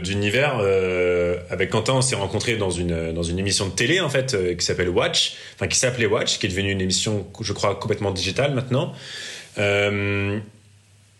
d'univers, 0.00 0.58
euh, 0.60 1.36
avec 1.50 1.70
Quentin, 1.70 1.94
on 1.94 2.02
s'est 2.02 2.16
rencontrés 2.16 2.56
dans 2.56 2.70
une, 2.70 3.12
dans 3.12 3.22
une 3.22 3.38
émission 3.38 3.66
de 3.66 3.72
télé, 3.72 4.00
en 4.00 4.08
fait, 4.08 4.32
euh, 4.32 4.54
qui 4.54 4.64
s'appelle 4.64 4.88
Watch, 4.88 5.34
enfin 5.54 5.66
qui 5.66 5.78
s'appelait 5.78 6.06
Watch, 6.06 6.38
qui 6.38 6.46
est 6.46 6.48
devenue 6.48 6.70
une 6.70 6.80
émission, 6.80 7.26
je 7.40 7.52
crois, 7.52 7.74
complètement 7.74 8.12
digitale 8.12 8.54
maintenant. 8.54 8.94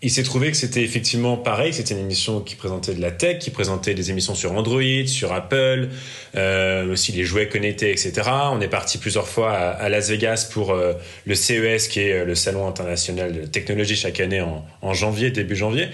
Il 0.03 0.11
s'est 0.11 0.25
trouvé 0.25 0.51
que 0.51 0.57
c'était 0.57 0.83
effectivement 0.83 1.37
pareil, 1.37 1.73
c'était 1.73 1.95
une 1.95 2.01
émission 2.01 2.41
qui 2.41 2.57
présentait 2.57 2.93
de 2.93 3.01
la 3.01 3.12
tech, 3.12 3.38
qui 3.38 3.51
présentait 3.51 3.95
des 3.95 4.11
émissions 4.11 4.35
sur 4.35 4.53
Android, 4.53 5.07
sur 5.07 5.33
Apple, 5.33 5.91
euh, 6.35 6.93
aussi 6.93 7.12
les 7.12 7.25
jouets 7.25 7.49
connectés, 7.49 7.91
etc. 7.93 8.12
On 8.51 8.61
est 8.61 8.69
parti 8.69 8.99
plusieurs 8.99 9.29
fois 9.29 9.53
à, 9.53 9.88
Las 9.88 10.11
Vegas 10.11 10.49
pour 10.53 10.73
euh, 10.73 10.95
le 11.25 11.37
CES, 11.37 11.87
qui 11.87 12.01
est 12.01 12.12
euh, 12.12 12.25
le 12.25 12.35
Salon 12.35 12.67
international 12.67 13.33
de 13.33 13.47
technologie 13.47 13.95
chaque 13.95 14.19
année 14.19 14.41
en, 14.41 14.93
janvier, 14.93 15.31
début 15.31 15.57
janvier. 15.57 15.88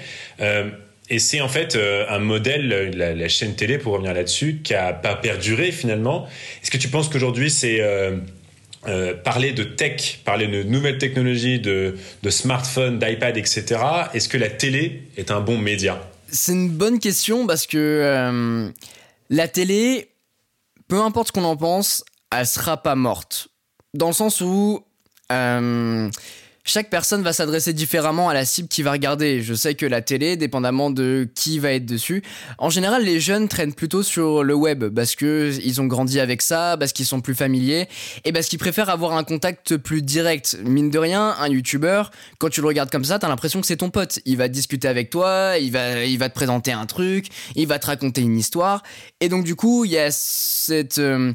Et 1.11 1.18
c'est 1.18 1.40
en 1.40 1.49
fait 1.49 1.79
un 2.09 2.18
modèle, 2.18 2.92
la, 2.94 3.14
la, 3.14 3.29
chaîne 3.29 3.55
télé, 3.55 3.79
pour 3.79 3.94
revenir 3.94 4.12
là-dessus, 4.12 4.61
qui 4.62 4.75
a 4.75 4.92
pas 4.92 5.14
perduré 5.14 5.73
finalement. 5.73 6.27
Est-ce 6.62 6.71
que 6.71 6.77
tu 6.77 6.88
penses 6.88 7.09
qu'aujourd'hui 7.09 7.51
c'est 7.51 7.81
euh, 8.88 9.14
parler 9.14 9.53
de 9.53 9.64
tech, 9.64 10.20
parler 10.24 10.46
de 10.46 10.62
nouvelles 10.62 10.98
technologies, 10.98 11.61
de, 11.61 11.96
smartphones, 12.29 12.98
d'iPad, 12.98 13.37
etc. 13.37 13.77
Est-ce 14.14 14.29
que 14.29 14.38
la 14.38 14.48
télé 14.48 15.03
est 15.16 15.31
un 15.31 15.40
bon 15.40 15.59
média? 15.59 16.01
C'est 16.31 16.53
une 16.53 16.70
bonne 16.70 16.98
question 16.98 17.46
parce 17.46 17.66
que 17.66 17.77
euh, 17.77 18.70
la 19.29 19.48
télé, 19.48 20.09
peu 20.88 21.01
importe 21.01 21.29
ce 21.29 21.33
qu'on 21.33 21.44
en 21.44 21.57
pense, 21.57 22.05
elle 22.35 22.46
sera 22.46 22.83
pas 22.83 22.94
morte. 22.94 23.48
Dans 23.92 24.09
le 24.09 24.12
sens 24.14 24.40
où 24.40 24.83
euh, 25.33 26.11
chaque 26.68 26.90
personne 26.90 27.22
va 27.22 27.33
s'adresser 27.33 27.72
différemment 27.72 28.28
à 28.28 28.35
la 28.35 28.44
cible 28.44 28.68
qui 28.68 28.83
va 28.83 28.92
regarder. 28.92 29.42
Je 29.42 29.54
sais 29.54 29.74
que 29.74 29.87
la 29.87 30.02
télé, 30.02 30.37
dépendamment 30.37 30.90
de 30.90 31.26
qui 31.35 31.59
va 31.59 31.72
être 31.72 31.87
dessus, 31.87 32.22
en 32.59 32.68
général, 32.68 33.04
les 33.04 33.20
jeunes 33.20 33.48
traînent 33.48 33.72
plutôt 33.72 34.02
sur 34.02 34.44
le 34.44 34.54
web 34.54 34.85
parce 34.94 35.16
que 35.16 35.50
ils 35.64 35.81
ont 35.81 35.87
grandi 35.87 36.20
avec 36.20 36.42
ça, 36.42 36.76
parce 36.78 36.92
qu'ils 36.92 37.07
sont 37.07 37.22
plus 37.22 37.35
familiers 37.35 37.88
et 38.24 38.33
parce 38.33 38.48
qu'ils 38.48 38.59
préfèrent 38.59 38.90
avoir 38.90 39.16
un 39.16 39.24
contact 39.24 39.78
plus 39.78 40.02
direct. 40.02 40.59
Mine 40.62 40.90
de 40.90 40.98
rien, 40.98 41.35
un 41.40 41.48
youtubeur, 41.48 42.11
quand 42.38 42.50
tu 42.50 42.61
le 42.61 42.66
regardes 42.66 42.90
comme 42.90 43.04
ça, 43.04 43.18
t'as 43.18 43.28
l'impression 43.28 43.62
que 43.62 43.66
c'est 43.66 43.78
ton 43.78 43.88
pote. 43.88 44.20
Il 44.26 44.37
va 44.37 44.48
discuter 44.48 44.88
avec 44.88 45.09
toi, 45.09 45.54
il 45.59 45.72
va, 45.72 46.04
il 46.04 46.18
va 46.18 46.28
te 46.28 46.35
présenter 46.35 46.72
un 46.72 46.85
truc, 46.85 47.28
il 47.57 47.66
va 47.66 47.78
te 47.78 47.87
raconter 47.87 48.20
une 48.20 48.37
histoire. 48.37 48.83
Et 49.20 49.31
donc, 49.31 49.44
du 49.44 49.57
coup, 49.57 49.87
il 49.87 49.92
y 49.92 49.98
a 49.98 50.11
cette, 50.11 50.98
euh, 50.98 51.33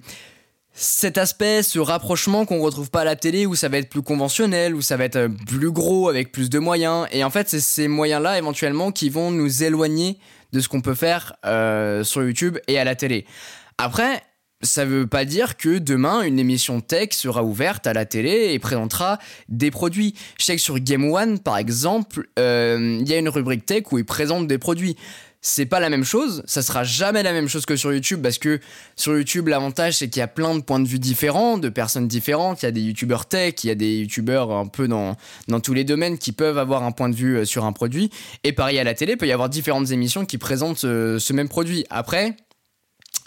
cet 0.73 1.17
aspect, 1.19 1.61
ce 1.61 1.77
rapprochement 1.77 2.45
qu'on 2.45 2.59
retrouve 2.61 2.89
pas 2.89 3.01
à 3.01 3.05
la 3.05 3.15
télé 3.15 3.45
où 3.45 3.55
ça 3.55 3.69
va 3.69 3.77
être 3.77 3.89
plus 3.89 4.01
conventionnel, 4.01 4.73
où 4.73 4.81
ça 4.81 4.97
va 4.97 5.05
être 5.05 5.17
euh, 5.17 5.29
plus 5.47 5.71
gros 5.71 6.09
avec 6.09 6.31
plus 6.31 6.49
de 6.49 6.59
moyens. 6.59 7.07
Et 7.11 7.23
en 7.23 7.29
fait, 7.29 7.47
c'est 7.47 7.59
ces 7.59 7.87
moyens-là 7.87 8.37
éventuellement 8.37 8.91
qui 8.91 9.09
vont 9.09 9.31
nous 9.31 9.63
éloigner 9.63 10.17
de 10.51 10.59
ce 10.59 10.67
qu'on 10.67 10.81
peut 10.81 10.95
faire 10.95 11.33
euh, 11.45 12.03
sur 12.03 12.23
YouTube 12.23 12.57
et 12.67 12.79
à 12.79 12.83
la 12.83 12.95
télé. 12.95 13.25
Après, 13.77 14.23
ça 14.63 14.85
veut 14.85 15.07
pas 15.07 15.25
dire 15.25 15.57
que 15.57 15.77
demain 15.77 16.21
une 16.21 16.39
émission 16.39 16.81
tech 16.81 17.09
sera 17.11 17.43
ouverte 17.43 17.85
à 17.85 17.93
la 17.93 18.05
télé 18.05 18.53
et 18.53 18.59
présentera 18.59 19.19
des 19.49 19.71
produits. 19.71 20.15
Je 20.39 20.45
sais 20.45 20.55
que 20.55 20.61
sur 20.61 20.79
Game 20.79 21.11
One, 21.11 21.39
par 21.39 21.57
exemple, 21.57 22.27
euh, 22.39 22.97
il 23.01 23.07
y 23.07 23.13
a 23.13 23.17
une 23.17 23.29
rubrique 23.29 23.65
tech 23.65 23.91
où 23.91 23.97
ils 23.97 24.05
présentent 24.05 24.47
des 24.47 24.57
produits 24.57 24.95
c'est 25.45 25.65
pas 25.65 25.81
la 25.81 25.89
même 25.89 26.05
chose, 26.05 26.41
ça 26.45 26.61
sera 26.61 26.85
jamais 26.85 27.21
la 27.21 27.33
même 27.33 27.49
chose 27.49 27.65
que 27.65 27.75
sur 27.75 27.91
YouTube 27.91 28.21
parce 28.23 28.37
que 28.37 28.61
sur 28.95 29.17
YouTube 29.17 29.49
l'avantage 29.49 29.97
c'est 29.97 30.07
qu'il 30.07 30.21
y 30.21 30.23
a 30.23 30.27
plein 30.27 30.55
de 30.55 30.61
points 30.61 30.79
de 30.79 30.87
vue 30.87 30.99
différents, 30.99 31.57
de 31.57 31.67
personnes 31.67 32.07
différentes, 32.07 32.63
il 32.63 32.65
y 32.65 32.69
a 32.69 32.71
des 32.71 32.79
youtubeurs 32.79 33.25
tech, 33.25 33.55
il 33.65 33.67
y 33.67 33.69
a 33.69 33.75
des 33.75 33.97
youtubeurs 33.97 34.51
un 34.51 34.67
peu 34.67 34.87
dans, 34.87 35.17
dans 35.49 35.59
tous 35.59 35.73
les 35.73 35.83
domaines 35.83 36.17
qui 36.17 36.31
peuvent 36.31 36.57
avoir 36.57 36.83
un 36.83 36.93
point 36.93 37.09
de 37.09 37.15
vue 37.15 37.39
euh, 37.39 37.45
sur 37.45 37.65
un 37.65 37.73
produit 37.73 38.09
et 38.45 38.53
pareil 38.53 38.79
à 38.79 38.85
la 38.85 38.93
télé, 38.93 39.11
il 39.11 39.17
peut 39.17 39.27
y 39.27 39.33
avoir 39.33 39.49
différentes 39.49 39.91
émissions 39.91 40.25
qui 40.25 40.37
présentent 40.37 40.85
euh, 40.85 41.19
ce, 41.19 41.33
même 41.33 41.49
produit. 41.49 41.85
Après, 41.89 42.37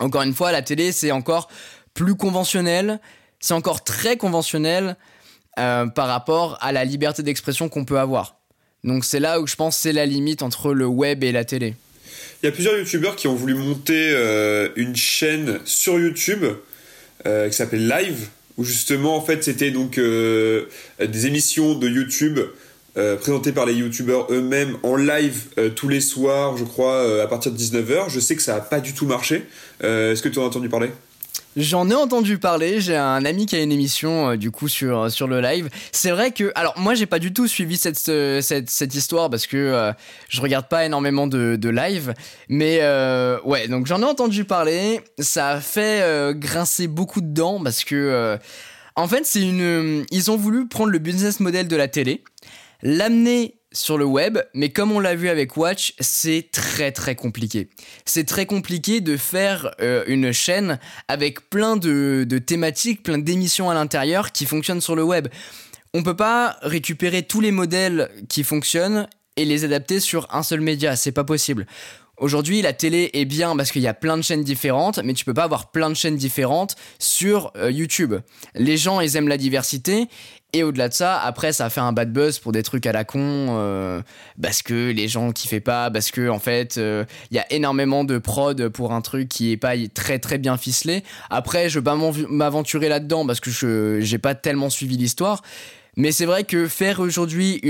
encore 0.01 0.23
une 0.23 0.35
fois, 0.35 0.53
la 0.53 0.63
télé 0.63 0.93
c'est 0.93 1.11
encore 1.11 1.49
plus 1.93 2.15
conventionnel, 2.15 2.99
c'est 3.41 3.55
encore 3.55 3.85
très 3.85 4.17
conventionnel 4.17 4.97
euh, 5.59 5.87
par 5.87 6.09
rapport 6.09 6.57
à 6.63 6.73
la 6.73 6.87
liberté 6.87 7.23
d'expression 7.23 7.69
qu'on 7.69 7.85
peut 7.85 7.99
avoir. 7.99 8.39
Donc 8.85 9.05
c'est 9.05 9.21
là 9.21 9.39
où 9.39 9.47
je 9.47 9.57
pense 9.57 9.77
c'est 9.77 9.93
la 9.93 10.07
limite 10.07 10.41
entre 10.41 10.73
le 10.73 10.87
web 10.87 11.23
et 11.23 11.31
la 11.31 11.45
télé. 11.45 11.75
Il 12.47 12.51
y 12.51 12.53
a 12.53 12.55
plusieurs 12.55 12.79
youtubeurs 12.79 13.17
qui 13.17 13.27
ont 13.27 13.35
voulu 13.35 13.55
monter 13.55 14.13
euh, 14.13 14.69
une 14.77 14.95
chaîne 14.95 15.59
sur 15.65 15.99
YouTube 15.99 16.45
euh, 17.27 17.49
qui 17.49 17.57
s'appelle 17.57 17.89
Live, 17.89 18.29
où 18.57 18.63
justement 18.63 19.17
en 19.17 19.21
fait 19.21 19.43
c'était 19.43 19.73
donc 19.73 19.99
euh, 19.99 20.67
des 21.05 21.27
émissions 21.27 21.75
de 21.75 21.89
YouTube 21.89 22.39
présentées 22.95 23.51
par 23.51 23.67
les 23.67 23.75
youtubeurs 23.75 24.29
eux-mêmes 24.31 24.79
en 24.85 24.95
live 24.95 25.49
tous 25.75 25.89
les 25.89 26.01
soirs, 26.01 26.57
je 26.57 26.63
crois, 26.65 27.21
à 27.21 27.27
partir 27.27 27.51
de 27.51 27.59
19h. 27.59 28.11
Je 28.11 28.21
sais 28.21 28.37
que 28.37 28.43
ça 28.43 28.55
n'a 28.55 28.61
pas 28.61 28.79
du 28.81 28.95
tout 28.95 29.07
marché. 29.07 29.43
Est-ce 29.83 30.23
que 30.23 30.29
tu 30.29 30.39
en 30.39 30.45
as 30.45 30.47
entendu 30.47 30.71
parler? 30.71 30.91
J'en 31.57 31.89
ai 31.89 31.95
entendu 31.95 32.37
parler, 32.37 32.83
j'ai 32.83 32.97
un 32.97 33.25
ami 33.25 33.47
qui 33.47 33.57
a 33.57 33.63
une 33.63 33.73
émission 33.73 34.33
euh, 34.33 34.37
du 34.37 34.51
coup 34.51 34.69
sur, 34.69 35.11
sur 35.11 35.27
le 35.27 35.41
live. 35.41 35.71
C'est 35.91 36.11
vrai 36.11 36.31
que, 36.31 36.53
alors 36.55 36.79
moi 36.79 36.95
j'ai 36.95 37.07
pas 37.07 37.19
du 37.19 37.33
tout 37.33 37.49
suivi 37.49 37.79
cette, 37.79 37.97
cette, 37.97 38.69
cette 38.69 38.95
histoire 38.95 39.31
parce 39.31 39.47
que 39.47 39.57
euh, 39.57 39.93
je 40.29 40.43
regarde 40.43 40.69
pas 40.69 40.85
énormément 40.85 41.27
de, 41.27 41.57
de 41.57 41.69
live, 41.71 42.13
mais 42.51 42.81
euh, 42.83 43.41
ouais, 43.45 43.69
donc 43.69 43.87
j'en 43.87 44.03
ai 44.03 44.05
entendu 44.05 44.45
parler, 44.45 45.01
ça 45.19 45.49
a 45.49 45.61
fait 45.61 46.05
grincer 46.35 46.89
beaucoup 46.89 47.23
de 47.23 47.33
dents 47.33 47.63
parce 47.63 47.85
que 47.85 48.39
en 48.95 49.09
fait 49.09 49.25
c'est 49.25 49.41
une... 49.41 50.05
Ils 50.11 50.31
ont 50.31 50.37
voulu 50.37 50.69
prendre 50.69 50.91
le 50.91 50.99
business 50.99 51.41
model 51.41 51.69
de 51.69 51.77
la 51.77 51.89
télé, 51.89 52.23
l'amener 52.83 53.56
sur 53.77 53.99
le 53.99 54.07
web, 54.07 54.39
mais 54.55 54.71
comme 54.71 54.91
on 54.91 55.01
l'a 55.01 55.15
vu 55.15 55.29
avec 55.29 55.57
Watch, 55.57 55.93
c'est 56.01 56.49
très 56.51 56.93
très 56.93 57.15
compliqué. 57.15 57.69
C'est 58.07 58.25
très 58.25 58.47
compliqué 58.47 59.01
de 59.01 59.17
faire 59.17 59.75
euh, 59.81 60.03
une 60.07 60.33
chaîne 60.33 60.79
avec 61.09 61.51
plein 61.51 61.77
de, 61.77 62.27
thématiques, 62.39 63.03
plein 63.03 63.19
d'émissions 63.19 63.69
à 63.69 63.75
l'intérieur 63.75 64.33
qui 64.33 64.47
fonctionnent 64.47 64.81
sur 64.81 64.97
le 64.97 65.03
web. 65.03 65.29
On 65.93 66.03
peut 66.03 66.17
pas 66.17 66.57
récupérer 66.63 67.23
tous 67.23 67.41
les 67.41 67.53
modèles 67.53 68.11
qui 68.29 68.45
fonctionnent 68.45 69.09
et 69.37 69.45
les 69.45 69.65
adapter 69.65 70.01
sur 70.01 70.27
un 70.35 70.43
seul 70.43 70.63
média, 70.63 70.97
c'est 70.97 71.13
pas 71.13 71.25
possible. 71.25 71.67
Aujourd'hui, 72.19 72.63
la 72.63 72.73
télé 72.73 73.11
est 73.13 73.27
bien 73.27 73.55
parce 73.57 73.71
qu'il 73.71 73.83
y 73.83 73.87
a 73.87 73.93
plein 73.93 74.17
de 74.17 74.23
chaînes 74.23 74.43
différentes, 74.43 75.01
mais 75.05 75.13
tu 75.13 75.27
peux 75.27 75.35
pas 75.35 75.45
avoir 75.45 75.71
plein 75.71 75.91
de 75.91 75.95
chaînes 75.95 76.17
différentes 76.17 76.75
sur 76.99 77.53
euh, 77.57 77.71
YouTube. 77.71 78.15
Les 78.55 78.79
gens, 78.79 79.01
ils 79.01 79.17
aiment 79.17 79.29
la 79.29 79.37
diversité, 79.37 80.07
et 80.57 80.63
au-delà 80.63 80.89
de 80.89 80.95
ça, 80.95 81.21
après, 81.21 81.53
ça 81.53 81.67
a 81.67 81.71
fait 81.71 81.81
un 81.81 81.93
bad 81.93 82.13
buzz 82.13 82.39
pour 82.39 82.53
des 82.53 82.63
trucs 82.63 82.87
à 82.87 82.93
la 82.93 83.05
con, 83.05 83.19
euh, 83.21 84.01
parce 84.41 84.63
que 84.63 84.91
les 84.91 85.07
gens 85.07 85.31
kiffaient 85.33 85.61
pas, 85.61 85.91
parce 85.91 86.11
que 86.11 86.31
en 86.31 86.39
fait, 86.39 86.79
euh, 86.79 87.05
il 87.31 87.37
y 87.37 87.39
a 87.39 87.53
énormément 87.53 88.05
de 88.05 88.17
prod 88.17 88.69
pour 88.71 88.93
un 88.93 89.03
truc 89.03 89.29
qui 89.29 89.53
est 89.53 89.59
pas 89.59 89.75
très 89.93 90.19
très 90.19 90.39
bien 90.39 90.57
ficelé. 90.57 91.05
Après, 91.29 91.69
je 91.69 91.79
vais 91.79 91.85
pas 91.85 91.99
m'aventurer 92.31 92.89
là-dedans 92.89 93.27
parce 93.27 93.41
que 93.41 93.51
je 93.51 94.01
j'ai 94.01 94.19
pas 94.19 94.35
tellement 94.35 94.71
suivi 94.71 94.97
l'histoire. 94.97 95.43
Mais 95.99 96.13
c'est 96.13 96.27
vrai 96.27 96.45
que 96.45 96.69
faire 96.69 97.01
aujourd'hui 97.01 97.61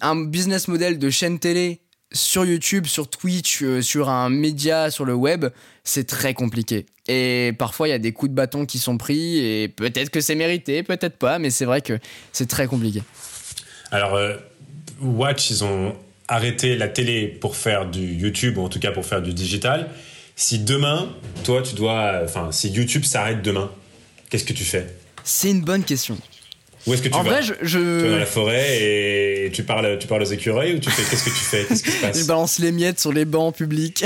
un 0.00 0.24
business 0.24 0.66
model 0.66 0.98
de 0.98 1.10
chaîne 1.10 1.38
télé 1.38 1.81
sur 2.12 2.44
YouTube, 2.44 2.86
sur 2.86 3.08
Twitch, 3.08 3.62
euh, 3.62 3.82
sur 3.82 4.08
un 4.08 4.28
média, 4.28 4.90
sur 4.90 5.04
le 5.04 5.14
web, 5.14 5.46
c'est 5.84 6.06
très 6.06 6.34
compliqué. 6.34 6.86
Et 7.08 7.52
parfois, 7.58 7.88
il 7.88 7.90
y 7.90 7.94
a 7.94 7.98
des 7.98 8.12
coups 8.12 8.30
de 8.30 8.34
bâton 8.34 8.66
qui 8.66 8.78
sont 8.78 8.98
pris, 8.98 9.38
et 9.38 9.68
peut-être 9.68 10.10
que 10.10 10.20
c'est 10.20 10.34
mérité, 10.34 10.82
peut-être 10.82 11.16
pas, 11.16 11.38
mais 11.38 11.50
c'est 11.50 11.64
vrai 11.64 11.80
que 11.80 11.98
c'est 12.32 12.48
très 12.48 12.66
compliqué. 12.66 13.02
Alors, 13.90 14.14
euh, 14.14 14.36
Watch, 15.00 15.50
ils 15.50 15.64
ont 15.64 15.96
arrêté 16.28 16.76
la 16.76 16.88
télé 16.88 17.26
pour 17.26 17.56
faire 17.56 17.90
du 17.90 18.14
YouTube, 18.14 18.58
ou 18.58 18.62
en 18.62 18.68
tout 18.68 18.78
cas 18.78 18.92
pour 18.92 19.04
faire 19.04 19.22
du 19.22 19.32
digital. 19.32 19.90
Si 20.36 20.58
demain, 20.58 21.14
toi, 21.44 21.62
tu 21.62 21.74
dois. 21.74 22.20
Enfin, 22.24 22.52
si 22.52 22.70
YouTube 22.70 23.04
s'arrête 23.04 23.42
demain, 23.42 23.70
qu'est-ce 24.30 24.44
que 24.44 24.52
tu 24.52 24.64
fais? 24.64 24.86
C'est 25.24 25.50
une 25.50 25.62
bonne 25.62 25.84
question. 25.84 26.16
Où 26.86 26.94
est-ce 26.94 27.02
que 27.02 27.08
tu 27.08 27.14
en 27.14 27.22
vas 27.22 27.40
vrai, 27.40 27.42
je, 27.42 27.54
Tu 27.62 28.04
vas 28.04 28.10
dans 28.10 28.18
la 28.18 28.26
forêt 28.26 28.78
et 28.82 29.50
tu 29.52 29.62
parles, 29.62 29.98
tu 29.98 30.08
parles 30.08 30.22
aux 30.22 30.26
écureuils 30.26 30.74
ou 30.74 30.78
tu 30.80 30.90
fais 30.90 31.02
Qu'est-ce 31.08 31.24
que 31.24 31.30
tu 31.30 31.36
fais 31.36 31.64
Qu'est-ce 31.64 31.82
qui 31.84 31.90
se 31.90 32.00
passe 32.00 32.18
Je 32.20 32.24
balance 32.24 32.58
les 32.58 32.72
miettes 32.72 32.98
sur 32.98 33.12
les 33.12 33.24
bancs 33.24 33.54
publics. 33.54 34.04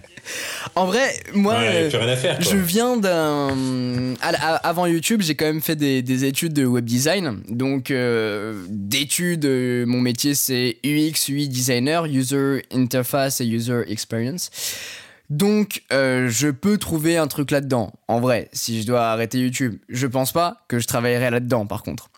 en 0.74 0.86
vrai, 0.86 1.14
moi, 1.32 1.54
ouais, 1.54 1.88
rien 1.88 2.08
à 2.08 2.16
faire, 2.16 2.40
je 2.40 2.56
viens 2.56 2.96
d'un. 2.96 4.14
Avant 4.20 4.86
YouTube, 4.86 5.22
j'ai 5.22 5.34
quand 5.34 5.44
même 5.44 5.60
fait 5.60 5.76
des, 5.76 6.02
des, 6.02 6.24
études 6.24 6.52
de 6.52 6.64
web 6.64 6.84
design. 6.84 7.40
Donc, 7.48 7.90
euh, 7.90 8.64
d'études, 8.68 9.44
euh, 9.44 9.86
mon 9.86 10.00
métier 10.00 10.34
c'est 10.34 10.78
UX, 10.84 11.28
UI 11.28 11.48
designer, 11.48 12.06
user 12.06 12.62
interface 12.72 13.40
et 13.40 13.46
user 13.46 13.82
experience. 13.86 14.50
Donc, 15.32 15.82
euh, 15.94 16.28
je 16.28 16.48
peux 16.48 16.76
trouver 16.76 17.16
un 17.16 17.26
truc 17.26 17.52
là-dedans. 17.52 17.90
En 18.06 18.20
vrai, 18.20 18.50
si 18.52 18.82
je 18.82 18.86
dois 18.86 19.06
arrêter 19.06 19.38
YouTube, 19.38 19.78
je 19.88 20.06
pense 20.06 20.30
pas 20.30 20.58
que 20.68 20.78
je 20.78 20.86
travaillerai 20.86 21.30
là-dedans, 21.30 21.64
par 21.64 21.82
contre. 21.82 22.10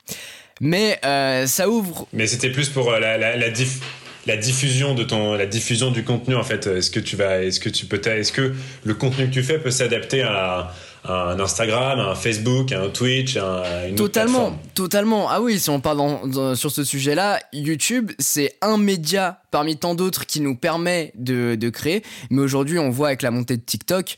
Mais 0.61 0.99
euh, 1.05 1.47
ça 1.47 1.69
ouvre. 1.69 2.09
Mais 2.13 2.27
c'était 2.27 2.51
plus 2.51 2.69
pour 2.71 2.91
euh, 2.91 2.99
la, 2.99 3.37
la, 3.37 4.37
diffusion 4.37 4.97
de 4.97 5.05
ton, 5.05 5.35
la 5.35 5.47
diffusion 5.47 5.93
du 5.93 6.03
contenu 6.03 6.35
en 6.35 6.43
fait. 6.43 6.67
Est-ce 6.67 6.91
que 6.91 6.99
tu 6.99 7.15
vas, 7.15 7.45
est-ce 7.45 7.61
que 7.61 7.69
tu 7.69 7.87
peux, 7.87 8.01
est-ce 8.05 8.33
que 8.33 8.53
le 8.83 8.95
contenu 8.95 9.29
que 9.29 9.35
tu 9.35 9.45
fais 9.45 9.61
peut 9.61 9.71
s'adapter 9.71 10.23
à 10.23 10.75
un 11.05 11.39
Instagram, 11.39 12.01
un 12.01 12.15
Facebook, 12.15 12.73
un 12.73 12.89
Twitch, 12.89 13.37
un, 13.37 13.89
une 13.89 13.95
Totalement, 13.95 14.59
totalement. 14.75 15.29
Ah 15.31 15.41
oui, 15.41 15.59
si 15.59 15.71
on 15.71 15.81
parle 15.81 16.57
sur 16.57 16.71
ce 16.71 16.85
sujet-là, 16.85 17.41
YouTube, 17.53 18.13
c'est 18.19 18.57
un 18.63 18.79
média 18.79 19.43
parmi 19.51 19.77
tant 19.77 19.95
d'autres 19.95 20.27
qui 20.27 20.41
nous 20.41 20.57
permet 20.57 21.13
de, 21.17 21.57
de 21.57 21.69
créer. 21.69 22.03
Mais 22.31 22.41
aujourd'hui, 22.41 22.79
on 22.79 22.91
voit 22.91 23.09
avec 23.09 23.23
la 23.23 23.31
montée 23.31 23.57
de 23.57 23.63
TikTok, 23.63 24.17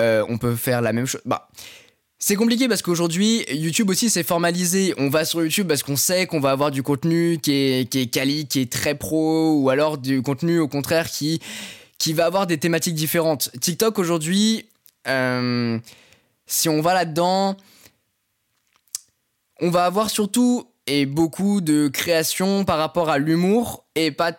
euh, 0.00 0.24
on 0.28 0.38
peut 0.38 0.54
faire 0.54 0.80
la 0.80 0.92
même 0.92 1.06
chose. 1.06 1.20
Bah, 1.24 1.48
c'est 2.20 2.34
compliqué 2.34 2.68
parce 2.68 2.82
qu'aujourd'hui, 2.82 3.44
YouTube 3.52 3.90
aussi 3.90 4.10
c'est 4.10 4.24
formalisé. 4.24 4.92
On 4.98 5.08
va 5.08 5.24
sur 5.24 5.42
YouTube 5.42 5.68
parce 5.68 5.82
qu'on 5.82 5.96
sait 5.96 6.26
qu'on 6.26 6.40
va 6.40 6.50
avoir 6.50 6.70
du 6.70 6.82
contenu 6.82 7.38
qui 7.40 7.52
est, 7.52 7.88
qui 7.88 8.00
est 8.00 8.06
quali, 8.06 8.46
qui 8.46 8.60
est 8.60 8.72
très 8.72 8.96
pro, 8.96 9.54
ou 9.54 9.70
alors 9.70 9.98
du 9.98 10.20
contenu 10.22 10.58
au 10.58 10.66
contraire 10.66 11.08
qui, 11.08 11.40
qui 11.98 12.12
va 12.12 12.26
avoir 12.26 12.46
des 12.46 12.58
thématiques 12.58 12.96
différentes. 12.96 13.50
TikTok 13.60 14.00
aujourd'hui, 14.00 14.66
euh, 15.06 15.78
si 16.48 16.68
on 16.68 16.80
va 16.80 16.94
là-dedans, 16.94 17.56
on 19.60 19.70
va 19.70 19.84
avoir 19.84 20.10
surtout 20.10 20.68
et 20.88 21.04
beaucoup 21.04 21.60
de 21.60 21.88
créations 21.88 22.64
par 22.64 22.78
rapport 22.78 23.10
à 23.10 23.18
l'humour 23.18 23.84
et 23.94 24.10
pas 24.10 24.32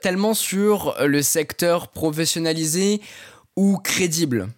tellement 0.00 0.34
sur 0.34 0.94
le 1.04 1.22
secteur 1.22 1.88
professionnalisé 1.88 3.00
ou 3.56 3.78
crédible. 3.78 4.48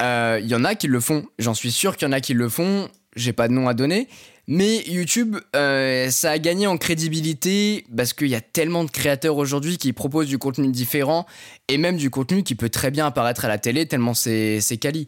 Il 0.00 0.04
euh, 0.04 0.40
y 0.40 0.54
en 0.54 0.64
a 0.64 0.74
qui 0.74 0.88
le 0.88 1.00
font, 1.00 1.26
j'en 1.38 1.54
suis 1.54 1.72
sûr 1.72 1.96
qu'il 1.96 2.06
y 2.06 2.10
en 2.10 2.12
a 2.12 2.20
qui 2.20 2.34
le 2.34 2.48
font, 2.48 2.88
j'ai 3.16 3.32
pas 3.32 3.48
de 3.48 3.52
nom 3.52 3.68
à 3.68 3.74
donner, 3.74 4.08
mais 4.48 4.82
YouTube, 4.88 5.36
euh, 5.54 6.10
ça 6.10 6.32
a 6.32 6.38
gagné 6.38 6.66
en 6.66 6.76
crédibilité 6.76 7.84
parce 7.96 8.12
qu'il 8.12 8.28
y 8.28 8.34
a 8.34 8.40
tellement 8.40 8.84
de 8.84 8.90
créateurs 8.90 9.36
aujourd'hui 9.36 9.76
qui 9.76 9.92
proposent 9.92 10.28
du 10.28 10.38
contenu 10.38 10.70
différent 10.70 11.26
et 11.68 11.78
même 11.78 11.96
du 11.96 12.10
contenu 12.10 12.42
qui 12.42 12.54
peut 12.54 12.70
très 12.70 12.90
bien 12.90 13.06
apparaître 13.06 13.44
à 13.44 13.48
la 13.48 13.58
télé 13.58 13.86
tellement 13.86 14.14
c'est 14.14 14.78
quali. 14.80 15.06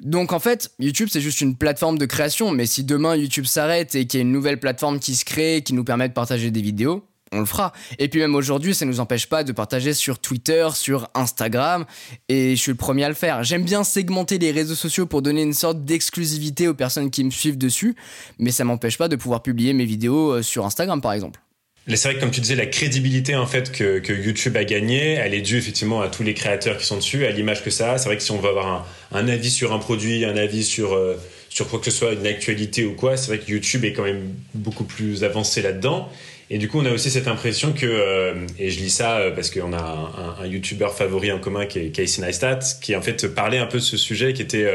Donc 0.00 0.32
en 0.32 0.38
fait, 0.38 0.70
YouTube 0.78 1.08
c'est 1.10 1.20
juste 1.20 1.40
une 1.40 1.56
plateforme 1.56 1.98
de 1.98 2.06
création, 2.06 2.50
mais 2.50 2.66
si 2.66 2.84
demain 2.84 3.16
YouTube 3.16 3.44
s'arrête 3.44 3.94
et 3.94 4.06
qu'il 4.06 4.18
y 4.18 4.20
a 4.22 4.24
une 4.24 4.32
nouvelle 4.32 4.58
plateforme 4.58 4.98
qui 4.98 5.14
se 5.14 5.24
crée, 5.24 5.62
qui 5.62 5.74
nous 5.74 5.84
permet 5.84 6.08
de 6.08 6.14
partager 6.14 6.50
des 6.50 6.62
vidéos, 6.62 7.04
on 7.32 7.40
le 7.40 7.46
fera. 7.46 7.72
Et 7.98 8.08
puis 8.08 8.20
même 8.20 8.34
aujourd'hui, 8.34 8.74
ça 8.74 8.84
ne 8.84 8.90
nous 8.90 9.00
empêche 9.00 9.28
pas 9.28 9.44
de 9.44 9.52
partager 9.52 9.94
sur 9.94 10.18
Twitter, 10.18 10.68
sur 10.74 11.08
Instagram, 11.14 11.84
et 12.28 12.56
je 12.56 12.60
suis 12.60 12.72
le 12.72 12.76
premier 12.76 13.04
à 13.04 13.08
le 13.08 13.14
faire. 13.14 13.44
J'aime 13.44 13.64
bien 13.64 13.84
segmenter 13.84 14.38
les 14.38 14.50
réseaux 14.50 14.74
sociaux 14.74 15.06
pour 15.06 15.22
donner 15.22 15.42
une 15.42 15.52
sorte 15.52 15.84
d'exclusivité 15.84 16.66
aux 16.66 16.74
personnes 16.74 17.10
qui 17.10 17.22
me 17.22 17.30
suivent 17.30 17.58
dessus, 17.58 17.94
mais 18.38 18.50
ça 18.50 18.64
m'empêche 18.64 18.98
pas 18.98 19.08
de 19.08 19.16
pouvoir 19.16 19.42
publier 19.42 19.72
mes 19.72 19.84
vidéos 19.84 20.32
euh, 20.32 20.42
sur 20.42 20.66
Instagram 20.66 21.00
par 21.00 21.12
exemple. 21.12 21.40
C'est 21.88 22.04
vrai 22.04 22.14
que 22.14 22.20
comme 22.20 22.30
tu 22.30 22.40
disais, 22.40 22.56
la 22.56 22.66
crédibilité 22.66 23.34
en 23.36 23.46
fait 23.46 23.72
que, 23.72 24.12
YouTube 24.12 24.56
a 24.56 24.64
gagné, 24.64 25.14
elle 25.14 25.34
est 25.34 25.40
due 25.40 25.56
effectivement 25.56 26.02
à 26.02 26.08
tous 26.08 26.22
les 26.22 26.34
créateurs 26.34 26.76
qui 26.76 26.84
sont 26.84 26.96
dessus, 26.96 27.24
à 27.24 27.30
l'image 27.30 27.64
que 27.64 27.70
ça 27.70 27.92
a. 27.92 27.98
C'est 27.98 28.06
vrai 28.06 28.16
que 28.16 28.22
si 28.22 28.30
on 28.30 28.38
veut 28.38 28.50
avoir 28.50 28.86
un, 29.12 29.28
avis 29.28 29.50
sur 29.50 29.72
un 29.72 29.78
produit, 29.78 30.24
un 30.24 30.36
avis 30.36 30.62
sur, 30.62 30.92
euh, 30.92 31.16
sur 31.48 31.68
quoi 31.68 31.78
que 31.78 31.86
ce 31.86 31.90
soit, 31.90 32.12
une 32.12 32.26
actualité 32.26 32.84
ou 32.84 32.94
quoi, 32.94 33.16
c'est 33.16 33.28
vrai 33.28 33.38
que 33.38 33.50
YouTube 33.50 33.84
est 33.84 33.92
quand 33.92 34.04
même 34.04 34.34
beaucoup 34.54 34.84
plus 34.84 35.24
avancé 35.24 35.62
là-dedans. 35.62 36.10
Et 36.50 36.58
du 36.58 36.68
coup, 36.68 36.80
on 36.80 36.84
a 36.84 36.90
aussi 36.90 37.10
cette 37.10 37.28
impression 37.28 37.72
que, 37.72 37.86
euh, 37.86 38.34
et 38.58 38.70
je 38.70 38.80
lis 38.80 38.90
ça 38.90 39.18
euh, 39.18 39.30
parce 39.30 39.50
qu'on 39.50 39.72
a 39.72 40.36
un, 40.40 40.46
YouTuber 40.46 40.88
favori 40.94 41.32
en 41.32 41.38
commun 41.38 41.64
qui 41.64 41.78
est 41.78 41.88
Casey 41.90 42.22
Neistat, 42.22 42.58
qui 42.82 42.94
en 42.94 43.02
fait 43.02 43.26
parlait 43.28 43.58
un 43.58 43.66
peu 43.66 43.78
de 43.78 43.84
ce 43.84 43.96
sujet, 43.96 44.32
qui 44.32 44.42
était 44.42 44.70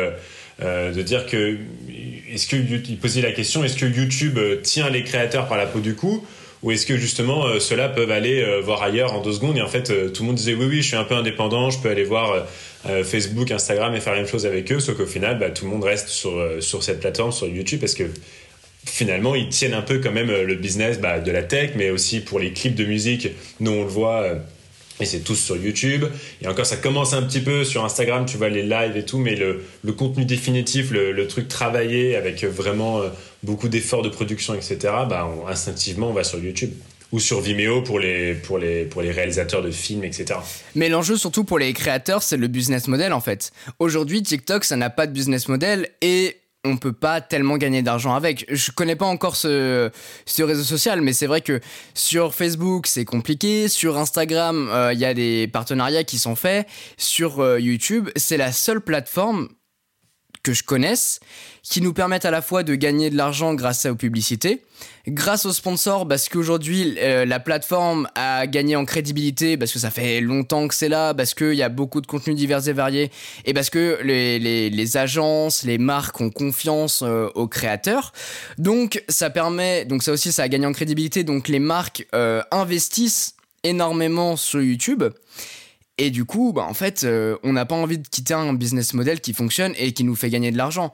de 0.61 1.01
dire 1.01 1.27
que, 1.27 1.57
est-ce 2.33 2.55
il 2.55 2.97
posait 2.97 3.21
la 3.21 3.31
question, 3.31 3.63
est-ce 3.63 3.77
que 3.77 3.85
YouTube 3.85 4.39
tient 4.63 4.89
les 4.89 5.03
créateurs 5.03 5.47
par 5.47 5.57
la 5.57 5.65
peau 5.65 5.79
du 5.79 5.95
cou 5.95 6.25
ou 6.65 6.71
est-ce 6.71 6.87
que 6.87 6.97
justement 6.97 7.45
euh, 7.45 7.59
ceux-là 7.59 7.89
peuvent 7.89 8.11
aller 8.11 8.41
euh, 8.41 8.59
voir 8.59 8.81
ailleurs 8.81 9.13
en 9.13 9.21
deux 9.21 9.33
secondes 9.33 9.55
et 9.55 9.61
en 9.61 9.67
fait 9.67 9.91
euh, 9.91 10.09
tout 10.09 10.23
le 10.23 10.27
monde 10.27 10.35
disait 10.35 10.55
oui 10.55 10.65
oui 10.65 10.81
je 10.81 10.87
suis 10.87 10.95
un 10.95 11.03
peu 11.03 11.13
indépendant 11.13 11.69
je 11.69 11.79
peux 11.79 11.89
aller 11.89 12.03
voir 12.03 12.45
Facebook 13.03 13.49
Instagram 13.49 13.95
et 13.95 13.99
faire 13.99 14.13
la 14.13 14.19
même 14.19 14.27
chose 14.27 14.45
avec 14.45 14.71
eux. 14.71 14.79
Sauf 14.79 14.95
qu'au 14.95 15.07
final 15.07 15.39
bah, 15.39 15.49
tout 15.49 15.65
le 15.65 15.71
monde 15.71 15.83
reste 15.83 16.07
sur, 16.07 16.39
sur 16.59 16.83
cette 16.83 16.99
plateforme 16.99 17.31
sur 17.31 17.47
YouTube 17.47 17.79
parce 17.79 17.95
que 17.95 18.03
finalement 18.85 19.33
ils 19.33 19.49
tiennent 19.49 19.73
un 19.73 19.81
peu 19.81 19.97
quand 19.97 20.11
même 20.11 20.29
le 20.29 20.55
business 20.55 20.99
bah, 20.99 21.19
de 21.19 21.31
la 21.31 21.41
tech 21.41 21.71
mais 21.75 21.89
aussi 21.89 22.19
pour 22.19 22.39
les 22.39 22.51
clips 22.51 22.75
de 22.75 22.85
musique. 22.85 23.29
Nous 23.59 23.71
on 23.71 23.81
le 23.81 23.89
voit 23.89 24.37
et 24.99 25.05
c'est 25.05 25.19
tous 25.19 25.35
sur 25.35 25.57
YouTube. 25.57 26.05
Et 26.41 26.47
encore, 26.47 26.65
ça 26.65 26.77
commence 26.77 27.13
un 27.13 27.21
petit 27.23 27.41
peu 27.41 27.63
sur 27.63 27.83
Instagram, 27.83 28.25
tu 28.25 28.37
vois 28.37 28.49
les 28.49 28.63
lives 28.63 28.95
et 28.95 29.05
tout, 29.05 29.17
mais 29.17 29.35
le, 29.35 29.63
le 29.83 29.93
contenu 29.93 30.25
définitif, 30.25 30.91
le, 30.91 31.11
le, 31.11 31.27
truc 31.27 31.47
travaillé 31.47 32.15
avec 32.15 32.43
vraiment 32.43 33.01
beaucoup 33.43 33.67
d'efforts 33.67 34.01
de 34.01 34.09
production, 34.09 34.53
etc., 34.53 34.77
bah, 35.09 35.29
instinctivement, 35.47 36.09
on 36.09 36.13
va 36.13 36.23
sur 36.23 36.39
YouTube 36.39 36.71
ou 37.11 37.19
sur 37.19 37.39
Vimeo 37.39 37.81
pour 37.81 37.99
les, 37.99 38.33
pour 38.33 38.57
les, 38.57 38.83
pour 38.83 39.01
les 39.01 39.11
réalisateurs 39.11 39.61
de 39.61 39.71
films, 39.71 40.03
etc. 40.03 40.39
Mais 40.75 40.89
l'enjeu 40.89 41.15
surtout 41.17 41.43
pour 41.43 41.59
les 41.59 41.71
créateurs, 41.73 42.23
c'est 42.23 42.37
le 42.37 42.47
business 42.47 42.87
model 42.87 43.13
en 43.13 43.21
fait. 43.21 43.51
Aujourd'hui, 43.79 44.21
TikTok, 44.23 44.63
ça 44.65 44.75
n'a 44.75 44.89
pas 44.89 45.07
de 45.07 45.11
business 45.11 45.47
model 45.47 45.89
et 46.01 46.37
on 46.65 46.77
peut 46.77 46.93
pas 46.93 47.21
tellement 47.21 47.57
gagner 47.57 47.81
d'argent 47.81 48.13
avec. 48.15 48.45
Je 48.49 48.71
connais 48.71 48.95
pas 48.95 49.05
encore 49.05 49.35
ce, 49.35 49.91
ce 50.25 50.43
réseau 50.43 50.63
social, 50.63 51.01
mais 51.01 51.13
c'est 51.13 51.27
vrai 51.27 51.41
que 51.41 51.61
sur 51.93 52.33
Facebook, 52.33 52.87
c'est 52.87 53.05
compliqué. 53.05 53.67
Sur 53.67 53.97
Instagram, 53.97 54.69
euh, 54.71 54.93
il 54.93 54.99
y 54.99 55.05
a 55.05 55.13
des 55.13 55.47
partenariats 55.47 56.03
qui 56.03 56.17
sont 56.17 56.35
faits. 56.35 56.67
Sur 56.97 57.39
euh, 57.39 57.59
YouTube, 57.59 58.09
c'est 58.15 58.37
la 58.37 58.51
seule 58.51 58.81
plateforme 58.81 59.47
que 60.43 60.53
je 60.53 60.63
connaisse, 60.63 61.19
qui 61.67 61.81
nous 61.81 61.93
permettent 61.93 62.25
à 62.25 62.31
la 62.31 62.43
fois 62.43 62.61
de 62.61 62.75
gagner 62.75 63.09
de 63.09 63.17
l'argent 63.17 63.55
grâce 63.55 63.87
aux 63.87 63.95
publicités, 63.95 64.61
grâce 65.07 65.47
aux 65.47 65.51
sponsors, 65.51 66.07
parce 66.07 66.29
qu'aujourd'hui, 66.29 66.95
euh, 66.99 67.25
la 67.25 67.39
plateforme 67.39 68.07
a 68.13 68.45
gagné 68.45 68.75
en 68.75 68.85
crédibilité, 68.85 69.57
parce 69.57 69.73
que 69.73 69.79
ça 69.79 69.89
fait 69.89 70.21
longtemps 70.21 70.67
que 70.67 70.75
c'est 70.75 70.89
là, 70.89 71.15
parce 71.15 71.33
qu'il 71.33 71.55
y 71.55 71.63
a 71.63 71.69
beaucoup 71.69 72.01
de 72.01 72.07
contenus 72.07 72.35
divers 72.35 72.67
et 72.67 72.73
variés, 72.73 73.11
et 73.45 73.53
parce 73.55 73.71
que 73.71 73.99
les, 74.03 74.37
les, 74.69 74.97
agences, 74.97 75.63
les 75.63 75.79
marques 75.79 76.21
ont 76.21 76.29
confiance 76.29 77.01
euh, 77.03 77.29
aux 77.33 77.47
créateurs. 77.47 78.13
Donc, 78.59 79.03
ça 79.09 79.31
permet, 79.31 79.85
donc 79.85 80.03
ça 80.03 80.11
aussi, 80.11 80.31
ça 80.31 80.43
a 80.43 80.47
gagné 80.47 80.67
en 80.67 80.71
crédibilité, 80.71 81.23
donc 81.23 81.47
les 81.47 81.59
marques 81.59 82.05
euh, 82.13 82.43
investissent 82.51 83.35
énormément 83.63 84.37
sur 84.37 84.61
YouTube. 84.61 85.03
Et 85.97 86.11
du 86.11 86.25
coup, 86.25 86.51
bah, 86.53 86.67
en 86.69 86.73
fait, 86.73 87.07
on 87.43 87.53
n'a 87.53 87.65
pas 87.65 87.75
envie 87.75 87.97
de 87.97 88.05
quitter 88.05 88.33
un 88.33 88.53
business 88.53 88.93
model 88.93 89.21
qui 89.21 89.33
fonctionne 89.33 89.73
et 89.77 89.93
qui 89.93 90.03
nous 90.03 90.15
fait 90.15 90.29
gagner 90.29 90.51
de 90.51 90.57
l'argent. 90.57 90.91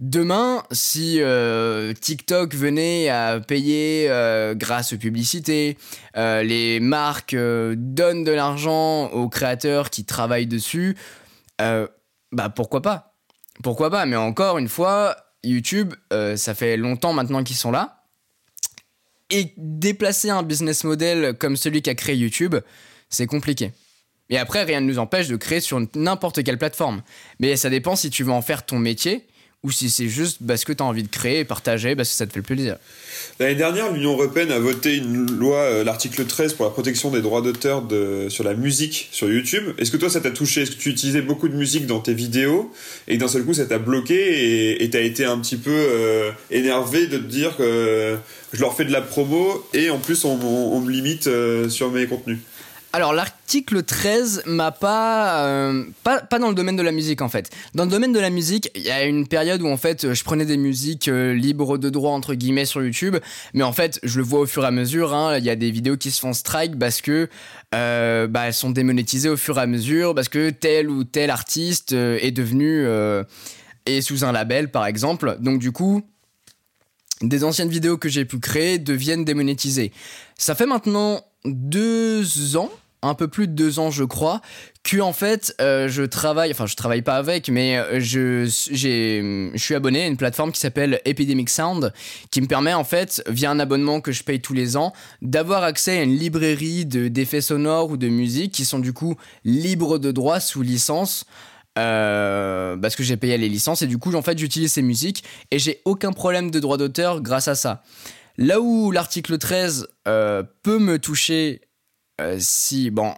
Demain, 0.00 0.64
si 0.72 1.20
euh, 1.20 1.92
TikTok 1.92 2.54
venait 2.54 3.08
à 3.08 3.38
payer 3.38 4.06
euh, 4.08 4.54
grâce 4.54 4.92
aux 4.92 4.98
publicités, 4.98 5.78
les 6.16 6.80
marques 6.80 7.36
donnent 7.36 8.24
de 8.24 8.32
l'argent 8.32 9.06
aux 9.10 9.28
créateurs 9.28 9.90
qui 9.90 10.04
travaillent 10.04 10.48
dessus, 10.48 10.96
bah 11.58 12.48
pourquoi 12.54 12.82
pas? 12.82 13.14
Pourquoi 13.62 13.90
pas? 13.90 14.04
Mais 14.04 14.16
encore 14.16 14.58
une 14.58 14.68
fois, 14.68 15.16
YouTube, 15.44 15.94
ça 16.10 16.54
fait 16.54 16.76
longtemps 16.76 17.12
maintenant 17.12 17.44
qu'ils 17.44 17.56
sont 17.56 17.70
là. 17.70 18.02
Et 19.30 19.54
déplacer 19.56 20.30
un 20.30 20.42
business 20.42 20.84
model 20.84 21.36
comme 21.38 21.56
celui 21.56 21.82
qu'a 21.82 21.94
créé 21.94 22.16
YouTube, 22.16 22.56
c'est 23.10 23.26
compliqué. 23.26 23.72
Et 24.30 24.38
après, 24.38 24.64
rien 24.64 24.80
ne 24.80 24.86
nous 24.86 24.98
empêche 24.98 25.28
de 25.28 25.36
créer 25.36 25.60
sur 25.60 25.80
n'importe 25.94 26.42
quelle 26.42 26.58
plateforme. 26.58 27.02
Mais 27.40 27.56
ça 27.56 27.70
dépend 27.70 27.94
si 27.94 28.10
tu 28.10 28.24
veux 28.24 28.32
en 28.32 28.42
faire 28.42 28.66
ton 28.66 28.78
métier 28.78 29.26
ou 29.64 29.70
si 29.70 29.90
c'est 29.90 30.08
juste 30.08 30.38
parce 30.46 30.64
que 30.64 30.72
tu 30.72 30.82
as 30.82 30.86
envie 30.86 31.02
de 31.02 31.08
créer 31.08 31.40
et 31.40 31.44
partager 31.44 31.96
parce 31.96 32.10
que 32.10 32.14
ça 32.14 32.26
te 32.26 32.32
fait 32.32 32.42
plaisir. 32.42 32.76
L'année 33.40 33.54
dernière, 33.54 33.90
l'Union 33.90 34.12
européenne 34.12 34.52
a 34.52 34.58
voté 34.58 34.96
une 34.96 35.26
loi, 35.38 35.56
euh, 35.56 35.84
l'article 35.84 36.24
13, 36.26 36.52
pour 36.52 36.66
la 36.66 36.70
protection 36.70 37.10
des 37.10 37.22
droits 37.22 37.40
d'auteur 37.40 37.82
sur 38.28 38.44
la 38.44 38.54
musique 38.54 39.08
sur 39.10 39.28
YouTube. 39.28 39.72
Est-ce 39.78 39.90
que 39.90 39.96
toi, 39.96 40.10
ça 40.10 40.20
t'a 40.20 40.30
touché? 40.30 40.62
Est-ce 40.62 40.72
que 40.72 40.76
tu 40.76 40.90
utilisais 40.90 41.22
beaucoup 41.22 41.48
de 41.48 41.56
musique 41.56 41.86
dans 41.86 42.00
tes 42.00 42.12
vidéos? 42.12 42.70
Et 43.08 43.16
d'un 43.16 43.26
seul 43.26 43.42
coup, 43.44 43.54
ça 43.54 43.64
t'a 43.64 43.78
bloqué 43.78 44.84
et 44.84 44.90
t'as 44.90 45.00
été 45.00 45.24
un 45.24 45.38
petit 45.38 45.56
peu 45.56 45.70
euh, 45.72 46.30
énervé 46.50 47.06
de 47.06 47.16
te 47.16 47.24
dire 47.24 47.56
que 47.56 48.16
je 48.52 48.60
leur 48.60 48.76
fais 48.76 48.84
de 48.84 48.92
la 48.92 49.00
promo 49.00 49.66
et 49.72 49.88
en 49.88 49.98
plus, 49.98 50.24
on, 50.26 50.80
me 50.80 50.90
limite 50.90 51.26
euh, 51.26 51.70
sur 51.70 51.90
mes 51.90 52.06
contenus? 52.06 52.38
Alors 52.94 53.12
l'article 53.12 53.82
13 53.82 54.44
m'a 54.46 54.70
pas, 54.70 55.44
euh, 55.46 55.82
pas, 56.04 56.20
pas 56.20 56.38
dans 56.38 56.48
le 56.48 56.54
domaine 56.54 56.76
de 56.76 56.82
la 56.82 56.92
musique 56.92 57.22
en 57.22 57.28
fait. 57.28 57.50
Dans 57.74 57.86
le 57.86 57.90
domaine 57.90 58.12
de 58.12 58.20
la 58.20 58.30
musique, 58.30 58.70
il 58.76 58.82
y 58.82 58.90
a 58.92 59.02
une 59.04 59.26
période 59.26 59.60
où 59.62 59.66
en 59.66 59.76
fait 59.76 60.14
je 60.14 60.22
prenais 60.22 60.44
des 60.44 60.56
musiques 60.56 61.08
euh, 61.08 61.34
libres 61.34 61.76
de 61.76 61.90
droit 61.90 62.12
entre 62.12 62.34
guillemets 62.34 62.66
sur 62.66 62.84
YouTube, 62.84 63.16
mais 63.52 63.64
en 63.64 63.72
fait 63.72 63.98
je 64.04 64.18
le 64.18 64.24
vois 64.24 64.38
au 64.38 64.46
fur 64.46 64.62
et 64.62 64.68
à 64.68 64.70
mesure. 64.70 65.12
Hein. 65.12 65.38
Il 65.38 65.44
y 65.44 65.50
a 65.50 65.56
des 65.56 65.72
vidéos 65.72 65.96
qui 65.96 66.12
se 66.12 66.20
font 66.20 66.32
strike 66.32 66.78
parce 66.78 67.00
que 67.00 67.28
euh, 67.74 68.28
bah, 68.28 68.46
elles 68.46 68.54
sont 68.54 68.70
démonétisées 68.70 69.28
au 69.28 69.36
fur 69.36 69.58
et 69.58 69.62
à 69.62 69.66
mesure 69.66 70.14
parce 70.14 70.28
que 70.28 70.50
tel 70.50 70.88
ou 70.88 71.02
tel 71.02 71.30
artiste 71.30 71.90
est 71.94 72.30
devenu 72.30 72.86
est 73.86 74.00
sous 74.02 74.24
un 74.24 74.30
label 74.30 74.70
par 74.70 74.86
exemple. 74.86 75.38
Donc 75.40 75.58
du 75.58 75.72
coup 75.72 76.02
des 77.22 77.42
anciennes 77.42 77.70
vidéos 77.70 77.98
que 77.98 78.08
j'ai 78.08 78.24
pu 78.24 78.38
créer 78.38 78.78
deviennent 78.78 79.24
démonétisées. 79.24 79.90
Ça 80.38 80.54
fait 80.54 80.66
maintenant 80.66 81.24
deux 81.44 82.56
ans 82.56 82.70
un 83.04 83.14
peu 83.14 83.28
plus 83.28 83.46
de 83.46 83.52
deux 83.52 83.78
ans, 83.78 83.90
je 83.90 84.04
crois, 84.04 84.40
que 84.82 85.00
en 85.00 85.12
fait, 85.12 85.54
euh, 85.60 85.88
je 85.88 86.02
travaille, 86.02 86.50
enfin, 86.50 86.66
je 86.66 86.76
travaille 86.76 87.02
pas 87.02 87.16
avec, 87.16 87.48
mais 87.48 87.78
euh, 87.78 88.00
je, 88.00 88.46
suis 88.46 89.74
abonné 89.74 90.02
à 90.04 90.06
une 90.06 90.16
plateforme 90.16 90.52
qui 90.52 90.60
s'appelle 90.60 91.00
Epidemic 91.04 91.50
Sound, 91.50 91.92
qui 92.30 92.40
me 92.40 92.46
permet 92.46 92.74
en 92.74 92.84
fait, 92.84 93.22
via 93.28 93.50
un 93.50 93.60
abonnement 93.60 94.00
que 94.00 94.12
je 94.12 94.24
paye 94.24 94.40
tous 94.40 94.54
les 94.54 94.76
ans, 94.76 94.92
d'avoir 95.22 95.62
accès 95.62 95.98
à 95.98 96.02
une 96.02 96.16
librairie 96.16 96.86
de, 96.86 97.08
d'effets 97.08 97.40
sonores 97.40 97.90
ou 97.90 97.96
de 97.96 98.08
musique 98.08 98.52
qui 98.52 98.64
sont 98.64 98.78
du 98.78 98.92
coup 98.92 99.16
libres 99.44 99.98
de 99.98 100.10
droit 100.10 100.40
sous 100.40 100.62
licence. 100.62 101.24
Euh, 101.76 102.76
parce 102.76 102.94
que 102.94 103.02
j'ai 103.02 103.16
payé 103.16 103.36
les 103.36 103.48
licences 103.48 103.82
et 103.82 103.88
du 103.88 103.98
coup 103.98 104.14
en 104.14 104.22
fait 104.22 104.38
j'utilise 104.38 104.70
ces 104.70 104.82
musiques 104.82 105.24
et 105.50 105.58
j'ai 105.58 105.80
aucun 105.84 106.12
problème 106.12 106.52
de 106.52 106.60
droit 106.60 106.76
d'auteur 106.76 107.20
grâce 107.20 107.48
à 107.48 107.56
ça. 107.56 107.82
Là 108.38 108.60
où 108.60 108.92
l'article 108.92 109.38
13 109.38 109.88
peut 110.04 110.78
me 110.78 110.98
toucher 111.00 111.62
euh, 112.20 112.36
si, 112.38 112.90
bon, 112.90 113.14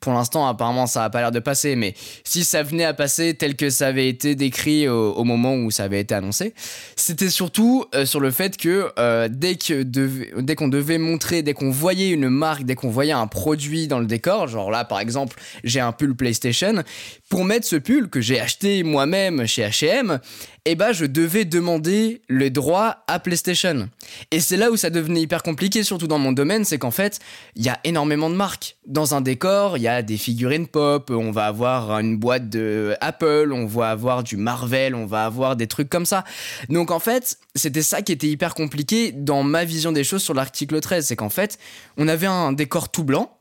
pour 0.00 0.12
l'instant, 0.12 0.46
apparemment, 0.46 0.86
ça 0.86 1.00
n'a 1.00 1.10
pas 1.10 1.20
l'air 1.20 1.30
de 1.30 1.38
passer, 1.38 1.76
mais 1.76 1.94
si 2.24 2.44
ça 2.44 2.62
venait 2.62 2.84
à 2.84 2.94
passer 2.94 3.34
tel 3.34 3.56
que 3.56 3.70
ça 3.70 3.88
avait 3.88 4.08
été 4.08 4.34
décrit 4.34 4.88
au, 4.88 5.24
moment 5.24 5.54
où 5.54 5.70
ça 5.70 5.84
avait 5.84 6.00
été 6.00 6.14
annoncé, 6.14 6.54
c'était 6.96 7.30
surtout 7.30 7.86
euh, 7.94 8.04
sur 8.04 8.20
le 8.20 8.30
fait 8.30 8.56
que 8.56 8.90
euh, 8.98 9.28
dès 9.30 9.56
que 9.56 9.82
dès 9.82 10.54
qu'on 10.54 10.68
devait 10.68 10.98
montrer, 10.98 11.42
dès 11.42 11.54
qu'on 11.54 11.70
voyait 11.70 12.10
une 12.10 12.28
marque, 12.28 12.64
dès 12.64 12.74
qu'on 12.74 12.90
voyait 12.90 13.12
un 13.12 13.26
produit 13.26 13.88
dans 13.88 13.98
le 13.98 14.06
décor, 14.06 14.48
genre 14.48 14.70
là 14.70 14.84
par 14.84 15.00
exemple, 15.00 15.40
j'ai 15.64 15.80
un 15.80 15.92
pull 15.92 16.14
PlayStation, 16.14 16.82
pour 17.28 17.44
mettre 17.44 17.66
ce 17.66 17.76
pull 17.76 18.08
que 18.08 18.20
j'ai 18.20 18.40
acheté 18.40 18.82
moi-même 18.82 19.46
chez 19.46 19.62
H&M, 19.62 20.20
eh 20.68 20.74
ben 20.74 20.92
je 20.92 21.06
devais 21.06 21.44
demander 21.44 22.22
le 22.28 22.50
droit 22.50 23.04
à 23.06 23.20
PlayStation. 23.20 23.88
Et 24.32 24.40
c'est 24.40 24.56
là 24.56 24.72
où 24.72 24.76
ça 24.76 24.90
devenait 24.90 25.20
hyper 25.20 25.44
compliqué, 25.44 25.84
surtout 25.84 26.08
dans 26.08 26.18
mon 26.18 26.32
domaine, 26.32 26.64
c'est 26.64 26.76
qu'en 26.76 26.90
fait, 26.90 27.20
il 27.54 27.64
y 27.64 27.68
a 27.68 27.78
énormément 27.84 28.28
de 28.28 28.34
marques. 28.34 28.76
Dans 28.84 29.14
un 29.14 29.20
décor, 29.20 29.78
il 29.78 29.84
y 29.84 29.88
a 29.88 30.02
des 30.02 30.16
figurines 30.16 30.66
pop, 30.66 31.10
on 31.10 31.30
va 31.30 31.46
avoir 31.46 31.92
une 32.00 32.16
boîte 32.16 32.50
de 32.50 32.96
Apple, 33.00 33.52
on 33.52 33.66
va 33.66 33.90
avoir 33.90 34.24
du 34.24 34.36
Marvel, 34.36 34.96
on 34.96 35.06
va 35.06 35.24
avoir 35.24 35.54
des 35.54 35.68
trucs 35.68 35.88
comme 35.88 36.04
ça. 36.04 36.24
Donc 36.68 36.90
en 36.90 36.98
fait, 36.98 37.38
c'était 37.54 37.82
ça 37.82 38.02
qui 38.02 38.10
était 38.10 38.26
hyper 38.28 38.54
compliqué 38.54 39.12
dans 39.12 39.44
ma 39.44 39.64
vision 39.64 39.92
des 39.92 40.02
choses 40.02 40.22
sur 40.22 40.34
l'article 40.34 40.80
13, 40.80 41.06
c'est 41.06 41.16
qu'en 41.16 41.30
fait, 41.30 41.58
on 41.96 42.08
avait 42.08 42.26
un 42.26 42.52
décor 42.52 42.90
tout 42.90 43.04
blanc, 43.04 43.35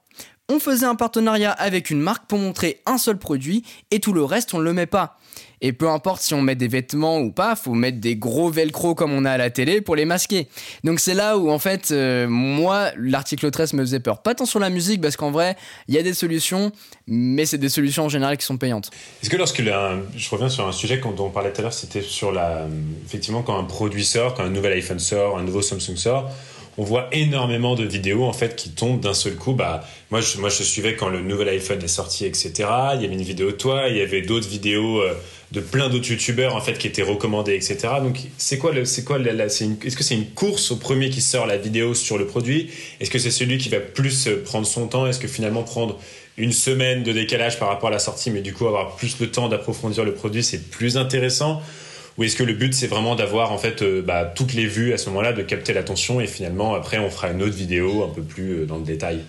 on 0.49 0.59
faisait 0.59 0.85
un 0.85 0.95
partenariat 0.95 1.51
avec 1.51 1.89
une 1.89 2.01
marque 2.01 2.27
pour 2.27 2.37
montrer 2.37 2.81
un 2.85 2.97
seul 2.97 3.17
produit 3.17 3.63
et 3.91 3.99
tout 3.99 4.13
le 4.13 4.23
reste 4.23 4.53
on 4.53 4.59
ne 4.59 4.63
le 4.63 4.73
met 4.73 4.85
pas. 4.85 5.17
Et 5.61 5.73
peu 5.73 5.89
importe 5.89 6.21
si 6.21 6.33
on 6.33 6.41
met 6.41 6.55
des 6.55 6.67
vêtements 6.67 7.19
ou 7.19 7.31
pas, 7.31 7.55
faut 7.55 7.73
mettre 7.73 7.99
des 7.99 8.15
gros 8.15 8.49
velcro 8.49 8.93
comme 8.93 9.13
on 9.13 9.25
a 9.25 9.31
à 9.31 9.37
la 9.37 9.49
télé 9.49 9.81
pour 9.81 9.95
les 9.95 10.05
masquer. 10.05 10.47
Donc 10.83 10.99
c'est 10.99 11.13
là 11.13 11.37
où 11.37 11.49
en 11.49 11.57
fait 11.59 11.89
euh, 11.91 12.27
moi 12.27 12.91
l'article 12.97 13.49
13 13.49 13.73
me 13.73 13.81
faisait 13.81 13.99
peur. 13.99 14.21
Pas 14.21 14.35
tant 14.35 14.45
sur 14.45 14.59
la 14.59 14.69
musique 14.69 15.01
parce 15.01 15.17
qu'en 15.17 15.31
vrai 15.31 15.55
il 15.87 15.95
y 15.95 15.97
a 15.97 16.03
des 16.03 16.13
solutions, 16.13 16.71
mais 17.07 17.45
c'est 17.45 17.57
des 17.57 17.69
solutions 17.69 18.05
en 18.05 18.09
général 18.09 18.37
qui 18.37 18.45
sont 18.45 18.57
payantes. 18.57 18.91
Est-ce 19.23 19.29
que 19.29 19.37
lorsque 19.37 19.61
je 19.61 20.29
reviens 20.29 20.49
sur 20.49 20.67
un 20.67 20.71
sujet 20.71 20.97
dont 20.97 21.15
on 21.25 21.29
parlait 21.29 21.51
tout 21.51 21.61
à 21.61 21.63
l'heure, 21.63 21.73
c'était 21.73 22.01
sur 22.01 22.31
la 22.31 22.67
effectivement 23.05 23.41
quand 23.41 23.57
un 23.57 23.63
produit 23.63 24.05
sort, 24.05 24.35
quand 24.35 24.43
un 24.43 24.49
nouvel 24.49 24.73
iPhone 24.73 24.99
sort, 24.99 25.37
un 25.37 25.43
nouveau 25.43 25.61
Samsung 25.61 25.95
sort 25.95 26.31
on 26.77 26.83
voit 26.83 27.07
énormément 27.11 27.75
de 27.75 27.83
vidéos 27.83 28.25
en 28.25 28.33
fait 28.33 28.55
qui 28.55 28.69
tombent 28.69 28.99
d'un 28.99 29.13
seul 29.13 29.35
coup. 29.35 29.53
Bah, 29.53 29.87
moi, 30.11 30.21
je, 30.21 30.37
moi, 30.39 30.49
je 30.49 30.63
suivais 30.63 30.95
quand 30.95 31.09
le 31.09 31.21
nouvel 31.21 31.49
iPhone 31.49 31.81
est 31.81 31.87
sorti, 31.87 32.25
etc. 32.25 32.51
Il 32.95 33.01
y 33.01 33.05
avait 33.05 33.15
une 33.15 33.21
vidéo 33.21 33.51
toi, 33.51 33.87
il 33.89 33.97
y 33.97 34.01
avait 34.01 34.21
d'autres 34.21 34.47
vidéos 34.47 35.01
euh, 35.01 35.13
de 35.51 35.61
plein 35.61 35.89
d'autres 35.89 36.09
youtubeurs 36.09 36.55
en 36.55 36.61
fait 36.61 36.77
qui 36.77 36.87
étaient 36.87 37.01
recommandées, 37.01 37.55
etc. 37.55 37.77
Donc, 38.01 38.19
c'est 38.37 38.57
quoi, 38.57 38.73
c'est 38.83 39.03
quoi, 39.05 39.19
est-ce 39.19 39.95
que 39.95 40.03
c'est 40.03 40.15
une 40.15 40.29
course 40.31 40.71
au 40.71 40.75
premier 40.75 41.09
qui 41.09 41.21
sort 41.21 41.45
la 41.45 41.57
vidéo 41.57 41.93
sur 41.93 42.17
le 42.17 42.25
produit? 42.25 42.69
Est-ce 42.99 43.09
que 43.09 43.19
c'est 43.19 43.31
celui 43.31 43.57
qui 43.57 43.69
va 43.69 43.79
plus 43.79 44.27
euh, 44.27 44.43
prendre 44.43 44.67
son 44.67 44.87
temps? 44.87 45.07
Est-ce 45.07 45.19
que 45.19 45.27
finalement 45.27 45.63
prendre 45.63 45.97
une 46.37 46.51
semaine 46.51 47.03
de 47.03 47.13
décalage 47.13 47.57
par 47.57 47.69
rapport 47.69 47.87
à 47.87 47.93
la 47.93 47.99
sortie, 47.99 48.31
mais 48.31 48.41
du 48.41 48.53
coup 48.53 48.67
avoir 48.67 48.97
plus 48.97 49.19
le 49.21 49.31
temps 49.31 49.47
d'approfondir 49.47 50.03
le 50.03 50.13
produit, 50.13 50.43
c'est 50.43 50.69
plus 50.69 50.97
intéressant? 50.97 51.61
Ou 52.17 52.23
est-ce 52.23 52.35
que 52.35 52.43
le 52.43 52.53
but 52.53 52.73
c'est 52.73 52.87
vraiment 52.87 53.15
d'avoir 53.15 53.51
en 53.51 53.57
fait 53.57 53.81
euh, 53.81 54.01
bah, 54.01 54.25
toutes 54.25 54.53
les 54.53 54.65
vues 54.65 54.93
à 54.93 54.97
ce 54.97 55.09
moment-là, 55.09 55.33
de 55.33 55.41
capter 55.41 55.73
l'attention 55.73 56.21
et 56.21 56.27
finalement 56.27 56.75
après 56.75 56.97
on 56.97 57.09
fera 57.09 57.29
une 57.29 57.41
autre 57.41 57.55
vidéo 57.55 58.03
un 58.03 58.13
peu 58.13 58.21
plus 58.21 58.61
euh, 58.61 58.65
dans 58.65 58.77
le 58.77 58.83
détail? 58.83 59.21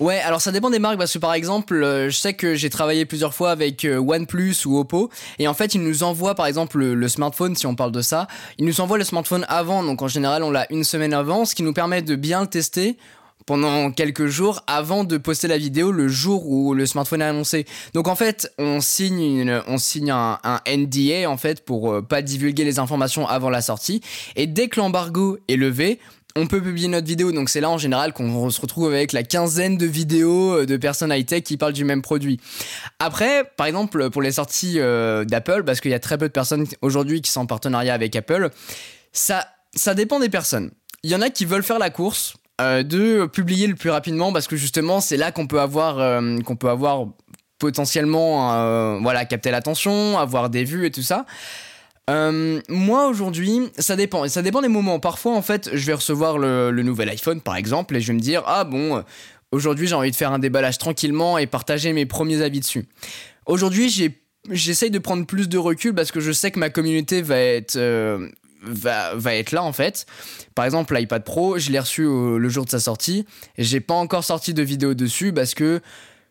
Ouais, 0.00 0.20
alors 0.20 0.40
ça 0.40 0.52
dépend 0.52 0.70
des 0.70 0.78
marques 0.78 0.96
parce 0.96 1.12
que 1.12 1.18
par 1.18 1.34
exemple, 1.34 1.74
euh, 1.82 2.08
je 2.08 2.16
sais 2.16 2.32
que 2.32 2.54
j'ai 2.54 2.70
travaillé 2.70 3.04
plusieurs 3.04 3.34
fois 3.34 3.50
avec 3.50 3.84
OnePlus 3.84 4.54
ou 4.64 4.78
Oppo 4.78 5.10
et 5.40 5.48
en 5.48 5.54
fait, 5.54 5.74
ils 5.74 5.82
nous 5.82 6.04
envoient 6.04 6.36
par 6.36 6.46
exemple 6.46 6.78
le, 6.78 7.08
smartphone 7.08 7.56
si 7.56 7.66
on 7.66 7.74
parle 7.74 7.90
de 7.90 8.00
ça, 8.00 8.28
ils 8.58 8.64
nous 8.64 8.80
envoient 8.80 8.98
le 8.98 9.04
smartphone 9.04 9.44
avant 9.48 9.82
donc 9.82 10.00
en 10.00 10.06
général, 10.08 10.44
on 10.44 10.52
l'a 10.52 10.66
une 10.70 10.84
semaine 10.84 11.12
avant, 11.12 11.44
ce 11.44 11.56
qui 11.56 11.64
nous 11.64 11.72
permet 11.72 12.02
de 12.02 12.14
bien 12.14 12.42
le 12.42 12.46
tester 12.46 12.96
pendant 13.48 13.90
quelques 13.90 14.26
jours 14.26 14.62
avant 14.66 15.04
de 15.04 15.16
poster 15.16 15.48
la 15.48 15.56
vidéo 15.56 15.90
le 15.90 16.06
jour 16.06 16.46
où 16.46 16.74
le 16.74 16.84
smartphone 16.84 17.22
est 17.22 17.24
annoncé. 17.24 17.64
Donc 17.94 18.06
en 18.06 18.14
fait, 18.14 18.52
on 18.58 18.82
signe, 18.82 19.62
on 19.66 19.78
signe 19.78 20.10
un, 20.10 20.38
NDA 20.66 21.30
en 21.30 21.38
fait 21.38 21.64
pour 21.64 21.90
euh, 21.90 22.02
pas 22.02 22.20
divulguer 22.20 22.64
les 22.64 22.78
informations 22.78 23.26
avant 23.26 23.48
la 23.48 23.62
sortie. 23.62 24.02
Et 24.36 24.46
dès 24.46 24.68
que 24.68 24.78
l'embargo 24.78 25.38
est 25.48 25.56
levé, 25.56 25.98
on 26.36 26.46
peut 26.46 26.60
publier 26.60 26.88
notre 26.88 27.06
vidéo. 27.06 27.32
Donc 27.32 27.48
c'est 27.48 27.62
là 27.62 27.70
en 27.70 27.78
général 27.78 28.12
qu'on 28.12 28.50
se 28.50 28.60
retrouve 28.60 28.88
avec 28.88 29.12
la 29.12 29.22
quinzaine 29.22 29.78
de 29.78 29.86
vidéos 29.86 30.58
euh, 30.58 30.66
de 30.66 30.76
personnes 30.76 31.10
high-tech 31.10 31.42
qui 31.42 31.56
parlent 31.56 31.72
du 31.72 31.86
même 31.86 32.02
produit. 32.02 32.38
Après, 32.98 33.50
par 33.56 33.66
exemple, 33.66 34.10
pour 34.10 34.20
les 34.20 34.32
sorties 34.32 34.78
euh, 34.78 35.24
d'Apple, 35.24 35.62
parce 35.64 35.80
qu'il 35.80 35.90
y 35.90 35.94
a 35.94 36.00
très 36.00 36.18
peu 36.18 36.28
de 36.28 36.34
personnes 36.34 36.66
aujourd'hui 36.82 37.22
qui 37.22 37.30
sont 37.30 37.40
en 37.40 37.46
partenariat 37.46 37.94
avec 37.94 38.14
Apple, 38.14 38.50
ça, 39.12 39.48
ça 39.74 39.94
dépend 39.94 40.20
des 40.20 40.28
personnes. 40.28 40.70
Il 41.02 41.10
y 41.10 41.14
en 41.14 41.22
a 41.22 41.30
qui 41.30 41.46
veulent 41.46 41.62
faire 41.62 41.78
la 41.78 41.88
course 41.88 42.34
euh, 42.60 42.82
de 42.82 43.26
publier 43.26 43.66
le 43.66 43.74
plus 43.74 43.90
rapidement 43.90 44.32
parce 44.32 44.48
que 44.48 44.56
justement 44.56 45.00
c'est 45.00 45.16
là 45.16 45.30
qu'on 45.30 45.46
peut 45.46 45.60
avoir 45.60 46.00
euh, 46.00 46.38
qu'on 46.40 46.56
peut 46.56 46.68
avoir 46.68 47.06
potentiellement 47.58 48.54
euh, 48.54 48.98
voilà 49.00 49.24
capter 49.24 49.50
l'attention, 49.50 50.18
avoir 50.18 50.50
des 50.50 50.64
vues 50.64 50.86
et 50.86 50.90
tout 50.90 51.02
ça. 51.02 51.26
Euh, 52.10 52.60
moi 52.68 53.06
aujourd'hui, 53.06 53.70
ça 53.78 53.94
dépend. 53.94 54.26
Ça 54.28 54.42
dépend 54.42 54.62
des 54.62 54.68
moments. 54.68 54.98
Parfois, 54.98 55.34
en 55.34 55.42
fait, 55.42 55.70
je 55.74 55.84
vais 55.84 55.92
recevoir 55.92 56.38
le, 56.38 56.70
nouvel 56.82 57.10
iPhone, 57.10 57.40
par 57.40 57.56
exemple, 57.56 57.94
et 57.96 58.00
je 58.00 58.08
vais 58.08 58.14
me 58.14 58.20
dire 58.20 58.42
ah 58.46 58.64
bon, 58.64 59.04
aujourd'hui 59.52 59.86
j'ai 59.86 59.94
envie 59.94 60.10
de 60.10 60.16
faire 60.16 60.32
un 60.32 60.38
déballage 60.38 60.78
tranquillement 60.78 61.38
et 61.38 61.46
partager 61.46 61.92
mes 61.92 62.06
premiers 62.06 62.42
avis 62.42 62.60
dessus. 62.60 62.86
Aujourd'hui, 63.46 64.14
j'essaye 64.50 64.90
de 64.90 64.98
prendre 64.98 65.26
plus 65.26 65.48
de 65.48 65.58
recul 65.58 65.94
parce 65.94 66.10
que 66.10 66.20
je 66.20 66.32
sais 66.32 66.50
que 66.50 66.58
ma 66.58 66.70
communauté 66.70 67.22
va 67.22 67.38
être 67.38 67.78
va, 68.62 69.14
va 69.14 69.34
être 69.34 69.52
là 69.52 69.62
en 69.62 69.72
fait. 69.72 70.06
Par 70.54 70.64
exemple, 70.64 70.94
l'iPad 70.96 71.24
Pro, 71.24 71.58
je 71.58 71.70
l'ai 71.70 71.78
reçu 71.78 72.04
au- 72.04 72.38
le 72.38 72.48
jour 72.48 72.64
de 72.64 72.70
sa 72.70 72.80
sortie. 72.80 73.26
J'ai 73.56 73.80
pas 73.80 73.94
encore 73.94 74.24
sorti 74.24 74.54
de 74.54 74.62
vidéo 74.62 74.94
dessus 74.94 75.32
parce 75.32 75.54
que 75.54 75.80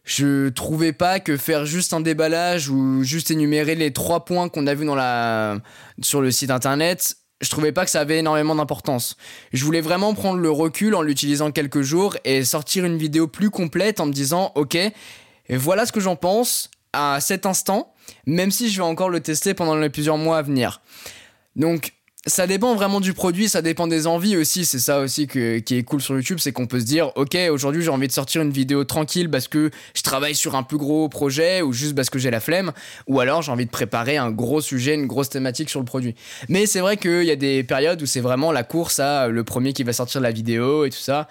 je 0.03 0.49
trouvais 0.49 0.93
pas 0.93 1.19
que 1.19 1.36
faire 1.38 1.65
juste 1.65 1.93
un 1.93 1.99
déballage 1.99 2.69
ou 2.69 3.03
juste 3.03 3.30
énumérer 3.32 3.75
les 3.75 3.91
trois 3.91 4.23
points 4.25 4.47
qu'on 4.49 4.65
a 4.67 4.73
vu 4.73 4.86
dans 4.86 4.95
la 4.95 5.57
sur 6.01 6.21
le 6.21 6.32
site 6.32 6.49
internet, 6.49 7.17
je 7.41 7.49
trouvais 7.49 7.71
pas 7.71 7.84
que 7.86 7.91
ça 7.91 7.99
avait 7.99 8.19
énormément 8.19 8.55
d'importance. 8.55 9.17
Je 9.53 9.63
voulais 9.65 9.82
vraiment 9.82 10.13
prendre 10.13 10.39
le 10.39 10.49
recul 10.49 10.95
en 10.95 11.01
l'utilisant 11.01 11.51
quelques 11.51 11.82
jours 11.82 12.15
et 12.23 12.43
sortir 12.45 12.86
une 12.86 12.97
vidéo 12.97 13.28
plus 13.28 13.49
complète 13.49 13.99
en 13.99 14.05
me 14.05 14.13
disant 14.13 14.51
OK, 14.55 14.78
voilà 15.49 15.86
ce 15.86 15.91
que 15.91 15.99
j'en 15.99 16.15
pense 16.15 16.71
à 16.93 17.19
cet 17.19 17.45
instant, 17.45 17.93
même 18.25 18.49
si 18.49 18.69
je 18.69 18.78
vais 18.78 18.88
encore 18.88 19.09
le 19.09 19.19
tester 19.19 19.53
pendant 19.53 19.75
les 19.75 19.89
plusieurs 19.89 20.17
mois 20.17 20.38
à 20.38 20.41
venir. 20.41 20.82
Donc 21.57 21.91
ça 22.28 22.45
dépend 22.45 22.75
vraiment 22.75 22.99
du 22.99 23.13
produit, 23.13 23.49
ça 23.49 23.61
dépend 23.61 23.88
des 23.88 24.05
envies 24.05 24.38
aussi. 24.38 24.65
C'est 24.65 24.80
ça 24.80 24.99
aussi 24.99 25.28
qui 25.28 25.39
est 25.39 25.84
cool 25.84 26.01
sur 26.01 26.15
YouTube, 26.15 26.38
c'est 26.39 26.51
qu'on 26.51 26.67
peut 26.67 26.80
se 26.80 26.86
dire, 26.86 27.11
ok, 27.15 27.38
aujourd'hui 27.51 27.82
j'ai 27.82 27.89
envie 27.89 28.07
de 28.07 28.11
sortir 28.13 28.41
une 28.41 28.51
vidéo 28.51 28.84
tranquille 28.84 29.30
parce 29.30 29.47
que 29.47 29.71
je 29.95 30.01
travaille 30.01 30.36
sur 30.36 30.55
un 30.55 30.63
plus 30.63 30.78
gros 30.78 31.09
projet 31.09 31.61
ou 31.61 31.73
juste 31.73 31.95
parce 31.95 32.09
que 32.09 32.19
j'ai 32.19 32.32
la 32.32 32.39
flemme, 32.39 32.71
ou 33.07 33.19
alors 33.19 33.41
j'ai 33.41 33.51
envie 33.51 33.65
de 33.65 33.71
préparer 33.71 34.17
un 34.17 34.32
gros 34.32 34.61
sujet, 34.61 34.93
une 34.93 35.07
grosse 35.07 35.30
thématique 35.30 35.69
sur 35.69 35.80
le 35.80 35.86
produit. 35.86 36.15
Mais 36.49 36.65
c'est 36.65 36.82
vrai 36.82 36.97
qu'il 36.97 37.23
y 37.23 37.32
a 37.32 37.36
des 37.36 37.63
périodes 37.63 38.01
où 38.01 38.05
c'est 38.05 38.21
vraiment 38.21 38.51
la 38.51 38.63
course 38.63 38.99
à 38.99 39.28
le 39.28 39.43
premier 39.43 39.73
qui 39.73 39.84
va 39.84 39.93
sortir 39.93 40.21
la 40.21 40.32
vidéo 40.32 40.86
et 40.86 40.89
tout 40.89 40.97
ça. 40.97 41.28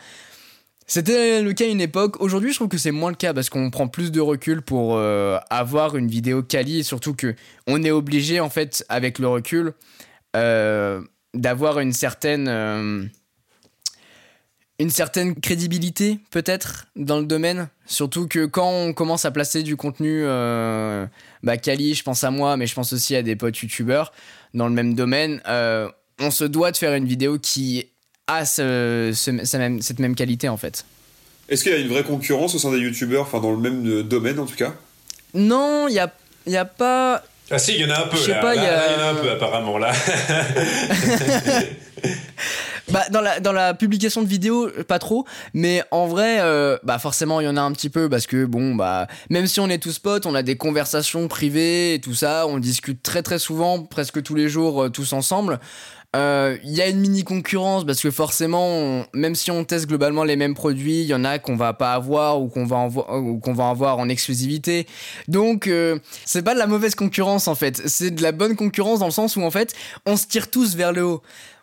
C'était 0.89 1.43
le 1.43 1.53
cas 1.53 1.65
à 1.65 1.69
une 1.69 1.81
époque. 1.81 2.21
Aujourd'hui, 2.21 2.53
je 2.53 2.57
trouve 2.57 2.69
que 2.69 2.79
c'est 2.79 2.93
moins 2.93 3.11
le 3.11 3.17
cas 3.17 3.35
parce 3.35 3.51
qu'on 3.51 3.71
prend 3.71 3.89
plus 3.89 4.13
de 4.13 4.21
recul 4.21 4.63
pour 4.63 4.97
euh, 4.97 5.37
avoir 5.51 5.97
une 5.97 6.07
vidéo 6.07 6.45
quali 6.45 6.79
et 6.79 6.83
surtout 6.85 7.13
que 7.13 7.35
on 7.67 7.83
est 7.83 7.91
obligé 7.91 8.39
en 8.39 8.51
fait 8.51 8.85
avec 8.89 9.19
le 9.19 9.27
recul 9.27 9.73
d'avoir 11.35 11.81
une 11.81 11.93
certaine 11.93 12.49
euh, 12.49 13.05
une 14.79 14.91
certaine 14.91 15.35
crédibilité 15.35 16.19
peut-être 16.31 16.87
dans 16.97 17.19
le 17.19 17.25
domaine. 17.25 17.69
Surtout 17.87 18.29
que 18.29 18.45
quand 18.45 18.69
on 18.71 18.93
commence 18.93 19.25
à 19.25 19.31
placer 19.31 19.63
du 19.63 19.75
contenu 19.77 20.23
euh, 20.25 21.07
bah 21.43 21.57
quali, 21.57 21.95
je 21.95 22.03
pense 22.03 22.25
à 22.25 22.31
moi, 22.31 22.57
mais 22.59 22.67
je 22.67 22.75
pense 22.75 22.93
aussi 22.93 23.17
à 23.17 23.23
des 23.23 23.37
potes 23.37 23.57
youtubeurs 23.59 24.13
dans 24.53 24.67
le 24.69 24.75
même 24.75 24.95
domaine. 24.95 25.41
euh, 25.49 25.89
on 26.19 26.31
se 26.31 26.45
doit 26.45 26.73
de 26.73 26.77
faire 26.79 26.95
une 26.95 27.07
vidéo 27.07 27.39
qui 27.39 27.87
a 28.27 28.45
ce- 28.47 29.13
ce- 29.15 29.57
même- 29.57 29.81
cette 29.83 29.99
même 29.99 30.15
qualité 30.15 30.49
en 30.49 30.57
fait. 30.57 30.85
Est-ce 31.49 31.63
qu'il 31.63 31.73
y 31.73 31.77
a 31.77 31.79
une 31.79 31.89
vraie 31.89 32.03
concurrence 32.05 32.55
au 32.55 32.59
sein 32.59 32.73
des 32.73 32.79
youtubeurs, 32.79 33.23
enfin 33.23 33.41
dans 33.41 33.53
le 33.53 33.59
même 33.59 33.87
euh, 33.87 34.03
domaine 34.03 34.39
en 34.39 34.47
tout 34.47 34.57
cas? 34.57 34.75
Non, 35.35 35.87
il 35.89 35.95
y 35.95 35.99
a, 35.99 36.13
y 36.47 36.57
a 36.57 36.65
pas. 36.65 37.23
Ah 37.51 37.59
si, 37.59 37.75
il 37.75 37.81
y 37.81 37.85
en 37.85 37.91
a 37.95 38.01
un 38.05 38.07
peu 38.09 38.17
Je 38.17 38.23
sais 38.23 38.31
là. 38.33 38.41
pas, 38.41 38.55
Là, 38.55 38.61
il 38.61 38.65
y 38.65 38.67
a- 38.67 38.73
là, 38.77 38.83
il 38.89 38.93
y 38.99 39.03
en 39.03 39.07
a 39.07 39.11
un 39.11 39.15
peu 39.15 39.31
apparemment 39.31 39.79
là. 39.79 39.93
Bah, 42.93 43.03
dans 43.11 43.21
la, 43.21 43.41
dans 43.41 43.51
la 43.51 43.75
publication 43.75 44.23
de 44.23 44.29
vidéos, 44.29 44.71
pas 44.87 45.01
trop. 45.01 45.27
Mais 45.55 45.83
en 45.91 46.07
vrai, 46.07 46.39
euh, 46.41 46.79
bah, 46.85 47.01
forcément, 47.01 47.41
il 47.41 47.45
y 47.45 47.49
en 47.49 47.57
a 47.57 47.61
un 47.61 47.73
petit 47.73 47.91
peu 47.91 48.09
parce 48.09 48.29
que, 48.29 48.45
bon, 48.45 48.77
bah, 48.77 49.09
même 49.29 49.49
si 49.49 49.59
on 49.59 49.69
est 49.69 49.79
tous 49.83 49.99
potes, 49.99 50.25
on 50.25 50.37
a 50.37 50.43
des 50.43 50.57
conversations 50.57 51.27
privées 51.27 51.95
et 51.95 52.01
tout 52.01 52.15
ça. 52.15 52.47
On 52.47 52.59
discute 52.61 53.03
très, 53.03 53.23
très 53.23 53.41
souvent, 53.41 53.83
presque 53.83 54.23
tous 54.23 54.37
les 54.37 54.49
jours, 54.49 54.85
euh, 54.85 54.89
tous 54.89 55.15
ensemble. 55.15 55.59
Euh, 56.17 56.57
Il 56.65 56.73
y 56.73 56.81
a 56.81 56.89
une 56.89 56.99
mini 56.99 57.25
concurrence 57.25 57.85
parce 57.85 58.01
que 58.01 58.11
forcément, 58.11 59.05
même 59.13 59.35
si 59.35 59.51
on 59.51 59.65
teste 59.65 59.87
globalement 59.87 60.25
les 60.25 60.37
mêmes 60.37 60.55
produits, 60.55 61.03
il 61.03 61.07
y 61.07 61.15
en 61.15 61.25
a 61.25 61.39
qu'on 61.39 61.57
va 61.57 61.75
pas 61.75 61.93
avoir 61.93 62.41
ou 62.41 62.49
qu'on 62.49 62.65
va, 62.65 62.87
ou 62.87 63.39
qu'on 63.39 63.53
va 63.53 63.69
avoir 63.69 63.99
en 63.99 64.09
exclusivité. 64.09 64.87
Donc, 65.29 65.67
euh, 65.67 65.99
c'est 66.25 66.43
pas 66.43 66.55
de 66.55 66.59
la 66.59 66.67
mauvaise 66.67 66.95
concurrence 66.95 67.49
en 67.49 67.55
fait. 67.55 67.83
C'est 67.87 68.11
de 68.11 68.23
la 68.23 68.33
bonne 68.33 68.57
concurrence 68.57 69.01
dans 69.01 69.07
le 69.07 69.13
sens 69.13 69.37
où 69.37 69.43
en 69.43 69.51
fait, 69.51 69.75
on 70.07 70.17
se 70.17 70.27
tire 70.27 70.51
tous 70.51 70.75
vers 70.75 70.93
le 70.93 71.05
haut 71.05 71.23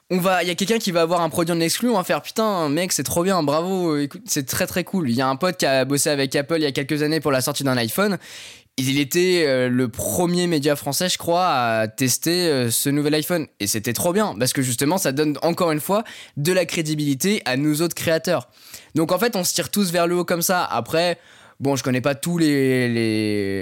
on 0.10 0.20
va 0.20 0.44
il 0.44 0.48
y 0.48 0.52
a 0.52 0.56
quelqu'un 0.56 0.78
qui 0.78 0.92
va 0.92 1.02
avoir 1.02 1.22
un 1.22 1.30
produit 1.30 1.56
en 1.56 1.60
exclu 1.60 1.90
on 1.90 1.96
va 1.96 2.04
faire 2.04 2.22
putain 2.22 2.68
mec 2.70 2.92
c'est 2.92 3.04
trop 3.04 3.24
bien 3.24 3.42
bravo 3.42 3.98
écoute 3.98 4.22
c'est 4.26 4.46
très 4.46 4.68
très 4.68 4.84
cool 4.84 5.10
il 5.10 5.16
y 5.16 5.22
a 5.22 5.28
un 5.28 5.36
pote 5.38 5.58
qui 5.58 5.66
a 5.66 5.86
bossé 5.86 6.10
avec 6.10 6.36
Apple 6.36 6.58
il 6.58 6.64
y 6.64 6.66
a 6.66 6.72
quelques 6.72 7.02
années 7.02 7.20
pour 7.20 7.32
la 7.32 7.42
sortie 7.42 7.64
d'un 7.64 7.78
iPhone 7.78 8.18
il 8.78 9.00
était 9.00 9.46
euh, 9.46 9.70
le 9.70 9.88
premier 9.88 10.48
média 10.48 10.76
français 10.76 11.08
je 11.08 11.18
crois 11.18 11.48
à 11.48 11.88
tester 11.88 12.48
euh, 12.48 12.72
ce 12.72 12.90
nouvel 12.90 13.14
iPhone. 13.14 13.48
Et 13.60 13.68
c'était 13.68 13.94
trop 13.94 14.14
bien 14.14 14.36
parce 14.38 14.54
que 14.54 14.62
justement 14.62 14.98
ça 14.98 15.12
donne 15.12 15.38
encore 15.42 15.72
une 15.72 15.80
fois 15.80 16.04
de 16.38 16.52
la 16.52 16.66
crédibilité 16.66 17.42
à 17.46 17.56
nous 17.58 17.82
autres 17.82 17.96
créateurs. 17.96 18.50
Donc 18.96 19.12
en 19.12 19.20
fait 19.20 19.36
on 19.36 19.44
se 19.44 19.54
tire 19.54 19.70
tous 19.70 19.92
vers 19.92 20.08
le 20.08 20.16
haut 20.16 20.26
comme 20.26 20.42
ça. 20.42 20.64
Après 20.64 21.20
bon 21.60 21.76
je 21.76 21.84
connais 21.84 22.02
pas 22.02 22.16
tous 22.16 22.38
les 22.38 22.88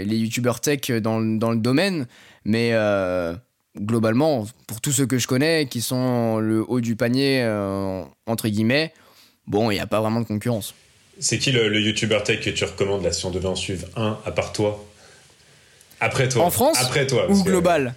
les, 0.05 0.17
youtubeurs 0.17 0.61
tech 0.61 0.89
dans, 0.89 1.19
dans 1.19 1.51
le 1.51 1.59
domaine 1.59 2.07
mais 2.45 2.69
euh, 2.73 3.35
globalement, 3.77 4.47
pour 4.67 4.81
tous 4.81 4.91
ceux 4.93 5.05
que 5.05 5.17
je 5.17 5.27
connais 5.27 5.65
qui 5.65 5.81
sont 5.81 6.39
le 6.39 6.63
haut 6.67 6.81
du 6.81 6.95
panier, 6.95 7.45
entre 8.25 8.49
guillemets, 8.49 8.91
bon, 9.45 9.71
il 9.71 9.75
n'y 9.75 9.79
a 9.79 9.87
pas 9.87 10.01
vraiment 10.01 10.21
de 10.21 10.25
concurrence. 10.25 10.73
C'est 11.19 11.37
qui 11.37 11.51
le, 11.51 11.69
le 11.69 11.79
YouTuber 11.79 12.19
tech 12.25 12.43
que 12.43 12.49
tu 12.49 12.65
recommandes 12.65 13.03
là 13.03 13.11
si 13.11 13.25
on 13.25 13.29
devait 13.29 13.47
en 13.47 13.55
suivre 13.55 13.85
un 13.95 14.17
à 14.25 14.31
part 14.31 14.51
toi? 14.53 14.83
Après 16.01 16.27
toi. 16.27 16.43
En 16.43 16.51
France 16.51 16.77
Après 16.81 17.07
toi. 17.07 17.29
Ou 17.29 17.43
global 17.43 17.95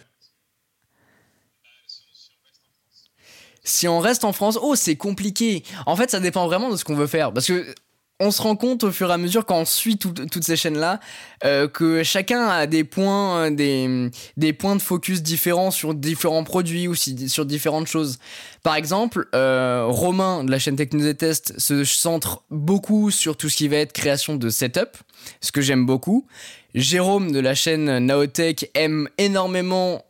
Si 3.65 3.89
on 3.89 3.99
reste 3.99 4.25
en 4.25 4.33
France, 4.35 4.59
oh, 4.61 4.77
c'est 4.77 4.97
compliqué. 4.97 5.65
En 5.87 5.97
fait, 5.97 6.11
ça 6.11 6.21
dépend 6.21 6.47
vraiment 6.47 6.71
de 6.71 6.77
ce 6.77 6.85
qu'on 6.85 6.95
veut 6.95 7.07
faire. 7.07 7.33
Parce 7.33 7.47
que 7.47 7.75
on 8.21 8.31
se 8.31 8.41
rend 8.41 8.55
compte 8.55 8.85
au 8.85 8.93
fur 8.93 9.11
et 9.11 9.13
à 9.13 9.17
mesure 9.19 9.45
quand 9.45 9.59
on 9.59 9.65
suit 9.65 9.99
tout- 9.99 10.13
toutes 10.13 10.45
ces 10.45 10.57
chaînes-là 10.57 11.01
euh, 11.45 11.67
que 11.67 12.05
chacun 12.05 12.47
a 12.47 12.67
des 12.67 12.85
points, 12.85 13.51
euh, 13.51 14.09
des, 14.37 14.53
points 14.53 14.77
de 14.77 14.83
focus 14.83 15.23
différents 15.23 15.73
sur 15.73 15.95
différents 15.95 16.45
produits 16.45 16.87
ou 16.87 16.95
sur 16.95 17.45
différentes 17.45 17.89
choses. 17.89 18.19
Par 18.63 18.77
exemple, 18.77 19.29
euh, 19.35 19.85
Romain 19.89 20.45
de 20.45 20.51
la 20.51 20.59
chaîne 20.61 20.77
Techno 20.77 21.05
et 21.07 21.15
Test 21.15 21.59
se 21.59 21.83
centre 21.85 22.45
beaucoup 22.51 23.11
sur 23.11 23.37
tout 23.37 23.49
ce 23.49 23.57
qui 23.57 23.69
va 23.69 23.77
être 23.79 23.93
création 23.93 24.37
de 24.37 24.49
setup, 24.49 24.97
ce 25.41 25.51
que 25.51 25.61
j'aime 25.61 25.85
beaucoup. 25.85 26.27
Jérôme 26.75 27.33
de 27.33 27.41
la 27.41 27.55
chaîne 27.55 27.99
Naotech 27.99 28.71
aime 28.75 29.09
énormément 29.19 30.05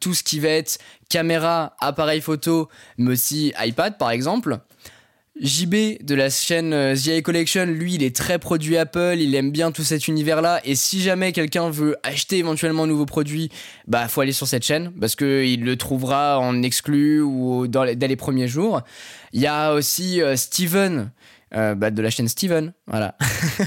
tout 0.00 0.14
ce 0.14 0.22
qui 0.22 0.40
va 0.40 0.48
être 0.48 0.78
caméra, 1.10 1.76
appareil 1.80 2.20
photo, 2.22 2.68
mais 2.96 3.12
aussi 3.12 3.52
iPad 3.58 3.98
par 3.98 4.10
exemple. 4.10 4.58
JB 5.40 6.02
de 6.02 6.14
la 6.14 6.30
chaîne 6.30 6.72
euh, 6.72 6.94
The 6.96 7.22
Collection, 7.22 7.66
lui, 7.66 7.94
il 7.94 8.02
est 8.02 8.14
très 8.14 8.38
produit 8.38 8.76
Apple, 8.76 9.16
il 9.18 9.34
aime 9.34 9.50
bien 9.50 9.70
tout 9.70 9.84
cet 9.84 10.08
univers-là. 10.08 10.60
Et 10.64 10.74
si 10.74 11.00
jamais 11.00 11.32
quelqu'un 11.32 11.70
veut 11.70 11.96
acheter 12.02 12.38
éventuellement 12.38 12.84
un 12.84 12.88
nouveau 12.88 13.06
produit, 13.06 13.50
bah 13.86 14.08
faut 14.08 14.20
aller 14.20 14.32
sur 14.32 14.48
cette 14.48 14.64
chaîne 14.64 14.92
parce 15.00 15.14
que 15.14 15.44
il 15.44 15.64
le 15.64 15.76
trouvera 15.76 16.38
en 16.40 16.62
exclu 16.62 17.20
ou 17.20 17.68
dans 17.68 17.84
les, 17.84 17.94
dès 17.94 18.08
les 18.08 18.16
premiers 18.16 18.48
jours. 18.48 18.82
Il 19.32 19.40
y 19.40 19.46
a 19.46 19.72
aussi 19.74 20.20
euh, 20.20 20.36
Steven. 20.36 21.10
Euh, 21.54 21.74
bah, 21.74 21.90
de 21.90 22.02
la 22.02 22.10
chaîne 22.10 22.28
Steven, 22.28 22.74
voilà, 22.86 23.16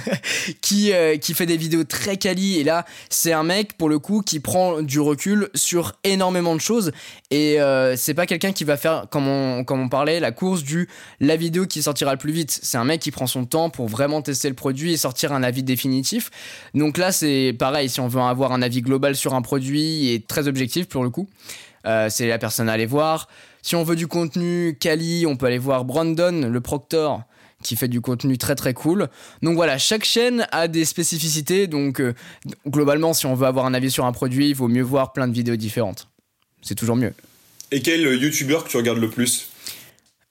qui, 0.62 0.94
euh, 0.94 1.18
qui 1.18 1.34
fait 1.34 1.48
des 1.48 1.58
vidéos 1.58 1.84
très 1.84 2.16
quali. 2.16 2.60
Et 2.60 2.64
là, 2.64 2.86
c'est 3.10 3.34
un 3.34 3.42
mec, 3.44 3.76
pour 3.76 3.90
le 3.90 3.98
coup, 3.98 4.22
qui 4.22 4.40
prend 4.40 4.84
du 4.84 5.00
recul 5.00 5.50
sur 5.56 5.94
énormément 6.04 6.54
de 6.54 6.62
choses. 6.62 6.92
Et 7.32 7.60
euh, 7.60 7.96
c'est 7.96 8.14
pas 8.14 8.28
quelqu'un 8.28 8.52
qui 8.52 8.66
va 8.66 8.78
faire, 8.78 9.08
comme 9.10 9.28
on, 9.28 9.64
comme 9.64 9.82
on 9.82 9.90
parlait, 9.90 10.20
la 10.20 10.32
course 10.32 10.62
du 10.62 10.88
la 11.20 11.36
vidéo 11.36 11.66
qui 11.66 11.82
sortira 11.82 12.12
le 12.12 12.20
plus 12.20 12.32
vite. 12.32 12.60
C'est 12.62 12.78
un 12.78 12.84
mec 12.84 13.02
qui 13.02 13.10
prend 13.10 13.26
son 13.26 13.46
temps 13.46 13.72
pour 13.72 13.88
vraiment 13.88 14.22
tester 14.22 14.48
le 14.48 14.56
produit 14.56 14.94
et 14.94 14.98
sortir 14.98 15.34
un 15.34 15.42
avis 15.42 15.64
définitif. 15.64 16.30
Donc 16.76 17.00
là, 17.00 17.12
c'est 17.12 17.56
pareil, 17.58 17.90
si 17.90 18.00
on 18.00 18.08
veut 18.08 18.22
avoir 18.22 18.52
un 18.52 18.62
avis 18.62 18.82
global 18.82 19.16
sur 19.16 19.34
un 19.34 19.42
produit 19.42 20.10
et 20.12 20.22
très 20.22 20.48
objectif 20.48 20.88
pour 20.88 21.04
le 21.04 21.10
coup, 21.10 21.28
c'est 21.84 22.28
la 22.28 22.38
personne 22.38 22.70
à 22.70 22.74
aller 22.74 22.86
voir. 22.86 23.28
Si 23.64 23.76
on 23.76 23.84
veut 23.84 23.96
du 23.96 24.08
contenu 24.08 24.78
quali, 24.80 25.26
on 25.28 25.36
peut 25.36 25.48
aller 25.48 25.58
voir 25.58 25.86
Brandon, 25.86 26.48
le 26.48 26.62
proctor, 26.62 27.24
qui 27.62 27.76
fait 27.76 27.88
du 27.88 28.02
contenu 28.02 28.38
très 28.38 28.56
très 28.56 28.74
cool. 28.74 29.10
Donc 29.42 29.56
voilà, 29.56 29.78
chaque 29.78 30.04
chaîne 30.04 30.48
a 30.52 30.68
des 30.68 30.86
spécificités. 30.86 31.68
Donc 31.68 32.00
euh, 32.00 32.14
globalement, 32.68 33.14
si 33.14 33.26
on 33.26 33.36
veut 33.36 33.48
avoir 33.48 33.66
un 33.66 33.74
avis 33.74 33.92
sur 33.92 34.06
un 34.06 34.12
produit, 34.12 34.50
il 34.50 34.56
vaut 34.56 34.68
mieux 34.68 34.84
voir 34.84 35.14
plein 35.14 35.28
de 35.28 35.34
vidéos 35.34 35.56
différentes. 35.56 36.08
C'est 36.62 36.76
toujours 36.76 36.96
mieux. 36.96 37.14
Et 37.72 37.82
quel 37.82 38.06
euh, 38.06 38.18
youtubeur 38.18 38.66
que 38.66 38.70
tu 38.70 38.78
regardes 38.78 39.00
le 39.00 39.10
plus? 39.10 39.48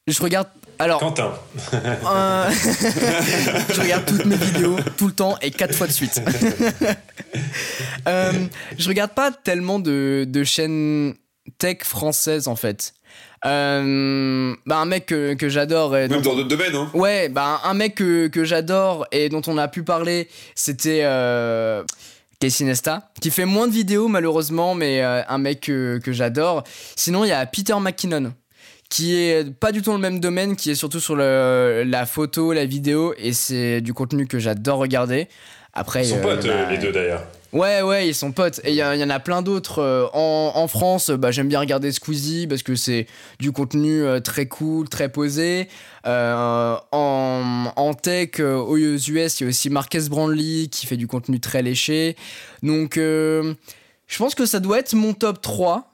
Je 0.07 0.23
regarde. 0.23 0.49
Alors, 0.79 1.01
Quentin. 1.01 1.35
Euh, 1.73 2.51
je 3.75 3.81
regarde 3.81 4.07
toutes 4.07 4.25
mes 4.25 4.37
vidéos 4.37 4.77
tout 4.97 5.07
le 5.07 5.13
temps 5.13 5.37
et 5.43 5.51
quatre 5.51 5.75
fois 5.75 5.87
de 5.87 5.93
suite. 5.93 6.21
Euh, 8.09 8.33
je 8.79 8.89
regarde 8.89 9.13
pas 9.13 9.31
tellement 9.31 9.79
de, 9.79 10.25
de 10.27 10.43
chaînes 10.43 11.15
tech 11.59 11.83
françaises 11.83 12.49
en 12.49 12.57
fait. 12.57 12.95
Euh, 13.47 14.55
bah 14.67 14.77
un 14.79 14.85
mec 14.85 15.07
que, 15.07 15.33
que 15.35 15.49
j'adore 15.49 15.93
Même 15.93 16.09
dont- 16.11 16.21
dans 16.21 16.37
d'autres 16.37 16.49
domaines, 16.49 16.75
hein 16.75 16.91
Ouais, 16.93 17.29
bah 17.31 17.61
un 17.65 17.73
mec 17.75 17.95
que, 17.95 18.27
que 18.29 18.45
j'adore 18.45 19.07
et 19.13 19.29
dont 19.31 19.41
on 19.47 19.57
a 19.57 19.67
pu 19.69 19.83
parler, 19.83 20.29
c'était 20.55 21.01
euh, 21.05 21.83
Casey 22.39 22.65
Nesta, 22.65 23.09
qui 23.21 23.31
fait 23.31 23.47
moins 23.47 23.67
de 23.67 23.73
vidéos 23.73 24.09
malheureusement, 24.09 24.75
mais 24.75 25.03
euh, 25.03 25.23
un 25.27 25.39
mec 25.39 25.61
que, 25.61 26.01
j'adore. 26.09 26.65
Sinon, 26.97 27.25
il 27.25 27.29
y 27.29 27.33
a 27.33 27.45
Peter 27.47 27.75
McKinnon, 27.81 28.35
qui 28.91 29.17
est 29.17 29.51
pas 29.59 29.73
du 29.73 29.81
tout 29.81 29.91
dans 29.91 29.97
le 29.97 30.03
même 30.03 30.21
domaine, 30.21 30.55
qui 30.57 30.71
est 30.71 30.75
surtout 30.75 31.01
sur 31.01 31.17
la 31.17 32.07
photo, 32.07 32.53
la 32.53 32.67
vidéo, 32.67 33.15
et 33.17 33.33
c'est 33.33 33.81
du 33.81 33.95
contenu 33.95 34.27
que 34.27 34.39
j'adore 34.39 34.79
regarder. 34.79 35.29
Après, 35.73 36.03
Ils 36.05 36.11
sont 36.11 36.21
potes, 36.21 36.47
les 36.71 36.79
deux 36.79 36.93
d'ailleurs. 36.93 37.23
Ouais, 37.53 37.83
ouais, 37.83 38.07
ils 38.07 38.15
sont 38.15 38.31
potes. 38.31 38.61
Et 38.63 38.71
il 38.71 38.77
y, 38.77 38.83
en 38.83 39.11
a 39.11 39.19
plein 39.19 39.43
d'autres. 39.43 39.81
Euh, 39.81 40.07
en, 40.13 40.69
France, 40.69 41.11
bah, 41.11 41.33
j'aime 41.33 41.49
bien 41.49 41.59
regarder 41.59 41.91
Squeezie 41.91 42.47
parce 42.47 42.63
que 42.63 42.77
c'est 42.77 43.07
du 43.41 43.51
contenu 43.51 44.05
euh, 44.05 44.21
très 44.21 44.47
cool, 44.47 44.89
très 44.89 45.09
posé. 45.09 45.69
Euh, 46.07 46.77
en, 46.93 47.95
tech, 47.95 48.39
aux 48.41 48.77
US, 48.77 49.41
il 49.41 49.43
y 49.43 49.45
a 49.45 49.49
aussi 49.49 49.69
Marques 49.69 50.09
Brandley 50.09 50.69
qui 50.69 50.87
fait 50.87 50.97
du 50.97 51.09
contenu 51.09 51.41
très 51.41 51.63
léché. 51.63 52.17
Donc, 52.63 52.95
je 52.97 53.55
pense 54.17 54.35
que 54.35 54.47
ça 54.47 54.61
doit 54.61 54.79
être 54.79 54.95
mon 54.95 55.13
top 55.13 55.43
3, 55.43 55.91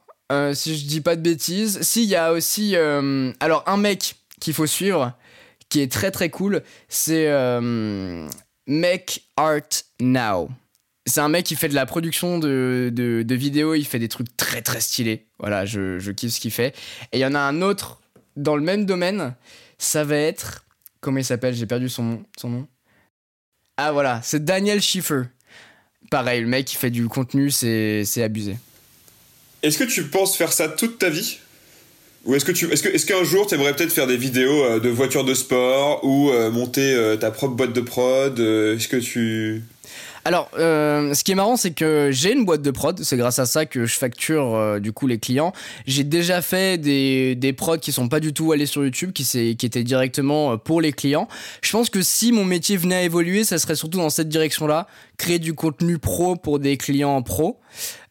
si 0.53 0.77
je 0.79 0.85
dis 0.85 1.01
pas 1.01 1.17
de 1.17 1.23
bêtises. 1.23 1.81
S'il 1.81 2.05
y 2.05 2.17
a 2.17 2.33
aussi. 2.33 2.77
alors, 2.77 3.65
un 3.67 3.79
mec 3.79 4.17
qu'il 4.41 4.53
faut 4.53 4.67
suivre, 4.67 5.13
qui 5.71 5.81
est 5.81 5.91
très 5.91 6.11
très 6.11 6.29
cool, 6.29 6.63
c'est 6.89 7.31
Make 8.67 9.23
Art 9.39 9.85
Now. 10.01 10.51
C'est 11.07 11.21
un 11.21 11.29
mec 11.29 11.47
qui 11.47 11.55
fait 11.55 11.69
de 11.69 11.75
la 11.75 11.87
production 11.87 12.39
de, 12.39 12.91
de, 12.93 13.35
vidéos, 13.35 13.75
il 13.75 13.85
fait 13.85 14.01
des 14.01 14.09
trucs 14.09 14.37
très 14.37 14.61
très 14.61 14.81
stylés. 14.81 15.27
Voilà, 15.39 15.65
je, 15.65 15.99
je 15.99 16.11
kiffe 16.11 16.33
ce 16.33 16.41
qu'il 16.41 16.51
fait. 16.51 16.75
Et 17.13 17.19
il 17.19 17.21
y 17.21 17.27
en 17.27 17.35
a 17.35 17.39
un 17.39 17.63
autre 17.63 18.01
dans 18.37 18.57
le 18.57 18.63
même 18.63 18.87
domaine, 18.87 19.35
ça 19.79 20.05
va 20.05 20.17
être. 20.17 20.65
Comment 21.01 21.19
il 21.19 21.25
s'appelle? 21.25 21.55
J'ai 21.55 21.67
perdu 21.67 21.89
son, 21.89 22.25
son 22.37 22.51
nom. 22.51 22.67
Ah 23.77 23.93
voilà, 23.93 24.21
c'est 24.23 24.45
Daniel 24.45 24.81
Schiffer. 24.81 25.23
Pareil, 26.11 26.41
le 26.41 26.47
mec 26.47 26.67
qui 26.67 26.77
fait 26.77 26.91
du 26.91 27.07
contenu, 27.09 27.51
c'est 27.51 28.23
abusé. 28.23 28.57
Est-ce 29.63 29.79
que 29.79 29.85
tu 29.85 30.05
penses 30.05 30.37
faire 30.37 30.53
ça 30.53 30.69
toute 30.69 30.99
ta 30.99 31.11
vie? 31.11 31.39
Ou 32.25 32.35
est-ce 32.35 32.45
que 32.45 32.53
tu, 32.53 32.71
est-ce 32.73 32.83
que, 32.83 32.89
est-ce 32.89 33.07
qu'un 33.07 33.23
jour 33.23 33.47
tu 33.47 33.55
aimerais 33.55 33.75
peut-être 33.75 33.93
faire 33.93 34.09
des 34.09 34.17
vidéos 34.17 34.65
euh, 34.65 34.81
de 34.81 34.89
voitures 34.89 35.25
de 35.25 35.35
sport 35.35 36.01
ou 36.03 36.31
euh, 36.31 36.51
monter 36.51 36.93
euh, 36.93 37.17
ta 37.17 37.31
propre 37.31 37.55
boîte 37.55 37.73
de 37.73 37.81
prod 37.81 38.39
Est-ce 38.39 38.89
que 38.89 38.97
tu 38.97 39.63
alors, 40.27 40.51
euh, 40.59 41.15
ce 41.15 41.23
qui 41.23 41.31
est 41.31 41.37
marrant, 41.37 41.57
c'est 41.57 41.71
que 41.71 42.09
j'ai 42.11 42.33
une 42.33 42.45
boîte 42.45 42.61
de 42.61 42.73
prod. 42.73 43.01
C'est 43.01 43.17
grâce 43.17 43.39
à 43.39 43.47
ça 43.47 43.65
que 43.65 43.87
je 43.87 43.97
facture 43.97 44.57
euh, 44.57 44.81
du 44.81 44.93
coup 44.93 45.07
les 45.07 45.21
clients. 45.21 45.53
J'ai 45.87 46.03
déjà 46.03 46.43
fait 46.43 46.79
des, 46.79 47.37
des 47.37 47.53
prods 47.53 47.79
qui 47.79 47.93
sont 47.93 48.09
pas 48.09 48.19
du 48.19 48.33
tout 48.33 48.51
allés 48.51 48.67
sur 48.67 48.83
YouTube, 48.83 49.13
qui, 49.13 49.23
qui 49.23 49.67
étaient 49.67 49.85
directement 49.85 50.55
euh, 50.55 50.57
pour 50.57 50.81
les 50.81 50.91
clients. 50.93 51.29
Je 51.63 51.71
pense 51.71 51.91
que 51.91 52.03
si 52.03 52.33
mon 52.33 52.45
métier 52.45 52.77
venait 52.77 52.97
à 52.97 53.03
évoluer, 53.03 53.45
ça 53.45 53.61
serait 53.61 53.77
surtout 53.77 53.99
dans 53.99 54.11
cette 54.11 54.29
direction-là, 54.29 54.89
créer 55.17 55.39
du 55.39 55.55
contenu 55.55 55.99
pro 55.99 56.35
pour 56.35 56.59
des 56.59 56.77
clients 56.77 57.23
pro. 57.23 57.61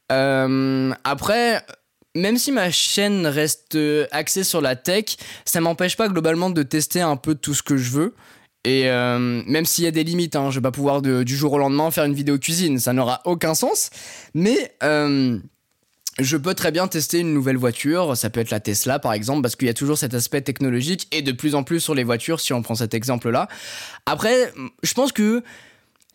après 0.09 1.66
même 2.18 2.38
si 2.38 2.53
ma 2.53 2.72
chaîne 2.72 3.28
reste 3.28 3.78
axée 4.11 4.45
sur 4.45 4.61
la 4.61 4.78
tech, 4.78 5.18
ça 5.43 5.59
m'empêche 5.59 5.97
pas 5.97 6.07
globalement 6.07 6.49
de 6.49 6.63
tester 6.63 7.01
un 7.01 7.18
peu 7.18 7.36
tout 7.36 7.53
ce 7.53 7.61
que 7.61 7.76
je 7.76 7.91
veux. 7.91 8.16
Et 8.66 8.89
euh, 8.89 9.43
même 9.45 9.66
s'il 9.66 9.84
y 9.84 9.88
a 9.88 9.91
des 9.91 10.03
limites, 10.03 10.36
hein, 10.36 10.49
je 10.49 10.55
vais 10.55 10.63
pas 10.63 10.72
pouvoir 10.72 11.01
du 11.01 11.38
jour 11.38 11.53
au 11.53 11.57
lendemain 11.59 11.91
faire 11.91 12.03
une 12.03 12.16
vidéo 12.16 12.39
cuisine, 12.39 12.80
ça 12.80 12.93
n'aura 12.93 13.22
aucun 13.26 13.53
sens. 13.53 13.91
Mais 14.34 14.74
euh, 14.84 15.38
je 16.20 16.36
peux 16.36 16.55
très 16.55 16.72
bien 16.72 16.88
tester 16.88 17.20
une 17.20 17.32
nouvelle 17.32 17.57
voiture, 17.57 18.18
ça 18.18 18.32
peut 18.32 18.39
être 18.39 18.49
la 18.49 18.59
Tesla 18.59 18.97
par 18.97 19.13
exemple, 19.13 19.43
parce 19.43 19.55
qu'il 19.55 19.68
y 19.68 19.72
a 19.72 19.76
toujours 19.76 19.99
cet 19.99 20.16
aspect 20.16 20.41
technologique 20.41 21.07
et 21.11 21.22
de 21.22 21.32
plus 21.32 21.53
en 21.53 21.63
plus 21.63 21.80
sur 21.80 21.93
les 21.93 22.03
voitures 22.03 22.39
si 22.39 22.53
on 22.53 22.63
prend 22.63 22.74
cet 22.74 22.95
exemple-là. 22.95 23.47
Après, 24.07 24.51
je 24.82 24.93
pense 24.95 25.11
que 25.11 25.43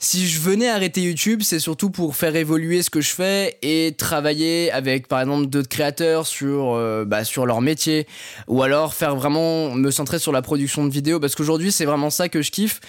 si 0.03 0.27
je 0.27 0.41
venais 0.41 0.71
arrêter 0.71 1.03
YouTube, 1.03 1.43
c'est 1.43 1.59
surtout 1.59 1.91
pour 1.91 2.17
faire 2.17 2.35
évoluer 2.35 2.83
ce 2.83 2.89
que 2.89 3.03
je 3.03 3.11
fais 3.11 3.59
et 3.61 3.95
travailler 3.99 4.73
avec, 4.73 5.09
par 5.09 5.21
exemple, 5.21 5.49
d'autres 5.49 5.69
créateurs 5.69 6.27
sur, 6.27 6.73
euh, 6.73 7.05
bah, 7.05 7.23
sur 7.23 7.45
leur 7.45 7.61
métier, 7.61 8.07
ou 8.49 8.63
alors 8.63 8.95
faire 8.95 9.15
vraiment 9.15 9.75
me 9.75 9.91
centrer 9.91 10.19
sur 10.19 10.33
la 10.33 10.41
production 10.41 10.87
de 10.87 10.91
vidéos, 10.91 11.21
parce 11.21 11.35
qu'aujourd'hui, 11.35 11.71
c'est 11.71 11.85
vraiment 11.85 12.09
ça 12.09 12.31
que 12.31 12.41
je 12.41 12.51
kiffe. 12.51 12.81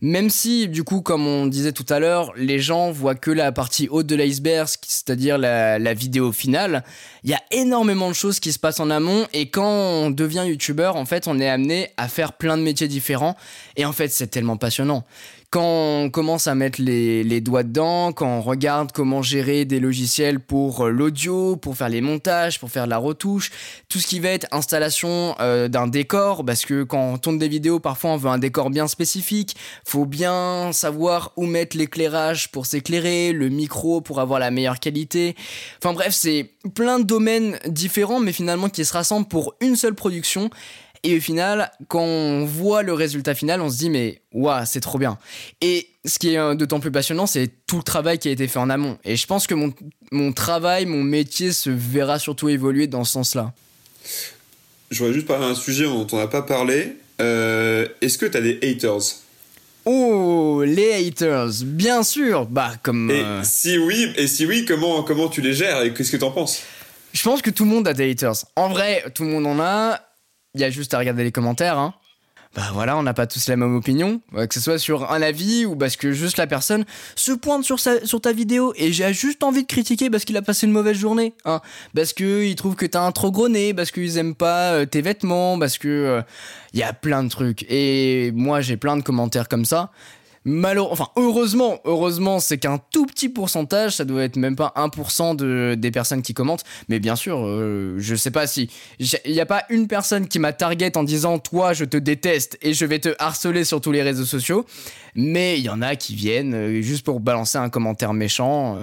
Même 0.00 0.30
si, 0.30 0.68
du 0.68 0.84
coup, 0.84 1.00
comme 1.00 1.26
on 1.26 1.46
disait 1.46 1.72
tout 1.72 1.84
à 1.88 1.98
l'heure, 1.98 2.32
les 2.36 2.60
gens 2.60 2.92
voient 2.92 3.16
que 3.16 3.32
la 3.32 3.50
partie 3.50 3.88
haute 3.90 4.06
de 4.06 4.14
l'iceberg, 4.14 4.68
c'est-à-dire 4.86 5.38
la, 5.38 5.92
vidéo 5.94 6.30
finale, 6.30 6.84
il 7.24 7.30
y 7.30 7.34
a 7.34 7.42
énormément 7.50 8.08
de 8.08 8.14
choses 8.14 8.38
qui 8.38 8.52
se 8.52 8.60
passent 8.60 8.80
en 8.80 8.90
amont, 8.90 9.26
et 9.32 9.50
quand 9.50 9.68
on 9.68 10.10
devient 10.10 10.44
YouTuber, 10.46 10.92
en 10.94 11.04
fait, 11.04 11.26
on 11.26 11.40
est 11.40 11.48
amené 11.48 11.88
à 11.96 12.06
faire 12.06 12.34
plein 12.34 12.56
de 12.56 12.62
métiers 12.62 12.86
différents, 12.86 13.36
et 13.76 13.84
en 13.84 13.92
fait, 13.92 14.08
c'est 14.08 14.28
tellement 14.28 14.56
passionnant 14.56 15.04
quand 15.50 16.04
on 16.04 16.10
commence 16.10 16.46
à 16.46 16.54
mettre 16.54 16.80
les, 16.80 17.40
doigts 17.40 17.64
dedans, 17.64 18.12
quand 18.12 18.28
on 18.28 18.40
regarde 18.40 18.92
comment 18.92 19.20
gérer 19.20 19.64
des 19.64 19.80
logiciels 19.80 20.38
pour 20.38 20.86
euh, 20.86 20.90
l'audio, 20.90 21.56
pour 21.56 21.76
faire 21.76 21.88
les 21.88 22.00
montages, 22.00 22.60
pour 22.60 22.70
faire 22.70 22.86
la 22.86 22.98
retouche, 22.98 23.50
tout 23.88 23.98
ce 23.98 24.06
qui 24.06 24.20
va 24.20 24.28
être 24.28 24.46
installation 24.52 25.34
euh, 25.40 25.66
d'un 25.66 25.88
décor, 25.88 26.44
parce 26.44 26.64
que 26.64 26.84
quand 26.84 27.14
on 27.14 27.18
tourne 27.18 27.38
des 27.38 27.48
vidéos, 27.48 27.80
parfois 27.80 28.10
on 28.10 28.16
veut 28.16 28.30
un 28.30 28.38
décor 28.38 28.70
bien 28.70 28.86
spécifique, 28.86 29.56
faut 29.84 30.06
bien 30.06 30.70
savoir 30.72 31.32
où 31.36 31.46
mettre 31.46 31.76
l'éclairage 31.76 32.52
pour 32.52 32.66
s'éclairer, 32.66 33.32
le 33.32 33.48
micro 33.48 34.00
pour 34.00 34.20
avoir 34.20 34.38
la 34.38 34.52
meilleure 34.52 34.78
qualité. 34.78 35.34
Enfin 35.82 35.94
bref, 35.94 36.12
c'est 36.14 36.52
plein 36.76 37.00
de 37.00 37.04
domaines 37.04 37.58
différents, 37.66 38.20
mais 38.20 38.32
finalement 38.32 38.68
qui 38.68 38.84
se 38.84 38.92
rassemblent 38.92 39.26
pour 39.26 39.54
une 39.60 39.74
seule 39.74 39.96
production. 39.96 40.48
Et 41.02 41.16
au 41.16 41.20
final, 41.20 41.70
quand 41.88 42.02
on 42.02 42.44
voit 42.44 42.82
le 42.82 42.92
résultat 42.92 43.34
final, 43.34 43.60
on 43.60 43.70
se 43.70 43.78
dit 43.78 43.90
mais 43.90 44.20
waouh, 44.32 44.64
c'est 44.66 44.80
trop 44.80 44.98
bien. 44.98 45.18
Et 45.60 45.88
ce 46.04 46.18
qui 46.18 46.34
est 46.34 46.38
euh, 46.38 46.54
d'autant 46.54 46.80
plus 46.80 46.90
passionnant, 46.90 47.26
c'est 47.26 47.50
tout 47.66 47.78
le 47.78 47.82
travail 47.82 48.18
qui 48.18 48.28
a 48.28 48.32
été 48.32 48.46
fait 48.48 48.58
en 48.58 48.68
amont. 48.68 48.98
Et 49.04 49.16
je 49.16 49.26
pense 49.26 49.46
que 49.46 49.54
mon, 49.54 49.72
mon 50.12 50.32
travail, 50.32 50.86
mon 50.86 51.02
métier 51.02 51.52
se 51.52 51.70
verra 51.70 52.18
surtout 52.18 52.48
évoluer 52.48 52.86
dans 52.86 53.04
ce 53.04 53.12
sens-là. 53.12 53.52
Je 54.90 54.98
voudrais 54.98 55.14
juste 55.14 55.26
parler 55.26 55.46
d'un 55.46 55.54
sujet 55.54 55.84
dont 55.84 56.06
on 56.12 56.16
n'a 56.16 56.26
pas 56.26 56.42
parlé. 56.42 56.96
Euh, 57.20 57.86
est-ce 58.00 58.18
que 58.18 58.26
tu 58.26 58.36
as 58.36 58.40
des 58.40 58.58
haters? 58.62 59.00
Oh, 59.86 60.62
les 60.66 60.92
haters, 60.92 61.64
bien 61.64 62.02
sûr. 62.02 62.46
Bah 62.46 62.72
comme. 62.82 63.10
Et 63.10 63.20
euh, 63.20 63.40
si 63.42 63.78
oui, 63.78 64.12
et 64.16 64.26
si 64.26 64.44
oui, 64.44 64.64
comment 64.66 65.02
comment 65.02 65.28
tu 65.28 65.40
les 65.40 65.54
gères 65.54 65.82
et 65.82 65.94
qu'est-ce 65.94 66.12
que 66.12 66.16
tu 66.18 66.24
en 66.24 66.30
penses? 66.30 66.62
Je 67.12 67.22
pense 67.22 67.42
que 67.42 67.50
tout 67.50 67.64
le 67.64 67.70
monde 67.70 67.88
a 67.88 67.94
des 67.94 68.10
haters. 68.10 68.44
En 68.56 68.68
vrai, 68.68 69.04
tout 69.14 69.24
le 69.24 69.30
monde 69.30 69.46
en 69.46 69.58
a 69.60 70.00
il 70.54 70.60
y 70.60 70.64
a 70.64 70.70
juste 70.70 70.94
à 70.94 70.98
regarder 70.98 71.24
les 71.24 71.32
commentaires. 71.32 71.78
Hein. 71.78 71.94
Bah 72.56 72.70
voilà, 72.72 72.96
on 72.96 73.04
n'a 73.04 73.14
pas 73.14 73.28
tous 73.28 73.46
la 73.48 73.54
même 73.54 73.76
opinion, 73.76 74.20
que 74.34 74.52
ce 74.52 74.60
soit 74.60 74.80
sur 74.80 75.12
un 75.12 75.22
avis 75.22 75.66
ou 75.66 75.76
parce 75.76 75.94
que 75.94 76.10
juste 76.10 76.36
la 76.36 76.48
personne 76.48 76.84
se 77.14 77.30
pointe 77.30 77.62
sur, 77.62 77.78
sur 77.78 78.20
ta 78.20 78.32
vidéo 78.32 78.72
et 78.74 78.92
j'ai 78.92 79.14
juste 79.14 79.44
envie 79.44 79.62
de 79.62 79.68
critiquer 79.68 80.10
parce 80.10 80.24
qu'il 80.24 80.36
a 80.36 80.42
passé 80.42 80.66
une 80.66 80.72
mauvaise 80.72 80.96
journée. 80.96 81.32
Hein. 81.44 81.60
Parce 81.94 82.12
qu'il 82.12 82.56
trouve 82.56 82.74
que 82.74 82.86
t'as 82.86 83.02
un 83.02 83.12
trop 83.12 83.30
gros 83.30 83.48
nez, 83.48 83.72
parce 83.72 83.92
qu'ils 83.92 84.18
aiment 84.18 84.34
pas 84.34 84.72
euh, 84.72 84.84
tes 84.84 85.00
vêtements, 85.00 85.60
parce 85.60 85.78
que 85.78 86.22
il 86.74 86.80
euh, 86.80 86.80
y 86.80 86.82
a 86.82 86.92
plein 86.92 87.22
de 87.22 87.28
trucs. 87.28 87.64
Et 87.68 88.32
moi 88.34 88.62
j'ai 88.62 88.76
plein 88.76 88.96
de 88.96 89.02
commentaires 89.02 89.48
comme 89.48 89.64
ça 89.64 89.92
malheureusement, 90.44 90.92
enfin 90.92 91.08
heureusement, 91.16 91.80
heureusement, 91.84 92.40
c'est 92.40 92.58
qu'un 92.58 92.78
tout 92.90 93.06
petit 93.06 93.28
pourcentage, 93.28 93.96
ça 93.96 94.04
doit 94.04 94.22
être 94.22 94.36
même 94.36 94.56
pas 94.56 94.72
1% 94.76 95.36
de, 95.36 95.74
des 95.76 95.90
personnes 95.90 96.22
qui 96.22 96.32
commentent, 96.32 96.64
mais 96.88 96.98
bien 96.98 97.16
sûr, 97.16 97.44
euh, 97.44 97.96
je 97.98 98.14
sais 98.14 98.30
pas 98.30 98.46
si 98.46 98.70
il 98.98 99.32
n'y 99.32 99.40
a 99.40 99.46
pas 99.46 99.64
une 99.68 99.86
personne 99.86 100.28
qui 100.28 100.38
m'a 100.38 100.52
target 100.52 100.96
en 100.96 101.02
disant 101.02 101.38
toi 101.38 101.72
je 101.72 101.84
te 101.84 101.96
déteste 101.96 102.58
et 102.62 102.72
je 102.72 102.86
vais 102.86 102.98
te 102.98 103.14
harceler 103.18 103.64
sur 103.64 103.80
tous 103.80 103.92
les 103.92 104.02
réseaux 104.02 104.24
sociaux, 104.24 104.64
mais 105.14 105.58
il 105.58 105.64
y 105.64 105.68
en 105.68 105.82
a 105.82 105.94
qui 105.96 106.14
viennent 106.14 106.54
euh, 106.54 106.80
juste 106.80 107.04
pour 107.04 107.20
balancer 107.20 107.58
un 107.58 107.68
commentaire 107.68 108.14
méchant. 108.14 108.76
Euh. 108.76 108.80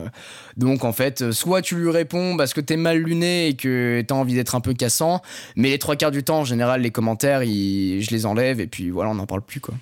donc 0.57 0.83
en 0.83 0.93
fait, 0.93 1.31
soit 1.31 1.63
tu 1.63 1.75
lui 1.75 1.89
réponds 1.89 2.37
parce 2.37 2.53
que 2.53 2.61
t'es 2.61 2.77
mal 2.77 2.99
luné 2.99 3.47
et 3.47 3.55
que 3.55 4.03
t'as 4.07 4.15
envie 4.15 4.35
d'être 4.35 4.53
un 4.53 4.61
peu 4.61 4.73
cassant, 4.73 5.21
mais 5.55 5.69
les 5.69 5.79
trois 5.79 5.95
quarts 5.95 6.11
du 6.11 6.23
temps 6.23 6.39
en 6.39 6.45
général 6.45 6.81
les 6.81 6.91
commentaires, 6.91 7.41
je 7.43 8.11
les 8.11 8.25
enlève 8.27 8.59
et 8.59 8.67
puis 8.67 8.91
voilà 8.91 9.09
on 9.09 9.15
n'en 9.15 9.25
parle 9.25 9.41
plus 9.41 9.59
quoi 9.59 9.73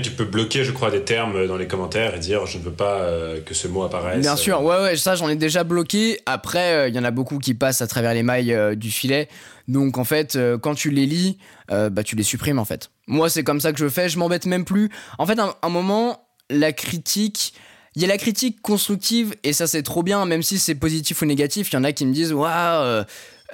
tu 0.00 0.10
peux 0.10 0.24
bloquer, 0.24 0.64
je 0.64 0.72
crois, 0.72 0.90
des 0.90 1.02
termes 1.02 1.46
dans 1.46 1.56
les 1.56 1.66
commentaires 1.66 2.14
et 2.14 2.18
dire 2.18 2.46
je 2.46 2.58
ne 2.58 2.62
veux 2.62 2.72
pas 2.72 3.00
euh, 3.00 3.40
que 3.40 3.54
ce 3.54 3.68
mot 3.68 3.82
apparaisse. 3.82 4.20
Bien 4.20 4.36
sûr, 4.36 4.62
ouais, 4.62 4.80
ouais, 4.80 4.96
ça 4.96 5.14
j'en 5.14 5.28
ai 5.28 5.36
déjà 5.36 5.64
bloqué. 5.64 6.20
Après, 6.26 6.72
euh, 6.72 6.88
il 6.88 6.94
y 6.94 6.98
en 6.98 7.04
a 7.04 7.10
beaucoup 7.10 7.38
qui 7.38 7.54
passent 7.54 7.82
à 7.82 7.86
travers 7.86 8.14
les 8.14 8.22
mailles 8.22 8.54
euh, 8.54 8.74
du 8.74 8.90
filet. 8.90 9.28
Donc 9.68 9.98
en 9.98 10.04
fait, 10.04 10.36
quand 10.60 10.74
tu 10.74 10.90
les 10.90 11.06
lis, 11.06 11.38
bah 11.68 12.02
tu 12.02 12.16
les 12.16 12.24
supprimes 12.24 12.58
en 12.58 12.64
fait. 12.64 12.90
Moi, 13.06 13.30
c'est 13.30 13.44
comme 13.44 13.60
ça 13.60 13.72
que 13.72 13.78
je 13.78 13.88
fais. 13.88 14.08
Je 14.08 14.18
m'embête 14.18 14.44
même 14.44 14.64
plus. 14.64 14.90
En 15.18 15.26
fait, 15.26 15.38
à 15.38 15.56
un 15.62 15.68
moment, 15.68 16.26
la 16.50 16.72
critique. 16.72 17.54
Il 17.94 18.02
y 18.02 18.04
a 18.04 18.08
la 18.08 18.18
critique 18.18 18.60
constructive 18.60 19.36
et 19.44 19.52
ça 19.52 19.66
c'est 19.66 19.82
trop 19.82 20.02
bien, 20.02 20.24
même 20.24 20.42
si 20.42 20.58
c'est 20.58 20.74
positif 20.74 21.22
ou 21.22 21.26
négatif. 21.26 21.70
Il 21.70 21.74
y 21.74 21.78
en 21.78 21.84
a 21.84 21.92
qui 21.92 22.04
me 22.06 22.12
disent 22.12 22.32
waouh, 22.32 23.04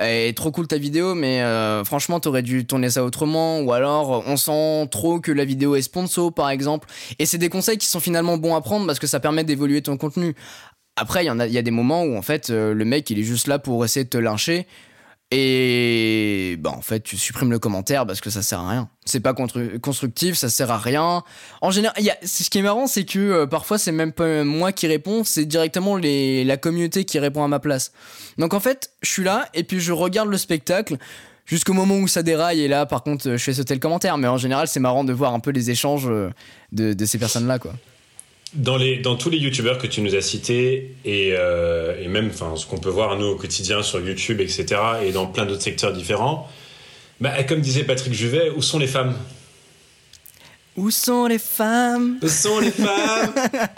est 0.07 0.37
trop 0.37 0.51
cool 0.51 0.67
ta 0.67 0.79
vidéo, 0.79 1.15
mais 1.15 1.43
euh, 1.43 1.85
franchement, 1.85 2.21
t'aurais 2.21 2.43
dû 2.43 2.67
tourner 2.67 2.91
ça 2.91 3.05
autrement. 3.05 3.61
Ou 3.61 3.73
alors, 3.73 4.23
on 4.27 4.37
sent 4.37 4.89
trop 4.91 5.21
que 5.21 5.33
la 5.33 5.45
vidéo 5.45 5.75
est 5.75 5.83
sponsor, 5.83 6.33
par 6.33 6.51
exemple. 6.51 6.89
Et 7.19 7.27
c'est 7.27 7.39
des 7.39 7.49
conseils 7.49 7.79
qui 7.79 7.87
sont 7.87 8.01
finalement 8.01 8.37
bons 8.37 8.55
à 8.55 8.61
prendre 8.61 8.87
parce 8.87 8.99
que 8.99 9.07
ça 9.07 9.21
permet 9.21 9.45
d'évoluer 9.45 9.83
ton 9.83 9.97
contenu. 9.97 10.35
Après, 10.97 11.25
il 11.25 11.29
y, 11.29 11.31
en 11.31 11.39
a, 11.39 11.47
y 11.47 11.59
a 11.59 11.63
des 11.63 11.71
moments 11.71 12.03
où, 12.03 12.17
en 12.17 12.23
fait, 12.23 12.51
euh, 12.51 12.75
le 12.75 12.85
mec, 12.85 13.09
il 13.11 13.19
est 13.19 13.25
juste 13.25 13.47
là 13.47 13.59
pour 13.59 13.85
essayer 13.85 14.05
de 14.05 14.11
te 14.11 14.19
lyncher. 14.19 14.67
Et 15.31 16.57
bah 16.59 16.71
en 16.71 16.81
fait 16.81 17.01
tu 17.01 17.19
supprimes 17.19 17.51
le 17.51 17.59
commentaire 17.59 18.07
parce 18.07 18.23
que 18.23 18.31
ça 18.31 18.41
sert 18.41 18.61
à 18.61 18.71
rien. 18.71 18.89
C'est 19.05 19.21
pas 19.21 19.35
constructif, 19.35 20.37
ça 20.37 20.49
sert 20.49 20.71
à 20.71 20.79
rien. 20.79 21.23
En 21.61 21.71
général, 21.71 22.03
y 22.03 22.09
a, 22.09 22.17
ce 22.25 22.49
qui 22.49 22.59
est 22.59 22.63
marrant, 22.63 22.87
c'est 22.87 23.05
que 23.05 23.19
euh, 23.19 23.47
parfois 23.47 23.77
c'est 23.77 23.93
même 23.93 24.13
pas 24.13 24.43
moi 24.43 24.73
qui 24.73 24.87
réponds, 24.87 25.25
c'est 25.25 25.45
directement 25.45 25.97
les, 25.97 26.45
la 26.45 26.57
communauté 26.57 27.05
qui 27.05 27.19
répond 27.19 27.45
à 27.45 27.49
ma 27.49 27.59
place. 27.59 27.93
Donc 28.39 28.55
en 28.55 28.61
fait, 28.61 28.93
je 29.03 29.11
suis 29.11 29.25
là 29.25 29.49
et 29.53 29.65
puis 29.65 29.81
je 29.81 29.93
regarde 29.93 30.31
le 30.31 30.39
spectacle 30.39 30.97
jusqu'au 31.45 31.75
moment 31.75 31.97
où 31.99 32.09
ça 32.09 32.23
déraille 32.23 32.63
et 32.63 32.69
là 32.69 32.87
par 32.87 33.03
contre 33.03 33.33
je 33.33 33.37
fais 33.37 33.53
sauter 33.53 33.75
le 33.75 33.81
commentaire. 33.81 34.17
Mais 34.17 34.29
en 34.29 34.39
général, 34.39 34.67
c'est 34.67 34.81
marrant 34.81 35.05
de 35.05 35.13
voir 35.13 35.35
un 35.35 35.41
peu 35.41 35.51
les 35.51 35.71
échanges 35.71 36.09
euh, 36.09 36.31
de, 36.73 36.95
de 36.95 37.05
ces 37.05 37.19
personnes-là 37.19 37.59
quoi. 37.59 37.75
Dans, 38.55 38.77
les, 38.77 38.97
dans 38.97 39.17
tous 39.17 39.29
les 39.31 39.39
youtubeurs 39.39 39.79
que 39.79 39.87
tu 39.87 40.01
nous 40.01 40.15
as 40.15 40.23
cités, 40.23 40.95
et, 41.05 41.35
euh, 41.37 42.03
et 42.03 42.09
même 42.09 42.31
ce 42.33 42.67
qu'on 42.67 42.79
peut 42.79 42.89
voir 42.89 43.17
nous 43.17 43.27
au 43.27 43.37
quotidien 43.37 43.83
sur 43.83 44.01
YouTube, 44.01 44.41
etc., 44.41 44.67
et 45.05 45.13
dans 45.13 45.27
plein 45.27 45.45
d'autres 45.45 45.63
secteurs 45.63 45.93
différents, 45.93 46.49
bah, 47.21 47.43
comme 47.45 47.61
disait 47.61 47.85
Patrick 47.85 48.15
Juvet, 48.15 48.51
où 48.57 48.63
sont 48.63 48.79
les 48.79 48.87
femmes? 48.87 49.15
Où 50.77 50.91
sont 50.91 51.27
les 51.27 51.39
femmes? 51.39 52.19
Où 52.23 52.29
sont 52.29 52.61
les 52.61 52.71
femmes? 52.71 53.35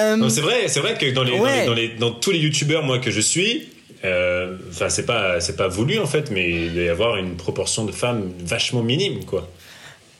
Euh, 0.00 0.28
C'est 0.28 0.40
vrai, 0.40 0.66
c'est 0.66 0.80
vrai 0.80 0.98
que 0.98 1.08
dans, 1.12 1.22
les, 1.22 1.38
dans, 1.38 1.72
les, 1.72 1.88
dans, 1.88 2.10
tous 2.10 2.32
les 2.32 2.40
youtubeurs 2.40 2.82
moi 2.82 2.98
que 2.98 3.12
je 3.12 3.20
suis, 3.20 3.68
euh, 4.04 4.56
enfin 4.68 4.88
c'est 4.88 5.06
pas 5.06 5.40
c'est 5.40 5.54
pas 5.54 5.68
voulu 5.68 6.00
en 6.00 6.06
fait, 6.06 6.32
mais 6.32 6.50
il 6.50 6.74
doit 6.74 6.82
y 6.82 6.88
avoir 6.88 7.16
une 7.16 7.36
proportion 7.36 7.84
de 7.84 7.92
femmes 7.92 8.32
vachement 8.40 8.82
minime 8.82 9.24
quoi. 9.24 9.48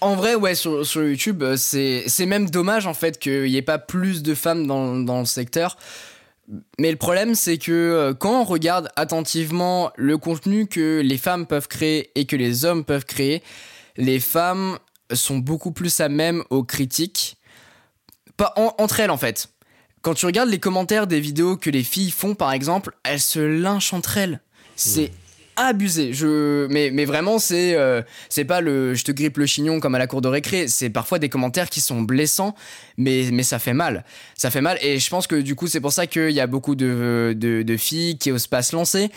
En 0.05 0.17
vrai, 0.17 0.35
ouais, 0.35 0.55
sur, 0.55 0.85
YouTube, 0.97 1.43
euh, 1.43 1.57
c'est 1.57 2.27
même 2.27 2.51
dommage 2.51 2.87
en 2.87 2.93
fait 2.93 3.19
qu'il 3.19 3.45
n'y 3.45 3.57
ait 3.57 3.63
pas 3.63 3.79
plus 3.79 4.23
de 4.23 4.35
femmes 4.35 4.67
dans, 4.67 4.97
dans 4.97 5.21
le 5.21 5.25
secteur. 5.25 5.79
Mais 6.79 6.91
le 6.91 6.99
problème, 6.99 7.35
c'est 7.35 7.57
que 7.57 7.73
euh, 7.73 8.13
quand 8.13 8.43
on 8.43 8.45
regarde 8.45 8.91
attentivement 8.97 9.91
le 9.97 10.19
contenu 10.19 10.67
que 10.67 11.01
les 11.01 11.17
femmes 11.17 11.47
peuvent 11.47 11.69
créer 11.69 12.11
et 12.17 12.27
que 12.27 12.37
les 12.37 12.67
hommes 12.67 12.85
peuvent 12.85 13.07
créer, 13.07 13.43
les 13.97 14.21
femmes 14.21 14.79
sont 15.11 15.39
beaucoup 15.39 15.73
plus 15.73 16.01
à 16.01 16.11
même 16.11 16.45
aux 16.51 16.65
critiques. 16.65 17.39
Pas 18.37 18.53
entre 18.57 19.01
elles 19.01 19.11
en 19.11 19.17
fait. 19.17 19.49
Quand 20.03 20.13
tu 20.13 20.27
regardes 20.27 20.51
les 20.51 20.61
commentaires 20.61 21.07
des 21.07 21.21
vidéos 21.21 21.57
que 21.57 21.71
les 21.71 21.83
filles 21.83 22.11
font 22.11 22.35
par 22.35 22.53
exemple, 22.53 22.95
elles 23.05 23.21
se 23.21 23.41
lynchent 23.41 23.95
entre 23.95 24.19
elles. 24.19 24.43
C'est 24.77 25.09
mmh 25.09 25.24
abusé. 25.57 26.13
Je, 26.13 26.67
mais, 26.69 26.91
mais 26.93 27.05
vraiment, 27.05 27.39
c'est 27.39 27.75
euh, 27.75 28.03
c'est 28.29 28.45
pas 28.45 28.61
le 28.61 28.95
je 28.95 29.05
te 29.05 29.13
grippe 29.13 29.39
le 29.39 29.47
chignon 29.47 29.81
comme 29.81 29.95
à 29.95 29.99
la 29.99 30.07
cour 30.07 30.21
de 30.21 30.29
récré. 30.29 30.69
C'est 30.69 30.91
parfois 30.91 31.19
des 31.19 31.29
commentaires 31.29 31.71
qui 31.71 31.81
sont 31.81 32.03
blessants, 32.03 32.55
mais, 32.97 33.29
mais 33.33 33.43
ça 33.43 33.59
fait 33.59 33.75
mal. 33.75 34.05
Ça 34.37 34.51
fait 34.51 34.61
mal. 34.61 34.79
Et 34.83 34.99
je 34.99 35.11
pense 35.11 35.27
que 35.27 35.37
du 35.37 35.55
coup, 35.55 35.67
c'est 35.67 35.81
pour 35.81 35.93
ça 35.93 36.07
qu'il 36.07 36.31
y 36.31 36.41
a 36.41 36.47
beaucoup 36.47 36.75
de, 36.75 37.35
de, 37.37 37.63
de, 37.63 37.77
filles 37.77 38.19
qui 38.19 38.33
osent 38.33 38.47
pas 38.47 38.63
se 38.63 38.75
lancer. 38.75 39.11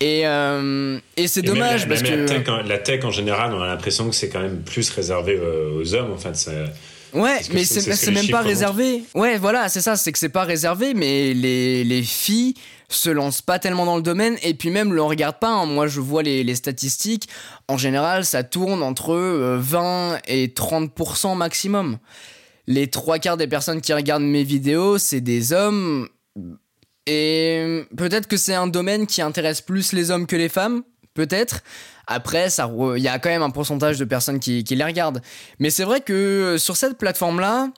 Et, 0.00 0.22
euh, 0.24 0.98
et 1.16 1.28
c'est 1.28 1.42
dommage 1.42 1.88
parce 1.88 2.02
que. 2.02 2.68
La 2.68 2.78
tech, 2.78 3.04
en 3.04 3.10
général, 3.10 3.52
on 3.52 3.60
a 3.60 3.66
l'impression 3.66 4.08
que 4.08 4.14
c'est 4.14 4.28
quand 4.28 4.40
même 4.40 4.62
plus 4.62 4.88
réservé 4.90 5.38
aux 5.38 5.94
hommes. 5.94 6.12
En 6.12 6.18
fait, 6.18 6.36
ça. 6.36 6.52
Ouais, 7.12 7.40
mais 7.52 7.64
c'est 7.64 8.10
même 8.10 8.28
pas 8.28 8.40
réservé. 8.42 9.02
Ouais, 9.14 9.38
voilà, 9.38 9.68
c'est 9.68 9.80
ça, 9.80 9.96
c'est 9.96 10.12
que 10.12 10.18
c'est 10.18 10.28
pas 10.28 10.44
réservé, 10.44 10.94
mais 10.94 11.34
les, 11.34 11.84
les 11.84 12.02
filles 12.02 12.54
se 12.90 13.08
lancent 13.08 13.42
pas 13.42 13.58
tellement 13.58 13.86
dans 13.86 13.96
le 13.96 14.02
domaine 14.02 14.36
et 14.42 14.54
puis 14.54 14.70
même 14.70 14.92
le 14.92 15.02
regarde 15.02 15.38
pas. 15.38 15.50
Hein. 15.50 15.66
Moi, 15.66 15.86
je 15.86 16.00
vois 16.00 16.22
les, 16.22 16.54
statistiques. 16.54 17.28
En 17.68 17.78
général, 17.78 18.24
ça 18.24 18.42
tourne 18.42 18.82
entre 18.82 19.14
20 19.14 19.82
euh, 19.82 20.18
et 20.26 20.48
30% 20.48 21.36
maximum. 21.36 21.98
Les 22.66 22.88
trois 22.88 23.18
quarts 23.18 23.36
des 23.36 23.46
personnes 23.46 23.80
qui 23.80 23.92
regardent 23.92 24.24
mes 24.24 24.44
vidéos, 24.44 24.98
c'est 24.98 25.20
des 25.20 25.52
hommes. 25.52 26.08
Et 27.06 27.84
peut-être 27.96 28.26
que 28.26 28.36
c'est 28.36 28.54
un 28.54 28.66
domaine 28.66 29.06
qui 29.06 29.22
intéresse 29.22 29.60
plus 29.60 29.92
les 29.92 30.10
hommes 30.10 30.26
que 30.26 30.36
les 30.36 30.48
femmes, 30.48 30.82
peut-être. 31.14 31.60
Après, 32.06 32.48
il 32.96 33.02
y 33.02 33.08
a 33.08 33.18
quand 33.18 33.30
même 33.30 33.42
un 33.42 33.50
pourcentage 33.50 33.98
de 33.98 34.04
personnes 34.04 34.40
qui, 34.40 34.62
les 34.62 34.84
regardent. 34.84 35.22
Mais 35.58 35.70
c'est 35.70 35.84
vrai 35.84 36.00
que 36.00 36.12
euh, 36.12 36.58
sur 36.58 36.76
cette 36.76 36.98
plateforme-là, 36.98 37.70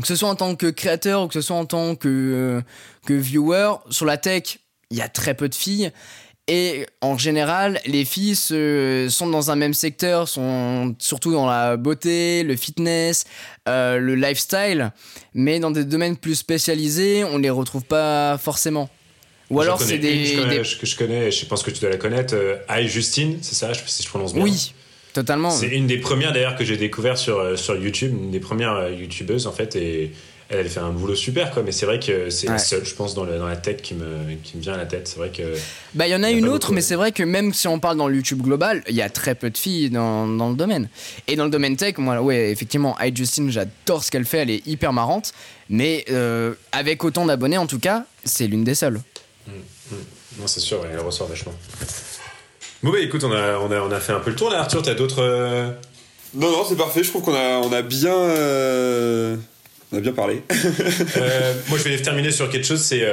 que 0.00 0.06
ce 0.06 0.16
soit 0.16 0.28
en 0.28 0.36
tant 0.36 0.54
que 0.54 0.66
créateur 0.66 1.22
ou 1.22 1.28
que 1.28 1.34
ce 1.34 1.40
soit 1.40 1.56
en 1.56 1.66
tant 1.66 1.94
que, 1.94 2.08
euh, 2.08 2.60
que 3.06 3.14
viewer, 3.14 3.72
sur 3.90 4.06
la 4.06 4.16
tech, 4.16 4.58
il 4.90 4.98
y 4.98 5.02
a 5.02 5.08
très 5.08 5.34
peu 5.34 5.48
de 5.48 5.54
filles. 5.54 5.92
Et 6.48 6.86
en 7.00 7.16
général, 7.16 7.80
les 7.86 8.04
filles 8.04 8.34
sont 8.34 9.28
dans 9.28 9.52
un 9.52 9.56
même 9.56 9.74
secteur, 9.74 10.28
sont 10.28 10.96
surtout 10.98 11.32
dans 11.32 11.46
la 11.46 11.76
beauté, 11.76 12.42
le 12.42 12.56
fitness, 12.56 13.24
euh, 13.68 13.98
le 13.98 14.16
lifestyle, 14.16 14.90
mais 15.32 15.60
dans 15.60 15.70
des 15.70 15.84
domaines 15.84 16.16
plus 16.16 16.34
spécialisés, 16.34 17.22
on 17.22 17.38
les 17.38 17.50
retrouve 17.50 17.84
pas 17.84 18.36
forcément. 18.36 18.90
Ou 19.50 19.60
alors 19.60 19.80
c'est 19.80 19.98
des, 19.98 20.64
que 20.80 20.86
je 20.86 20.96
connais, 20.96 21.30
je 21.30 21.46
pense 21.46 21.62
que 21.62 21.70
tu 21.70 21.80
dois 21.80 21.90
la 21.90 21.98
connaître, 21.98 22.34
euh, 22.34 22.56
Justine, 22.86 23.38
c'est 23.42 23.54
ça, 23.54 23.72
je 23.72 23.80
si 23.86 24.02
je 24.02 24.08
prononce 24.08 24.34
bien. 24.34 24.42
Oui, 24.42 24.74
totalement. 25.12 25.50
C'est 25.50 25.68
une 25.68 25.86
des 25.86 25.98
premières 25.98 26.32
d'ailleurs 26.32 26.56
que 26.56 26.64
j'ai 26.64 26.76
découvert 26.76 27.18
sur 27.18 27.38
euh, 27.38 27.56
sur 27.56 27.76
YouTube, 27.76 28.12
une 28.12 28.30
des 28.30 28.40
premières 28.40 28.74
euh, 28.74 28.90
youtubeuses 28.90 29.46
en 29.46 29.52
fait 29.52 29.76
et 29.76 30.12
elle, 30.48 30.60
elle 30.60 30.68
fait 30.68 30.80
un 30.80 30.90
boulot 30.90 31.14
super 31.14 31.50
quoi 31.52 31.62
mais 31.62 31.70
c'est 31.72 31.86
vrai 31.86 32.00
que 32.00 32.28
c'est 32.28 32.48
la 32.48 32.58
seule 32.58 32.84
je 32.84 32.94
pense 32.94 33.14
dans, 33.14 33.24
dans 33.24 33.46
la 33.46 33.56
tête 33.56 33.82
qui 33.82 33.94
me, 33.94 34.34
qui 34.42 34.56
me 34.56 34.62
vient 34.62 34.74
à 34.74 34.76
la 34.76 34.86
tête. 34.86 35.08
C'est 35.08 35.18
vrai 35.18 35.30
que 35.30 35.54
bah 35.94 36.06
il 36.06 36.10
y 36.10 36.14
en 36.14 36.22
a, 36.22 36.30
une 36.30 36.48
autre 36.48 36.72
mais 36.72 36.80
c'est 36.80 36.96
vrai 36.96 37.12
que 37.12 37.22
même 37.22 37.52
si 37.52 37.68
on 37.68 37.78
parle 37.78 37.96
dans 37.96 38.08
le 38.08 38.16
YouTube 38.16 38.42
global 38.42 38.82
il 38.88 38.94
y 38.94 39.02
a 39.02 39.10
très 39.10 39.34
peu 39.34 39.50
de 39.50 39.58
filles 39.58 39.90
dans, 39.90 40.26
dans 40.26 40.50
le 40.50 40.56
domaine. 40.56 40.88
Et 41.28 41.36
dans 41.36 41.44
le 41.44 41.50
domaine 41.50 41.76
tech 41.76 41.98
moi 41.98 42.20
ouais 42.20 42.50
effectivement 42.50 42.96
Justine 43.14 43.50
j'adore 43.50 44.04
ce 44.04 44.10
qu'elle 44.10 44.24
fait 44.24 44.38
elle 44.38 44.50
est 44.50 44.66
hyper 44.66 44.92
marrante 44.92 45.32
mais 45.68 46.04
avec 46.72 47.04
autant 47.04 47.26
d'abonnés 47.26 47.58
en 47.58 47.66
tout 47.66 47.78
cas 47.78 48.04
c'est 48.24 48.46
l'une 48.46 48.64
des 48.64 48.74
seules. 48.74 49.00
Non, 50.38 50.46
c'est 50.46 50.60
sûr, 50.60 50.84
elle 50.90 51.00
ressort 51.00 51.28
vachement. 51.28 51.52
Bon, 52.82 52.90
bah 52.90 53.00
écoute, 53.00 53.22
on 53.24 53.32
a, 53.32 53.58
on, 53.58 53.70
a, 53.70 53.80
on 53.82 53.90
a 53.90 54.00
fait 54.00 54.12
un 54.12 54.20
peu 54.20 54.30
le 54.30 54.36
tour 54.36 54.48
là, 54.48 54.60
Arthur, 54.60 54.80
t'as 54.80 54.94
d'autres. 54.94 55.22
Euh, 55.22 55.70
non, 56.34 56.50
non, 56.50 56.64
c'est 56.66 56.76
parfait, 56.76 57.02
je 57.02 57.10
trouve 57.10 57.22
qu'on 57.22 57.34
a, 57.34 57.58
on 57.58 57.70
a 57.72 57.82
bien. 57.82 58.14
Euh, 58.14 59.36
on 59.92 59.98
a 59.98 60.00
bien 60.00 60.12
parlé. 60.12 60.42
Euh, 61.16 61.54
moi, 61.68 61.78
je 61.78 61.84
vais 61.84 62.00
terminer 62.00 62.30
sur 62.30 62.48
quelque 62.48 62.66
chose, 62.66 62.80
c'est. 62.80 63.06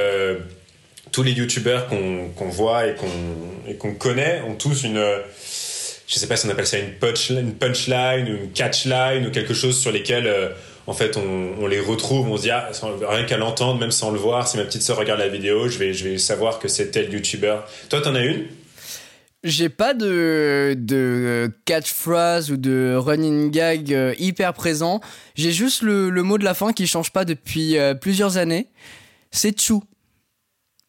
tous 1.11 1.23
les 1.23 1.31
youtubeurs 1.31 1.87
qu'on 1.87 2.49
voit 2.49 2.87
et 2.87 2.95
qu'on 2.95 3.73
qu'on 3.77 3.93
connaît 3.93 4.41
ont 4.47 4.55
tous 4.55 4.83
une. 4.83 5.03
je 6.07 6.17
sais 6.17 6.27
pas 6.27 6.37
si 6.37 6.47
on 6.47 6.49
appelle 6.49 6.67
ça 6.67 6.77
une, 6.77 6.93
punchline, 6.93 7.39
une 7.39 7.53
punchline, 7.53 8.27
une 8.27 8.51
catchline 8.51 9.27
ou 9.27 9.31
quelque 9.31 9.53
chose 9.53 9.77
sur 9.77 9.91
lesquels 9.91 10.31
en 10.85 10.93
fait, 10.93 11.17
on, 11.17 11.67
les 11.67 11.81
retrouve, 11.81 12.29
on 12.29 12.37
se 12.37 12.43
dit, 12.43 12.51
ah, 12.51 12.71
rien 13.09 13.25
qu'à 13.25 13.35
l'entendre, 13.35 13.77
même 13.77 13.91
sans 13.91 14.11
le 14.11 14.17
voir, 14.17 14.47
si 14.47 14.55
ma 14.55 14.63
petite 14.63 14.81
soeur 14.81 14.95
regarde 14.95 15.19
la 15.19 15.27
vidéo, 15.27 15.67
je 15.67 15.77
vais, 15.77 15.93
je 15.93 16.07
vais 16.07 16.17
savoir 16.17 16.59
que 16.59 16.69
c'est 16.69 16.91
tel 16.91 17.11
youtubeur. 17.11 17.67
Toi, 17.89 17.99
t'en 17.99 18.15
as 18.15 18.21
une? 18.21 18.45
J'ai 19.47 19.69
pas 19.69 19.93
de, 19.93 20.75
de 20.77 21.51
catchphrase 21.65 22.51
ou 22.51 22.57
de 22.57 22.95
running 22.95 23.51
gag 23.51 23.93
euh, 23.93 24.13
hyper 24.19 24.53
présent. 24.53 25.01
J'ai 25.35 25.51
juste 25.51 25.81
le, 25.81 26.09
le, 26.09 26.23
mot 26.23 26.37
de 26.37 26.43
la 26.43 26.53
fin 26.53 26.73
qui 26.73 26.87
change 26.87 27.11
pas 27.11 27.25
depuis 27.25 27.77
euh, 27.77 27.93
plusieurs 27.93 28.37
années. 28.37 28.67
C'est 29.31 29.59
chou. 29.59 29.83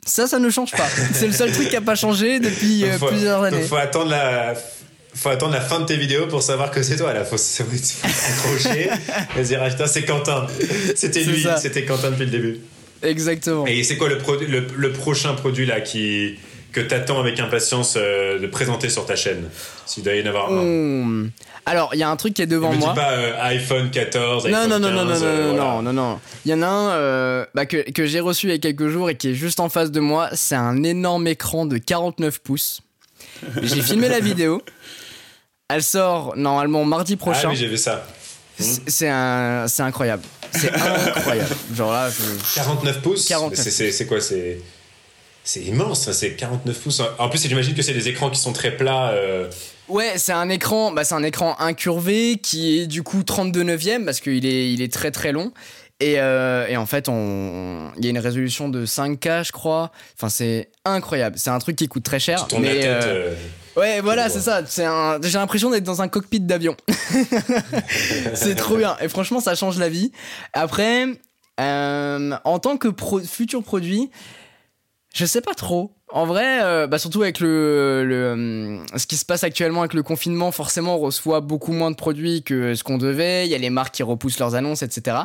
Ça, 0.06 0.26
ça 0.26 0.38
ne 0.38 0.50
change 0.50 0.72
pas. 0.72 0.88
C'est 1.12 1.26
le 1.26 1.32
seul 1.32 1.52
truc 1.52 1.68
qui 1.68 1.76
a 1.76 1.80
pas 1.80 1.94
changé 1.94 2.40
depuis 2.40 2.84
euh, 2.84 2.98
plusieurs 2.98 3.42
années. 3.42 3.62
faut 3.62 3.76
attendre 3.76 4.10
la 4.10 4.54
faut 5.14 5.30
attendre 5.30 5.52
la 5.52 5.60
fin 5.60 5.80
de 5.80 5.86
tes 5.86 5.96
vidéos 5.96 6.28
pour 6.28 6.42
savoir 6.42 6.70
que 6.70 6.82
c'est 6.82 6.96
toi 6.96 7.12
là. 7.12 7.24
Faut 7.24 7.36
s'accrocher 7.36 8.90
et 9.36 9.42
dire 9.42 9.60
ah, 9.62 9.86
c'est 9.86 10.04
Quentin. 10.04 10.46
C'était 10.94 11.24
lui, 11.24 11.44
c'était 11.60 11.84
Quentin 11.84 12.10
depuis 12.10 12.26
le 12.26 12.30
début. 12.30 12.60
Exactement. 13.02 13.66
Et 13.66 13.82
c'est 13.82 13.96
quoi 13.96 14.08
le, 14.08 14.66
le, 14.76 14.92
prochain 14.92 15.34
produit 15.34 15.66
là 15.66 15.80
qui 15.80 16.36
que 16.72 16.80
t'attends 16.80 17.20
avec 17.20 17.40
impatience 17.40 17.94
euh, 17.96 18.38
de 18.38 18.46
présenter 18.46 18.88
sur 18.88 19.06
ta 19.06 19.16
chaîne 19.16 19.48
S'il 19.86 20.04
doit 20.04 20.14
y 20.14 20.22
en 20.22 20.26
avoir 20.26 20.52
un. 20.52 20.62
Hmm. 20.62 21.30
Alors, 21.66 21.90
il 21.92 21.98
y 21.98 22.02
a 22.02 22.08
un 22.08 22.16
truc 22.16 22.34
qui 22.34 22.42
est 22.42 22.46
devant 22.46 22.72
moi. 22.72 22.90
dis 22.90 22.94
pas 22.94 23.12
euh, 23.12 23.42
iPhone 23.42 23.90
14, 23.90 24.46
non, 24.46 24.58
iPhone 24.58 24.70
non, 24.70 24.78
non, 24.78 25.06
15, 25.06 25.22
non, 25.22 25.28
non, 25.28 25.52
non, 25.52 25.52
non, 25.52 25.82
non, 25.82 25.92
non. 25.92 26.20
Il 26.44 26.50
y 26.50 26.54
en 26.54 26.62
a 26.62 26.66
un 26.66 26.90
euh, 26.92 27.46
bah, 27.54 27.66
que, 27.66 27.90
que 27.90 28.06
j'ai 28.06 28.20
reçu 28.20 28.46
il 28.46 28.52
y 28.52 28.54
a 28.54 28.58
quelques 28.58 28.88
jours 28.88 29.10
et 29.10 29.16
qui 29.16 29.30
est 29.30 29.34
juste 29.34 29.60
en 29.60 29.68
face 29.68 29.90
de 29.90 30.00
moi. 30.00 30.30
C'est 30.32 30.54
un 30.54 30.82
énorme 30.82 31.26
écran 31.26 31.66
de 31.66 31.76
49 31.78 32.38
pouces. 32.40 32.80
J'ai 33.62 33.82
filmé 33.82 34.08
la 34.08 34.20
vidéo. 34.20 34.62
Elle 35.68 35.82
sort 35.82 36.34
normalement 36.36 36.84
mardi 36.84 37.16
prochain. 37.16 37.42
Ah 37.44 37.50
oui, 37.50 37.56
j'ai 37.56 37.68
vu 37.68 37.76
ça. 37.76 38.06
C'est 38.58 39.08
un, 39.08 39.68
c'est 39.68 39.82
incroyable. 39.82 40.22
C'est 40.52 40.72
incroyable. 40.72 41.54
Genre 41.74 41.92
là, 41.92 42.08
49 42.54 43.02
pouces. 43.02 43.30
C'est 43.54 44.06
quoi 44.06 44.20
C'est 44.20 44.60
c'est 45.48 45.62
immense. 45.62 46.12
C'est 46.12 46.34
49 46.34 46.78
pouces. 46.78 47.02
En 47.18 47.30
plus, 47.30 47.48
j'imagine 47.48 47.74
que 47.74 47.80
c'est 47.80 47.94
des 47.94 48.08
écrans 48.08 48.28
qui 48.28 48.38
sont 48.38 48.52
très 48.52 48.76
plats. 48.76 49.12
Euh. 49.12 49.48
Ouais, 49.88 50.12
c'est 50.16 50.32
un 50.32 50.50
écran, 50.50 50.92
bah, 50.92 51.04
c'est 51.04 51.14
un 51.14 51.22
écran 51.22 51.56
incurvé 51.58 52.36
qui 52.36 52.78
est 52.78 52.86
du 52.86 53.02
coup 53.02 53.22
32 53.22 53.62
neuvième 53.62 54.04
parce 54.04 54.20
qu'il 54.20 54.44
est, 54.44 54.70
il 54.70 54.82
est 54.82 54.92
très 54.92 55.10
très 55.10 55.32
long. 55.32 55.52
Et, 56.00 56.20
euh, 56.20 56.66
et, 56.68 56.76
en 56.76 56.84
fait, 56.84 57.08
on, 57.08 57.90
il 57.96 58.04
y 58.04 58.08
a 58.08 58.10
une 58.10 58.18
résolution 58.18 58.68
de 58.68 58.84
5K, 58.84 59.46
je 59.46 59.52
crois. 59.52 59.90
Enfin, 60.16 60.28
c'est 60.28 60.68
incroyable. 60.84 61.36
C'est 61.38 61.50
un 61.50 61.58
truc 61.58 61.76
qui 61.76 61.88
coûte 61.88 62.04
très 62.04 62.20
cher. 62.20 62.46
Tu 62.46 62.58
mais, 62.58 62.74
la 62.74 62.80
tête, 62.82 63.04
euh, 63.06 63.34
Ouais, 63.76 64.00
voilà, 64.00 64.28
c'est 64.28 64.40
ça. 64.40 64.60
C'est 64.66 64.84
un... 64.84 65.18
J'ai 65.22 65.38
l'impression 65.38 65.70
d'être 65.70 65.82
dans 65.82 66.02
un 66.02 66.08
cockpit 66.08 66.40
d'avion. 66.40 66.76
c'est 68.34 68.54
trop 68.54 68.76
bien. 68.76 68.96
Et 69.00 69.08
franchement, 69.08 69.40
ça 69.40 69.54
change 69.54 69.78
la 69.78 69.88
vie. 69.88 70.12
Après, 70.52 71.06
en 71.58 72.58
tant 72.60 72.76
que 72.76 72.88
futur 73.26 73.64
produit, 73.64 74.10
Je 75.14 75.24
sais 75.24 75.40
pas 75.40 75.54
trop. 75.54 75.94
En 76.10 76.24
vrai, 76.24 76.62
euh, 76.62 76.86
bah 76.86 76.98
surtout 76.98 77.22
avec 77.22 77.40
le, 77.40 78.02
le, 78.04 78.16
euh, 78.16 78.78
ce 78.96 79.06
qui 79.06 79.16
se 79.16 79.26
passe 79.26 79.44
actuellement 79.44 79.80
avec 79.80 79.92
le 79.92 80.02
confinement, 80.02 80.52
forcément 80.52 80.96
on 80.96 80.98
reçoit 80.98 81.40
beaucoup 81.40 81.72
moins 81.72 81.90
de 81.90 81.96
produits 81.96 82.42
que 82.42 82.74
ce 82.74 82.82
qu'on 82.82 82.96
devait. 82.96 83.46
Il 83.46 83.50
y 83.50 83.54
a 83.54 83.58
les 83.58 83.68
marques 83.68 83.94
qui 83.94 84.02
repoussent 84.02 84.38
leurs 84.38 84.54
annonces, 84.54 84.82
etc. 84.82 85.18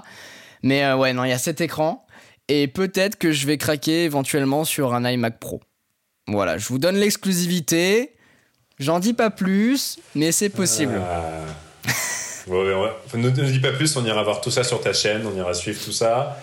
Mais 0.62 0.84
euh, 0.84 0.98
ouais, 0.98 1.14
non, 1.14 1.24
il 1.24 1.30
y 1.30 1.34
a 1.34 1.38
cet 1.38 1.62
écran. 1.62 2.06
Et 2.50 2.68
peut-être 2.68 3.18
que 3.18 3.32
je 3.32 3.48
vais 3.48 3.58
craquer 3.58 4.04
éventuellement 4.04 4.66
sur 4.66 4.94
un 4.94 5.10
iMac 5.10 5.40
Pro. 5.40 5.62
Voilà, 6.28 6.58
je 6.58 6.68
vous 6.68 6.80
donne 6.80 6.98
l'exclusivité. 6.98 8.16
J'en 8.80 9.00
dis 9.00 9.14
pas 9.14 9.30
plus, 9.30 10.00
mais 10.16 10.34
c'est 10.34 10.50
possible. 10.50 11.00
Ah. 11.02 11.92
ouais, 12.48 12.74
ouais. 12.74 12.92
Ne, 13.14 13.30
ne 13.30 13.52
dis 13.52 13.60
pas 13.60 13.72
plus, 13.72 13.96
on 13.96 14.06
ira 14.06 14.24
voir 14.24 14.42
tout 14.42 14.52
ça 14.52 14.66
sur 14.66 14.82
ta 14.82 14.92
chaîne, 14.92 15.26
on 15.26 15.38
ira 15.38 15.54
suivre 15.54 15.82
tout 15.82 15.92
ça. 15.94 16.38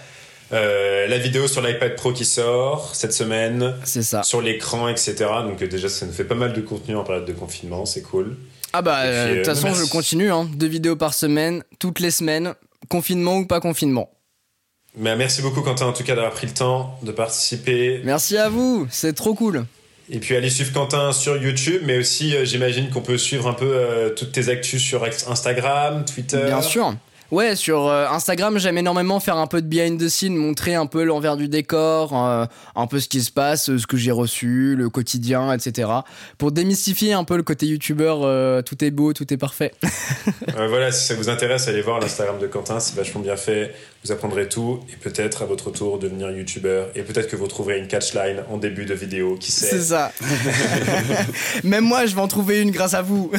Euh, 0.53 1.07
la 1.07 1.19
vidéo 1.19 1.47
sur 1.47 1.63
l'iPad 1.63 1.95
Pro 1.97 2.13
qui 2.13 2.25
sort 2.25 2.95
cette 2.95 3.13
semaine. 3.13 3.75
C'est 3.85 4.03
ça. 4.03 4.23
Sur 4.23 4.43
l'écran, 4.43 4.89
etc. 4.89 5.15
Donc 5.45 5.63
euh, 5.63 5.69
déjà, 5.69 5.89
ça 5.89 6.07
nous 6.07 6.13
fait 6.13 6.25
pas 6.25 6.35
mal 6.35 6.53
de 6.53 6.61
contenu 6.61 6.97
en 6.97 7.05
période 7.05 7.25
de 7.25 7.33
confinement, 7.33 7.87
c'est 7.87 8.03
cool. 8.03 8.37
Ah 8.73 8.83
bah, 8.83 9.01
euh, 9.01 9.31
de 9.31 9.37
toute 9.37 9.47
façon, 9.47 9.69
merci. 9.69 9.87
je 9.87 9.91
continue. 9.91 10.31
Hein. 10.31 10.49
Deux 10.55 10.67
vidéos 10.67 10.97
par 10.97 11.15
semaine, 11.15 11.63
toutes 11.79 12.01
les 12.01 12.11
semaines, 12.11 12.55
confinement 12.89 13.39
ou 13.39 13.47
pas 13.47 13.61
confinement. 13.61 14.11
Mais 14.97 15.15
merci 15.17 15.41
beaucoup 15.41 15.63
Quentin 15.63 15.87
en 15.87 15.93
tout 15.93 16.03
cas 16.03 16.15
d'avoir 16.17 16.33
pris 16.33 16.47
le 16.47 16.53
temps 16.53 16.99
de 17.03 17.13
participer. 17.13 18.01
Merci 18.05 18.37
à 18.37 18.49
vous, 18.49 18.89
c'est 18.91 19.15
trop 19.15 19.35
cool. 19.35 19.65
Et 20.13 20.19
puis 20.19 20.35
allez 20.35 20.51
suivre 20.51 20.73
Quentin 20.73 21.13
sur 21.13 21.41
YouTube, 21.41 21.83
mais 21.85 21.99
aussi 21.99 22.35
euh, 22.35 22.45
j'imagine 22.45 22.91
qu'on 22.91 23.01
peut 23.01 23.17
suivre 23.17 23.47
un 23.47 23.53
peu 23.53 23.73
euh, 23.73 24.11
toutes 24.11 24.33
tes 24.33 24.49
actus 24.49 24.83
sur 24.83 25.05
Instagram, 25.05 26.05
Twitter. 26.05 26.43
Bien 26.47 26.63
sûr. 26.63 26.95
Ouais, 27.31 27.55
sur 27.55 27.87
euh, 27.87 28.07
Instagram, 28.09 28.59
j'aime 28.59 28.77
énormément 28.79 29.21
faire 29.21 29.37
un 29.37 29.47
peu 29.47 29.63
de 29.63 29.67
behind 29.69 30.01
the 30.01 30.09
scene, 30.09 30.35
montrer 30.35 30.75
un 30.75 30.87
peu 30.87 31.05
l'envers 31.05 31.37
du 31.37 31.47
décor, 31.49 32.13
euh, 32.17 32.45
un 32.75 32.87
peu 32.89 32.99
ce 32.99 33.09
qui 33.09 33.23
se 33.23 33.31
passe, 33.31 33.71
euh, 33.71 33.79
ce 33.79 33.87
que 33.87 33.97
j'ai 33.97 34.11
reçu, 34.11 34.75
le 34.77 34.89
quotidien, 34.89 35.53
etc. 35.53 35.89
Pour 36.39 36.51
démystifier 36.51 37.13
un 37.13 37.23
peu 37.23 37.37
le 37.37 37.45
côté 37.45 37.67
youtubeur, 37.67 38.23
euh, 38.25 38.63
tout 38.63 38.85
est 38.85 38.91
beau, 38.91 39.13
tout 39.13 39.33
est 39.33 39.37
parfait. 39.37 39.73
Euh, 40.59 40.67
voilà, 40.69 40.91
si 40.91 41.07
ça 41.07 41.15
vous 41.15 41.29
intéresse, 41.29 41.69
allez 41.69 41.81
voir 41.81 42.01
l'Instagram 42.01 42.39
de 42.39 42.47
Quentin, 42.47 42.81
c'est 42.81 42.95
vachement 42.97 43.21
bien 43.21 43.37
fait. 43.37 43.73
Vous 44.05 44.11
apprendrez 44.13 44.49
tout 44.49 44.81
et 44.93 44.97
peut-être 44.97 45.43
à 45.43 45.47
votre 45.47 45.71
tour 45.71 45.99
devenir 45.99 46.31
youtubeur. 46.31 46.89
Et 46.97 47.03
peut-être 47.03 47.29
que 47.29 47.37
vous 47.37 47.47
trouverez 47.47 47.79
une 47.79 47.87
catchline 47.87 48.43
en 48.51 48.57
début 48.59 48.85
de 48.85 48.93
vidéo, 48.95 49.37
qui 49.39 49.53
C'est 49.53 49.79
sait. 49.79 49.81
ça. 49.81 50.13
Même 51.65 51.85
moi, 51.85 52.07
je 52.07 52.15
vais 52.15 52.21
en 52.21 52.29
trouver 52.29 52.61
une 52.61 52.71
grâce 52.73 52.95
à 52.95 53.03
vous. 53.03 53.31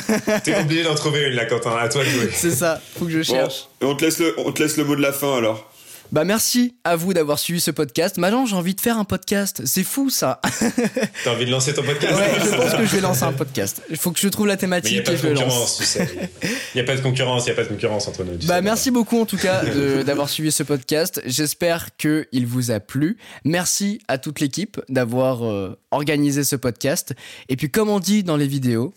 T'es 0.43 0.57
obligé 0.59 0.83
d'en 0.83 0.95
trouver 0.95 1.27
une 1.27 1.33
là, 1.35 1.45
Quentin, 1.45 1.75
à 1.75 1.89
toi 1.89 2.03
de 2.03 2.09
jouer. 2.09 2.29
C'est 2.33 2.51
ça, 2.51 2.81
faut 2.97 3.05
que 3.05 3.11
je 3.11 3.17
Bon, 3.17 3.23
cherche. 3.23 3.67
Et 3.81 3.85
on 3.85 3.95
te 3.95 4.05
laisse 4.05 4.19
le, 4.19 4.35
on 4.39 4.51
te 4.51 4.61
laisse 4.61 4.77
le 4.77 4.85
mot 4.85 4.95
de 4.95 5.01
la 5.01 5.13
fin 5.13 5.37
alors. 5.37 5.71
Bah 6.11 6.25
merci 6.25 6.75
à 6.83 6.97
vous 6.97 7.13
d'avoir 7.13 7.39
suivi 7.39 7.61
ce 7.61 7.71
podcast. 7.71 8.17
Maintenant, 8.17 8.45
j'ai 8.45 8.57
envie 8.57 8.75
de 8.75 8.81
faire 8.81 8.97
un 8.97 9.05
podcast. 9.05 9.61
C'est 9.63 9.85
fou 9.85 10.09
ça. 10.09 10.41
T'as 11.23 11.31
envie 11.31 11.45
de 11.45 11.51
lancer 11.51 11.73
ton 11.73 11.83
podcast? 11.83 12.13
Ouais, 12.19 12.33
je 12.37 12.49
pense 12.57 12.73
que 12.73 12.85
je 12.85 12.95
vais 12.95 12.99
lancer 12.99 13.23
un 13.23 13.31
podcast. 13.31 13.81
Il 13.89 13.95
faut 13.95 14.11
que 14.11 14.19
je 14.19 14.27
trouve 14.27 14.45
la 14.45 14.55
Mais 14.55 14.57
a 14.57 14.59
thématique 14.59 15.03
pas 15.05 15.13
et 15.13 15.15
de 15.15 15.21
je 15.21 15.27
le 15.27 15.33
lance. 15.35 15.43
concurrence, 15.43 15.77
tu 15.77 15.85
sais. 15.85 16.09
Il 16.43 16.49
n'y 16.75 16.81
a 16.81 16.83
pas 16.83 16.97
de 16.97 17.01
concurrence, 17.01 17.43
il 17.43 17.45
n'y 17.45 17.51
a 17.53 17.55
pas 17.55 17.63
de 17.63 17.69
concurrence 17.69 18.09
entre 18.09 18.25
nous. 18.25 18.33
Bah 18.45 18.55
sais. 18.57 18.61
merci 18.61 18.91
beaucoup 18.91 19.21
en 19.21 19.25
tout 19.25 19.37
cas 19.37 19.63
d'avoir 20.03 20.27
suivi 20.27 20.51
ce 20.51 20.63
podcast. 20.63 21.21
J'espère 21.25 21.95
que 21.95 22.27
il 22.33 22.45
vous 22.45 22.71
a 22.71 22.81
plu. 22.81 23.15
Merci 23.45 24.01
à 24.09 24.17
toute 24.17 24.41
l'équipe 24.41 24.81
d'avoir 24.89 25.45
euh, 25.45 25.79
organisé 25.91 26.43
ce 26.43 26.57
podcast. 26.57 27.13
Et 27.47 27.55
puis 27.55 27.71
comme 27.71 27.87
on 27.87 28.01
dit 28.01 28.23
dans 28.25 28.35
les 28.35 28.47
vidéos, 28.47 28.93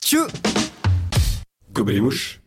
tchou 0.00 0.24
Gobelet 1.72 2.00
mouche. 2.00 2.40